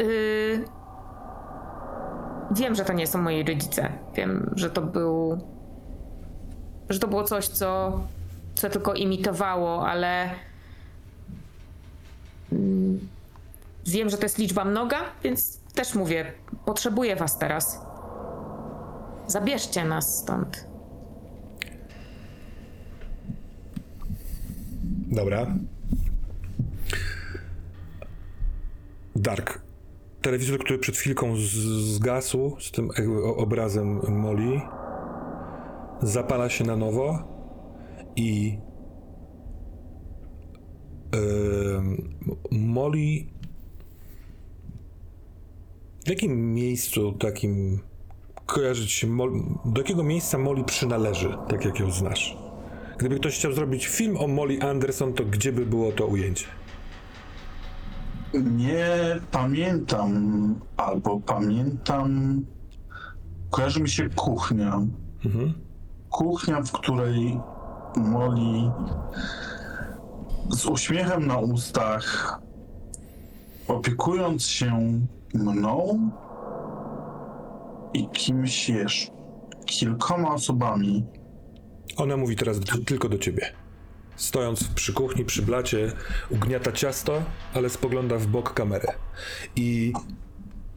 Y, 0.00 0.64
wiem, 2.50 2.74
że 2.74 2.84
to 2.84 2.92
nie 2.92 3.06
są 3.06 3.22
moi 3.22 3.44
rodzice. 3.44 3.92
Wiem, 4.14 4.50
że 4.56 4.70
to 4.70 4.82
był 4.82 5.38
że 6.90 6.98
to 6.98 7.08
było 7.08 7.24
coś, 7.24 7.48
co, 7.48 8.00
co 8.54 8.70
tylko 8.70 8.94
imitowało, 8.94 9.88
ale 9.88 10.30
mm, 12.52 13.08
wiem, 13.86 14.10
że 14.10 14.16
to 14.16 14.22
jest 14.22 14.38
liczba 14.38 14.64
mnoga, 14.64 14.98
więc 15.24 15.60
też 15.74 15.94
mówię, 15.94 16.32
potrzebuję 16.64 17.16
was 17.16 17.38
teraz. 17.38 17.80
Zabierzcie 19.26 19.84
nas 19.84 20.18
stąd. 20.18 20.66
Dobra. 25.10 25.46
Dark. 29.16 29.69
Telewizor, 30.22 30.58
który 30.58 30.78
przed 30.78 30.96
chwilką 30.96 31.36
zgasł 31.96 32.56
z 32.60 32.70
tym 32.70 32.90
obrazem 33.36 34.00
Molly, 34.08 34.60
zapala 36.02 36.48
się 36.48 36.64
na 36.64 36.76
nowo 36.76 37.18
i 38.16 38.58
em, 41.12 42.14
Molly 42.50 43.24
w 46.04 46.08
jakim 46.08 46.54
miejscu 46.54 47.12
takim 47.12 47.80
kojarzy 48.46 48.86
ci 48.86 48.96
się 49.00 49.16
do 49.64 49.80
jakiego 49.80 50.02
miejsca 50.02 50.38
Molly 50.38 50.64
przynależy, 50.64 51.34
tak 51.48 51.64
jak 51.64 51.80
ją 51.80 51.90
znasz? 51.90 52.36
Gdyby 52.98 53.16
ktoś 53.16 53.34
chciał 53.34 53.52
zrobić 53.52 53.86
film 53.86 54.16
o 54.16 54.26
Molly 54.26 54.62
Anderson, 54.62 55.12
to 55.12 55.24
gdzie 55.24 55.52
by 55.52 55.66
było 55.66 55.92
to 55.92 56.06
ujęcie? 56.06 56.46
Nie 58.34 58.86
pamiętam, 59.30 60.10
albo 60.76 61.20
pamiętam. 61.20 62.40
Kojarzy 63.50 63.80
mi 63.80 63.88
się 63.88 64.08
kuchnia. 64.10 64.80
Kuchnia, 66.10 66.62
w 66.62 66.72
której 66.72 67.40
Molly 67.96 68.72
z 70.50 70.66
uśmiechem 70.66 71.26
na 71.26 71.38
ustach, 71.38 72.40
opiekując 73.68 74.46
się 74.46 75.00
mną 75.34 76.10
i 77.94 78.08
kimś 78.08 78.68
jeszcze, 78.68 79.12
kilkoma 79.66 80.34
osobami, 80.34 81.04
Ona 81.96 82.16
mówi 82.16 82.36
teraz 82.36 82.60
do, 82.60 82.84
tylko 82.84 83.08
do 83.08 83.18
ciebie. 83.18 83.52
Stojąc 84.20 84.68
przy 84.68 84.92
kuchni, 84.92 85.24
przy 85.24 85.42
blacie, 85.42 85.92
ugniata 86.30 86.72
ciasto, 86.72 87.22
ale 87.54 87.70
spogląda 87.70 88.16
w 88.16 88.26
bok 88.26 88.54
kamery. 88.54 88.88
I 89.56 89.92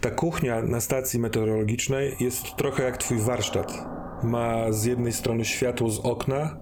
ta 0.02 0.12
kuchnia 0.12 0.62
na 0.62 0.82
stacji 0.82 1.20
meteorologicznej 1.20 2.16
jest 2.20 2.56
trochę 2.56 2.84
jak 2.84 2.98
twój 2.98 3.18
warsztat. 3.18 3.86
ma 4.24 4.72
z 4.72 4.86
jednej 4.86 5.14
strony 5.14 5.46
światło 5.46 5.90
z 5.90 6.00
okna, 6.00 6.58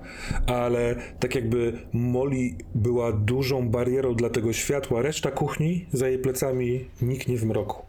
ale 0.47 0.95
tak 1.19 1.35
jakby 1.35 1.81
Molly 1.93 2.55
była 2.75 3.11
dużą 3.11 3.69
barierą 3.69 4.15
dla 4.15 4.29
tego 4.29 4.53
światła, 4.53 5.01
reszta 5.01 5.31
kuchni 5.31 5.85
za 5.93 6.07
jej 6.07 6.19
plecami 6.19 6.85
niknie 7.01 7.37
w 7.37 7.45
mroku. 7.45 7.85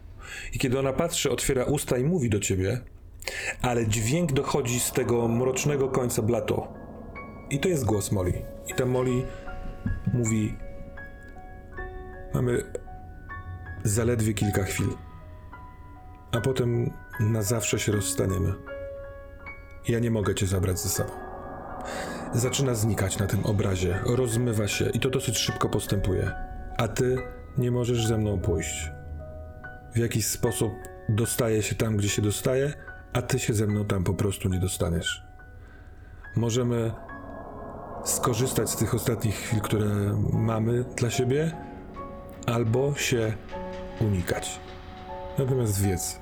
I 0.53 0.59
kiedy 0.59 0.79
ona 0.79 0.93
patrzy, 0.93 1.31
otwiera 1.31 1.63
usta 1.63 1.97
i 1.97 2.03
mówi 2.03 2.29
do 2.29 2.39
ciebie, 2.39 2.81
ale 3.61 3.87
dźwięk 3.87 4.31
dochodzi 4.31 4.79
z 4.79 4.91
tego 4.91 5.27
mrocznego 5.27 5.89
końca 5.89 6.21
blato. 6.21 6.82
I 7.49 7.59
to 7.59 7.69
jest 7.69 7.85
głos 7.85 8.11
Molly. 8.11 8.41
I 8.67 8.73
ta 8.73 8.85
Molly 8.85 9.25
mówi: 10.13 10.57
Mamy 12.33 12.63
zaledwie 13.83 14.33
kilka 14.33 14.63
chwil, 14.63 14.87
a 16.31 16.41
potem 16.41 16.91
na 17.19 17.41
zawsze 17.41 17.79
się 17.79 17.91
rozstaniemy. 17.91 18.53
Ja 19.87 19.99
nie 19.99 20.11
mogę 20.11 20.35
cię 20.35 20.47
zabrać 20.47 20.79
ze 20.79 20.89
sobą. 20.89 21.11
Zaczyna 22.33 22.75
znikać 22.75 23.19
na 23.19 23.27
tym 23.27 23.45
obrazie, 23.45 23.99
rozmywa 24.05 24.67
się 24.67 24.89
i 24.89 24.99
to 24.99 25.09
dosyć 25.09 25.37
szybko 25.37 25.69
postępuje. 25.69 26.31
A 26.77 26.87
ty 26.87 27.17
nie 27.57 27.71
możesz 27.71 28.07
ze 28.07 28.17
mną 28.17 28.39
pójść. 28.39 28.91
W 29.95 29.97
jakiś 29.97 30.25
sposób 30.25 30.73
dostaje 31.09 31.63
się 31.63 31.75
tam, 31.75 31.97
gdzie 31.97 32.09
się 32.09 32.21
dostaje, 32.21 32.73
a 33.13 33.21
ty 33.21 33.39
się 33.39 33.53
ze 33.53 33.67
mną 33.67 33.85
tam 33.85 34.03
po 34.03 34.13
prostu 34.13 34.49
nie 34.49 34.59
dostaniesz. 34.59 35.23
Możemy 36.35 36.91
skorzystać 38.03 38.69
z 38.69 38.75
tych 38.75 38.93
ostatnich 38.93 39.35
chwil, 39.35 39.61
które 39.61 39.85
mamy 40.33 40.83
dla 40.83 41.09
siebie, 41.09 41.51
albo 42.45 42.95
się 42.95 43.33
unikać. 44.01 44.59
Natomiast 45.37 45.81
wiedz, 45.81 46.19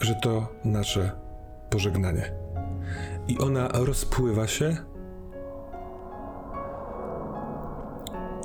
że 0.00 0.14
to 0.14 0.48
nasze 0.64 1.10
pożegnanie. 1.70 2.32
I 3.28 3.38
ona 3.38 3.68
rozpływa 3.68 4.46
się 4.46 4.76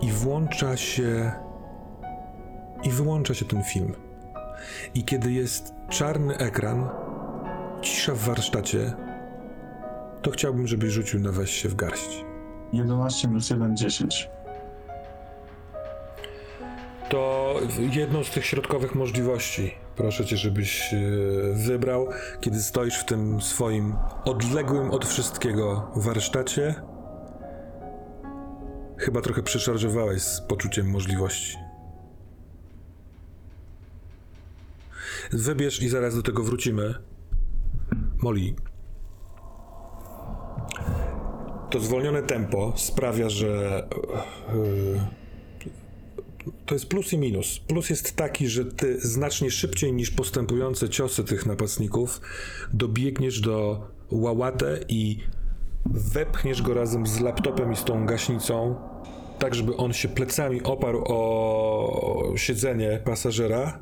i 0.01 0.11
włącza 0.11 0.77
się 0.77 1.31
i 2.83 2.89
wyłącza 2.89 3.33
się 3.33 3.45
ten 3.45 3.63
film. 3.63 3.95
I 4.93 5.03
kiedy 5.03 5.31
jest 5.31 5.73
czarny 5.89 6.37
ekran, 6.37 6.89
cisza 7.81 8.15
w 8.15 8.19
warsztacie, 8.19 8.93
to 10.21 10.31
chciałbym, 10.31 10.67
żebyś 10.67 10.93
rzucił 10.93 11.19
na 11.19 11.31
weź 11.31 11.51
się 11.51 11.69
w 11.69 11.75
garść. 11.75 12.25
11 12.73 13.27
minus 13.27 13.49
1, 13.49 13.77
10. 13.77 14.29
To 17.09 17.55
jedną 17.91 18.23
z 18.23 18.29
tych 18.29 18.45
środkowych 18.45 18.95
możliwości. 18.95 19.75
Proszę 19.95 20.25
cię, 20.25 20.37
żebyś 20.37 20.93
e, 20.93 20.97
wybrał, 21.53 22.07
kiedy 22.41 22.61
stoisz 22.61 22.99
w 22.99 23.05
tym 23.05 23.41
swoim 23.41 23.95
odległym 24.25 24.91
od 24.91 25.05
wszystkiego 25.05 25.91
warsztacie. 25.95 26.75
Chyba 28.97 29.21
trochę 29.21 29.43
przeszarżowałeś 29.43 30.21
z 30.21 30.41
poczuciem 30.41 30.89
możliwości. 30.89 31.57
Wybierz 35.31 35.81
i 35.81 35.89
zaraz 35.89 36.15
do 36.15 36.21
tego 36.21 36.43
wrócimy. 36.43 36.93
Molly. 38.17 38.53
To 41.71 41.79
zwolnione 41.79 42.23
tempo 42.23 42.73
sprawia, 42.75 43.29
że. 43.29 43.83
Yy, 44.53 44.99
to 46.65 46.75
jest 46.75 46.85
plus 46.85 47.13
i 47.13 47.17
minus. 47.17 47.59
Plus 47.59 47.89
jest 47.89 48.15
taki, 48.15 48.47
że 48.47 48.65
ty 48.65 48.99
znacznie 48.99 49.51
szybciej 49.51 49.93
niż 49.93 50.11
postępujące 50.11 50.89
ciosy 50.89 51.23
tych 51.23 51.45
napastników 51.45 52.21
dobiegniesz 52.73 53.39
do 53.39 53.87
łałatę 54.11 54.79
i 54.87 55.19
wepchniesz 55.85 56.61
go 56.61 56.73
razem 56.73 57.07
z 57.07 57.19
laptopem 57.19 57.71
i 57.73 57.75
z 57.75 57.83
tą 57.83 58.05
gaśnicą, 58.05 58.75
tak 59.39 59.55
żeby 59.55 59.77
on 59.77 59.93
się 59.93 60.07
plecami 60.07 60.63
oparł 60.63 61.03
o 61.07 62.33
siedzenie 62.35 63.01
pasażera. 63.05 63.79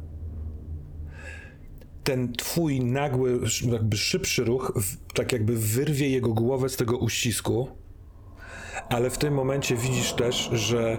Ten 2.03 2.34
twój 2.34 2.82
nagły, 2.82 3.40
jakby 3.72 3.98
szybszy 3.98 4.44
ruch, 4.44 4.74
tak 5.14 5.32
jakby 5.32 5.56
wyrwie 5.56 6.10
jego 6.10 6.34
głowę 6.34 6.70
z 6.70 6.76
tego 6.76 6.98
uścisku, 6.98 7.78
ale 8.90 9.10
w 9.10 9.18
tym 9.18 9.34
momencie 9.34 9.76
widzisz 9.76 10.14
też, 10.14 10.49
że 10.53 10.98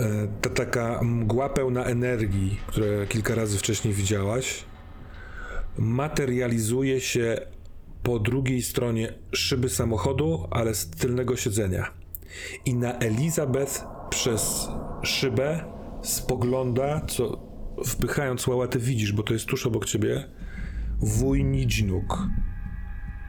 E, 0.00 0.28
ta 0.40 0.50
taka 0.50 1.00
mgła 1.02 1.48
pełna 1.48 1.84
energii, 1.84 2.60
które 2.66 3.06
kilka 3.06 3.34
razy 3.34 3.58
wcześniej 3.58 3.94
widziałaś, 3.94 4.64
materializuje 5.78 7.00
się 7.00 7.40
po 8.02 8.18
drugiej 8.18 8.62
stronie 8.62 9.14
szyby 9.32 9.68
samochodu, 9.68 10.48
ale 10.50 10.74
z 10.74 10.90
tylnego 10.90 11.36
siedzenia. 11.36 11.90
I 12.64 12.74
na 12.74 12.98
Elizabeth 12.98 13.84
przez 14.10 14.68
szybę 15.02 15.64
spogląda, 16.02 17.00
co 17.08 17.38
wpychając 17.86 18.46
łałatę 18.46 18.78
widzisz, 18.78 19.12
bo 19.12 19.22
to 19.22 19.32
jest 19.32 19.46
tuż 19.46 19.66
obok 19.66 19.84
ciebie, 19.84 20.28
wuj 21.00 21.44
Nidźnuk. 21.44 22.18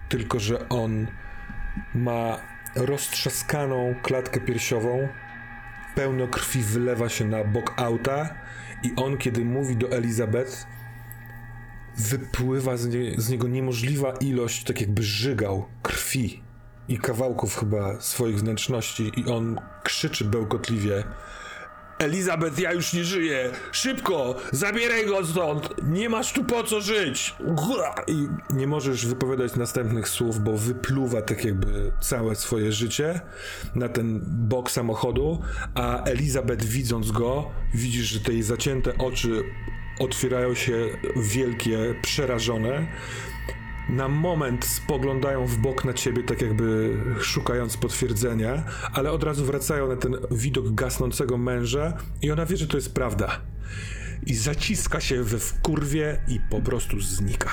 Tylko, 0.09 0.39
że 0.39 0.69
on 0.69 1.07
ma 1.95 2.50
roztrzaskaną 2.75 3.95
klatkę 4.01 4.39
piersiową, 4.39 5.07
pełno 5.95 6.27
krwi 6.27 6.61
wylewa 6.61 7.09
się 7.09 7.25
na 7.25 7.43
bok 7.43 7.73
auta 7.77 8.29
i 8.83 8.93
on, 8.95 9.17
kiedy 9.17 9.45
mówi 9.45 9.77
do 9.77 9.91
Elizabeth, 9.91 10.67
wypływa 11.97 12.77
z, 12.77 12.87
nie, 12.87 13.21
z 13.21 13.29
niego 13.29 13.47
niemożliwa 13.47 14.11
ilość, 14.11 14.63
tak 14.63 14.81
jakby 14.81 15.03
żygał 15.03 15.65
krwi 15.81 16.43
i 16.87 16.97
kawałków 16.97 17.59
chyba 17.59 18.01
swoich 18.01 18.39
wnętrzności 18.39 19.11
i 19.17 19.25
on 19.25 19.61
krzyczy 19.83 20.25
bełkotliwie 20.25 21.03
Elizabeth, 22.01 22.59
ja 22.59 22.73
już 22.73 22.93
nie 22.93 23.03
żyję! 23.03 23.49
Szybko! 23.71 24.35
Zabieraj 24.51 25.05
go 25.05 25.25
stąd! 25.25 25.69
Nie 25.83 26.09
masz 26.09 26.33
tu 26.33 26.43
po 26.43 26.63
co 26.63 26.81
żyć! 26.81 27.35
I 28.07 28.27
nie 28.49 28.67
możesz 28.67 29.05
wypowiadać 29.05 29.55
następnych 29.55 30.09
słów, 30.09 30.39
bo 30.39 30.57
wypluwa 30.57 31.21
tak 31.21 31.45
jakby 31.45 31.91
całe 32.01 32.35
swoje 32.35 32.71
życie 32.71 33.21
na 33.75 33.89
ten 33.89 34.21
bok 34.25 34.71
samochodu, 34.71 35.41
a 35.75 36.03
Elizabeth 36.03 36.65
widząc 36.65 37.11
go, 37.11 37.51
widzisz, 37.73 38.05
że 38.05 38.19
te 38.19 38.33
jej 38.33 38.43
zacięte 38.43 38.97
oczy 38.97 39.43
otwierają 39.99 40.55
się 40.55 40.73
wielkie, 41.15 41.95
przerażone. 42.01 42.87
Na 43.89 44.07
moment 44.07 44.65
spoglądają 44.65 45.45
w 45.45 45.57
bok 45.57 45.85
na 45.85 45.93
ciebie, 45.93 46.23
tak 46.23 46.41
jakby 46.41 46.97
szukając 47.21 47.77
potwierdzenia, 47.77 48.63
ale 48.93 49.11
od 49.11 49.23
razu 49.23 49.45
wracają 49.45 49.87
na 49.87 49.95
ten 49.95 50.15
widok 50.31 50.73
gasnącego 50.73 51.37
męża 51.37 51.93
i 52.21 52.31
ona 52.31 52.45
wie, 52.45 52.57
że 52.57 52.67
to 52.67 52.77
jest 52.77 52.93
prawda. 52.93 53.41
I 54.25 54.33
zaciska 54.33 54.99
się 54.99 55.23
we 55.23 55.39
wkurwie 55.39 56.21
i 56.27 56.39
po 56.49 56.61
prostu 56.61 56.99
znika. 56.99 57.49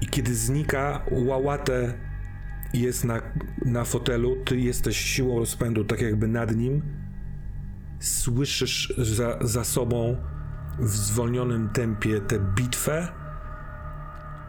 I 0.00 0.06
kiedy 0.06 0.34
znika, 0.34 1.04
łałatę 1.10 1.98
jest 2.74 3.04
na, 3.04 3.22
na 3.64 3.84
fotelu, 3.84 4.36
ty 4.44 4.60
jesteś 4.60 4.96
siłą 4.96 5.38
rozpędu, 5.38 5.84
tak 5.84 6.00
jakby 6.00 6.28
nad 6.28 6.56
nim. 6.56 6.82
Słyszysz 8.00 8.94
za, 8.98 9.38
za 9.40 9.64
sobą 9.64 10.16
w 10.78 10.88
zwolnionym 10.88 11.68
tempie 11.68 12.20
tę 12.20 12.38
bitwę, 12.38 13.08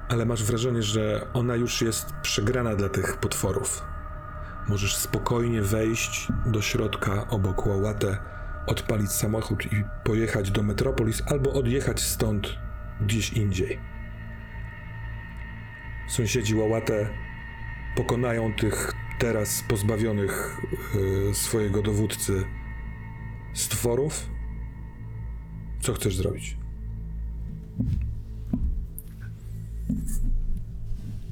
ale 0.09 0.25
masz 0.25 0.43
wrażenie, 0.43 0.83
że 0.83 1.27
ona 1.33 1.55
już 1.55 1.81
jest 1.81 2.13
przegrana 2.21 2.75
dla 2.75 2.89
tych 2.89 3.17
potworów. 3.17 3.83
Możesz 4.67 4.95
spokojnie 4.95 5.61
wejść 5.61 6.27
do 6.45 6.61
środka 6.61 7.27
obok 7.27 7.65
Łałatę, 7.65 8.17
odpalić 8.67 9.11
samochód 9.11 9.65
i 9.65 9.83
pojechać 10.03 10.51
do 10.51 10.63
Metropolis 10.63 11.23
albo 11.25 11.53
odjechać 11.53 12.01
stąd 12.01 12.57
gdzieś 13.01 13.33
indziej. 13.33 13.79
Sąsiedzi 16.07 16.55
Łałatę 16.55 17.09
pokonają 17.95 18.53
tych 18.53 18.93
teraz 19.19 19.63
pozbawionych 19.67 20.61
y, 21.29 21.33
swojego 21.33 21.81
dowódcy 21.81 22.45
stworów. 23.53 24.29
Co 25.81 25.93
chcesz 25.93 26.15
zrobić? 26.15 26.57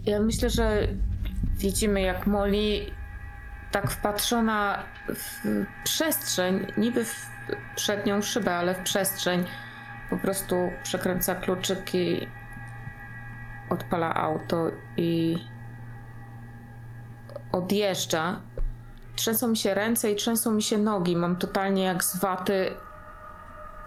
Ja 0.05 0.19
myślę, 0.19 0.49
że 0.49 0.87
widzimy 1.57 2.01
jak 2.01 2.27
Molly 2.27 2.85
tak 3.71 3.91
wpatrzona 3.91 4.83
w 5.15 5.47
przestrzeń, 5.83 6.67
niby 6.77 7.05
w 7.05 7.29
przednią 7.75 8.21
szybę, 8.21 8.55
ale 8.55 8.75
w 8.75 8.83
przestrzeń, 8.83 9.45
po 10.09 10.17
prostu 10.17 10.55
przekręca 10.83 11.35
kluczyki, 11.35 12.27
odpala 13.69 14.13
auto 14.13 14.71
i 14.97 15.37
odjeżdża. 17.51 18.41
Trzęsą 19.15 19.47
mi 19.47 19.57
się 19.57 19.73
ręce 19.73 20.11
i 20.11 20.15
trzęsą 20.15 20.51
mi 20.51 20.63
się 20.63 20.77
nogi. 20.77 21.15
Mam 21.15 21.35
totalnie 21.35 21.83
jak 21.83 22.03
z 22.03 22.19
waty, 22.19 22.71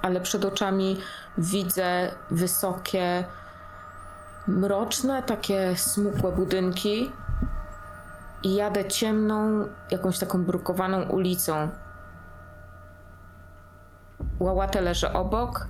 ale 0.03 0.21
przed 0.21 0.45
oczami 0.45 0.97
widzę 1.39 2.11
wysokie, 2.31 3.25
mroczne, 4.49 5.23
takie 5.23 5.77
smukłe 5.77 6.33
budynki 6.33 7.11
i 8.43 8.55
jadę 8.55 8.85
ciemną, 8.85 9.69
jakąś 9.91 10.19
taką 10.19 10.45
brukowaną 10.45 11.03
ulicą. 11.03 11.69
Łałatę 14.41 14.81
leży 14.81 15.13
obok. 15.13 15.69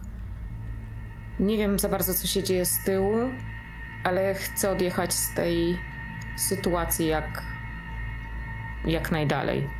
Nie 1.41 1.57
wiem 1.57 1.79
za 1.79 1.89
bardzo, 1.89 2.15
co 2.15 2.27
się 2.27 2.43
dzieje 2.43 2.67
z 2.67 2.85
tyłu, 2.85 3.17
ale 4.05 4.35
chcę 4.35 4.71
odjechać 4.71 5.15
z 5.15 5.35
tej 5.35 5.79
sytuacji 6.37 7.07
jak, 7.07 7.43
jak 8.85 9.13
najdalej. 9.13 9.71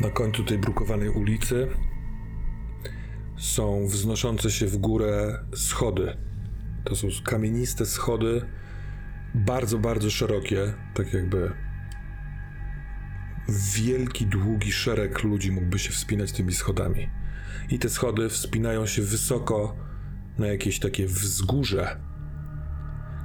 Na 0.00 0.10
końcu 0.10 0.44
tej 0.44 0.58
brukowanej 0.58 1.08
ulicy 1.08 1.68
są 3.36 3.86
wznoszące 3.86 4.50
się 4.50 4.66
w 4.66 4.76
górę 4.76 5.44
schody. 5.54 6.27
To 6.88 6.96
są 6.96 7.08
kamieniste 7.24 7.86
schody, 7.86 8.42
bardzo, 9.34 9.78
bardzo 9.78 10.10
szerokie, 10.10 10.74
tak 10.94 11.12
jakby 11.12 11.52
wielki, 13.74 14.26
długi 14.26 14.72
szereg 14.72 15.22
ludzi 15.22 15.52
mógłby 15.52 15.78
się 15.78 15.90
wspinać 15.90 16.32
tymi 16.32 16.52
schodami. 16.52 17.10
I 17.70 17.78
te 17.78 17.88
schody 17.88 18.28
wspinają 18.28 18.86
się 18.86 19.02
wysoko 19.02 19.76
na 20.38 20.46
jakieś 20.46 20.78
takie 20.78 21.06
wzgórze, 21.06 21.96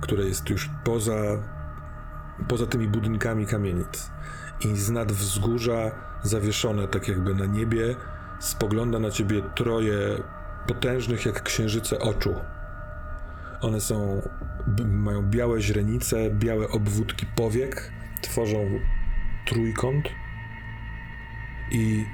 które 0.02 0.24
jest 0.26 0.50
już 0.50 0.70
poza, 0.84 1.44
poza 2.48 2.66
tymi 2.66 2.88
budynkami 2.88 3.46
kamienic. 3.46 4.12
I 4.66 4.78
z 4.78 4.90
nad 4.90 5.12
wzgórza, 5.12 5.92
zawieszone 6.24 6.88
tak 6.88 7.08
jakby 7.08 7.36
na 7.36 7.46
niebie, 7.46 7.96
spogląda 8.40 9.00
na 9.00 9.12
ciebie 9.12 9.42
troje 9.56 10.24
potężnych 10.68 11.26
jak 11.26 11.44
księżyce 11.44 12.00
oczu. 12.00 12.36
One 13.64 13.82
są, 13.82 14.22
mają 14.86 15.30
białe 15.30 15.62
źrenice, 15.62 16.30
białe 16.32 16.70
obwódki 16.70 17.26
powiek, 17.36 17.92
tworzą 18.22 18.80
trójkąt. 19.46 20.10
I 21.72 22.06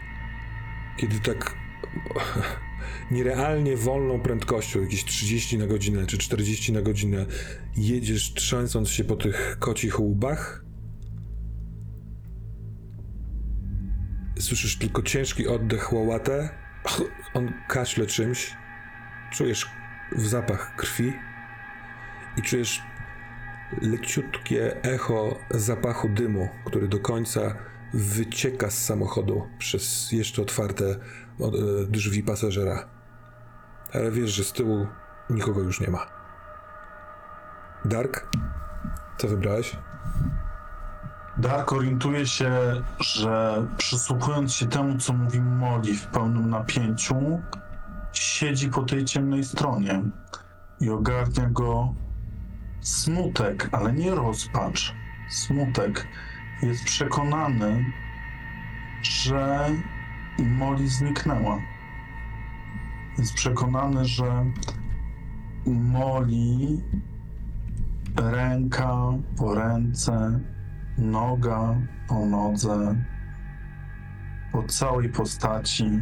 kiedy 0.98 1.20
tak 1.20 1.56
nierealnie 3.12 3.78
wolną 3.78 4.20
prędkością, 4.20 4.82
jakieś 4.82 5.06
30 5.06 5.58
na 5.58 5.68
godzinę 5.68 6.06
czy 6.06 6.18
40 6.18 6.74
na 6.74 6.82
godzinę, 6.82 7.26
jedziesz 7.78 8.34
trzęsąc 8.34 8.90
się 8.90 9.04
po 9.04 9.16
tych 9.16 9.58
kocich 9.60 10.00
łbach, 10.00 10.66
słyszysz 14.40 14.78
tylko 14.78 15.02
ciężki 15.02 15.48
oddech 15.48 15.94
łałatę. 15.94 16.50
On 17.34 17.54
kaśle 17.68 18.06
czymś. 18.06 18.58
Czujesz 19.32 19.70
w 20.16 20.28
zapach 20.28 20.76
krwi 20.76 21.14
i 22.38 22.42
czujesz 22.42 22.82
leciutkie 23.82 24.84
echo 24.84 25.36
zapachu 25.52 26.10
dymu, 26.10 26.50
który 26.66 26.88
do 26.88 27.00
końca 27.00 27.56
wycieka 27.94 28.70
z 28.70 28.78
samochodu 28.78 29.48
przez 29.58 30.12
jeszcze 30.12 30.42
otwarte 30.42 30.86
e, 30.86 30.96
drzwi 31.88 32.24
pasażera. 32.24 32.88
Ale 33.94 34.12
wiesz, 34.12 34.32
że 34.32 34.44
z 34.44 34.54
tyłu 34.54 34.88
nikogo 35.30 35.62
już 35.62 35.82
nie 35.82 35.90
ma. 35.90 36.06
Dark? 37.86 38.28
Co 39.18 39.28
wybrałeś? 39.28 39.76
Dark 41.38 41.74
orientuje 41.74 42.28
się, 42.28 42.52
że 43.00 43.66
przysłuchując 43.78 44.54
się 44.54 44.68
temu, 44.68 44.98
co 44.98 45.14
mówi 45.14 45.42
Molly 45.42 45.94
w 45.94 46.08
pełnym 46.08 46.50
napięciu, 46.50 47.42
siedzi 48.14 48.70
po 48.70 48.84
tej 48.84 49.06
ciemnej 49.06 49.44
stronie 49.44 50.02
i 50.82 50.90
ogarnia 50.90 51.50
go 51.50 51.94
smutek, 52.82 53.70
ale 53.72 53.94
nie 53.94 54.16
rozpacz. 54.16 54.96
Smutek. 55.30 56.08
Jest 56.62 56.84
przekonany, 56.84 57.86
że 59.02 59.70
Molly 60.40 60.88
zniknęła. 60.88 61.60
Jest 63.18 63.34
przekonany, 63.34 64.06
że 64.06 64.46
Molly 65.66 66.84
ręka 68.18 68.96
po 69.38 69.56
ręce, 69.56 70.40
noga 70.98 71.76
po 72.08 72.26
nodze, 72.26 73.06
po 74.52 74.64
całej 74.64 75.10
postaci 75.10 76.00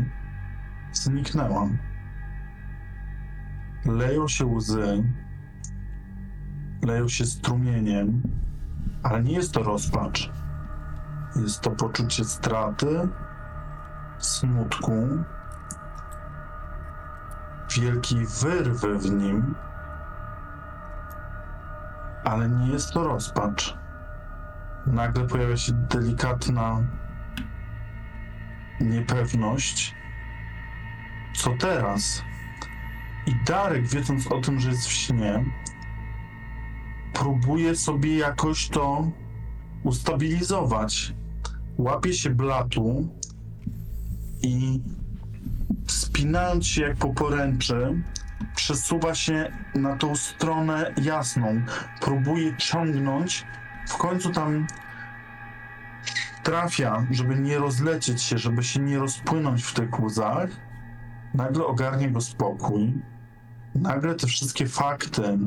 zniknęła. 0.91 1.69
Leją 3.85 4.27
się 4.27 4.45
łzy, 4.45 5.03
leją 6.87 7.07
się 7.07 7.25
strumieniem, 7.25 8.21
ale 9.03 9.23
nie 9.23 9.33
jest 9.33 9.53
to 9.53 9.63
rozpacz. 9.63 10.29
Jest 11.35 11.61
to 11.61 11.71
poczucie 11.71 12.25
straty, 12.25 13.09
smutku, 14.17 15.07
wielkiej 17.75 18.25
wyrwy 18.41 18.99
w 18.99 19.11
nim, 19.11 19.55
ale 22.23 22.49
nie 22.49 22.67
jest 22.67 22.93
to 22.93 23.03
rozpacz. 23.03 23.77
Nagle 24.85 25.27
pojawia 25.27 25.57
się 25.57 25.73
delikatna 25.73 26.77
niepewność. 28.79 29.95
Co 31.35 31.49
teraz? 31.59 32.23
I 33.25 33.35
Darek, 33.45 33.87
wiedząc 33.87 34.27
o 34.27 34.41
tym, 34.41 34.59
że 34.59 34.69
jest 34.69 34.87
w 34.87 34.91
śnie, 34.91 35.43
próbuje 37.19 37.75
sobie 37.75 38.17
jakoś 38.17 38.69
to 38.69 39.11
ustabilizować. 39.83 41.13
Łapie 41.77 42.13
się 42.13 42.29
blatu 42.29 43.09
i 44.41 44.81
wspinając 45.85 46.67
się 46.67 46.81
jak 46.81 46.97
po 46.97 47.13
poręczy, 47.13 48.03
przesuwa 48.55 49.15
się 49.15 49.51
na 49.75 49.97
tą 49.97 50.15
stronę 50.15 50.93
jasną. 51.01 51.61
Próbuje 52.01 52.57
ciągnąć. 52.57 53.45
W 53.87 53.97
końcu 53.97 54.31
tam 54.31 54.67
trafia, 56.43 57.07
żeby 57.11 57.35
nie 57.35 57.57
rozlecieć 57.57 58.21
się, 58.21 58.37
żeby 58.37 58.63
się 58.63 58.79
nie 58.79 58.99
rozpłynąć 58.99 59.63
w 59.63 59.73
tych 59.73 59.99
łzach. 59.99 60.49
Nagle 61.33 61.65
ogarnia 61.65 62.09
go 62.09 62.21
spokój. 62.21 62.93
Nagle 63.75 64.15
te 64.15 64.27
wszystkie 64.27 64.67
fakty 64.67 65.37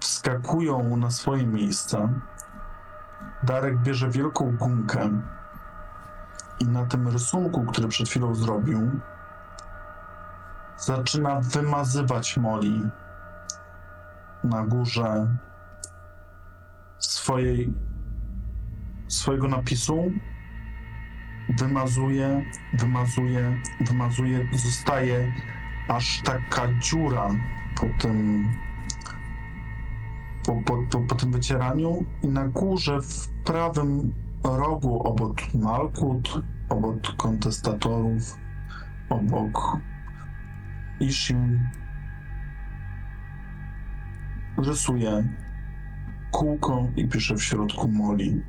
wskakują 0.00 0.96
na 0.96 1.10
swoje 1.10 1.46
miejsce. 1.46 2.08
Darek 3.42 3.78
bierze 3.78 4.10
wielką 4.10 4.56
gumkę 4.56 5.10
i 6.60 6.64
na 6.64 6.86
tym 6.86 7.08
rysunku, 7.08 7.64
który 7.64 7.88
przed 7.88 8.08
chwilą 8.08 8.34
zrobił, 8.34 8.90
zaczyna 10.76 11.40
wymazywać 11.40 12.36
Moli 12.36 12.82
na 14.44 14.66
górze 14.66 15.36
swojej, 16.98 17.72
swojego 19.08 19.48
napisu. 19.48 20.10
Wymazuje, 21.58 22.44
wymazuje, 22.74 23.56
wymazuje, 23.80 24.48
zostaje 24.52 25.32
aż 25.88 26.22
taka 26.22 26.68
dziura 26.78 27.28
po 27.80 27.86
tym, 27.98 28.48
po, 30.50 30.62
po, 30.64 30.82
po, 30.90 31.00
po 31.06 31.14
tym 31.14 31.32
wycieraniu 31.32 32.04
i 32.22 32.28
na 32.28 32.48
górze 32.48 33.02
w 33.02 33.28
prawym 33.44 34.14
rogu 34.44 35.02
obok 35.02 35.36
Malkut, 35.54 36.42
obok 36.68 37.16
kontestatorów, 37.16 38.38
obok 39.08 39.76
Ishim 41.00 41.68
rysuje 44.58 45.28
kółko 46.30 46.86
i 46.96 47.08
pisze 47.08 47.34
w 47.34 47.42
środku 47.42 47.88
Moli. 47.88 48.42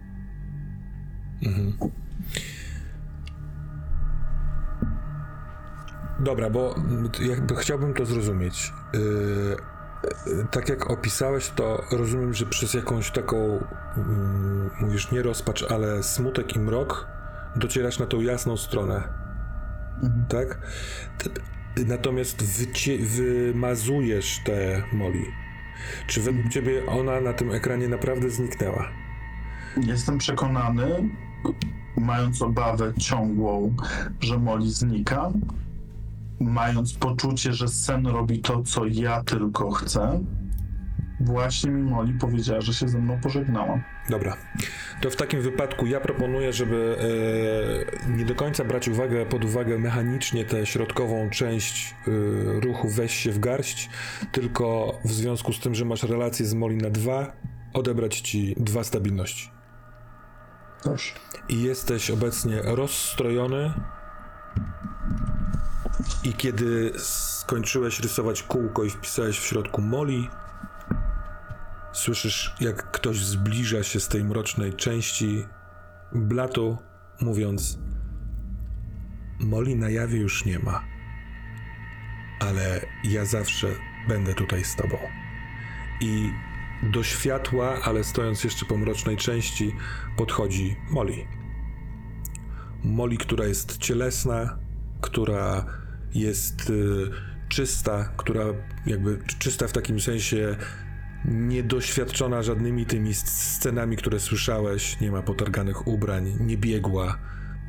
Dobra, 6.20 6.50
bo 6.50 6.76
jakby 7.30 7.56
chciałbym 7.56 7.94
to 7.94 8.06
zrozumieć. 8.06 8.74
Yy, 8.94 9.71
tak 10.52 10.70
jak 10.70 10.92
opisałeś, 10.92 11.50
to 11.50 11.84
rozumiem, 11.92 12.34
że 12.34 12.46
przez 12.46 12.74
jakąś 12.74 13.12
taką, 13.12 13.64
mm, 13.98 14.70
mówisz 14.82 15.12
nie 15.12 15.22
rozpacz, 15.22 15.64
ale 15.64 16.04
smutek 16.04 16.56
i 16.56 16.60
mrok 16.60 17.08
docierasz 17.56 18.00
na 18.00 18.06
tą 18.06 18.22
jasną 18.22 18.58
stronę. 18.58 19.04
Mhm. 20.04 20.26
Tak? 20.30 20.60
Natomiast 21.88 22.44
wycie- 22.44 22.98
wymazujesz 23.06 24.40
tę 24.46 24.84
Moli. 24.94 25.26
Czy 26.08 26.22
według 26.22 26.50
ciebie 26.50 26.86
ona 26.86 27.22
na 27.22 27.34
tym 27.34 27.52
ekranie 27.52 27.88
naprawdę 27.88 28.30
zniknęła? 28.30 28.88
Jestem 29.78 30.18
przekonany, 30.18 31.10
mając 31.98 32.42
obawę 32.42 32.94
ciągłą, 33.00 33.76
że 34.22 34.38
Moli 34.38 34.72
znika, 34.72 35.32
mając 36.42 36.94
poczucie, 36.94 37.54
że 37.54 37.68
sen 37.68 38.08
robi 38.08 38.40
to, 38.40 38.64
co 38.64 38.86
ja 38.86 39.24
tylko 39.24 39.72
chcę, 39.72 40.20
właśnie 41.20 41.72
mi 41.72 41.82
Moli 41.92 42.14
powiedziała, 42.14 42.62
że 42.62 42.74
się 42.74 42.88
ze 42.88 43.00
mną 43.00 43.20
pożegnała. 43.22 43.84
Dobra. 44.10 44.38
To 45.02 45.10
w 45.10 45.16
takim 45.16 45.42
wypadku 45.42 45.86
ja 45.86 46.00
proponuję, 46.00 46.54
żeby 46.54 46.98
e, 48.08 48.12
nie 48.12 48.26
do 48.26 48.36
końca 48.36 48.66
brać 48.66 48.88
uwagę, 48.88 49.26
pod 49.26 49.46
uwagę 49.46 49.80
mechanicznie 49.80 50.46
tę 50.46 50.66
środkową 50.66 51.30
część 51.30 51.96
e, 52.08 52.12
ruchu 52.60 52.90
weź 52.90 53.16
się 53.16 53.32
w 53.32 53.40
garść, 53.40 53.90
tylko 54.32 54.94
w 55.06 55.12
związku 55.12 55.54
z 55.54 55.60
tym, 55.60 55.76
że 55.76 55.86
masz 55.86 56.04
relację 56.04 56.46
z 56.46 56.54
Moli 56.54 56.78
na 56.78 56.90
dwa, 56.90 57.32
odebrać 57.74 58.22
ci 58.22 58.56
dwa 58.58 58.84
stabilności. 58.84 59.52
Też. 60.84 61.14
I 61.50 61.64
jesteś 61.64 62.12
obecnie 62.12 62.62
rozstrojony. 62.64 63.74
I 66.24 66.34
kiedy 66.34 66.92
skończyłeś 66.98 68.00
rysować 68.00 68.44
kółko 68.44 68.84
i 68.84 68.90
wpisałeś 68.90 69.40
w 69.40 69.46
środku 69.46 69.82
Moli, 69.82 70.30
słyszysz, 71.94 72.56
jak 72.60 72.92
ktoś 72.92 73.26
zbliża 73.26 73.84
się 73.84 74.00
z 74.00 74.08
tej 74.08 74.24
mrocznej 74.24 74.74
części 74.74 75.46
blatu, 76.12 76.78
mówiąc: 77.22 77.80
Moli 79.40 79.76
na 79.76 79.90
jawie 79.90 80.20
już 80.20 80.46
nie 80.46 80.60
ma, 80.60 80.84
ale 82.40 82.86
ja 83.04 83.26
zawsze 83.26 83.68
będę 84.08 84.34
tutaj 84.34 84.64
z 84.64 84.76
tobą. 84.76 84.98
I 86.02 86.32
do 86.84 87.04
światła, 87.04 87.78
ale 87.84 88.04
stojąc 88.04 88.44
jeszcze 88.44 88.66
po 88.66 88.78
mrocznej 88.78 89.18
części, 89.18 89.76
podchodzi 90.18 90.76
Molly. 90.90 91.28
Molly, 92.84 93.18
która 93.18 93.46
jest 93.46 93.78
cielesna, 93.78 94.58
która 95.02 95.66
jest 96.14 96.70
y, 96.70 97.10
czysta, 97.50 98.14
która 98.18 98.46
jakby 98.86 99.20
czysta 99.40 99.68
w 99.68 99.72
takim 99.72 100.00
sensie 100.00 100.56
niedoświadczona 101.26 102.44
żadnymi 102.44 102.86
tymi 102.86 103.10
sc- 103.10 103.28
scenami, 103.28 103.98
które 103.98 104.20
słyszałeś, 104.20 105.00
nie 105.00 105.12
ma 105.12 105.22
potarganych 105.22 105.88
ubrań, 105.88 106.38
nie 106.40 106.58
biegła, 106.58 107.18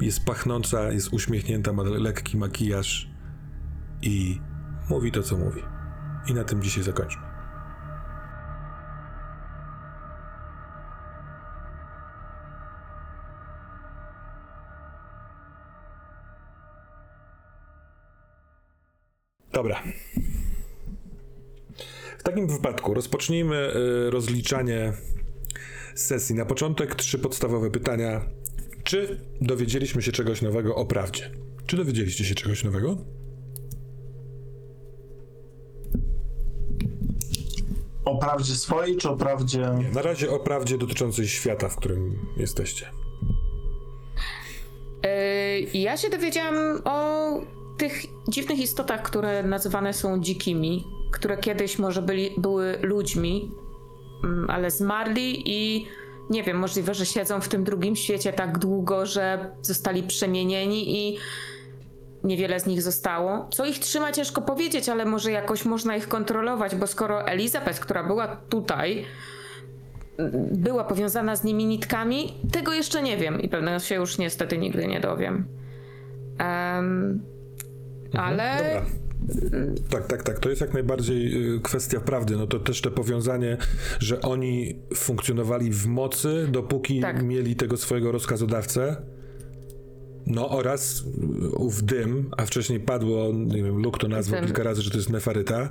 jest 0.00 0.24
pachnąca, 0.24 0.92
jest 0.92 1.12
uśmiechnięta, 1.12 1.72
ma 1.72 1.82
lekki 1.82 2.36
makijaż 2.36 3.10
i 4.02 4.40
mówi 4.90 5.12
to, 5.12 5.22
co 5.22 5.36
mówi. 5.36 5.62
I 6.26 6.34
na 6.34 6.44
tym 6.44 6.62
dzisiaj 6.62 6.84
zakończmy. 6.84 7.31
Dobra. 19.62 19.82
W 22.18 22.22
takim 22.22 22.48
wypadku 22.48 22.94
rozpocznijmy 22.94 23.72
y, 24.06 24.10
rozliczanie 24.10 24.92
sesji. 25.94 26.34
Na 26.34 26.44
początek 26.44 26.94
trzy 26.94 27.18
podstawowe 27.18 27.70
pytania. 27.70 28.20
Czy 28.84 29.20
dowiedzieliśmy 29.40 30.02
się 30.02 30.12
czegoś 30.12 30.42
nowego 30.42 30.74
o 30.74 30.86
prawdzie? 30.86 31.30
Czy 31.66 31.76
dowiedzieliście 31.76 32.24
się 32.24 32.34
czegoś 32.34 32.64
nowego? 32.64 32.96
O 38.04 38.18
prawdzie 38.18 38.54
swojej, 38.54 38.96
czy 38.96 39.08
o 39.08 39.16
prawdzie... 39.16 39.70
Na 39.94 40.02
razie 40.02 40.30
o 40.30 40.40
prawdzie 40.40 40.78
dotyczącej 40.78 41.28
świata, 41.28 41.68
w 41.68 41.76
którym 41.76 42.18
jesteście. 42.36 42.86
Yy, 45.04 45.80
Ja 45.80 45.96
się 45.96 46.10
dowiedziałam 46.10 46.82
o 46.84 47.61
tych 47.82 48.02
dziwnych 48.28 48.58
istotach, 48.58 49.02
które 49.02 49.42
nazywane 49.42 49.92
są 49.92 50.20
dzikimi, 50.20 50.84
które 51.12 51.36
kiedyś 51.36 51.78
może 51.78 52.02
byli, 52.02 52.30
były 52.38 52.78
ludźmi, 52.82 53.50
mm, 54.24 54.50
ale 54.50 54.70
zmarli 54.70 55.42
i 55.46 55.86
nie 56.30 56.42
wiem, 56.42 56.58
możliwe, 56.58 56.94
że 56.94 57.06
siedzą 57.06 57.40
w 57.40 57.48
tym 57.48 57.64
drugim 57.64 57.96
świecie 57.96 58.32
tak 58.32 58.58
długo, 58.58 59.06
że 59.06 59.50
zostali 59.62 60.02
przemienieni 60.02 61.08
i 61.08 61.18
niewiele 62.24 62.60
z 62.60 62.66
nich 62.66 62.82
zostało. 62.82 63.48
Co 63.50 63.66
ich 63.66 63.78
trzyma, 63.78 64.12
ciężko 64.12 64.42
powiedzieć, 64.42 64.88
ale 64.88 65.04
może 65.04 65.30
jakoś 65.30 65.64
można 65.64 65.96
ich 65.96 66.08
kontrolować, 66.08 66.76
bo 66.76 66.86
skoro 66.86 67.26
Elizabeth, 67.26 67.80
która 67.80 68.04
była 68.04 68.36
tutaj, 68.36 69.04
była 70.52 70.84
powiązana 70.84 71.36
z 71.36 71.44
nimi 71.44 71.66
nitkami, 71.66 72.34
tego 72.52 72.72
jeszcze 72.72 73.02
nie 73.02 73.16
wiem 73.16 73.40
i 73.40 73.48
pewnie 73.48 73.80
się 73.80 73.94
już 73.94 74.18
niestety 74.18 74.58
nigdy 74.58 74.86
nie 74.86 75.00
dowiem. 75.00 75.46
Em, 76.38 77.32
ale 78.12 78.58
Dobra. 78.58 78.82
Tak, 79.88 80.06
tak, 80.06 80.22
tak. 80.22 80.38
To 80.38 80.48
jest 80.48 80.60
jak 80.60 80.72
najbardziej 80.74 81.54
y, 81.56 81.60
kwestia 81.60 82.00
prawdy. 82.00 82.36
No 82.36 82.46
to 82.46 82.58
też 82.60 82.80
te 82.80 82.90
powiązanie, 82.90 83.56
że 83.98 84.20
oni 84.20 84.76
funkcjonowali 84.94 85.70
w 85.70 85.86
mocy, 85.86 86.46
dopóki 86.50 87.00
Tak. 87.00 87.22
mieli 87.22 87.56
tego 87.56 87.76
swojego 87.76 88.12
rozkazodawcę. 88.12 88.96
No 90.26 90.50
oraz 90.50 91.04
y, 91.44 91.48
ów 91.56 91.82
dym, 91.82 92.30
a 92.36 92.46
wcześniej 92.46 92.80
padło, 92.80 93.32
nie 93.34 93.62
wiem, 93.62 93.76
Luke 93.82 94.00
to 94.00 94.08
nazwał 94.08 94.40
Dym. 94.40 94.46
kilka 94.46 94.62
razy, 94.62 94.82
że 94.82 94.90
to 94.90 94.96
jest 94.96 95.10
nefaryta. 95.10 95.68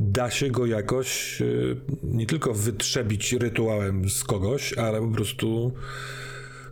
Da 0.00 0.30
się 0.30 0.50
go 0.50 0.66
jakoś 0.66 1.40
y, 1.42 1.76
nie 2.02 2.26
tylko 2.26 2.54
wytrzebić 2.54 3.32
rytuałem 3.32 4.08
z 4.10 4.24
kogoś, 4.24 4.72
ale 4.72 5.00
po 5.00 5.08
prostu, 5.08 5.72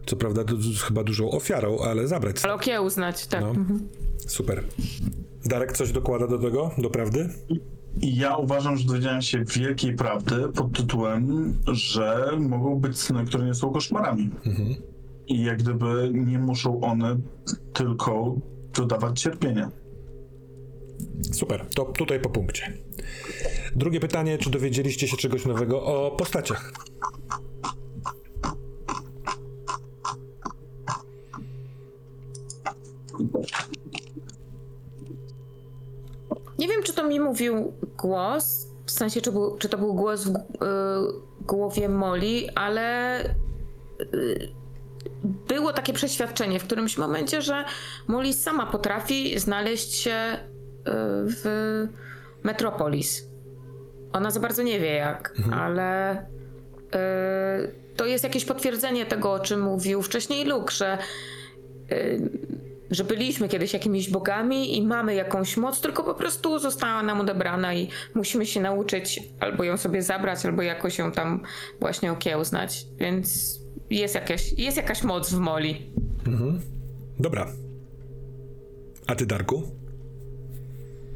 co 0.06 0.16
prawda, 0.16 0.42
chyba 0.86 1.04
dużą 1.04 1.30
ofiarą, 1.30 1.78
ale 1.78 2.08
zabrać. 2.08 2.44
ale 2.44 2.54
okiełznać, 2.54 3.26
tak. 3.26 3.40
No. 3.40 3.54
Super. 4.26 4.64
Darek 5.44 5.72
coś 5.72 5.92
dokłada 5.92 6.26
do 6.26 6.38
tego, 6.38 6.70
do 6.78 6.90
prawdy? 6.90 7.28
I 8.00 8.16
ja 8.16 8.36
uważam, 8.36 8.76
że 8.76 8.86
dowiedziałem 8.86 9.22
się 9.22 9.44
wielkiej 9.44 9.94
prawdy 9.94 10.48
pod 10.48 10.72
tytułem, 10.76 11.54
że 11.72 12.30
mogą 12.38 12.76
być 12.76 12.98
sny, 12.98 13.24
które 13.24 13.44
nie 13.44 13.54
są 13.54 13.70
koszmarami. 13.70 14.30
I 15.26 15.44
jak 15.44 15.58
gdyby 15.58 16.10
nie 16.14 16.38
muszą 16.38 16.80
one 16.80 17.16
tylko 17.72 18.34
dodawać 18.74 19.20
cierpienia. 19.20 19.70
Super, 21.32 21.66
to 21.74 21.84
tutaj 21.84 22.20
po 22.20 22.30
punkcie. 22.30 22.72
Drugie 23.76 24.00
pytanie, 24.00 24.38
czy 24.38 24.50
dowiedzieliście 24.50 25.08
się 25.08 25.16
czegoś 25.16 25.46
nowego 25.46 25.82
o 25.82 26.10
postaciach? 26.10 26.72
Nie 36.58 36.68
wiem, 36.68 36.82
czy 36.82 36.92
to 36.92 37.08
mi 37.08 37.20
mówił 37.20 37.72
głos, 37.98 38.66
w 38.86 38.90
sensie, 38.90 39.20
czy, 39.20 39.32
był, 39.32 39.56
czy 39.58 39.68
to 39.68 39.78
był 39.78 39.94
głos 39.94 40.24
w 40.24 40.36
y, 40.36 40.40
głowie 41.40 41.88
Moli, 41.88 42.50
ale 42.54 43.20
y, 44.14 44.48
było 45.24 45.72
takie 45.72 45.92
przeświadczenie 45.92 46.60
w 46.60 46.64
którymś 46.64 46.98
momencie, 46.98 47.42
że 47.42 47.64
Molly 48.06 48.32
sama 48.32 48.66
potrafi 48.66 49.38
znaleźć 49.38 49.94
się 49.94 50.10
y, 50.10 50.40
w 51.26 51.44
Metropolis. 52.42 53.26
Ona 54.12 54.30
za 54.30 54.40
bardzo 54.40 54.62
nie 54.62 54.80
wie 54.80 54.94
jak, 54.94 55.34
ale 55.52 56.18
y, 56.18 56.26
to 57.96 58.06
jest 58.06 58.24
jakieś 58.24 58.44
potwierdzenie 58.44 59.06
tego, 59.06 59.32
o 59.32 59.40
czym 59.40 59.60
mówił 59.60 60.02
wcześniej 60.02 60.44
Luke, 60.44 60.72
że 60.72 60.98
że 62.90 63.04
byliśmy 63.04 63.48
kiedyś 63.48 63.72
jakimiś 63.72 64.10
bogami 64.10 64.76
i 64.76 64.86
mamy 64.86 65.14
jakąś 65.14 65.56
moc, 65.56 65.80
tylko 65.80 66.04
po 66.04 66.14
prostu 66.14 66.58
została 66.58 67.02
nam 67.02 67.20
odebrana 67.20 67.74
i 67.74 67.88
musimy 68.14 68.46
się 68.46 68.60
nauczyć 68.60 69.20
albo 69.40 69.64
ją 69.64 69.76
sobie 69.76 70.02
zabrać, 70.02 70.46
albo 70.46 70.62
jakoś 70.62 70.98
ją 70.98 71.12
tam 71.12 71.42
właśnie 71.80 72.12
okiełznać. 72.12 72.86
Więc 72.98 73.60
jest 73.90 74.14
jakaś, 74.14 74.52
jest 74.52 74.76
jakaś 74.76 75.02
moc 75.02 75.32
w 75.32 75.38
Moli. 75.38 75.92
Dobra. 77.18 77.46
A 79.06 79.14
ty, 79.14 79.26
Darku? 79.26 79.62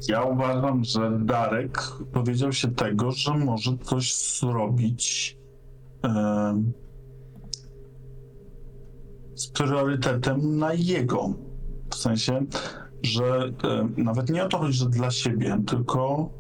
Ja 0.09 0.23
uważam, 0.23 0.85
że 0.85 1.19
Darek 1.21 1.79
dowiedział 2.13 2.53
się 2.53 2.75
tego, 2.75 3.13
że 3.13 3.35
może 3.35 3.79
coś 3.83 4.15
zrobić 4.17 5.37
em, 6.03 6.73
z 9.35 9.49
priorytetem 9.49 10.59
na 10.59 10.75
jego. 10.75 11.35
W 12.05 12.07
sensie, 12.07 12.47
że 13.03 13.53
em, 13.63 13.95
nawet 13.97 14.31
nie 14.31 14.45
o 14.45 14.49
to 14.49 14.59
chodzi, 14.59 14.79
że 14.79 14.89
dla 14.89 15.11
siebie, 15.11 15.59
tylko 15.67 16.31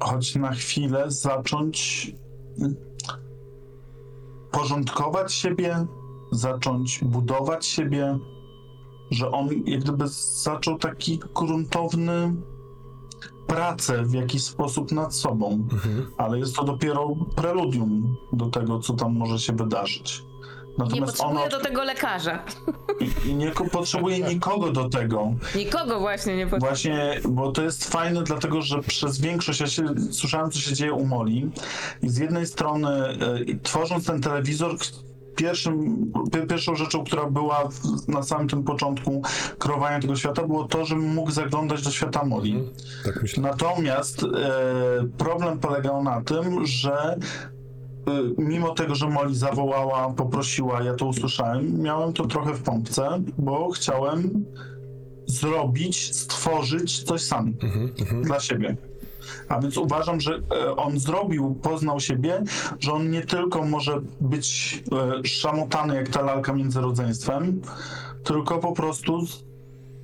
choć 0.00 0.34
na 0.34 0.52
chwilę 0.52 1.10
zacząć 1.10 2.06
mm, 2.58 2.74
porządkować 4.50 5.34
siebie, 5.34 5.86
zacząć 6.32 7.04
budować 7.04 7.66
siebie, 7.66 8.18
że 9.10 9.30
on 9.30 9.48
jak 9.66 9.80
gdyby 9.80 10.04
zaczął 10.42 10.78
taki 10.78 11.20
gruntowny 11.34 12.34
pracę 13.46 14.04
w 14.04 14.12
jakiś 14.14 14.42
sposób 14.44 14.92
nad 14.92 15.14
sobą, 15.14 15.68
ale 16.18 16.38
jest 16.38 16.56
to 16.56 16.64
dopiero 16.64 17.16
preludium 17.36 18.16
do 18.32 18.46
tego, 18.46 18.78
co 18.78 18.92
tam 18.94 19.16
może 19.16 19.38
się 19.38 19.52
wydarzyć. 19.52 20.31
Nie 20.78 20.84
Natomiast 20.84 21.12
potrzebuję 21.12 21.40
ona 21.40 21.48
do 21.50 21.60
tego 21.60 21.84
lekarza. 21.84 22.42
i 23.26 23.34
nie 23.34 23.50
ko- 23.50 23.64
potrzebuje 23.64 24.18
nikogo 24.20 24.70
do 24.72 24.88
tego. 24.88 25.32
Nikogo 25.56 26.00
właśnie 26.00 26.36
nie 26.36 26.46
potrzebuję. 26.46 26.68
Właśnie, 26.70 27.20
bo 27.28 27.52
to 27.52 27.62
jest 27.62 27.90
fajne, 27.90 28.22
dlatego 28.22 28.62
że 28.62 28.80
przez 28.82 29.20
większość, 29.20 29.60
ja 29.60 29.66
się 29.66 29.82
słyszałem, 30.10 30.50
co 30.50 30.58
się 30.58 30.74
dzieje 30.74 30.92
u 30.92 31.06
Moli 31.06 31.50
i 32.02 32.08
z 32.08 32.18
jednej 32.18 32.46
strony 32.46 32.88
e, 32.88 33.18
tworząc 33.62 34.06
ten 34.06 34.20
telewizor, 34.20 34.76
pierwszym, 35.36 35.96
pi- 36.32 36.46
pierwszą 36.46 36.74
rzeczą, 36.74 37.04
która 37.04 37.26
była 37.30 37.68
w- 37.68 38.08
na 38.08 38.22
samym 38.22 38.48
tym 38.48 38.64
początku 38.64 39.22
kreowania 39.58 40.00
tego 40.00 40.16
świata, 40.16 40.46
było 40.46 40.64
to, 40.64 40.84
żebym 40.84 41.14
mógł 41.14 41.30
zaglądać 41.30 41.82
do 41.82 41.90
świata 41.90 42.24
Moli. 42.24 42.62
Tak 43.04 43.22
myślę. 43.22 43.42
Natomiast 43.42 44.22
e, 44.22 44.26
problem 45.18 45.58
polegał 45.58 46.02
na 46.02 46.22
tym, 46.22 46.66
że 46.66 47.16
mimo 48.38 48.74
tego, 48.74 48.94
że 48.94 49.08
Molly 49.08 49.34
zawołała, 49.34 50.10
poprosiła, 50.10 50.82
ja 50.82 50.94
to 50.94 51.06
usłyszałem, 51.06 51.82
miałem 51.82 52.12
to 52.12 52.26
trochę 52.26 52.54
w 52.54 52.62
pompce, 52.62 53.22
bo 53.38 53.70
chciałem 53.70 54.44
zrobić, 55.26 56.16
stworzyć 56.16 57.02
coś 57.02 57.22
sam 57.22 57.54
dla 58.22 58.40
siebie. 58.40 58.76
A 59.48 59.60
więc 59.60 59.76
uważam, 59.76 60.20
że 60.20 60.34
e, 60.34 60.76
on 60.76 60.98
zrobił, 60.98 61.54
poznał 61.54 62.00
siebie, 62.00 62.42
że 62.80 62.92
on 62.92 63.10
nie 63.10 63.22
tylko 63.22 63.62
może 63.62 64.00
być 64.20 64.82
e, 64.92 65.26
szamotany 65.28 65.96
jak 65.96 66.08
ta 66.08 66.22
lalka 66.22 66.52
między 66.52 66.80
rodzeństwem, 66.80 67.60
tylko 68.24 68.58
po 68.58 68.72
prostu 68.72 69.20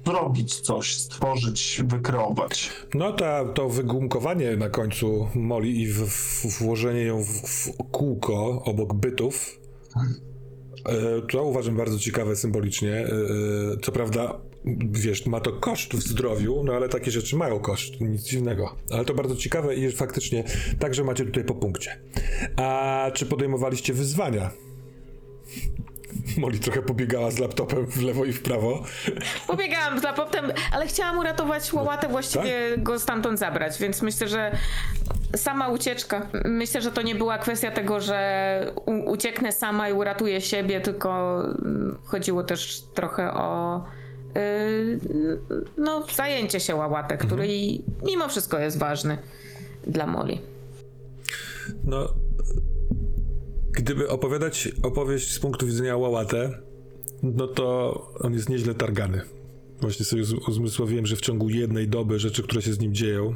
zrobić 0.08 0.60
coś, 0.60 0.96
stworzyć, 0.96 1.82
wykreować. 1.84 2.70
No 2.94 3.12
ta, 3.12 3.44
to 3.44 3.68
wygumkowanie 3.68 4.56
na 4.56 4.68
końcu 4.68 5.28
Moli 5.34 5.82
i 5.82 5.86
w, 5.86 6.06
w, 6.06 6.58
włożenie 6.58 7.02
ją 7.02 7.22
w, 7.22 7.26
w 7.26 7.76
kółko 7.92 8.62
obok 8.64 8.94
bytów, 8.94 9.60
e, 10.86 11.22
to 11.32 11.44
uważam 11.44 11.76
bardzo 11.76 11.98
ciekawe 11.98 12.36
symbolicznie. 12.36 12.92
E, 12.92 13.08
Co 13.82 13.92
prawda, 13.92 14.40
wiesz, 14.90 15.26
ma 15.26 15.40
to 15.40 15.52
koszt 15.52 15.94
w 15.94 16.02
zdrowiu, 16.02 16.64
no 16.64 16.72
ale 16.72 16.88
takie 16.88 17.10
rzeczy 17.10 17.36
mają 17.36 17.60
koszt, 17.60 18.00
nic 18.00 18.22
dziwnego. 18.22 18.76
Ale 18.90 19.04
to 19.04 19.14
bardzo 19.14 19.36
ciekawe 19.36 19.74
i 19.74 19.92
faktycznie 19.92 20.44
także 20.78 21.04
macie 21.04 21.24
tutaj 21.24 21.44
po 21.44 21.54
punkcie. 21.54 22.00
A 22.56 23.10
czy 23.14 23.26
podejmowaliście 23.26 23.94
wyzwania? 23.94 24.50
Moli 26.36 26.58
trochę 26.60 26.82
pobiegała 26.82 27.30
z 27.30 27.38
laptopem 27.38 27.86
w 27.86 28.02
lewo 28.02 28.24
i 28.24 28.32
w 28.32 28.42
prawo. 28.42 28.84
Pobiegałam 29.46 29.98
za 30.00 30.12
poptem, 30.12 30.52
ale 30.72 30.86
chciałam 30.86 31.18
uratować 31.18 31.72
łopatę, 31.72 32.08
właściwie 32.08 32.70
Tak? 32.70 32.82
go 32.82 32.98
stamtąd 32.98 33.38
zabrać, 33.38 33.78
więc 33.78 34.02
myślę, 34.02 34.28
że 34.28 34.56
sama 35.36 35.68
ucieczka. 35.68 36.26
Myślę, 36.44 36.80
że 36.80 36.92
to 36.92 37.02
nie 37.02 37.14
była 37.14 37.38
kwestia 37.38 37.70
tego, 37.70 38.00
że 38.00 38.72
ucieknę 39.06 39.52
sama 39.52 39.88
i 39.88 39.92
uratuję 39.92 40.40
siebie, 40.40 40.80
tylko 40.80 41.40
mm, 41.44 41.98
chodziło 42.04 42.42
też 42.42 42.82
trochę 42.94 43.32
o 43.32 43.84
yy, 44.34 44.98
no, 45.76 46.06
zajęcie 46.14 46.60
się 46.60 46.74
łałatek, 46.74 47.26
który 47.26 47.46
i 47.48 47.84
mimo 48.06 48.28
wszystko 48.28 48.58
jest 48.58 48.78
ważny 48.78 49.18
dla 49.86 50.06
Moli. 50.06 50.40
No, 51.84 52.08
gdyby 53.78 54.08
opowiadać 54.08 54.68
opowieść 54.82 55.32
z 55.32 55.38
punktu 55.38 55.66
widzenia 55.66 55.96
Łałatę, 55.96 56.58
no 57.22 57.46
to 57.46 57.92
on 58.20 58.32
jest 58.34 58.48
nieźle 58.48 58.74
targany. 58.74 59.20
Właśnie 59.80 60.04
sobie 60.06 60.22
uz- 60.22 60.48
uzmysłowiłem, 60.48 61.06
że 61.06 61.16
w 61.16 61.20
ciągu 61.20 61.48
jednej 61.48 61.88
doby 61.88 62.18
rzeczy, 62.18 62.42
które 62.42 62.62
się 62.62 62.72
z 62.72 62.80
nim 62.80 62.94
dzieją, 62.94 63.34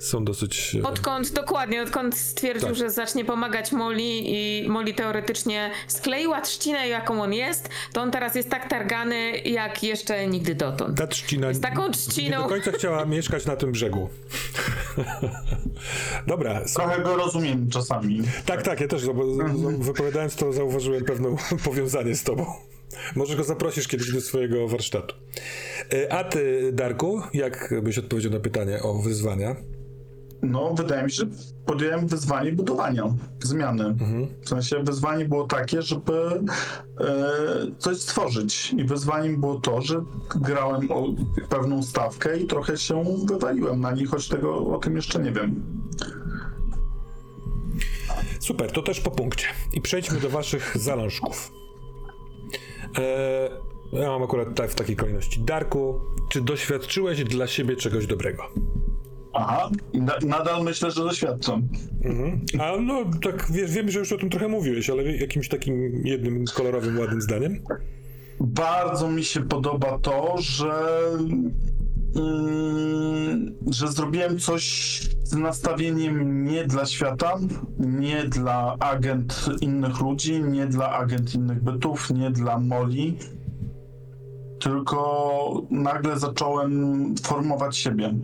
są 0.00 0.24
dosyć... 0.24 0.74
e, 0.74 0.82
Odkąd, 0.82 1.32
dokładnie, 1.32 1.82
odkąd 1.82 2.16
stwierdził, 2.16 2.68
Tak. 2.68 2.76
że 2.76 2.90
zacznie 2.90 3.24
pomagać 3.24 3.72
Moli 3.72 4.22
i 4.64 4.68
Moli 4.68 4.94
teoretycznie 4.94 5.70
skleiła 5.88 6.40
trzcinę, 6.40 6.88
jaką 6.88 7.22
on 7.22 7.32
jest, 7.34 7.68
to 7.92 8.00
on 8.02 8.10
teraz 8.10 8.34
jest 8.34 8.50
tak 8.50 8.68
targany, 8.68 9.38
jak 9.38 9.82
jeszcze 9.82 10.26
nigdy 10.26 10.54
dotąd. 10.54 10.98
Ta 10.98 11.06
trzcina 11.06 11.52
Z 11.52 11.60
taką 11.60 11.86
nie 11.86 11.92
trzciną. 11.94 12.42
do 12.42 12.48
końca 12.48 12.72
chciała 12.72 13.04
mieszkać 13.16 13.46
na 13.46 13.56
tym 13.56 13.72
brzegu. 13.72 14.08
Dobra, 16.26 16.60
Trochę 16.74 17.02
go 17.02 17.16
rozumiem 17.16 17.68
czasami. 17.70 18.22
tak, 18.46 18.62
tak, 18.62 18.80
ja 18.80 18.88
też 18.88 19.02
zau- 19.02 19.78
wypowiadając 19.82 20.36
to 20.36 20.52
zauważyłem 20.52 21.04
pewne 21.04 21.36
powiązanie 21.64 22.14
z 22.14 22.22
tobą. 22.24 22.46
Może 23.16 23.36
go 23.36 23.44
zaprosisz 23.44 23.88
kiedyś 23.88 24.12
do 24.12 24.20
swojego 24.20 24.68
warsztatu. 24.68 25.14
E, 25.94 26.12
A 26.12 26.24
ty, 26.24 26.70
Darku, 26.72 27.22
jak 27.34 27.74
byś 27.82 27.98
odpowiedział 27.98 28.32
na 28.32 28.40
pytanie 28.40 28.82
o 28.82 28.94
wyzwania? 28.94 29.56
No, 30.42 30.74
wydaje 30.74 31.02
mi 31.02 31.10
się, 31.10 31.16
że 31.16 31.26
podjąłem 31.66 32.06
wyzwanie 32.06 32.52
budowania, 32.52 33.04
zmiany. 33.42 33.94
W 34.42 34.48
sensie 34.48 34.82
wyzwanie 34.82 35.24
było 35.24 35.46
takie, 35.46 35.82
żeby 35.82 36.12
e, 36.12 36.42
coś 37.78 37.96
stworzyć. 37.98 38.74
I 38.78 38.84
wyzwaniem 38.84 39.40
było 39.40 39.60
to, 39.60 39.80
że 39.80 40.04
grałem 40.36 40.92
o 40.92 41.06
pewną 41.48 41.82
stawkę 41.82 42.38
i 42.38 42.46
trochę 42.46 42.76
się 42.76 43.04
wywaliłem 43.28 43.80
na 43.80 43.92
niej, 43.92 44.06
choć 44.06 44.28
tego 44.28 44.66
o 44.66 44.78
tym 44.78 44.96
jeszcze 44.96 45.18
nie 45.18 45.32
wiem. 45.32 45.80
Super, 48.40 48.72
to 48.72 48.82
też 48.82 49.00
po 49.00 49.10
punkcie. 49.10 49.46
I 49.72 49.80
przejdźmy 49.80 50.20
do 50.20 50.28
waszych 50.28 50.76
zalążków. 50.78 51.52
Eee, 52.98 53.50
ja 53.92 54.08
mam 54.08 54.22
akurat 54.22 54.54
tak 54.54 54.70
w 54.70 54.74
takiej 54.74 54.96
kolejności. 54.96 55.40
Darku, 55.40 56.00
czy 56.28 56.40
doświadczyłeś 56.40 57.24
dla 57.24 57.46
siebie 57.46 57.76
czegoś 57.76 58.06
dobrego? 58.06 58.42
Aha, 59.32 59.70
na, 59.94 60.12
nadal 60.26 60.64
myślę, 60.64 60.90
że 60.90 61.00
doświadczam. 61.04 61.68
A 62.60 62.80
no, 62.80 63.04
tak 63.22 63.46
wiesz, 63.52 63.70
wiem, 63.72 63.90
że 63.90 63.98
już 63.98 64.12
o 64.12 64.18
tym 64.18 64.30
trochę 64.30 64.48
mówiłeś, 64.48 64.90
ale 64.90 65.02
jakimś 65.16 65.48
takim 65.48 66.02
jednym 66.04 66.44
kolorowym, 66.54 66.98
ładnym 66.98 67.20
zdaniem? 67.20 67.62
Bardzo 68.40 69.08
mi 69.10 69.24
się 69.24 69.40
podoba 69.40 69.98
to, 69.98 70.34
że, 70.38 71.00
mm, 72.16 73.54
że 73.70 73.88
zrobiłem 73.88 74.38
coś 74.38 74.62
z 75.24 75.32
nastawieniem 75.36 76.44
nie 76.44 76.64
dla 76.64 76.86
świata, 76.86 77.38
nie 77.78 78.24
dla 78.24 78.76
agent 78.78 79.46
innych 79.60 80.00
ludzi, 80.00 80.42
nie 80.42 80.66
dla 80.66 80.92
agent 80.92 81.34
innych 81.34 81.62
bytów, 81.62 82.10
nie 82.10 82.30
dla 82.30 82.58
Moli, 82.58 83.18
tylko 84.60 85.62
nagle 85.70 86.18
zacząłem 86.18 87.14
formować 87.22 87.76
siebie. 87.76 88.14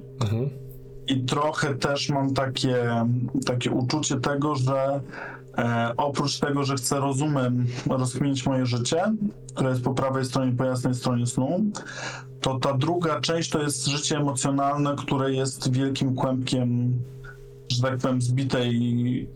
I 1.08 1.24
trochę 1.24 1.74
też 1.74 2.08
mam 2.08 2.34
takie, 2.34 3.06
takie 3.46 3.70
uczucie 3.70 4.20
tego, 4.20 4.54
że 4.54 5.00
e, 5.58 5.92
oprócz 5.96 6.38
tego, 6.38 6.64
że 6.64 6.74
chcę 6.74 7.00
rozumem 7.00 7.66
rozkminić 7.90 8.46
moje 8.46 8.66
życie, 8.66 9.02
które 9.54 9.70
jest 9.70 9.82
po 9.82 9.94
prawej 9.94 10.24
stronie, 10.24 10.52
po 10.52 10.64
jasnej 10.64 10.94
stronie 10.94 11.26
snu, 11.26 11.64
to 12.40 12.58
ta 12.58 12.74
druga 12.74 13.20
część 13.20 13.50
to 13.50 13.62
jest 13.62 13.86
życie 13.86 14.16
emocjonalne, 14.16 14.94
które 14.98 15.32
jest 15.32 15.72
wielkim 15.72 16.14
kłębkiem, 16.14 16.98
że 17.68 17.82
tak 17.82 17.98
powiem, 17.98 18.22
zbitej 18.22 19.28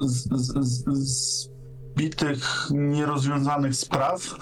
z, 0.00 0.28
z, 0.32 0.64
z, 0.66 1.52
zbitych, 1.92 2.68
nierozwiązanych 2.70 3.76
spraw, 3.76 4.34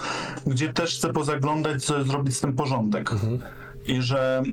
gdzie 0.47 0.73
też 0.73 0.97
chcę 0.97 1.13
pozaglądać, 1.13 1.85
co 1.85 2.03
zrobić 2.03 2.37
z 2.37 2.41
tym 2.41 2.53
porządek. 2.53 3.11
I 3.87 4.01
że, 4.01 4.43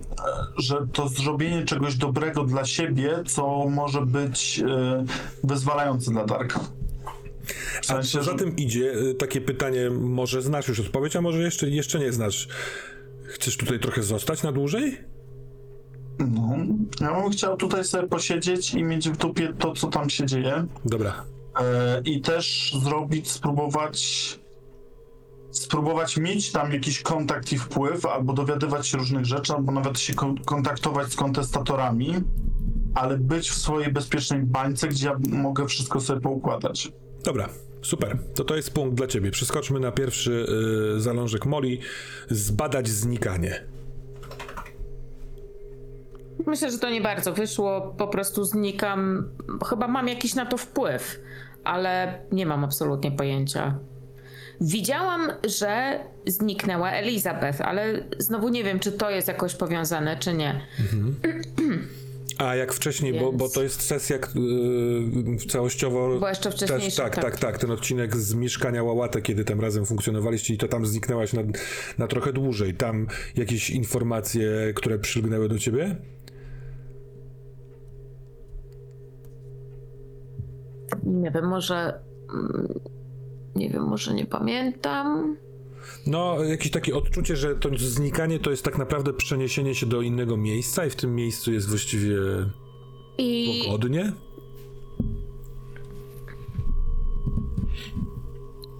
że 0.56 0.86
to 0.92 1.08
zrobienie 1.08 1.64
czegoś 1.64 1.94
dobrego 1.96 2.44
dla 2.44 2.64
siebie, 2.64 3.22
co 3.26 3.66
może 3.70 4.06
być 4.06 4.60
e, 4.68 5.04
wyzwalające 5.44 6.10
dla 6.10 6.24
Darka. 6.26 6.60
W 7.48 7.78
A 7.80 7.82
sensie, 7.82 8.18
co 8.18 8.24
za 8.24 8.30
że- 8.32 8.38
tym 8.38 8.56
idzie, 8.56 8.92
y, 8.92 9.14
takie 9.14 9.40
pytanie, 9.40 9.90
może 9.90 10.42
znasz 10.42 10.68
już 10.68 10.80
odpowiedź, 10.80 11.16
a 11.16 11.20
może 11.20 11.38
jeszcze, 11.38 11.68
jeszcze 11.68 11.98
nie 11.98 12.12
znasz. 12.12 12.48
Chcesz 13.24 13.56
tutaj 13.56 13.80
trochę 13.80 14.02
zostać 14.02 14.42
na 14.42 14.52
dłużej? 14.52 14.98
No, 16.18 16.56
ja 17.00 17.20
bym 17.22 17.30
chciał 17.30 17.56
tutaj 17.56 17.84
sobie 17.84 18.08
posiedzieć 18.08 18.74
i 18.74 18.82
mieć 18.84 19.10
w 19.10 19.16
dupie 19.16 19.52
to, 19.58 19.72
co 19.72 19.86
tam 19.88 20.10
się 20.10 20.26
dzieje. 20.26 20.66
Dobra. 20.84 21.24
E, 21.60 22.00
I 22.04 22.20
też 22.20 22.76
zrobić, 22.84 23.30
spróbować 23.30 24.38
spróbować 25.58 26.16
mieć 26.16 26.52
tam 26.52 26.72
jakiś 26.72 27.02
kontakt 27.02 27.52
i 27.52 27.58
wpływ, 27.58 28.06
albo 28.06 28.32
dowiadywać 28.32 28.86
się 28.88 28.98
różnych 28.98 29.24
rzeczy, 29.24 29.52
albo 29.52 29.72
nawet 29.72 29.98
się 30.00 30.14
kon- 30.14 30.38
kontaktować 30.38 31.12
z 31.12 31.16
kontestatorami, 31.16 32.14
ale 32.94 33.18
być 33.18 33.50
w 33.50 33.54
swojej 33.54 33.92
bezpiecznej 33.92 34.40
bańce, 34.42 34.88
gdzie 34.88 35.06
ja 35.06 35.16
mogę 35.28 35.66
wszystko 35.66 36.00
sobie 36.00 36.20
poukładać. 36.20 36.92
Dobra, 37.24 37.48
super. 37.82 38.18
To 38.34 38.44
to 38.44 38.56
jest 38.56 38.70
punkt 38.74 38.96
dla 38.96 39.06
ciebie. 39.06 39.30
Przeskoczmy 39.30 39.80
na 39.80 39.92
pierwszy 39.92 40.46
y, 40.96 41.00
zalążek 41.00 41.46
Moli. 41.46 41.80
Zbadać 42.30 42.88
znikanie. 42.88 43.64
Myślę, 46.46 46.70
że 46.70 46.78
to 46.78 46.90
nie 46.90 47.00
bardzo 47.00 47.32
wyszło, 47.32 47.94
po 47.98 48.08
prostu 48.08 48.44
znikam. 48.44 49.28
Chyba 49.66 49.88
mam 49.88 50.08
jakiś 50.08 50.34
na 50.34 50.46
to 50.46 50.56
wpływ, 50.56 51.20
ale 51.64 52.22
nie 52.32 52.46
mam 52.46 52.64
absolutnie 52.64 53.12
pojęcia. 53.12 53.78
Widziałam, 54.60 55.32
że 55.48 56.00
zniknęła 56.26 56.90
Elizabeth, 56.90 57.60
ale 57.60 58.04
znowu 58.18 58.48
nie 58.48 58.64
wiem, 58.64 58.80
czy 58.80 58.92
to 58.92 59.10
jest 59.10 59.28
jakoś 59.28 59.54
powiązane, 59.54 60.16
czy 60.16 60.34
nie. 60.34 60.60
A 62.38 62.54
jak 62.54 62.72
wcześniej, 62.72 63.20
bo, 63.20 63.32
bo 63.32 63.48
to 63.48 63.62
jest 63.62 63.82
sesja 63.82 64.16
yy, 64.16 65.36
całościowo. 65.48 66.08
Była 66.08 66.28
jeszcze 66.28 66.50
też, 66.50 66.60
wcześniejsza, 66.60 67.02
tak, 67.02 67.14
tak, 67.14 67.24
tak. 67.24 67.40
tak, 67.40 67.58
Ten 67.58 67.70
odcinek 67.70 68.16
z 68.16 68.34
mieszkania 68.34 68.82
Łałatek, 68.82 69.24
kiedy 69.24 69.44
tam 69.44 69.60
razem 69.60 69.86
funkcjonowaliście 69.86 70.54
i 70.54 70.58
to 70.58 70.68
tam 70.68 70.86
zniknęłaś 70.86 71.32
na, 71.32 71.42
na 71.98 72.06
trochę 72.06 72.32
dłużej. 72.32 72.74
Tam 72.74 73.06
jakieś 73.36 73.70
informacje, 73.70 74.72
które 74.74 74.98
przylgnęły 74.98 75.48
do 75.48 75.58
ciebie? 75.58 75.96
Nie 81.02 81.30
wiem, 81.30 81.48
może. 81.48 82.00
Nie 83.58 83.68
wiem, 83.68 83.82
może 83.82 84.14
nie 84.14 84.26
pamiętam. 84.26 85.36
No, 86.06 86.42
jakieś 86.44 86.70
takie 86.70 86.94
odczucie, 86.96 87.36
że 87.36 87.54
to 87.56 87.68
znikanie 87.76 88.38
to 88.38 88.50
jest 88.50 88.64
tak 88.64 88.78
naprawdę 88.78 89.12
przeniesienie 89.12 89.74
się 89.74 89.86
do 89.86 90.00
innego 90.02 90.36
miejsca 90.36 90.86
i 90.86 90.90
w 90.90 90.96
tym 90.96 91.14
miejscu 91.14 91.52
jest 91.52 91.68
właściwie 91.68 92.16
I 93.18 93.62
pogodnie. 93.66 94.12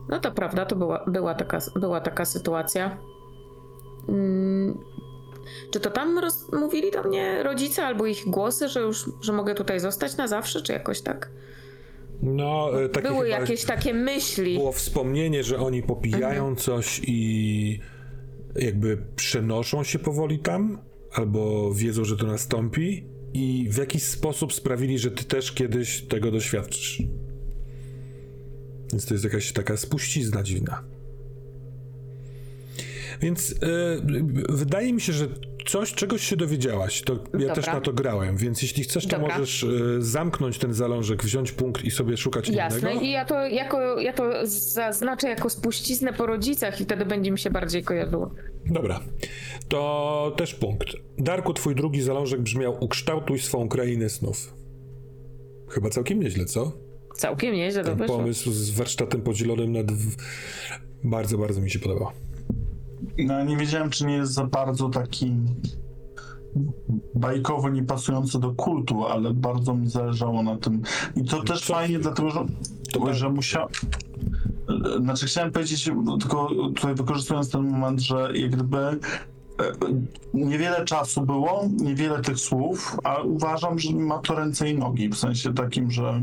no 0.09 0.19
to 0.21 0.33
prawda, 0.33 0.67
to 0.67 0.77
była, 0.77 1.05
była, 1.07 1.35
taka, 1.35 1.59
była 1.77 2.01
taka 2.01 2.25
sytuacja. 2.25 2.99
Mm, 4.09 4.79
Czy 5.71 5.81
to 5.81 5.91
tam 5.91 6.19
roz, 6.19 6.53
mówili 6.53 6.91
do 6.91 7.03
mnie 7.03 7.43
rodzice 7.43 7.87
albo 7.87 8.07
ich 8.07 8.25
głosy, 8.27 8.69
że 8.69 8.81
już 8.81 9.11
że 9.21 9.33
mogę 9.33 9.55
tutaj 9.55 9.81
zostać 9.81 10.17
na 10.17 10.29
zawsze, 10.29 10.63
czy 10.63 10.73
jakoś 10.73 11.01
tak? 11.01 11.31
No, 12.23 12.83
e, 12.85 12.89
takie 12.89 13.09
Były 13.09 13.27
chyba 13.27 13.39
jakieś 13.41 13.65
takie 13.65 13.95
myśli. 13.95 14.55
było 14.55 14.73
wspomnienie, 14.73 15.45
że 15.45 15.59
oni 15.59 15.83
popijają 15.83 16.57
coś 16.57 17.01
i 17.07 17.81
jakby 18.57 18.97
przenoszą 19.17 19.85
się 19.85 19.99
powoli 19.99 20.39
tam, 20.39 20.79
albo 21.13 21.75
wiedzą, 21.75 22.05
że 22.05 22.17
to 22.17 22.27
nastąpi 22.27 23.05
i 23.35 23.67
w 23.71 23.77
jakiś 23.77 24.03
sposób 24.03 24.53
sprawili, 24.53 24.99
że 24.99 25.11
ty 25.11 25.25
też 25.25 25.53
kiedyś 25.53 26.03
tego 26.03 26.31
doświadczysz. 26.31 27.03
Więc 28.93 29.07
to 29.07 29.15
jest 29.15 29.25
jakaś 29.25 29.53
taka 29.53 29.77
spuścizna 29.77 30.43
dziwna. 30.43 30.85
Więc 33.21 33.51
e, 33.53 33.57
wydaje 34.49 34.93
mi 34.93 35.01
się, 35.01 35.13
że 35.13 35.29
coś, 35.69 35.93
czegoś 35.93 36.27
się 36.27 36.37
dowiedziałaś. 36.37 37.03
To 37.03 37.13
ja 37.13 37.19
Dobra. 37.39 37.55
też 37.55 37.67
na 37.67 37.81
to 37.81 37.93
grałem, 37.93 38.37
więc 38.37 38.63
jeśli 38.63 38.85
chcesz, 38.85 39.07
to 39.07 39.19
Dobra. 39.19 39.39
możesz 39.39 39.65
e, 39.65 39.69
zamknąć 39.99 40.59
ten 40.59 40.75
zalążek, 40.75 41.25
wziąć 41.25 41.53
punkt 41.53 41.85
i 41.85 41.91
sobie 41.91 42.17
szukać 42.17 42.49
Jasne, 42.49 42.91
innego. 42.91 43.01
i 43.01 43.11
ja 43.11 43.25
to, 43.25 43.47
jako, 43.47 44.01
ja 44.01 44.13
to 44.13 44.47
zaznaczę 44.47 45.29
jako 45.29 45.51
spuściznę 45.51 46.13
po 46.13 46.27
rodzicach 46.27 46.81
i 46.81 46.85
wtedy 46.85 47.05
będzie 47.07 47.31
mi 47.31 47.39
się 47.39 47.51
bardziej 47.51 47.85
kojarzyło. 47.85 48.31
Dobra, 48.67 49.01
to 49.69 50.35
też 50.37 50.55
punkt. 50.55 50.89
Darku, 51.19 51.55
twój 51.55 51.75
drugi 51.75 52.03
zalążek 52.03 52.41
brzmiał 52.41 52.77
ukształtuj 52.81 53.39
swą 53.39 53.69
krainę 53.69 54.09
snów. 54.09 54.55
Chyba 55.69 55.91
całkiem 55.91 56.21
nieźle, 56.21 56.45
co? 56.45 56.73
Całkiem 57.15 57.55
nieźle 57.55 57.85
Ten 57.85 57.99
pomysł 57.99 58.53
z 58.53 58.71
warsztatem 58.71 59.23
podzielonym 59.23 59.73
na 59.73 59.83
dw... 59.83 60.11
Bardzo, 61.05 61.39
bardzo 61.39 61.61
mi 61.61 61.71
się 61.71 61.79
podobał. 61.79 62.09
No, 63.19 63.45
nie 63.45 63.57
wiedziałem, 63.57 63.91
czy 63.91 64.07
nie 64.07 64.15
jest 64.15 64.33
za 64.33 64.45
bardzo 64.47 64.89
taki 64.89 65.33
bajkowo 67.15 67.69
niepasujący 67.69 68.39
do 68.39 68.51
kultu, 68.51 69.07
ale 69.07 69.35
bardzo 69.35 69.75
mi 69.75 69.89
zależało 69.89 70.43
na 70.43 70.57
tym. 70.57 70.83
I 71.17 71.25
to 71.25 71.43
też 71.43 71.61
Co? 71.61 71.75
fajnie, 71.75 71.99
dlatego 71.99 72.31
że, 72.31 72.45
To 72.93 73.15
że 73.15 73.29
musiał. 73.31 73.69
Znaczy, 75.01 75.27
chciałem 75.27 75.53
powiedzieć, 75.53 75.91
tylko 76.21 76.49
tutaj 76.77 76.95
wykorzystując 76.95 77.51
ten 77.51 77.63
moment, 77.63 78.01
że 78.01 78.31
jak 78.35 78.51
gdyby 78.51 78.79
e, 78.79 78.99
niewiele 80.35 80.85
czasu 80.85 81.23
było, 81.23 81.69
niewiele 81.81 82.21
tych 82.21 82.39
słów, 82.39 82.97
a 83.05 83.23
uważam, 83.23 83.79
że 83.79 83.93
ma 83.93 84.19
to 84.19 84.35
ręce 84.35 84.71
i 84.71 84.79
nogi, 84.79 85.09
w 85.09 85.17
sensie 85.17 85.55
takim, 85.55 85.91
że, 85.91 86.23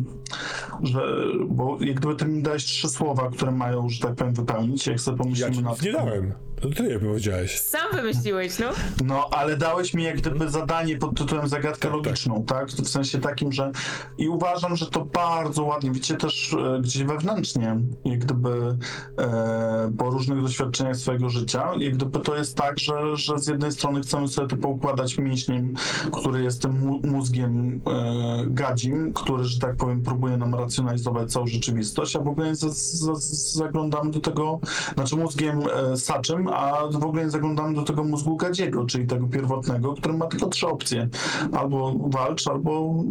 że 0.84 1.02
bo 1.50 1.78
jak 1.80 1.96
gdyby 1.96 2.16
ty 2.16 2.26
mi 2.26 2.44
dałeś 2.44 2.66
trzy 2.66 2.90
słowa, 2.90 3.30
które 3.30 3.52
mają, 3.52 3.90
że 3.90 4.08
tak 4.08 4.16
powiem, 4.16 4.34
wypełnić, 4.34 4.88
jak 4.88 5.00
sobie 5.00 5.18
Ja 5.18 5.24
pomyślimy 5.24 5.56
ci 5.56 5.64
nad 5.64 5.74
nic 5.74 5.84
nie 5.84 5.92
dałem. 5.92 6.34
To 6.61 6.69
ty 6.69 6.84
nie 6.84 6.99
powiedziałeś. 6.99 7.60
Sam 7.60 7.91
wymyśliłeś, 7.94 8.60
no. 8.60 8.69
No, 9.06 9.30
ale 9.32 9.57
dałeś 9.57 9.94
mi 9.94 10.03
jak 10.03 10.18
gdyby 10.18 10.49
zadanie 10.49 10.98
pod 10.98 11.18
tytułem 11.18 11.48
zagadkę 11.48 11.80
Tak, 11.80 11.91
logiczną, 11.91 12.44
tak? 12.44 12.68
W 12.68 12.90
sensie 12.90 13.19
takim, 13.19 13.52
że 13.52 13.72
i 14.18 14.30
uważam, 14.30 14.76
że 14.76 14.86
to 14.86 15.06
bardzo 15.06 15.64
ładnie, 15.64 15.91
wiecie, 15.91 16.15
też 16.15 16.53
e, 16.53 16.82
gdzieś 16.82 17.03
wewnętrznie, 17.03 17.80
jak 18.06 18.19
gdyby 18.19 18.77
e, 19.18 19.91
po 19.98 20.10
różnych 20.10 20.41
doświadczeniach 20.41 20.95
swojego 20.95 21.30
życia, 21.30 21.72
jak 21.80 21.95
gdyby 21.95 22.19
to 22.19 22.36
jest 22.36 22.57
tak, 22.57 22.80
że, 22.80 23.18
że 23.18 23.40
z 23.40 23.48
jednej 23.48 23.72
strony 23.72 24.02
chcemy 24.02 24.27
sobie 24.27 24.48
to 24.48 24.57
poukładać 24.57 25.18
mięśniem, 25.18 25.73
który 26.11 26.44
jest 26.44 26.61
tym 26.61 26.99
mózgiem 27.03 27.82
e, 27.88 28.44
gadzim, 28.48 29.14
który, 29.14 29.44
że 29.44 29.60
tak 29.60 29.76
powiem, 29.76 30.03
próbuje 30.03 30.38
nam 30.38 30.56
racjonalizować 30.56 31.32
całą 31.32 31.48
rzeczywistość, 31.48 32.15
a 32.15 32.19
w 32.19 32.27
ogóle 32.27 32.48
nie 32.48 32.56
za, 32.56 32.69
za, 32.69 33.14
zaglądamy 33.53 34.11
do 34.11 34.19
tego, 34.19 34.60
znaczy 34.94 35.15
mózgiem 35.15 35.60
e, 35.94 35.98
saczym, 35.98 36.45
a 36.54 36.88
w 36.92 37.06
ogóle 37.06 37.24
nie 37.24 37.30
zaglądamy 37.30 37.74
do 37.74 37.84
tego 37.84 38.04
mózgu 38.04 38.36
gadziego, 38.36 38.86
czyli 38.86 39.08
tego 39.08 39.28
pierwotnego, 39.28 39.94
który 39.94 40.14
ma 40.14 40.28
tylko 40.28 40.48
trzy 40.48 40.68
opcje. 40.68 41.10
Albo 41.52 41.94
walcz, 42.00 42.48
albo 42.48 43.04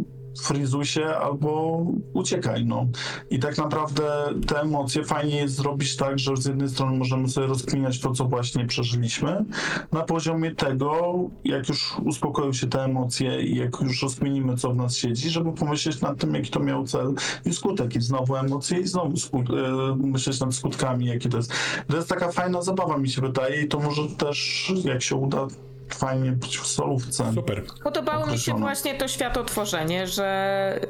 frizuj 0.43 0.85
się, 0.85 1.07
albo 1.07 1.83
uciekaj, 2.13 2.65
no. 2.65 2.87
I 3.31 3.39
tak 3.39 3.59
naprawdę 3.59 4.03
te 4.47 4.61
emocje 4.61 5.05
fajnie 5.05 5.37
jest 5.37 5.55
zrobić 5.55 5.97
tak, 5.97 6.19
że 6.19 6.37
z 6.37 6.47
jednej 6.47 6.69
strony 6.69 6.99
możemy 6.99 7.29
sobie 7.29 7.47
rozkminiać 7.47 8.01
to, 8.01 8.13
co 8.13 8.25
właśnie 8.25 8.67
przeżyliśmy, 8.67 9.45
na 9.93 10.03
poziomie 10.03 10.55
tego, 10.55 11.15
jak 11.45 11.69
już 11.69 11.97
uspokoją 12.05 12.53
się 12.53 12.67
te 12.67 12.85
emocje 12.85 13.43
i 13.43 13.57
jak 13.57 13.81
już 13.81 14.03
rozkminimy, 14.03 14.57
co 14.57 14.71
w 14.71 14.77
nas 14.77 14.97
siedzi, 14.97 15.31
żeby 15.31 15.53
pomyśleć 15.53 16.01
nad 16.01 16.19
tym, 16.19 16.35
jaki 16.35 16.51
to 16.51 16.61
miał 16.61 16.85
cel 16.85 17.15
i 17.45 17.53
skutek, 17.53 17.97
i 17.97 18.01
znowu 18.01 18.37
emocje, 18.37 18.79
i 18.79 18.87
znowu 18.87 19.13
e, 19.13 19.97
myśleć 19.97 20.41
nad 20.41 20.55
skutkami, 20.55 21.07
jakie 21.07 21.29
to 21.29 21.37
jest. 21.37 21.53
To 21.87 21.97
jest 21.97 22.09
taka 22.09 22.33
fajna 22.33 22.63
zabawa, 22.63 22.99
mi 22.99 23.09
się 23.09 23.23
wydaje, 23.23 23.63
i 23.63 23.69
to 23.69 23.79
może 23.79 24.03
też, 24.09 24.73
jak 24.85 25.03
się 25.03 25.17
uda, 25.17 25.47
fajnie 25.89 26.33
być 26.33 26.59
w 26.59 26.67
solówce. 26.67 27.33
Super. 27.35 27.65
Podobało 27.85 28.27
mi 28.27 28.39
się 28.39 28.55
właśnie 28.55 28.95
to 28.95 29.09
światotworzenie, 29.09 30.07
że 30.07 30.81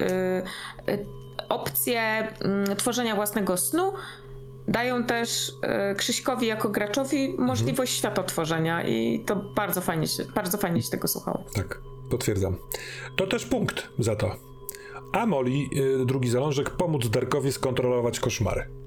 y, 0.87 0.93
y, 0.93 1.07
opcje 1.49 2.29
y, 2.73 2.77
tworzenia 2.77 3.15
własnego 3.15 3.57
snu 3.57 3.93
dają 4.69 5.05
też 5.05 5.49
y, 5.49 5.95
Krzyśkowi 5.95 6.47
jako 6.47 6.69
graczowi 6.69 7.35
możliwość 7.39 7.97
światotworzenia 7.97 8.83
i 8.83 9.25
to 9.27 9.37
bardzo 9.37 9.81
fajnie 9.81 10.07
się, 10.07 10.25
bardzo 10.25 10.59
fajnie 10.59 10.83
się 10.83 10.91
tego 10.91 11.09
słuchało. 11.09 11.45
Tak, 11.55 11.81
potwierdzam. 12.11 12.57
To 13.17 13.27
też 13.27 13.47
punkt 13.47 13.89
za 13.99 14.17
to. 14.17 14.37
A 15.13 15.27
Molly, 15.27 15.51
y, 15.77 16.07
drugi 16.07 16.29
zalążek, 16.29 16.71
pomóc 16.71 17.09
Darkowi 17.09 17.53
skontrolować 17.53 18.21
koszmary. 18.21 18.84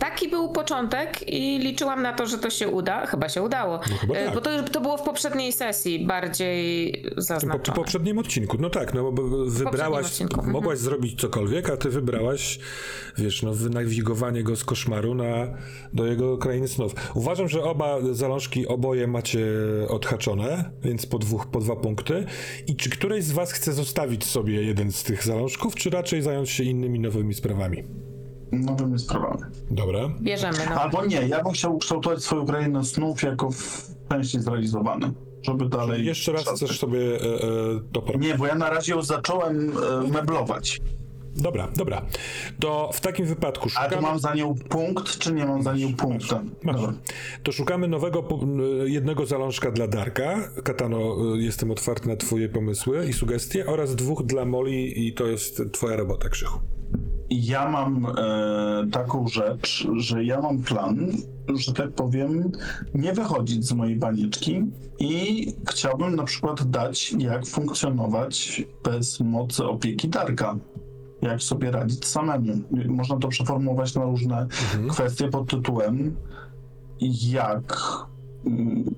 Taki 0.00 0.28
był 0.28 0.48
początek 0.48 1.28
i 1.28 1.58
liczyłam 1.58 2.02
na 2.02 2.12
to, 2.12 2.26
że 2.26 2.38
to 2.38 2.50
się 2.50 2.68
uda. 2.68 3.06
Chyba 3.06 3.28
się 3.28 3.42
udało. 3.42 3.80
No 3.90 3.96
chyba 3.96 4.14
Y, 4.14 4.24
tak. 4.24 4.34
Bo 4.34 4.40
to, 4.40 4.62
to 4.62 4.80
było 4.80 4.96
w 4.96 5.02
poprzedniej 5.02 5.52
sesji 5.52 6.06
bardziej 6.06 6.92
po, 7.14 7.22
zaznaczone. 7.22 7.76
poprzednim 7.76 8.18
odcinku. 8.18 8.56
No 8.60 8.70
tak, 8.70 8.94
no 8.94 9.12
bo 9.12 9.22
wybrałaś, 9.46 10.22
mhm. 10.22 10.50
mogłaś 10.50 10.78
zrobić 10.78 11.20
cokolwiek, 11.20 11.70
a 11.70 11.76
ty 11.76 11.90
wybrałaś, 11.90 12.58
wiesz, 13.18 13.42
no 13.42 13.54
wynawigowanie 13.54 14.42
go 14.42 14.56
z 14.56 14.64
koszmaru 14.64 15.14
na, 15.14 15.46
do 15.92 16.06
jego 16.06 16.38
krainy 16.38 16.68
snów. 16.68 16.94
Uważam, 17.14 17.48
że 17.48 17.62
oba 17.62 17.98
zalążki, 18.12 18.66
oboje 18.68 19.06
macie 19.06 19.46
odhaczone, 19.88 20.70
więc 20.82 21.06
po, 21.06 21.18
dwóch, 21.18 21.46
po 21.46 21.60
dwa 21.60 21.76
punkty. 21.76 22.24
I 22.66 22.76
czy 22.76 22.90
któreś 22.90 23.24
z 23.24 23.32
was 23.32 23.52
chce 23.52 23.72
zostawić 23.72 24.24
sobie 24.24 24.62
jeden 24.62 24.92
z 24.92 25.02
tych 25.02 25.24
zalążków, 25.24 25.74
czy 25.74 25.90
raczej 25.90 26.22
zająć 26.22 26.50
się 26.50 26.64
innymi 26.64 27.00
nowymi 27.00 27.34
sprawami? 27.34 28.09
Nowymi 28.52 28.98
sprawami. 28.98 29.42
Dobra. 29.70 30.08
Bierzemy, 30.20 30.58
no. 30.70 30.80
Albo 30.80 31.06
nie, 31.06 31.28
ja 31.28 31.42
bym 31.42 31.52
chciał 31.52 31.76
ukształtować 31.76 32.22
swoją 32.22 32.46
krainę 32.46 32.84
snów 32.84 33.22
jako 33.22 33.50
w 33.50 33.90
części 34.08 34.40
zrealizowane, 34.40 35.12
żeby 35.42 35.68
dalej... 35.68 36.04
Jeszcze 36.06 36.32
raz 36.32 36.48
chcesz 36.48 36.78
sobie 36.78 36.98
e, 36.98 38.14
e, 38.14 38.18
Nie, 38.18 38.34
bo 38.34 38.46
ja 38.46 38.54
na 38.54 38.70
razie 38.70 38.92
ją 38.92 39.02
zacząłem 39.02 39.72
e, 40.04 40.08
meblować. 40.08 40.80
Dobra, 41.36 41.68
dobra. 41.76 42.02
To 42.60 42.90
w 42.92 43.00
takim 43.00 43.26
wypadku 43.26 43.66
A 43.66 43.68
szukamy... 43.68 43.96
tu 43.96 44.02
mam 44.02 44.18
za 44.18 44.34
nią 44.34 44.54
punkt, 44.68 45.18
czy 45.18 45.32
nie 45.32 45.46
mam 45.46 45.62
za 45.62 45.74
nią 45.74 45.94
punkta? 45.94 46.42
Masz. 46.62 46.80
To 47.42 47.52
szukamy 47.52 47.88
nowego, 47.88 48.28
jednego 48.84 49.26
zalążka 49.26 49.70
dla 49.70 49.88
Darka. 49.88 50.50
Katano, 50.64 51.16
jestem 51.36 51.70
otwarty 51.70 52.08
na 52.08 52.16
twoje 52.16 52.48
pomysły 52.48 53.06
i 53.08 53.12
sugestie 53.12 53.66
oraz 53.66 53.96
dwóch 53.96 54.22
dla 54.22 54.44
Molly 54.44 54.82
i 54.82 55.14
to 55.14 55.26
jest 55.26 55.62
twoja 55.72 55.96
robota, 55.96 56.28
Krzychu. 56.28 56.60
Ja 57.30 57.68
mam 57.68 58.06
e, 58.06 58.90
taką 58.92 59.28
rzecz, 59.28 59.88
że 59.96 60.24
ja 60.24 60.40
mam 60.40 60.58
plan, 60.58 61.12
że 61.54 61.72
tak 61.72 61.92
powiem, 61.92 62.52
nie 62.94 63.12
wychodzić 63.12 63.66
z 63.66 63.72
mojej 63.72 63.96
banieczki 63.96 64.62
i 64.98 65.46
chciałbym 65.68 66.16
na 66.16 66.24
przykład 66.24 66.70
dać, 66.70 67.14
jak 67.18 67.46
funkcjonować 67.46 68.62
bez 68.84 69.20
mocy 69.20 69.64
opieki 69.64 70.08
Darka. 70.08 70.56
Jak 71.22 71.42
sobie 71.42 71.70
radzić 71.70 72.06
samemu. 72.06 72.54
Można 72.88 73.16
to 73.16 73.28
przeformułować 73.28 73.94
na 73.94 74.04
różne 74.04 74.46
kwestie 74.90 75.28
pod 75.28 75.50
tytułem 75.50 76.16
jak. 77.00 77.78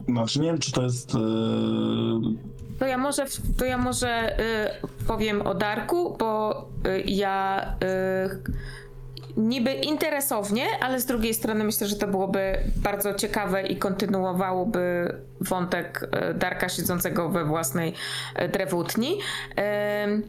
Znaczy, 0.09 0.41
nie 0.41 0.47
wiem, 0.47 0.59
czy 0.59 0.73
to 0.73 0.83
jest. 0.83 1.15
E, 1.15 1.19
To 2.83 2.87
ja 2.87 2.99
może, 2.99 3.27
to 3.59 3.65
ja 3.65 3.79
może 3.79 4.41
y, 4.41 5.07
powiem 5.07 5.43
o 5.43 5.55
Darku, 5.55 6.17
bo 6.19 6.65
y, 6.87 7.03
ja 7.07 7.67
y, 9.37 9.41
niby 9.41 9.73
interesownie, 9.73 10.65
ale 10.81 11.01
z 11.01 11.07
drugiej 11.07 11.35
strony 11.35 11.65
myślę, 11.65 11.87
że 11.87 11.97
to 11.97 12.07
byłoby 12.07 12.59
bardzo 12.77 13.15
ciekawe 13.15 13.63
i 13.63 13.77
kontynuowałoby 13.77 15.15
wątek 15.41 16.09
y, 16.31 16.35
Darka 16.35 16.69
siedzącego 16.69 17.29
we 17.29 17.45
własnej 17.45 17.95
y, 18.43 18.49
drewutni. 18.49 19.19
Mm, 19.57 20.23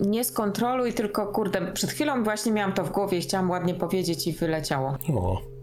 nie 0.00 0.24
skontroluj, 0.24 0.92
tylko 0.92 1.26
kurde, 1.26 1.72
przed 1.72 1.90
chwilą 1.90 2.24
właśnie 2.24 2.52
miałam 2.52 2.72
to 2.72 2.84
w 2.84 2.90
głowie 2.90 3.20
chciałam 3.20 3.50
ładnie 3.50 3.74
powiedzieć 3.74 4.26
i 4.26 4.32
wyleciało. 4.32 4.96
O. 5.14 5.59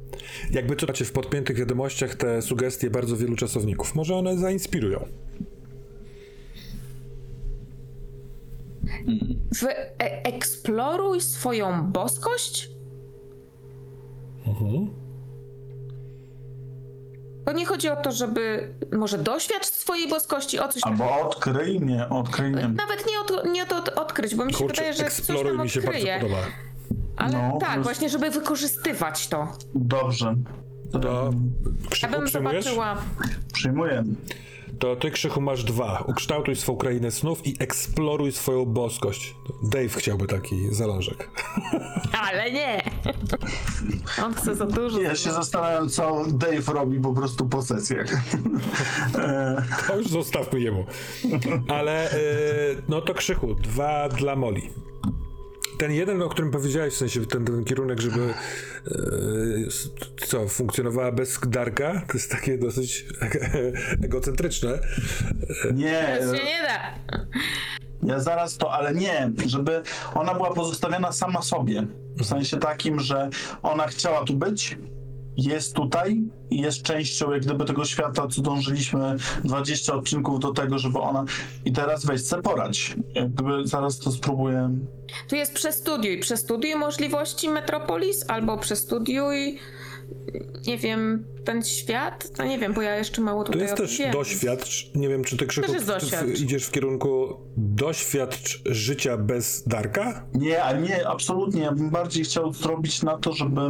Jakby 0.52 0.76
co 0.76 0.88
macie 0.88 1.06
w 1.06 1.12
podpiętych 1.12 1.58
wiadomościach 1.58 2.16
te 2.16 2.42
sugestie 2.42 2.90
bardzo 2.90 3.18
wielu 3.18 3.36
czasowników. 3.36 3.96
Może 3.96 4.16
one 4.16 4.38
zainspirują. 4.38 5.08
W, 9.56 9.64
e, 9.64 10.26
eksploruj 10.26 11.22
swoją 11.22 11.92
boskość? 11.92 12.70
To 17.46 17.52
nie 17.52 17.66
chodzi 17.66 17.90
o 17.90 17.96
to, 17.96 18.12
żeby 18.12 18.74
może 18.94 19.18
doświadcz 19.18 19.66
swojej 19.66 20.10
boskości, 20.10 20.60
o 20.60 20.68
coś 20.68 20.84
Albo 20.84 21.22
odkryj 21.22 21.80
mnie, 21.80 22.10
odkryj 22.10 22.52
mnie. 22.52 22.68
Nawet 22.68 23.06
nie 23.12 23.20
o 23.20 23.24
to, 23.24 23.48
nie 23.48 23.64
o 23.64 23.82
to 23.82 24.02
odkryć, 24.02 24.36
bo 24.36 24.46
mi 24.46 24.54
się 24.54 24.58
Kurczę, 24.60 24.74
wydaje, 24.74 24.94
że 24.94 25.04
coś 25.04 25.08
eksploruj 25.08 25.52
tam 25.52 25.64
mi 25.64 25.70
się 25.70 25.82
bardzo 25.82 25.98
odkryje. 25.98 26.20
podoba. 26.20 26.42
Ale 27.18 27.50
No, 27.50 27.58
tak, 27.60 27.84
właśnie, 27.84 28.10
żeby 28.10 28.30
wykorzystywać 28.32 29.28
to. 29.28 29.48
Dobrze. 29.76 30.36
To 30.92 31.00
Ja 31.00 31.90
Krzychu 31.90 32.12
bym 32.14 32.26
przyjmujesz? 32.26 32.64
zobaczyła. 32.64 32.98
Przyjmuję. 33.54 34.04
To 34.80 34.96
ty, 34.96 35.12
Krzychu, 35.12 35.42
masz 35.42 35.64
dwa. 35.64 36.04
Ukształtuj 36.08 36.56
swą 36.56 36.78
krainę 36.78 37.12
snów 37.12 37.48
i 37.48 37.56
eksploruj 37.60 38.32
swoją 38.32 38.66
boskość. 38.66 39.36
Dave 39.64 39.90
chciałby 39.98 40.28
taki 40.28 40.76
zalążek. 40.76 41.30
Ale 42.30 42.52
nie! 42.52 42.84
On 44.26 44.34
chce 44.34 44.56
za 44.56 44.66
dużo. 44.66 45.02
Ja 45.02 45.16
się 45.16 45.32
zastanawiam, 45.32 45.90
co 45.90 46.24
Dave 46.28 46.74
robi 46.74 47.00
po 47.00 47.14
prostu 47.14 47.46
po 47.50 47.62
sesjach. 47.62 48.14
E, 49.20 49.64
To 49.88 49.98
już 49.98 50.08
zostawmy 50.08 50.60
jemu. 50.60 50.86
Ale 51.68 52.14
y, 52.14 52.18
no 52.90 53.02
to 53.02 53.14
Krzychu, 53.14 53.54
dwa 53.56 54.10
dla 54.10 54.36
Moli. 54.36 54.70
Ten 55.78 55.92
jeden, 55.92 56.22
o 56.22 56.30
którym 56.30 56.52
powiedziałeś, 56.52 56.94
w 56.94 56.98
sensie 56.98 57.26
ten, 57.26 57.46
ten 57.46 57.64
kierunek, 57.64 58.02
żeby 58.02 58.34
s- 59.68 59.90
co, 60.28 60.48
funkcjonowała 60.48 61.12
bez 61.12 61.40
Darka, 61.48 62.02
to 62.08 62.14
jest 62.14 62.32
takie 62.32 62.58
dosyć 62.58 63.06
egocentryczne. 64.06 64.80
nie, 65.74 66.18
To 66.22 66.38
się 66.38 66.44
nie 66.46 66.62
da. 66.64 66.94
ja 68.04 68.20
zaraz 68.20 68.58
to, 68.58 68.74
ale 68.74 68.94
nie, 68.94 69.32
żeby 69.46 69.82
ona 70.16 70.34
była 70.34 70.54
pozostawiona 70.54 71.12
sama 71.12 71.42
sobie. 71.42 71.88
W 72.18 72.26
sensie 72.26 72.58
takim, 72.58 73.00
że 73.00 73.30
ona 73.64 73.88
chciała 73.88 74.24
tu 74.26 74.34
być, 74.34 74.78
jest 75.38 75.74
tutaj 75.76 76.22
i 76.50 76.62
jest 76.62 76.82
częścią 76.82 77.32
jak 77.32 77.42
gdyby 77.42 77.66
tego 77.66 77.86
świata, 77.86 78.28
co 78.28 78.42
dążyliśmy 78.42 79.16
20 79.44 79.94
odcinków 79.94 80.40
do 80.40 80.52
tego, 80.52 80.78
żeby 80.80 81.00
ona... 81.00 81.26
I 81.66 81.72
teraz 81.72 82.06
weź 82.06 82.22
se 82.22 82.42
porać. 82.42 82.96
Jak 83.16 83.32
gdyby 83.34 83.68
zaraz 83.68 84.00
to 84.00 84.12
spróbuję... 84.12 84.78
Tu 85.30 85.36
jest 85.36 85.54
przestudiuj. 85.54 86.20
Przestudiuj 86.20 86.76
możliwości 86.76 87.50
Metropolis 87.50 88.26
albo 88.28 88.58
przestudiuj, 88.58 89.60
nie 90.68 90.78
wiem, 90.78 91.26
ten 91.46 91.64
świat. 91.64 92.32
No 92.38 92.46
nie 92.46 92.60
wiem, 92.60 92.74
bo 92.74 92.82
ja 92.82 92.96
jeszcze 92.96 93.22
mało 93.22 93.44
To 93.44 93.52
tutaj 93.52 93.62
jest 93.62 93.74
o 93.74 93.78
tym 93.78 93.88
też 93.88 93.98
wiem. 93.98 94.12
doświadcz. 94.12 94.92
Nie 94.96 95.10
wiem, 95.10 95.24
czy 95.24 95.38
ty 95.38 95.46
jest 95.74 95.88
doświadcz. 95.88 96.40
idziesz 96.40 96.66
w 96.66 96.72
kierunku 96.72 97.38
doświadcz 97.58 98.62
życia 98.66 99.18
bez 99.18 99.64
Darka? 99.68 100.26
Nie, 100.34 100.64
ale 100.64 100.82
nie, 100.82 101.08
absolutnie. 101.08 101.62
Ja 101.62 101.72
bym 101.72 101.90
bardziej 101.90 102.24
chciał 102.24 102.54
zrobić 102.54 103.04
na 103.04 103.18
to, 103.18 103.34
żeby, 103.34 103.62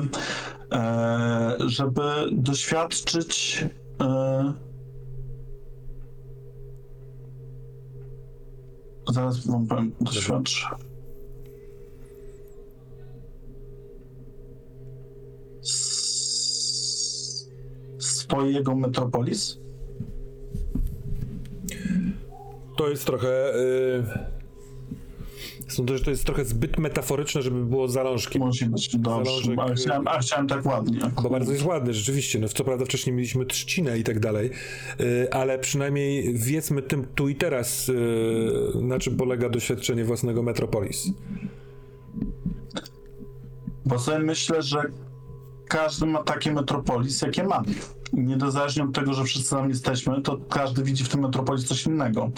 żeby 1.65 2.01
doświadczyć. 2.31 3.65
E, 4.01 4.53
zaraz 9.13 9.47
wam 9.47 9.67
powiem, 9.67 9.91
doświadcz. 10.01 10.65
S- 15.63 17.49
swojego 17.99 18.75
Metropolis? 18.75 19.59
To 22.77 22.89
jest 22.89 23.05
trochę. 23.05 23.55
Y... 23.55 24.36
Sądzę, 25.77 25.97
że 25.97 26.03
to 26.03 26.11
jest 26.11 26.25
trochę 26.25 26.45
zbyt 26.45 26.77
metaforyczne, 26.77 27.41
żeby 27.41 27.65
było 27.65 27.87
zalążkiem. 27.87 28.41
Musi 28.41 28.65
być 28.65 28.97
dobrze. 28.97 29.31
Zalążek, 29.31 29.59
A 29.59 29.73
chciałem, 29.73 30.07
a 30.07 30.19
chciałem 30.19 30.47
tak 30.47 30.65
ładnie. 30.65 30.99
Bo 31.23 31.29
bardzo 31.29 31.51
jest 31.51 31.65
ładny, 31.65 31.93
rzeczywiście. 31.93 32.39
No, 32.39 32.47
co 32.47 32.63
prawda 32.63 32.85
wcześniej 32.85 33.15
mieliśmy 33.15 33.45
trzcinę 33.45 33.99
i 33.99 34.03
tak 34.03 34.19
dalej, 34.19 34.51
y, 35.01 35.33
ale 35.33 35.59
przynajmniej 35.59 36.33
wiedzmy 36.33 36.81
tym 36.81 37.07
tu 37.15 37.29
i 37.29 37.35
teraz, 37.35 37.89
y, 37.89 37.95
na 38.81 38.99
czym 38.99 39.17
polega 39.17 39.49
doświadczenie 39.49 40.05
własnego 40.05 40.43
Metropolis. 40.43 41.07
Bo 43.85 43.99
sobie 43.99 44.19
myślę, 44.19 44.61
że 44.61 44.81
każdy 45.67 46.05
ma 46.05 46.23
takie 46.23 46.51
metropolis, 46.51 47.21
jakie 47.21 47.43
ma. 47.43 47.63
Niezależnie 48.13 48.83
od 48.83 48.93
tego, 48.93 49.13
że 49.13 49.23
wszyscy 49.23 49.49
tam 49.49 49.69
jesteśmy, 49.69 50.21
to 50.21 50.37
każdy 50.37 50.83
widzi 50.83 51.03
w 51.03 51.09
tym 51.09 51.21
metropolis 51.21 51.65
coś 51.65 51.85
innego. 51.85 52.31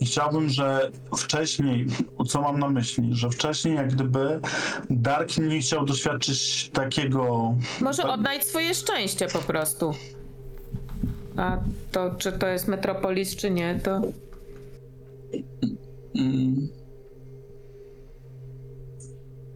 I 0.00 0.06
chciałbym, 0.06 0.48
że 0.48 0.90
wcześniej, 1.16 1.86
co 2.28 2.40
mam 2.40 2.58
na 2.58 2.68
myśli, 2.68 3.08
że 3.12 3.30
wcześniej 3.30 3.74
jak 3.74 3.92
gdyby 3.92 4.40
Dark 4.90 5.38
nie 5.38 5.60
chciał 5.60 5.84
doświadczyć 5.84 6.70
takiego... 6.72 7.54
Może 7.80 8.04
odnajdź 8.04 8.44
swoje 8.44 8.74
szczęście 8.74 9.26
po 9.28 9.38
prostu. 9.38 9.94
A 11.36 11.58
to, 11.92 12.14
czy 12.18 12.32
to 12.32 12.46
jest 12.46 12.68
Metropolis, 12.68 13.36
czy 13.36 13.50
nie, 13.50 13.80
to... 13.80 14.00
Mm, 16.16 16.68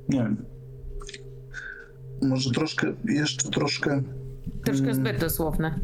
nie 0.09 0.19
wiem. 0.19 0.45
Może 2.23 2.51
troszkę, 2.51 2.93
jeszcze 3.05 3.51
troszkę... 3.51 4.03
Troszkę 4.66 4.94
zbyt 4.94 5.20
dosłowne. 5.20 5.80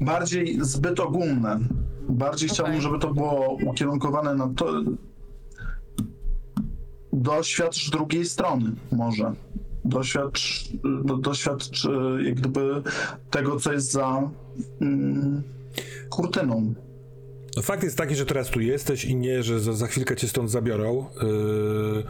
bardziej 0.00 0.58
zbyt 0.60 1.00
ogólne. 1.00 1.60
Bardziej 2.08 2.48
chciałbym, 2.48 2.80
żeby 2.80 2.98
to 2.98 3.14
było 3.14 3.56
ukierunkowane 3.66 4.34
na 4.34 4.48
to. 4.48 4.82
Doświadcz 7.12 7.90
drugiej 7.90 8.24
strony, 8.24 8.72
może. 8.92 9.32
Doświadcz, 9.84 10.68
do, 11.04 11.16
doświadcz 11.16 11.86
e, 11.86 12.22
jak 12.22 12.34
gdyby 12.34 12.82
tego, 13.30 13.60
co 13.60 13.72
jest 13.72 13.92
za 13.92 14.30
mm, 14.80 15.42
kurtyną. 16.10 16.74
No, 17.56 17.62
fakt 17.62 17.82
jest 17.82 17.98
taki, 17.98 18.14
że 18.14 18.26
teraz 18.26 18.50
tu 18.50 18.60
jesteś 18.60 19.04
i 19.04 19.16
nie, 19.16 19.42
że 19.42 19.60
za, 19.60 19.72
za 19.72 19.86
chwilkę 19.86 20.16
cię 20.16 20.28
stąd 20.28 20.50
zabiorą. 20.50 21.06
Yy, 21.22 22.04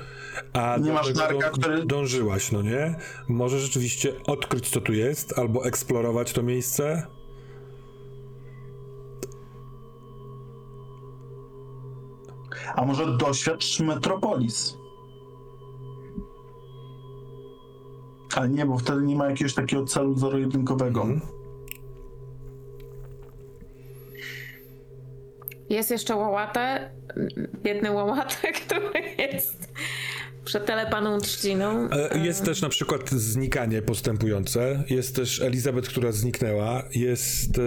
a 0.52 0.76
Nie 0.80 0.92
masz 0.92 1.12
dą- 1.12 1.22
który- 1.52 1.84
dążyłaś, 1.86 2.52
no 2.52 2.62
nie? 2.62 2.94
Może 3.28 3.60
rzeczywiście 3.60 4.12
odkryć, 4.26 4.70
co 4.70 4.80
tu 4.80 4.92
jest, 4.92 5.38
albo 5.38 5.66
eksplorować 5.66 6.32
to 6.32 6.42
miejsce. 6.42 7.06
A 12.74 12.84
może 12.84 13.16
doświadcz 13.16 13.80
metropolis. 13.80 14.76
Ale 18.34 18.48
nie, 18.48 18.66
bo 18.66 18.78
wtedy 18.78 19.02
nie 19.02 19.16
ma 19.16 19.30
jakiegoś 19.30 19.54
takiego 19.54 19.84
celu 19.84 20.14
zero-jedynkowego. 20.18 21.06
Jest 25.72 25.90
jeszcze 25.90 26.16
łałatę, 26.16 26.90
biedny 27.62 27.90
łałatek, 27.92 28.60
który 28.66 29.02
jest 29.32 29.72
przetelepaną 30.44 31.18
trzciną. 31.18 31.88
E, 31.90 32.18
Jest 32.26 32.44
też 32.44 32.62
na 32.62 32.68
przykład 32.68 33.10
znikanie 33.10 33.82
postępujące. 33.82 34.82
Jest 34.90 35.16
też 35.16 35.40
Elizabeth, 35.42 35.88
która 35.88 36.12
zniknęła. 36.12 36.82
Jest. 36.94 37.58
e, 37.58 37.62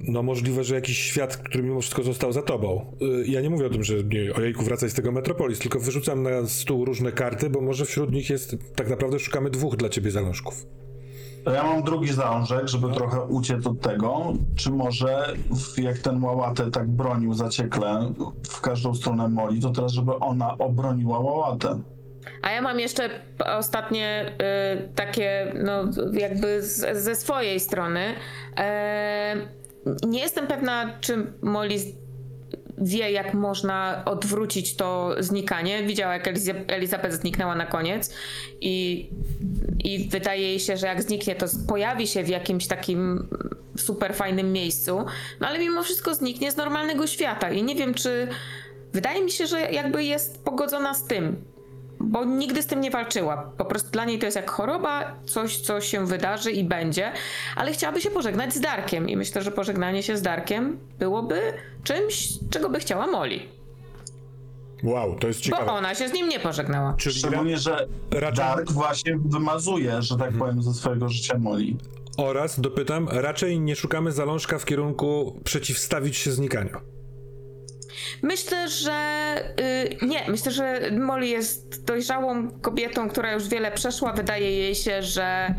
No 0.00 0.22
możliwe, 0.22 0.64
że 0.64 0.74
jakiś 0.74 0.98
świat, 0.98 1.36
który 1.36 1.64
mimo 1.64 1.80
wszystko 1.80 2.02
został 2.02 2.32
za 2.32 2.42
tobą. 2.42 2.96
E, 3.02 3.26
Ja 3.26 3.40
nie 3.40 3.50
mówię 3.50 3.66
o 3.66 3.70
tym, 3.70 3.84
że 3.84 3.94
nie, 4.04 4.34
ojejku, 4.34 4.64
wracaj 4.64 4.90
z 4.90 4.94
tego 4.94 5.12
Metropolis, 5.12 5.58
tylko 5.58 5.80
wyrzucam 5.80 6.22
na 6.22 6.46
stół 6.46 6.84
różne 6.84 7.12
karty, 7.12 7.50
bo 7.50 7.60
może 7.60 7.84
wśród 7.84 8.12
nich 8.12 8.30
jest, 8.30 8.56
tak 8.76 8.88
naprawdę 8.90 9.18
szukamy 9.18 9.50
dwóch 9.50 9.76
dla 9.76 9.88
ciebie 9.88 10.10
zalążków. 10.10 10.66
To 11.44 11.50
ja 11.50 11.62
mam 11.62 11.82
drugi 11.82 12.12
zalążek, 12.12 12.68
żeby 12.68 12.92
trochę 12.94 13.22
uciec 13.22 13.66
od 13.66 13.80
tego. 13.80 14.32
Czy 14.56 14.70
może, 14.70 15.26
w- 15.50 15.78
jak 15.78 15.98
ten 15.98 16.24
Łałatę 16.24 16.70
tak 16.70 16.88
bronił 16.88 17.34
zaciekle 17.34 18.12
w 18.48 18.60
każdą 18.60 18.94
stronę 18.94 19.28
Moli, 19.28 19.60
to 19.60 19.70
teraz, 19.70 19.92
żeby 19.92 20.14
ona 20.16 20.58
obroniła 20.58 21.18
Łałatę. 21.18 21.80
A 22.42 22.50
ja 22.50 22.62
mam 22.62 22.80
jeszcze 22.80 23.08
p- 23.38 23.56
ostatnie 23.56 24.32
y, 24.82 24.94
takie, 24.94 25.52
no 25.64 25.84
jakby 26.12 26.62
z, 26.62 26.98
ze 27.02 27.14
swojej 27.14 27.60
strony. 27.60 28.00
E, 28.56 29.36
nie 30.06 30.20
jestem 30.20 30.46
pewna, 30.46 30.90
czy 31.00 31.32
Molly 31.42 31.78
z- 31.78 32.03
wie, 32.78 33.10
jak 33.10 33.34
można 33.34 34.02
odwrócić 34.04 34.76
to 34.76 35.14
znikanie. 35.18 35.82
Widziała, 35.82 36.12
jak 36.12 36.26
Eliza- 36.26 36.64
Elizabeth 36.68 37.14
zniknęła 37.14 37.54
na 37.54 37.66
koniec 37.66 38.14
i, 38.60 39.08
i 39.84 40.08
wydaje 40.08 40.42
jej 40.42 40.60
się, 40.60 40.76
że 40.76 40.86
jak 40.86 41.02
zniknie, 41.02 41.34
to 41.34 41.46
pojawi 41.68 42.06
się 42.06 42.22
w 42.22 42.28
jakimś 42.28 42.66
takim 42.66 43.28
super 43.78 44.14
fajnym 44.14 44.52
miejscu, 44.52 45.04
no 45.40 45.48
ale 45.48 45.58
mimo 45.58 45.82
wszystko 45.82 46.14
zniknie 46.14 46.52
z 46.52 46.56
normalnego 46.56 47.06
świata 47.06 47.50
i 47.50 47.62
nie 47.62 47.74
wiem, 47.74 47.94
czy 47.94 48.28
wydaje 48.92 49.24
mi 49.24 49.30
się, 49.30 49.46
że 49.46 49.60
jakby 49.60 50.04
jest 50.04 50.44
pogodzona 50.44 50.94
z 50.94 51.06
tym, 51.06 51.36
bo 52.04 52.24
nigdy 52.24 52.62
z 52.62 52.66
tym 52.66 52.80
nie 52.80 52.90
walczyła. 52.90 53.50
Po 53.58 53.64
prostu 53.64 53.90
dla 53.90 54.04
niej 54.04 54.18
to 54.18 54.26
jest 54.26 54.36
jak 54.36 54.50
choroba, 54.50 55.14
coś, 55.26 55.58
co 55.60 55.80
się 55.80 56.06
wydarzy 56.06 56.52
i 56.52 56.64
będzie, 56.64 57.12
ale 57.56 57.72
chciałaby 57.72 58.00
się 58.00 58.10
pożegnać 58.10 58.54
z 58.54 58.60
Darkiem 58.60 59.08
i 59.08 59.16
myślę, 59.16 59.42
że 59.42 59.50
pożegnanie 59.52 60.02
się 60.02 60.16
z 60.16 60.22
Darkiem 60.22 60.78
byłoby 60.98 61.40
czymś, 61.84 62.28
czego 62.50 62.68
by 62.70 62.80
chciała 62.80 63.06
Molly. 63.06 63.38
Wow, 64.82 65.14
to 65.18 65.26
jest 65.28 65.40
Bo 65.40 65.44
ciekawe. 65.44 65.72
ona 65.72 65.94
się 65.94 66.08
z 66.08 66.12
nim 66.12 66.28
nie 66.28 66.40
pożegnała. 66.40 66.94
Czyli 66.98 67.18
Szczególnie, 67.18 67.58
że 67.58 67.86
raczej- 68.10 68.36
Dark 68.44 68.70
właśnie 68.72 69.16
wymazuje, 69.24 70.02
że 70.02 70.16
tak 70.16 70.32
powiem, 70.32 70.62
ze 70.62 70.74
swojego 70.74 71.08
życia 71.08 71.38
Molly. 71.38 71.72
oraz, 72.16 72.60
dopytam, 72.60 73.08
raczej 73.10 73.60
nie 73.60 73.76
szukamy 73.76 74.12
zalążka 74.12 74.58
w 74.58 74.64
kierunku 74.64 75.40
przeciwstawić 75.44 76.16
się 76.16 76.32
znikaniu. 76.32 76.70
Myślę, 78.22 78.68
że 78.68 78.94
y, 80.02 80.06
nie. 80.06 80.24
Myślę, 80.28 80.52
że 80.52 80.90
Molly 81.00 81.26
jest 81.26 81.84
dojrzałą 81.84 82.50
kobietą, 82.50 83.08
która 83.08 83.32
już 83.32 83.48
wiele 83.48 83.72
przeszła. 83.72 84.12
Wydaje 84.12 84.50
jej 84.50 84.74
się, 84.74 85.02
że 85.02 85.54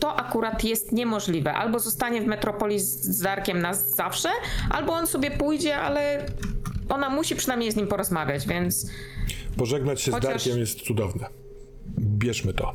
to 0.00 0.16
akurat 0.16 0.64
jest 0.64 0.92
niemożliwe. 0.92 1.52
Albo 1.54 1.78
zostanie 1.78 2.20
w 2.22 2.26
metropolii 2.26 2.80
z 2.80 3.00
z 3.02 3.20
Darkiem 3.20 3.60
na 3.60 3.74
zawsze, 3.74 4.28
albo 4.70 4.92
on 4.92 5.06
sobie 5.06 5.30
pójdzie, 5.30 5.76
ale 5.76 6.26
ona 6.88 7.10
musi 7.10 7.36
przynajmniej 7.36 7.72
z 7.72 7.76
nim 7.76 7.86
porozmawiać, 7.86 8.46
więc 8.46 8.90
Pożegnać 9.56 10.00
się 10.00 10.12
Chociaż- 10.12 10.42
z 10.42 10.44
Darkiem 10.44 10.58
jest 10.60 10.80
cudowne. 10.82 11.26
Bierzmy 11.98 12.54
to. 12.54 12.74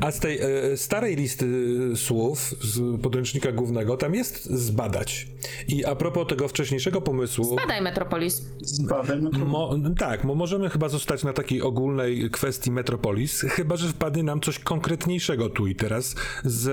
A 0.00 0.10
z 0.10 0.20
tej 0.20 0.38
e, 0.40 0.76
starej 0.76 1.16
listy 1.16 1.46
e, 1.92 1.96
słów 1.96 2.54
z 2.60 3.00
podręcznika 3.00 3.52
głównego 3.52 3.96
tam 3.96 4.14
jest 4.14 4.44
zbadać. 4.44 5.26
I 5.68 5.84
a 5.84 5.94
propos 5.94 6.28
tego 6.28 6.48
wcześniejszego 6.48 7.00
pomysłu. 7.00 7.56
badaj 7.56 7.82
Metropolis. 7.82 8.42
Zbadajmy 8.60 9.30
to. 9.30 9.38
Mo, 9.38 9.74
tak, 9.98 10.24
mo, 10.24 10.34
możemy 10.34 10.70
chyba 10.70 10.88
zostać 10.88 11.24
na 11.24 11.32
takiej 11.32 11.62
ogólnej 11.62 12.30
kwestii 12.30 12.70
Metropolis, 12.70 13.40
chyba 13.40 13.76
że 13.76 13.88
wpadnie 13.88 14.22
nam 14.22 14.40
coś 14.40 14.58
konkretniejszego 14.58 15.48
tu 15.48 15.66
i 15.66 15.74
teraz 15.74 16.14
z 16.44 16.72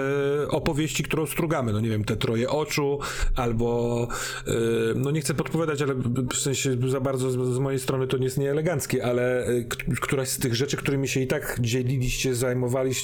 opowieści, 0.50 1.04
którą 1.04 1.26
strugamy. 1.26 1.74
No 1.74 1.80
nie 1.80 1.90
wiem, 1.90 2.04
te 2.04 2.16
troje 2.16 2.50
oczu, 2.50 3.00
albo 3.36 4.08
e, 4.48 4.52
no 4.96 5.12
nie 5.12 5.22
chcę 5.22 5.34
podpowiadać, 5.34 5.82
ale 5.82 5.96
w 6.34 6.38
sensie 6.38 6.78
za 6.88 7.00
bardzo 7.00 7.32
z, 7.32 7.56
z 7.56 7.60
mojej 7.60 7.80
strony 7.80 8.08
to 8.08 8.18
nie 8.18 8.24
jest 8.24 8.38
nieeleganckie, 8.38 9.06
ale 9.06 9.46
e, 9.46 9.64
któraś 10.02 10.30
z 10.30 10.40
tych 10.40 10.56
rzeczy, 10.56 10.78
którymi 10.78 11.08
się 11.08 11.20
i 11.20 11.28
tak 11.28 11.58
dzieliliście, 11.62 12.36
zajmowaliście 12.36 12.99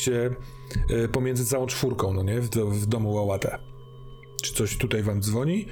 e, 0.90 1.08
pomiędzy 1.08 1.46
całą 1.46 1.66
czwórką, 1.66 2.14
no 2.14 2.24
nie, 2.24 2.42
w, 2.42 2.50
w 2.50 2.86
domu 2.86 3.14
Łałatę. 3.14 3.60
Czy 4.44 4.54
coś 4.54 4.78
tutaj 4.78 5.04
wam 5.04 5.22
dzwoni, 5.22 5.66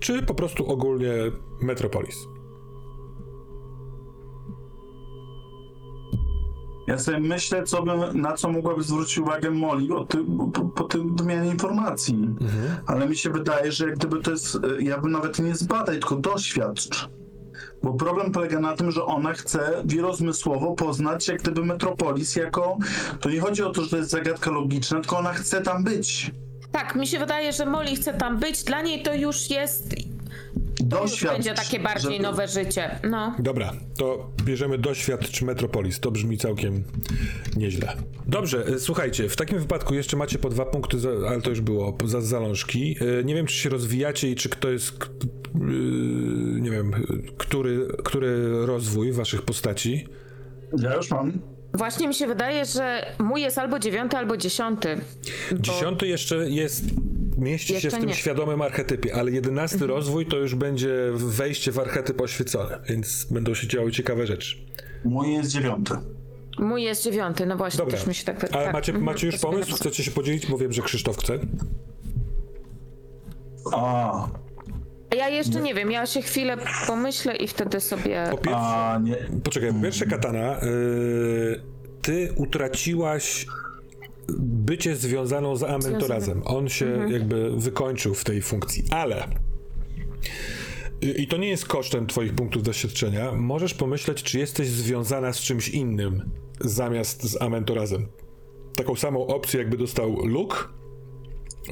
czy 0.00 0.22
po 0.22 0.34
prostu 0.34 0.66
ogólnie 0.66 1.12
Metropolis? 1.60 2.16
Ja 6.86 6.98
sobie 6.98 7.20
myślę, 7.20 7.62
co 7.62 7.82
bym, 7.82 8.20
na 8.20 8.32
co 8.32 8.52
mogłaby 8.52 8.82
zwrócić 8.82 9.18
uwagę 9.18 9.50
Molly 9.50 9.94
o 9.94 10.04
ty, 10.04 10.18
po, 10.52 10.64
po 10.64 10.84
tym 10.84 11.16
wymianie 11.16 11.50
informacji. 11.50 12.28
Ale 12.86 13.08
mi 13.08 13.16
się 13.16 13.30
wydaje, 13.30 13.72
że 13.72 13.88
jak 13.88 13.98
gdyby 13.98 14.20
to 14.20 14.30
jest, 14.30 14.54
e, 14.54 14.82
ja 14.82 14.98
bym 14.98 15.10
nawet 15.10 15.38
nie 15.38 15.54
zbadaj, 15.54 15.94
tylko 15.94 16.16
doświadcz. 16.16 17.08
Bo 17.84 17.94
problem 17.94 18.32
polega 18.32 18.60
na 18.60 18.76
tym, 18.76 18.90
że 18.90 19.04
ona 19.04 19.32
chce 19.32 19.82
wielozmysłowo 19.84 20.74
poznać 20.74 21.28
jak 21.28 21.42
gdyby 21.42 21.64
Metropolis 21.64 22.36
jako, 22.36 22.78
to 23.20 23.30
nie 23.30 23.40
chodzi 23.40 23.62
o 23.62 23.70
to, 23.70 23.82
że 23.82 23.90
to 23.90 23.96
jest 23.96 24.10
zagadka 24.10 24.50
logiczna, 24.50 25.00
tylko 25.00 25.18
ona 25.18 25.32
chce 25.32 25.62
tam 25.62 25.84
być. 25.84 26.30
Tak, 26.72 26.94
mi 26.94 27.06
się 27.06 27.18
wydaje, 27.18 27.52
że 27.52 27.66
Molly 27.66 27.96
chce 27.96 28.14
tam 28.14 28.38
być. 28.38 28.64
Dla 28.64 28.82
niej 28.82 29.02
to 29.02 29.14
już 29.14 29.50
jest. 29.50 29.94
To 30.90 31.02
już 31.02 31.10
Doświadcz. 31.10 31.34
będzie 31.34 31.54
takie 31.54 31.80
bardziej 31.80 32.12
żeby- 32.12 32.22
nowe 32.22 32.48
życie. 32.48 32.98
No. 33.10 33.34
Dobra, 33.38 33.72
to 33.96 34.30
bierzemy 34.44 34.78
doświadcz 34.78 35.42
Metropolis. 35.42 36.00
To 36.00 36.10
brzmi 36.10 36.38
całkiem 36.38 36.84
nieźle. 37.56 37.92
Dobrze, 38.26 38.66
e, 38.66 38.78
słuchajcie, 38.78 39.28
w 39.28 39.36
takim 39.36 39.58
wypadku 39.58 39.94
jeszcze 39.94 40.16
macie 40.16 40.38
po 40.38 40.48
dwa 40.48 40.64
punkty, 40.66 40.98
za, 40.98 41.08
ale 41.28 41.40
to 41.42 41.50
już 41.50 41.60
było 41.60 41.96
za 42.04 42.20
zalążki. 42.20 42.96
E, 43.20 43.24
Nie 43.24 43.34
wiem, 43.34 43.46
czy 43.46 43.54
się 43.56 43.68
rozwijacie 43.70 44.30
i 44.30 44.34
czy 44.34 44.48
kto 44.48 44.70
jest, 44.70 44.92
yy, 45.54 46.60
nie 46.60 46.70
wiem, 46.70 46.92
który, 47.38 47.88
który 48.04 48.50
rozwój 48.66 49.12
waszych 49.12 49.42
postaci. 49.42 50.06
Ja 50.78 50.94
już 50.94 51.10
mam. 51.10 51.32
Właśnie 51.74 52.08
mi 52.08 52.14
się 52.14 52.26
wydaje, 52.26 52.64
że 52.64 53.06
mój 53.18 53.42
jest 53.42 53.58
albo 53.58 53.78
dziewiąty, 53.78 54.16
albo 54.16 54.36
dziesiąty. 54.36 54.96
Bo- 55.52 55.58
Dziesiąty 55.58 56.06
jeszcze 56.06 56.50
jest, 56.50 56.84
mieści 57.38 57.68
się 57.68 57.74
Jeszcze 57.74 57.88
w 57.88 57.92
tym 57.92 58.00
nie. 58.00 58.04
Mhm. 58.04 58.18
świadomym 58.18 58.62
archetypie, 58.62 59.14
ale 59.14 59.30
jedenasty 59.30 59.86
rozwój 59.86 60.26
to 60.26 60.36
już 60.36 60.54
będzie 60.54 60.94
wejście 61.14 61.72
w 61.72 61.78
archetyp 61.78 62.20
oświecony, 62.20 62.76
więc 62.88 63.24
będą 63.30 63.54
się 63.54 63.66
działy 63.68 63.92
ciekawe 63.92 64.26
rzeczy. 64.26 64.56
Mój 65.04 65.32
jest 65.32 65.50
dziewiąty. 65.50 65.94
Mój 66.58 66.82
jest 66.82 67.02
dziewiąty, 67.02 67.46
no 67.46 67.56
właśnie, 67.56 67.78
Dobra, 67.78 67.98
też 67.98 68.06
mi 68.06 68.14
się 68.14 68.24
tak... 68.24 68.44
ale 68.54 68.64
tak, 68.64 68.72
macie, 68.72 68.92
mhm, 68.92 69.04
macie 69.06 69.26
już 69.26 69.38
pomysł? 69.38 69.74
Chcecie 69.76 70.04
się 70.04 70.10
podzielić? 70.10 70.46
Bo 70.46 70.58
wiem, 70.58 70.72
że 70.72 70.82
Krzysztof 70.82 71.18
chce. 71.18 71.38
A, 73.72 74.28
Ja 75.16 75.28
jeszcze 75.28 75.60
nie 75.60 75.74
wiem, 75.74 75.90
ja 75.90 76.06
się 76.06 76.22
chwilę 76.22 76.56
pomyślę 76.86 77.36
i 77.36 77.48
wtedy 77.48 77.80
sobie... 77.80 78.24
Po 78.30 78.36
pierwsze, 78.38 78.60
a 78.60 78.98
nie. 79.02 79.16
poczekaj, 79.44 79.72
po 79.72 79.80
pierwsze 79.82 80.06
katana, 80.06 80.60
yy, 80.62 81.60
ty 82.02 82.32
utraciłaś 82.36 83.46
bycie 84.38 84.96
związaną 84.96 85.56
z 85.56 85.62
Amentorazem. 85.62 86.42
On 86.44 86.68
się 86.68 87.06
jakby 87.10 87.60
wykończył 87.60 88.14
w 88.14 88.24
tej 88.24 88.42
funkcji, 88.42 88.84
ale 88.90 89.28
i 91.02 91.22
i 91.22 91.26
to 91.26 91.36
nie 91.36 91.48
jest 91.48 91.66
kosztem 91.66 92.06
twoich 92.06 92.34
punktów 92.34 92.62
doświadczenia. 92.62 93.32
Możesz 93.32 93.74
pomyśleć, 93.74 94.22
czy 94.22 94.38
jesteś 94.38 94.68
związana 94.68 95.32
z 95.32 95.40
czymś 95.40 95.68
innym 95.68 96.30
zamiast 96.60 97.22
z 97.22 97.42
Amentorazem. 97.42 98.06
Taką 98.76 98.96
samą 98.96 99.26
opcję 99.26 99.60
jakby 99.60 99.76
dostał 99.76 100.26
Luke, 100.26 100.56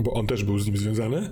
bo 0.01 0.13
on 0.13 0.27
też 0.27 0.45
był 0.45 0.59
z 0.59 0.67
nim 0.67 0.77
związany 0.77 1.31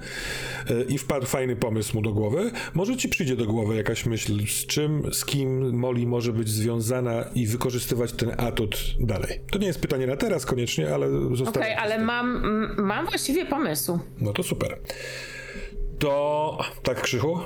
e, 0.70 0.82
i 0.82 0.99
wpadł 0.99 1.27
fajny 1.27 1.57
pomysł 1.57 1.97
mu 1.97 2.03
do 2.03 2.12
głowy. 2.12 2.51
Może 2.74 2.97
ci 2.97 3.09
przyjdzie 3.09 3.37
do 3.37 3.47
głowy 3.47 3.77
jakaś 3.77 4.07
myśl, 4.07 4.47
z 4.47 4.66
czym, 4.66 5.03
z 5.12 5.24
kim 5.24 5.78
Molly 5.78 6.07
może 6.07 6.32
być 6.32 6.49
związana 6.49 7.24
i 7.35 7.47
wykorzystywać 7.47 8.12
ten 8.12 8.32
atut 8.39 8.77
dalej. 9.01 9.41
To 9.51 9.59
nie 9.59 9.66
jest 9.66 9.81
pytanie 9.81 10.07
na 10.07 10.16
teraz 10.16 10.47
koniecznie, 10.47 10.95
ale 10.95 11.07
Okej, 11.07 11.37
zostawiam. 11.37 11.78
ale 11.78 11.99
mam, 11.99 12.43
mam 12.78 13.07
właściwie 13.07 13.47
pomysł. 13.47 13.99
No 14.20 14.32
to 14.32 14.43
super. 14.43 14.78
To 15.99 16.59
tak, 16.82 17.01
Krzychu? 17.03 17.39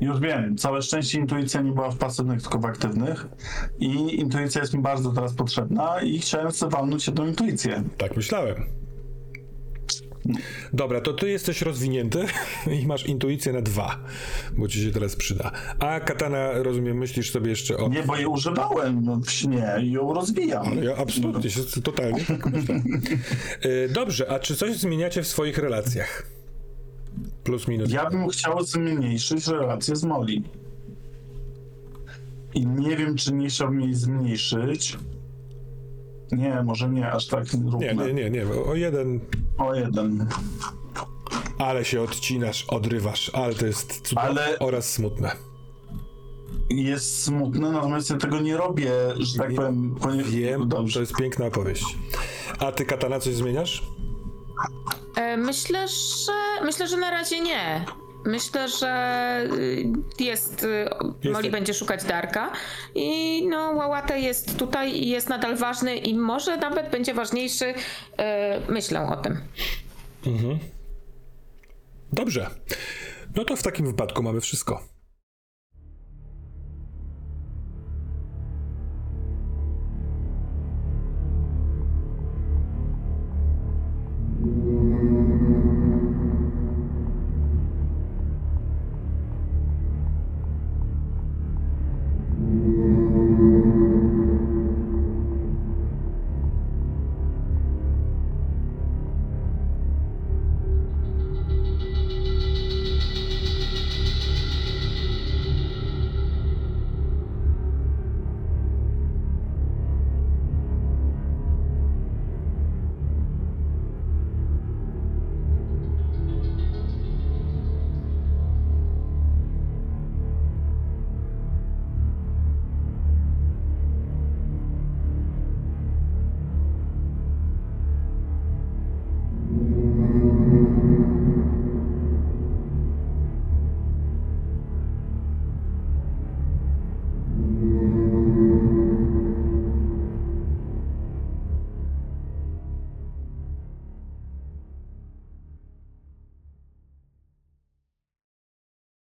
Już 0.00 0.20
wiem, 0.20 0.56
całe 0.56 0.82
szczęście 0.82 1.18
intuicja 1.18 1.60
nie 1.60 1.72
była 1.72 1.90
w 1.90 1.96
pasywnych, 1.98 2.42
tylko 2.42 2.58
w 2.58 2.64
aktywnych. 2.64 3.26
I 3.78 4.20
intuicja 4.20 4.60
jest 4.60 4.74
mi 4.74 4.82
bardzo 4.82 5.12
teraz 5.12 5.34
potrzebna 5.34 6.00
i 6.02 6.18
chciałem 6.18 6.52
sobie 6.52 6.72
walnąć 6.72 7.06
jedną 7.06 7.26
intuicję. 7.26 7.82
Tak 7.98 8.16
myślałem. 8.16 8.81
Dobra, 10.72 11.00
to 11.00 11.12
ty 11.12 11.30
jesteś 11.30 11.62
rozwinięty 11.62 12.24
i 12.80 12.86
masz 12.86 13.06
intuicję 13.06 13.52
na 13.52 13.62
dwa, 13.62 13.98
bo 14.56 14.68
ci 14.68 14.82
się 14.84 14.90
teraz 14.90 15.16
przyda. 15.16 15.52
A 15.78 16.00
katana, 16.00 16.52
rozumiem, 16.52 16.98
myślisz 16.98 17.30
sobie 17.30 17.50
jeszcze 17.50 17.76
o. 17.76 17.88
Nie, 17.88 18.02
bo 18.02 18.16
jej 18.16 18.26
używałem 18.26 19.22
w 19.22 19.30
śnie 19.30 19.74
i 19.82 19.92
ją 19.92 20.14
rozwijam. 20.14 20.82
Ja 20.82 20.96
absolutnie 20.96 21.50
się 21.50 21.60
totalnie 21.84 22.24
tak. 22.24 22.46
Y, 23.64 23.88
Dobrze, 23.88 24.30
a 24.30 24.38
czy 24.38 24.56
coś 24.56 24.76
zmieniacie 24.76 25.22
w 25.22 25.26
swoich 25.26 25.58
relacjach? 25.58 26.26
Plus 27.44 27.68
minus. 27.68 27.90
Ja 27.90 28.10
bym 28.10 28.28
chciał 28.28 28.62
zmniejszyć 28.62 29.46
relację 29.46 29.96
z 29.96 30.04
Molly. 30.04 30.42
I 32.54 32.66
nie 32.66 32.96
wiem, 32.96 33.16
czy 33.16 33.32
nie 33.32 33.48
chciałbym 33.48 33.80
jej 33.80 33.94
zmniejszyć. 33.94 34.98
Nie, 36.32 36.62
może 36.64 36.88
nie, 36.88 37.12
aż 37.12 37.26
tak 37.26 37.52
Nie, 37.54 37.70
równe. 37.70 37.94
nie, 37.94 38.14
nie, 38.14 38.30
nie. 38.30 38.46
O 38.66 38.74
jeden, 38.74 39.20
O 39.58 39.74
jeden. 39.74 40.26
ale 41.58 41.84
się 41.84 42.02
odcinasz, 42.02 42.64
odrywasz, 42.68 43.30
ale 43.34 43.54
to 43.54 43.66
jest 43.66 44.08
cudowne 44.08 44.30
Ale- 44.44 44.58
oraz 44.58 44.92
smutne. 44.92 45.30
Jest 46.70 47.22
smutne, 47.24 47.70
natomiast 47.72 48.10
ja 48.10 48.16
tego 48.16 48.40
nie 48.40 48.56
robię, 48.56 48.92
że 49.18 49.38
tak 49.38 49.54
powiem. 49.54 49.94
Ponieważ... 50.00 50.30
Wiem, 50.32 50.60
to 50.60 50.66
Dobrze. 50.66 51.00
jest 51.00 51.16
piękna 51.16 51.46
opowieść. 51.46 51.84
A 52.58 52.72
ty, 52.72 52.84
katana, 52.84 53.20
coś 53.20 53.34
zmieniasz? 53.34 53.82
E, 55.16 55.36
myślę, 55.36 55.88
że... 55.88 56.64
Myślę, 56.64 56.88
że 56.88 56.96
na 56.96 57.10
razie 57.10 57.40
nie. 57.40 57.84
Myślę, 58.24 58.68
że 58.68 59.44
y, 59.52 59.84
jest. 60.24 60.64
y, 60.64 60.88
Molly 61.30 61.42
tak- 61.42 61.50
będzie 61.52 61.74
szukać 61.74 62.04
Darka. 62.04 62.52
I 62.94 63.42
no, 63.48 63.70
Łałatę 63.70 64.20
jest 64.20 64.58
tutaj 64.58 64.92
i 64.96 65.08
jest 65.08 65.28
nadal 65.28 65.56
ważny, 65.56 65.96
i 65.96 66.14
może 66.14 66.56
nawet 66.56 66.90
będzie 66.90 67.14
ważniejszy. 67.14 67.64
y, 67.66 67.74
Myślę 68.68 69.08
o 69.08 69.16
tym. 69.16 69.38
Dobrze. 72.12 72.50
No 73.36 73.44
to 73.44 73.56
w 73.56 73.62
takim 73.62 73.86
wypadku 73.86 74.22
mamy 74.22 74.40
wszystko. 74.40 74.91